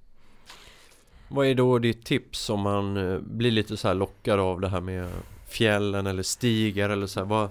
vad 1.27 1.47
är 1.47 1.55
då 1.55 1.79
ditt 1.79 2.05
tips 2.05 2.49
om 2.49 2.59
man 2.59 2.97
eh, 2.97 3.19
blir 3.19 3.51
lite 3.51 3.77
så 3.77 3.87
här 3.87 3.95
lockad 3.95 4.39
av 4.39 4.61
det 4.61 4.69
här 4.69 4.81
med 4.81 5.09
fjällen 5.47 6.07
eller 6.07 6.23
stigar 6.23 6.89
eller 6.89 7.07
så 7.07 7.19
här, 7.19 7.27
vad, 7.27 7.49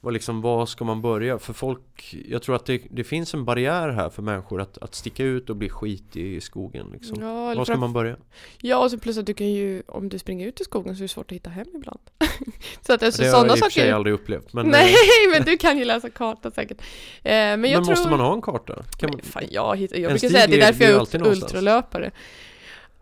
vad 0.00 0.12
liksom, 0.12 0.40
var 0.40 0.66
ska 0.66 0.84
man 0.84 1.02
börja? 1.02 1.38
För 1.38 1.52
folk, 1.52 2.16
jag 2.28 2.42
tror 2.42 2.56
att 2.56 2.66
det, 2.66 2.82
det 2.90 3.04
finns 3.04 3.34
en 3.34 3.44
barriär 3.44 3.88
här 3.88 4.10
för 4.10 4.22
människor 4.22 4.60
att, 4.60 4.78
att 4.78 4.94
sticka 4.94 5.24
ut 5.24 5.50
och 5.50 5.56
bli 5.56 5.68
skit 5.68 6.16
i 6.16 6.40
skogen 6.40 6.86
liksom. 6.92 7.22
Ja, 7.22 7.54
Var 7.54 7.64
ska 7.64 7.76
man 7.76 7.92
börja? 7.92 8.16
ja, 8.60 8.78
och 8.78 8.90
så 8.90 8.98
plus 8.98 9.18
att 9.18 9.26
du 9.26 9.34
kan 9.34 9.46
ju, 9.52 9.82
om 9.86 10.08
du 10.08 10.18
springer 10.18 10.46
ut 10.46 10.60
i 10.60 10.64
skogen 10.64 10.96
så 10.96 11.00
är 11.00 11.04
det 11.04 11.08
svårt 11.08 11.26
att 11.32 11.36
hitta 11.36 11.50
hem 11.50 11.66
ibland. 11.74 12.00
så 12.86 12.92
att 12.92 13.02
alltså, 13.02 13.22
det 13.22 13.28
har 13.28 13.46
jag 13.46 13.46
i 13.46 13.60
och 13.60 13.64
för 13.64 13.70
sig 13.70 13.90
aldrig 13.90 14.14
upplevt 14.14 14.52
men, 14.52 14.66
Nej, 14.66 14.92
eh, 14.92 15.30
men 15.32 15.42
du 15.44 15.56
kan 15.56 15.78
ju 15.78 15.84
läsa 15.84 16.10
kartan 16.10 16.52
säkert. 16.52 16.80
Eh, 16.80 17.32
men 17.32 17.60
men 17.60 17.70
jag 17.70 17.84
tror... 17.84 17.96
måste 17.96 18.10
man 18.10 18.20
ha 18.20 18.34
en 18.34 18.42
karta? 18.42 18.82
Kan 18.98 19.10
man, 19.10 19.16
Men 19.16 19.24
fan, 19.32 19.42
jag, 19.50 19.76
hittar, 19.76 19.96
jag 19.96 20.04
En 20.04 20.10
brukar 20.10 20.28
säga 20.28 20.44
att 20.44 20.50
det 20.50 20.56
är 20.56 20.62
är- 20.62 20.66
därför 20.66 20.84
jag 20.84 21.14
är 21.14 21.32
ultralöpare. 21.32 22.10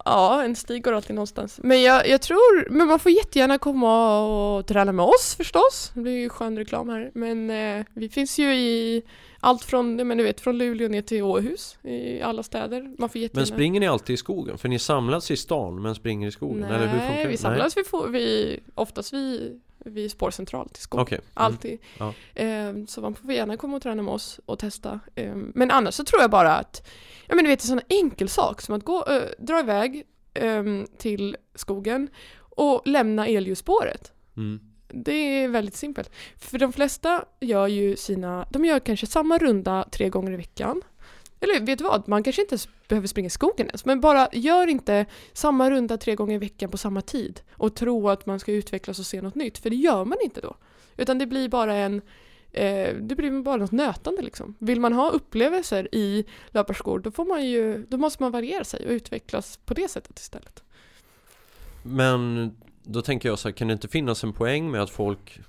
Ja, 0.08 0.44
en 0.44 0.56
stig 0.56 0.84
går 0.84 0.92
alltid 0.92 1.14
någonstans. 1.14 1.60
Men 1.62 1.82
jag, 1.82 2.08
jag 2.08 2.22
tror, 2.22 2.70
men 2.70 2.86
man 2.86 2.98
får 2.98 3.12
jättegärna 3.12 3.58
komma 3.58 4.20
och 4.20 4.66
träna 4.66 4.92
med 4.92 5.04
oss 5.04 5.34
förstås. 5.36 5.90
Det 5.94 6.00
blir 6.00 6.12
ju 6.12 6.28
skön 6.28 6.58
reklam 6.58 6.88
här. 6.88 7.10
Men 7.14 7.50
eh, 7.50 7.86
vi 7.94 8.08
finns 8.08 8.38
ju 8.38 8.54
i 8.54 9.02
allt 9.40 9.64
från, 9.64 10.08
men 10.08 10.18
du 10.18 10.24
vet, 10.24 10.40
från 10.40 10.58
Luleå 10.58 10.88
ner 10.88 11.02
till 11.02 11.22
Åhus 11.22 11.78
i 11.82 12.22
alla 12.22 12.42
städer. 12.42 12.94
Man 12.98 13.08
får 13.08 13.20
jättegärna... 13.20 13.40
men 13.40 13.46
springer 13.46 13.80
ni 13.80 13.88
alltid 13.88 14.14
i 14.14 14.16
skogen? 14.16 14.58
För 14.58 14.68
ni 14.68 14.78
samlas 14.78 15.30
i 15.30 15.36
stan 15.36 15.82
men 15.82 15.94
springer 15.94 16.28
i 16.28 16.32
skogen? 16.32 16.60
Nej, 16.60 16.76
eller 16.76 16.86
hur 16.86 16.98
funkar 16.98 17.28
vi 17.28 17.36
samlas 17.36 17.76
vi 17.76 17.84
får, 17.84 18.08
vi, 18.08 18.60
oftast 18.74 19.12
vid, 19.12 19.60
vid 19.84 20.10
spårcentralt 20.10 20.78
i 20.78 20.80
skogen. 20.80 21.02
Okej. 21.02 21.18
Mm. 21.18 21.30
Alltid. 21.34 21.78
Ja. 21.98 22.14
Eh, 22.34 22.72
så 22.86 23.00
man 23.00 23.14
får 23.14 23.32
gärna 23.32 23.56
komma 23.56 23.76
och 23.76 23.82
träna 23.82 24.02
med 24.02 24.14
oss 24.14 24.40
och 24.46 24.58
testa. 24.58 25.00
Eh, 25.14 25.34
men 25.34 25.70
annars 25.70 25.94
så 25.94 26.04
tror 26.04 26.20
jag 26.20 26.30
bara 26.30 26.56
att, 26.56 26.88
ja 27.26 27.34
men 27.34 27.44
du 27.44 27.50
vet 27.50 27.62
en 27.62 27.68
sån 27.68 27.80
enkel 27.88 28.28
sak 28.28 28.60
som 28.60 28.74
att 28.74 28.84
gå, 28.84 29.06
dra 29.38 29.60
iväg 29.60 30.04
eh, 30.34 30.64
till 30.98 31.36
skogen 31.54 32.08
och 32.38 32.82
lämna 32.84 33.26
elljusspåret. 33.26 34.12
Mm. 34.36 34.60
Det 34.88 35.12
är 35.12 35.48
väldigt 35.48 35.76
simpelt. 35.76 36.10
För 36.36 36.58
de 36.58 36.72
flesta 36.72 37.24
gör 37.40 37.66
ju 37.66 37.96
sina, 37.96 38.46
de 38.50 38.64
gör 38.64 38.78
kanske 38.78 39.06
samma 39.06 39.38
runda 39.38 39.88
tre 39.92 40.08
gånger 40.08 40.32
i 40.32 40.36
veckan. 40.36 40.82
Eller 41.40 41.66
vet 41.66 41.78
du 41.78 41.84
vad, 41.84 42.08
man 42.08 42.22
kanske 42.22 42.42
inte 42.42 42.52
ens 42.52 42.68
behöver 42.88 43.08
springa 43.08 43.26
i 43.26 43.30
skogen 43.30 43.66
ens, 43.66 43.84
men 43.84 44.00
bara 44.00 44.28
gör 44.32 44.66
inte 44.66 45.06
samma 45.32 45.70
runda 45.70 45.96
tre 45.96 46.14
gånger 46.14 46.34
i 46.34 46.38
veckan 46.38 46.70
på 46.70 46.78
samma 46.78 47.00
tid 47.00 47.40
och 47.52 47.74
tro 47.74 48.08
att 48.08 48.26
man 48.26 48.40
ska 48.40 48.52
utvecklas 48.52 48.98
och 48.98 49.06
se 49.06 49.22
något 49.22 49.34
nytt, 49.34 49.58
för 49.58 49.70
det 49.70 49.76
gör 49.76 50.04
man 50.04 50.18
inte 50.22 50.40
då. 50.40 50.56
Utan 50.96 51.18
det 51.18 51.26
blir 51.26 51.48
bara 51.48 51.74
en 51.74 52.02
eh, 52.52 52.96
det 52.96 53.14
blir 53.16 53.42
bara 53.42 53.56
något 53.56 53.72
nötande 53.72 54.22
liksom. 54.22 54.54
Vill 54.58 54.80
man 54.80 54.92
ha 54.92 55.10
upplevelser 55.10 55.94
i 55.94 56.24
löparskor 56.50 56.98
då 56.98 57.10
får 57.10 57.24
man 57.24 57.46
ju, 57.46 57.86
då 57.88 57.96
måste 57.96 58.22
man 58.22 58.32
variera 58.32 58.64
sig 58.64 58.86
och 58.86 58.90
utvecklas 58.90 59.56
på 59.56 59.74
det 59.74 59.88
sättet 59.88 60.18
istället. 60.18 60.62
Men 61.82 62.50
då 62.82 63.02
tänker 63.02 63.28
jag 63.28 63.38
så 63.38 63.48
här, 63.48 63.52
kan 63.52 63.68
det 63.68 63.72
inte 63.72 63.88
finnas 63.88 64.24
en 64.24 64.32
poäng 64.32 64.70
med 64.70 64.82
att 64.82 64.90
folk 64.90 65.40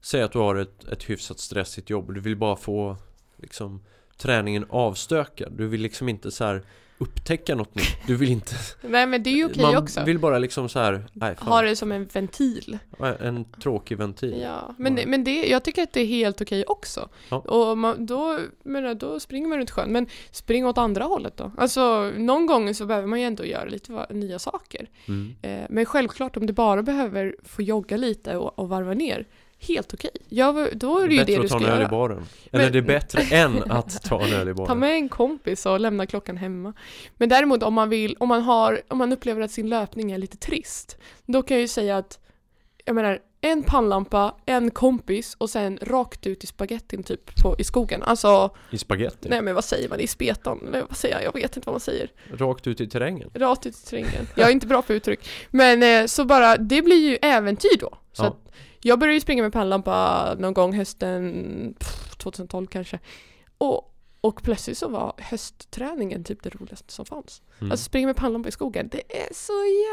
säger 0.00 0.24
att 0.24 0.32
du 0.32 0.38
har 0.38 0.56
ett, 0.56 0.84
ett 0.84 1.10
hyfsat 1.10 1.38
stressigt 1.38 1.90
jobb 1.90 2.08
och 2.08 2.14
du 2.14 2.20
vill 2.20 2.36
bara 2.36 2.56
få 2.56 2.96
liksom 3.36 3.84
träningen 4.18 4.66
avstökad. 4.70 5.52
Du 5.52 5.68
vill 5.68 5.80
liksom 5.80 6.08
inte 6.08 6.30
så 6.30 6.44
här 6.44 6.62
upptäcka 6.98 7.54
något 7.54 7.74
nytt. 7.74 7.96
Du 8.06 8.16
vill 8.16 8.30
inte... 8.30 8.54
Nej 8.80 9.06
men 9.06 9.22
det 9.22 9.30
är 9.30 9.34
ju 9.34 9.46
okej 9.46 9.62
man 9.62 9.76
också. 9.76 10.04
vill 10.04 10.18
bara 10.18 10.38
liksom 10.38 10.68
så 10.68 10.78
här, 10.78 11.04
nej 11.12 11.36
fan, 11.36 11.48
Ha 11.48 11.62
det 11.62 11.76
som 11.76 11.92
en 11.92 12.04
ventil. 12.04 12.78
en 13.20 13.44
tråkig 13.44 13.98
ventil. 13.98 14.40
Ja, 14.42 14.74
men, 14.78 14.94
det, 14.94 15.06
men 15.06 15.24
det, 15.24 15.46
jag 15.46 15.64
tycker 15.64 15.82
att 15.82 15.92
det 15.92 16.00
är 16.00 16.06
helt 16.06 16.40
okej 16.40 16.64
också. 16.66 17.08
Ja. 17.28 17.38
Och 17.38 17.78
man, 17.78 18.06
då, 18.06 18.38
men 18.62 18.98
då 18.98 19.20
springer 19.20 19.48
man 19.48 19.58
runt 19.58 19.70
sjön, 19.70 19.92
men 19.92 20.06
spring 20.30 20.66
åt 20.66 20.78
andra 20.78 21.04
hållet 21.04 21.36
då. 21.36 21.52
Alltså 21.58 22.12
någon 22.16 22.46
gång 22.46 22.74
så 22.74 22.86
behöver 22.86 23.06
man 23.08 23.20
ju 23.20 23.26
ändå 23.26 23.44
göra 23.44 23.64
lite 23.64 24.06
nya 24.10 24.38
saker. 24.38 24.90
Mm. 25.08 25.34
Eh, 25.42 25.66
men 25.70 25.86
självklart 25.86 26.36
om 26.36 26.46
du 26.46 26.52
bara 26.52 26.82
behöver 26.82 27.36
få 27.42 27.62
jogga 27.62 27.96
lite 27.96 28.36
och, 28.36 28.58
och 28.58 28.68
varva 28.68 28.94
ner, 28.94 29.26
helt 29.58 29.94
okej. 29.94 30.10
Ja, 30.28 30.66
då 30.72 30.98
är 30.98 31.08
det 31.08 31.14
ju 31.14 31.20
bättre 31.20 31.32
det 31.32 31.38
du 31.38 31.44
att 31.44 31.50
ta 31.50 31.58
ska 31.58 31.66
en 31.66 31.72
öl 31.72 31.78
i 31.78 31.82
göra. 31.82 31.90
baren. 31.90 32.24
Eller 32.52 32.64
Men- 32.64 32.72
det 32.72 32.78
är 32.78 32.82
bättre 32.82 33.22
än 33.36 33.70
att 33.70 34.02
ta 34.02 34.22
en 34.22 34.32
öl 34.32 34.48
i 34.48 34.52
Ta 34.52 34.56
baren. 34.56 34.78
med 34.78 34.90
en 34.94 35.08
kompis 35.08 35.66
och 35.66 35.80
lämna 35.80 36.06
klockan 36.06 36.36
hemma. 36.36 36.72
Men 37.16 37.28
däremot 37.28 37.62
om 37.62 37.74
man 37.74 37.88
vill, 37.88 38.16
om 38.20 38.28
man 38.28 38.42
har, 38.42 38.80
om 38.88 38.98
man 38.98 39.12
upplever 39.12 39.40
att 39.42 39.50
sin 39.50 39.68
löpning 39.68 40.12
är 40.12 40.18
lite 40.18 40.36
trist, 40.36 40.96
då 41.26 41.42
kan 41.42 41.54
jag 41.56 41.62
ju 41.62 41.68
säga 41.68 41.96
att, 41.96 42.18
jag 42.84 42.94
menar, 42.94 43.18
en 43.40 43.62
pannlampa, 43.62 44.34
en 44.46 44.70
kompis 44.70 45.34
och 45.38 45.50
sen 45.50 45.78
rakt 45.82 46.26
ut 46.26 46.44
i 46.44 46.46
spagettin 46.46 47.02
typ 47.02 47.42
på, 47.42 47.56
i 47.58 47.64
skogen. 47.64 48.02
Alltså, 48.02 48.50
I 48.70 48.78
spaghetti. 48.78 49.28
nej 49.28 49.42
men 49.42 49.54
vad 49.54 49.64
säger 49.64 49.88
man, 49.88 50.00
i 50.00 50.06
spetan? 50.06 50.64
Eller 50.68 50.80
vad 50.88 50.96
säger 50.96 51.14
jag? 51.14 51.24
Jag 51.24 51.32
vet 51.40 51.56
inte 51.56 51.66
vad 51.66 51.72
man 51.74 51.80
säger. 51.80 52.10
Rakt 52.32 52.66
ut 52.66 52.80
i 52.80 52.86
terrängen. 52.88 53.30
Rakt 53.34 53.66
ut 53.66 53.76
i 53.76 53.86
terrängen. 53.86 54.26
Jag 54.34 54.48
är 54.48 54.52
inte 54.52 54.66
bra 54.66 54.82
på 54.82 54.92
uttryck. 54.92 55.28
Men 55.50 55.82
eh, 55.82 56.06
så 56.06 56.24
bara, 56.24 56.56
det 56.56 56.82
blir 56.82 57.10
ju 57.10 57.16
äventyr 57.22 57.76
då. 57.80 57.98
Så 58.12 58.22
Ja. 58.24 58.28
att 58.28 58.52
jag 58.80 58.98
började 58.98 59.14
ju 59.14 59.20
springa 59.20 59.42
med 59.42 59.52
pannlampa 59.52 60.34
någon 60.38 60.54
gång 60.54 60.72
hösten 60.72 61.74
pff, 61.78 62.16
2012 62.16 62.66
kanske. 62.66 62.98
Och, 63.58 63.94
och 64.20 64.42
plötsligt 64.42 64.78
så 64.78 64.88
var 64.88 65.14
höstträningen 65.18 66.24
typ 66.24 66.42
det 66.42 66.50
roligaste 66.50 66.92
som 66.92 67.06
fanns. 67.06 67.42
Mm. 67.58 67.70
Alltså 67.70 67.84
springa 67.84 68.06
med 68.06 68.16
pannlampa 68.16 68.48
i 68.48 68.52
skogen, 68.52 68.88
det 68.92 69.16
är 69.16 69.34
så 69.34 69.52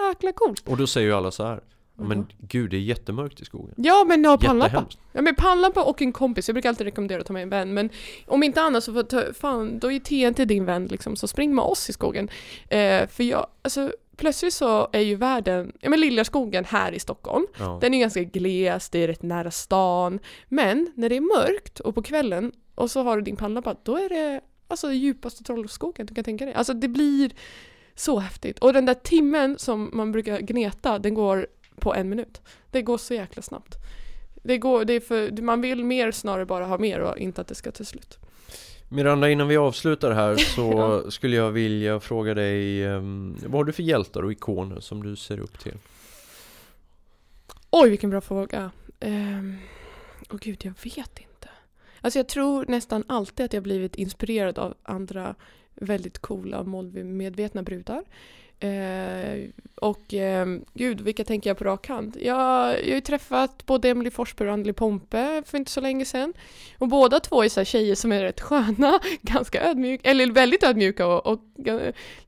jäkla 0.10 0.32
coolt. 0.32 0.68
Och 0.68 0.78
då 0.78 0.88
säger 0.88 1.08
ju 1.08 1.14
alla 1.14 1.32
så 1.32 1.44
här. 1.44 1.62
Ja, 1.98 2.04
men 2.04 2.28
gud, 2.40 2.72
det 2.72 2.78
är 2.78 2.82
jättemörkt 2.82 3.42
i 3.42 3.46
skogen. 3.46 3.74
Ja 3.78 4.06
men 4.08 4.26
ha 4.26 4.38
pannlampa. 4.38 4.86
Ja 5.12 5.22
men 5.22 5.36
pannlampa 5.36 5.84
och 5.84 6.02
en 6.02 6.12
kompis, 6.12 6.48
jag 6.48 6.56
brukar 6.56 6.70
alltid 6.70 6.86
rekommendera 6.86 7.22
att 7.22 7.28
ta 7.28 7.34
med 7.34 7.44
en 7.44 7.50
vän 7.50 7.74
men 7.74 7.90
om 8.28 8.44
inte 8.44 8.62
annat 8.62 8.84
så 8.84 8.94
får 8.94 9.04
ta, 9.04 9.24
fan, 9.34 9.80
då 9.80 9.92
är 9.92 10.00
TNT 10.00 10.46
din 10.46 10.66
vän 10.66 10.86
liksom, 10.86 11.16
så 11.16 11.28
spring 11.28 11.56
med 11.56 11.66
oss 11.66 11.90
i 11.90 11.94
skogen. 11.94 12.30
Eh, 12.70 13.08
för 13.08 13.24
jag, 13.24 13.48
alltså 13.62 13.92
plötsligt 14.18 14.54
så 14.54 14.90
är 14.92 15.00
ju 15.00 15.16
världen, 15.16 15.72
ja 15.80 15.90
men 15.90 16.00
Liljaskogen 16.00 16.66
här 16.66 16.92
i 16.92 17.00
Stockholm, 17.00 17.48
Ja. 17.60 17.78
den 17.82 17.94
är 17.94 18.00
ganska 18.00 18.24
gles, 18.24 18.90
det 18.90 19.00
är 19.00 19.08
rätt 19.08 19.22
nära 19.24 19.52
stan, 19.52 20.20
men 20.50 20.92
när 20.96 21.10
det 21.10 21.16
är 21.18 21.22
mörkt 21.42 21.80
och 21.80 21.96
på 21.96 22.02
kvällen 22.02 22.52
och 22.76 22.92
så 22.92 23.04
har 23.04 23.16
du 23.16 23.22
din 23.22 23.36
pannlampa, 23.36 23.76
då 23.84 23.98
är 23.98 24.10
det 24.10 24.42
alltså 24.68 24.92
djupaste 24.92 25.44
trollskogen 25.44 26.06
du 26.06 26.16
kan 26.16 26.24
tänka 26.24 26.46
dig. 26.46 26.54
Alltså 26.54 26.74
det 26.74 26.88
blir 26.88 27.32
så 27.96 28.20
häftigt. 28.20 28.60
Och 28.60 28.74
den 28.74 28.86
där 28.86 28.94
timmen 28.94 29.60
som 29.60 29.90
man 29.94 30.12
brukar 30.12 30.40
gneta, 30.40 31.00
den 31.00 31.14
går 31.14 31.48
på 31.80 31.94
en 31.96 32.10
minut. 32.10 32.42
Det 32.72 32.82
går 32.82 32.98
så 32.98 33.14
jäkla 33.14 33.42
snabbt. 33.42 33.76
Det 34.44 34.58
går, 34.58 34.86
det 34.86 34.94
är 34.94 35.00
för, 35.00 35.42
man 35.42 35.62
vill 35.62 35.84
mer 35.86 36.12
snarare 36.12 36.46
bara 36.46 36.66
ha 36.66 36.78
mer 36.78 37.00
och 37.00 37.18
inte 37.18 37.42
att 37.42 37.48
det 37.48 37.56
ska 37.56 37.72
ta 37.72 37.84
slut. 37.84 38.18
Miranda, 38.96 39.30
innan 39.30 39.48
vi 39.48 39.58
avslutar 39.58 40.12
här 40.12 40.36
så 40.56 41.02
Ja. 41.06 41.12
skulle 41.12 41.36
jag 41.36 41.52
vilja 41.52 42.00
fråga 42.00 42.34
dig 42.34 42.84
ehm, 42.86 43.38
Vad 43.44 43.52
har 43.54 43.64
du 43.64 43.72
för 43.72 43.84
hjältar 43.84 44.24
och 44.24 44.32
ikoner 44.32 44.80
som 44.80 45.04
du 45.04 45.16
ser 45.16 45.40
upp 45.40 45.60
till? 45.60 45.74
Oj, 47.70 47.90
vilken 47.90 48.10
bra 48.10 48.22
fråga. 48.22 48.72
Ehm, 49.00 49.58
Åh 50.32 50.38
gud, 50.42 50.66
jag 50.66 50.74
vet 50.84 51.20
inte. 51.20 51.50
Alltså 52.02 52.20
jag 52.20 52.28
tror 52.28 52.66
nästan 52.68 53.04
alltid 53.08 53.46
att 53.46 53.54
jag 53.54 53.64
blivit 53.64 53.96
inspirerad 53.96 54.60
av 54.60 54.74
andra 54.84 55.36
väldigt 55.76 56.20
coola 56.20 56.60
och 56.60 56.68
målmedvetna 56.68 57.64
brudar. 57.64 58.04
Eh, 58.60 59.50
och 59.76 60.14
eh, 60.14 60.46
gud, 60.74 61.02
vilka 61.02 61.24
tänker 61.24 61.50
jag 61.50 61.58
på 61.58 61.64
rak 61.64 61.88
hand? 61.88 62.18
Jag, 62.20 62.26
jag 62.28 62.36
har 62.36 62.96
ju 62.96 63.02
träffat 63.02 63.66
både 63.66 63.90
Emily 63.90 64.10
Forsberg 64.12 64.48
och 64.48 64.54
Anneli 64.54 64.74
Pompe 64.74 65.44
för 65.46 65.58
inte 65.58 65.72
så 65.72 65.82
länge 65.82 66.06
sedan. 66.06 66.34
Och 66.78 66.88
båda 66.88 67.20
två 67.20 67.44
är 67.44 67.50
så 67.50 67.60
här 67.60 67.66
tjejer 67.66 67.96
som 67.96 68.12
är 68.12 68.22
rätt 68.22 68.42
sköna, 68.42 69.00
ganska 69.22 69.70
ödmjuka, 69.70 70.10
eller 70.10 70.32
väldigt 70.32 70.64
ödmjuka 70.64 71.08
och, 71.08 71.26
och 71.26 71.40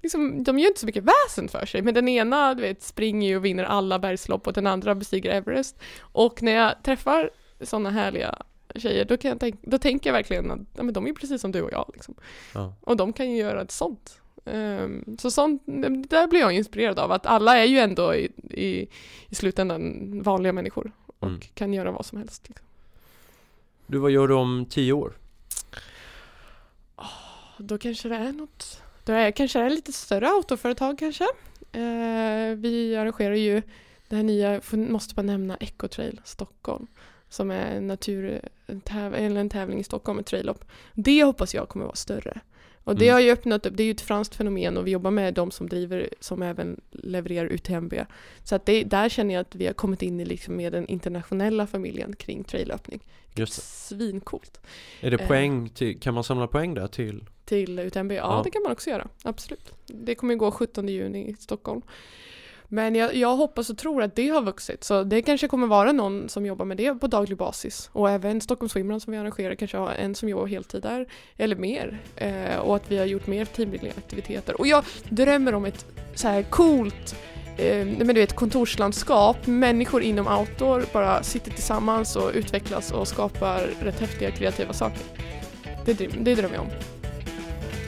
liksom, 0.02 0.44
de 0.44 0.60
gör 0.60 0.68
inte 0.68 0.80
så 0.80 0.86
mycket 0.86 1.04
väsen 1.04 1.48
för 1.48 1.66
sig. 1.66 1.82
Men 1.82 1.94
den 1.94 2.08
ena, 2.08 2.54
du 2.54 2.62
vet, 2.62 2.84
springer 2.84 3.28
ju 3.28 3.38
och 3.38 3.46
vinner 3.46 3.64
alla 3.64 4.00
bergslopp 4.00 4.48
och 4.48 4.54
den 4.54 4.68
andra 4.68 4.96
bestiger 4.96 5.30
Everest. 5.30 5.80
Och 6.00 6.44
när 6.44 6.52
jag 6.52 6.84
träffar 6.84 7.30
sådana 7.62 7.90
härliga 7.90 8.36
tjejer, 8.76 9.06
då, 9.06 9.18
kan 9.18 9.30
jag 9.30 9.40
tänk, 9.40 9.60
då 9.62 9.78
tänker 9.78 10.10
jag 10.10 10.14
verkligen 10.14 10.52
att 10.52 10.60
ja, 10.76 10.84
men 10.84 10.94
de 10.94 11.08
är 11.08 11.14
precis 11.14 11.42
som 11.42 11.52
du 11.52 11.62
och 11.62 11.72
jag. 11.72 11.90
Liksom. 11.94 12.16
Ja. 12.54 12.74
Och 12.82 12.98
de 12.98 13.14
kan 13.14 13.32
ju 13.32 13.38
göra 13.38 13.62
ett 13.62 13.72
sånt. 13.72 14.22
Ehm, 14.54 15.18
så 15.20 15.32
sånt, 15.32 15.62
där 16.10 16.28
blir 16.28 16.40
jag 16.40 16.52
inspirerad 16.52 17.00
av 17.00 17.12
att 17.12 17.26
alla 17.26 17.58
är 17.58 17.66
ju 17.66 17.80
ändå 17.80 18.16
i, 18.16 18.32
i, 18.50 18.88
i 19.30 19.36
slutändan 19.36 20.22
vanliga 20.24 20.54
människor 20.54 20.92
och 21.20 21.28
Mm. 21.28 21.40
kan 21.54 21.74
göra 21.74 21.92
vad 21.92 22.06
som 22.06 22.18
helst. 22.18 22.48
Liksom. 22.48 22.66
Du, 23.88 23.98
vad 23.98 24.12
gör 24.12 24.28
du 24.28 24.34
om 24.34 24.66
tio 24.70 24.94
år? 24.94 25.14
Då 27.58 27.78
kanske 27.78 28.10
det 28.10 28.16
är 28.16 28.32
något, 28.32 28.82
då 29.06 29.14
är, 29.14 29.32
kanske 29.32 29.60
det 29.60 29.66
är 29.66 29.70
lite 29.70 29.94
större 29.94 30.28
autoföretag 30.28 31.00
kanske. 31.00 31.24
Eh, 31.72 32.56
vi 32.58 32.96
arrangerar 32.98 33.36
ju 33.36 33.62
det 34.08 34.16
här 34.16 34.24
nya, 34.24 34.62
måste 34.72 35.16
bara 35.16 35.22
nämna 35.22 35.58
Ecotrail 35.58 36.22
Stockholm 36.24 36.88
som 37.30 37.52
är 37.52 37.76
en, 37.76 37.88
natur, 37.88 38.42
en, 38.66 38.82
täv, 38.82 39.16
eller 39.16 39.42
en 39.42 39.50
tävling 39.50 39.80
i 39.80 39.84
Stockholm, 39.84 40.20
ett 40.20 40.26
traillopp. 40.26 40.66
Det 40.94 41.24
hoppas 41.24 41.54
jag 41.54 41.70
kommer 41.70 41.86
vara 41.86 41.96
större. 41.96 42.40
Och 42.88 42.96
det 42.96 43.06
Mm. 43.06 43.14
har 43.14 43.22
ju 43.22 43.32
öppnat 43.32 43.66
upp, 43.66 43.78
det 43.78 43.84
är 43.84 43.86
ju 43.86 43.92
ett 43.92 44.02
franskt 44.02 44.36
fenomen 44.36 44.78
och 44.78 44.88
vi 44.88 44.92
jobbar 44.92 45.12
med 45.12 45.34
de 45.34 45.52
som 45.52 45.70
driver, 45.70 46.10
som 46.20 46.42
även 46.42 46.82
levererar 46.92 47.48
UTMB. 47.54 47.94
Så 48.44 48.56
att 48.56 48.66
det, 48.66 48.84
där 48.84 49.10
känner 49.10 49.34
jag 49.34 49.42
att 49.42 49.56
vi 49.56 49.66
har 49.66 49.74
kommit 49.74 50.02
in 50.02 50.20
i 50.20 50.26
liksom 50.26 50.56
med 50.56 50.72
den 50.74 50.88
internationella 50.88 51.68
familjen 51.68 52.16
kring 52.16 52.44
traillöpning. 52.44 53.00
Just 53.36 53.56
det. 53.56 53.62
Svincoolt. 53.62 54.60
Är 55.02 55.12
det 55.12 55.22
Eh. 55.22 55.28
poäng 55.28 55.70
till, 55.70 56.00
kan 56.00 56.14
man 56.14 56.24
samla 56.24 56.48
poäng 56.48 56.74
där 56.74 56.88
till? 56.88 57.24
Till 57.46 57.80
UTMB? 57.80 58.12
Ja, 58.12 58.18
Ja. 58.18 58.42
det 58.44 58.52
kan 58.52 58.62
man 58.64 58.72
också 58.72 58.90
göra. 58.90 59.08
Absolut. 59.24 59.72
Det 59.86 60.16
kommer 60.16 60.34
ju 60.34 60.40
gå 60.40 60.52
17 60.52 60.88
juni 60.88 61.30
i 61.30 61.34
Stockholm. 61.34 61.82
Men 62.68 62.96
jag, 62.96 63.16
jag 63.16 63.36
hoppas 63.36 63.70
och 63.70 63.78
tror 63.78 64.04
att 64.04 64.16
det 64.16 64.30
har 64.30 64.42
vuxit. 64.42 64.84
Så 64.84 65.04
det 65.04 65.22
kanske 65.22 65.48
kommer 65.48 65.68
vara 65.68 65.92
någon 65.92 66.30
som 66.30 66.46
jobbar 66.46 66.66
med 66.66 66.78
det 66.78 66.96
på 66.96 67.08
daglig 67.08 67.38
basis. 67.38 67.90
Och 67.94 68.10
även 68.10 68.42
Stockholm 68.42 68.70
Swimrun 68.70 69.00
som 69.00 69.12
vi 69.12 69.20
arrangerar 69.20 69.56
kanske 69.56 69.78
har 69.78 69.92
en 69.92 70.16
som 70.16 70.30
jobbar 70.30 70.48
heltid 70.48 70.82
där 70.82 71.08
eller 71.38 71.56
mer. 71.56 72.00
Eh, 72.16 72.58
och 72.58 72.76
att 72.76 72.92
vi 72.92 72.98
har 72.98 73.06
gjort 73.06 73.28
mer 73.28 73.46
teambuilding-aktiviteter 73.46 74.60
och 74.60 74.68
jag 74.68 74.84
drömmer 75.10 75.56
om 75.56 75.66
ett 75.66 75.86
så 76.16 76.28
här 76.28 76.44
coolt 76.44 77.16
eh, 77.58 77.86
men 77.86 78.08
du 78.08 78.14
vet, 78.14 78.36
kontorslandskap, 78.36 79.48
människor 79.48 80.02
inom 80.02 80.28
outdoor 80.28 80.86
bara 80.94 81.24
sitter 81.24 81.52
tillsammans 81.52 82.16
och 82.16 82.32
utvecklas 82.34 82.92
och 82.92 83.08
skapar 83.08 83.70
rätt 83.82 84.00
häftiga 84.00 84.32
kreativa 84.32 84.74
saker. 84.74 85.02
Det, 85.86 85.94
det 85.94 86.36
drömmer 86.36 86.56
jag 86.56 86.64
om. 86.64 86.97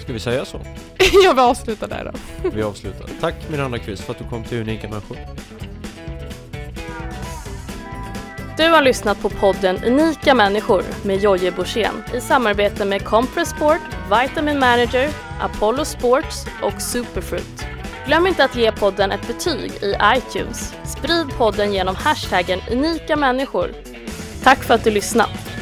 Ska 0.09 0.13
vi 0.13 0.19
säga 0.19 0.45
så? 0.45 0.59
jag 1.23 1.33
vill 1.33 1.43
avsluta 1.43 1.87
där 1.87 2.11
då. 2.13 2.49
Vi 2.49 2.63
avslutar. 2.63 3.09
Tack 3.21 3.35
Miranda 3.49 3.77
Kvist 3.77 4.03
för 4.03 4.11
att 4.11 4.19
du 4.19 4.25
kom 4.25 4.43
till 4.43 4.61
Unika 4.61 4.89
Människor. 4.89 5.17
Du 8.57 8.67
har 8.67 8.81
lyssnat 8.81 9.21
på 9.21 9.29
podden 9.29 9.83
Unika 9.83 10.33
människor 10.33 10.83
med 11.03 11.17
Jojje 11.17 11.51
Borssén 11.51 12.03
i 12.13 12.21
samarbete 12.21 12.85
med 12.85 13.05
Compress 13.05 13.49
Sport, 13.49 13.81
Vitamin 14.21 14.59
Manager, 14.59 15.09
Apollo 15.41 15.85
Sports 15.85 16.45
och 16.61 16.81
Superfruit. 16.81 17.65
Glöm 18.07 18.27
inte 18.27 18.43
att 18.43 18.55
ge 18.55 18.71
podden 18.71 19.11
ett 19.11 19.27
betyg 19.27 19.71
i 19.71 19.95
iTunes. 20.17 20.73
Sprid 20.85 21.27
podden 21.37 21.73
genom 21.73 21.95
hashtaggen 21.95 22.59
unika 22.71 23.15
människor. 23.15 23.71
Tack 24.43 24.63
för 24.63 24.73
att 24.73 24.83
du 24.83 24.91
lyssnat! 24.91 25.58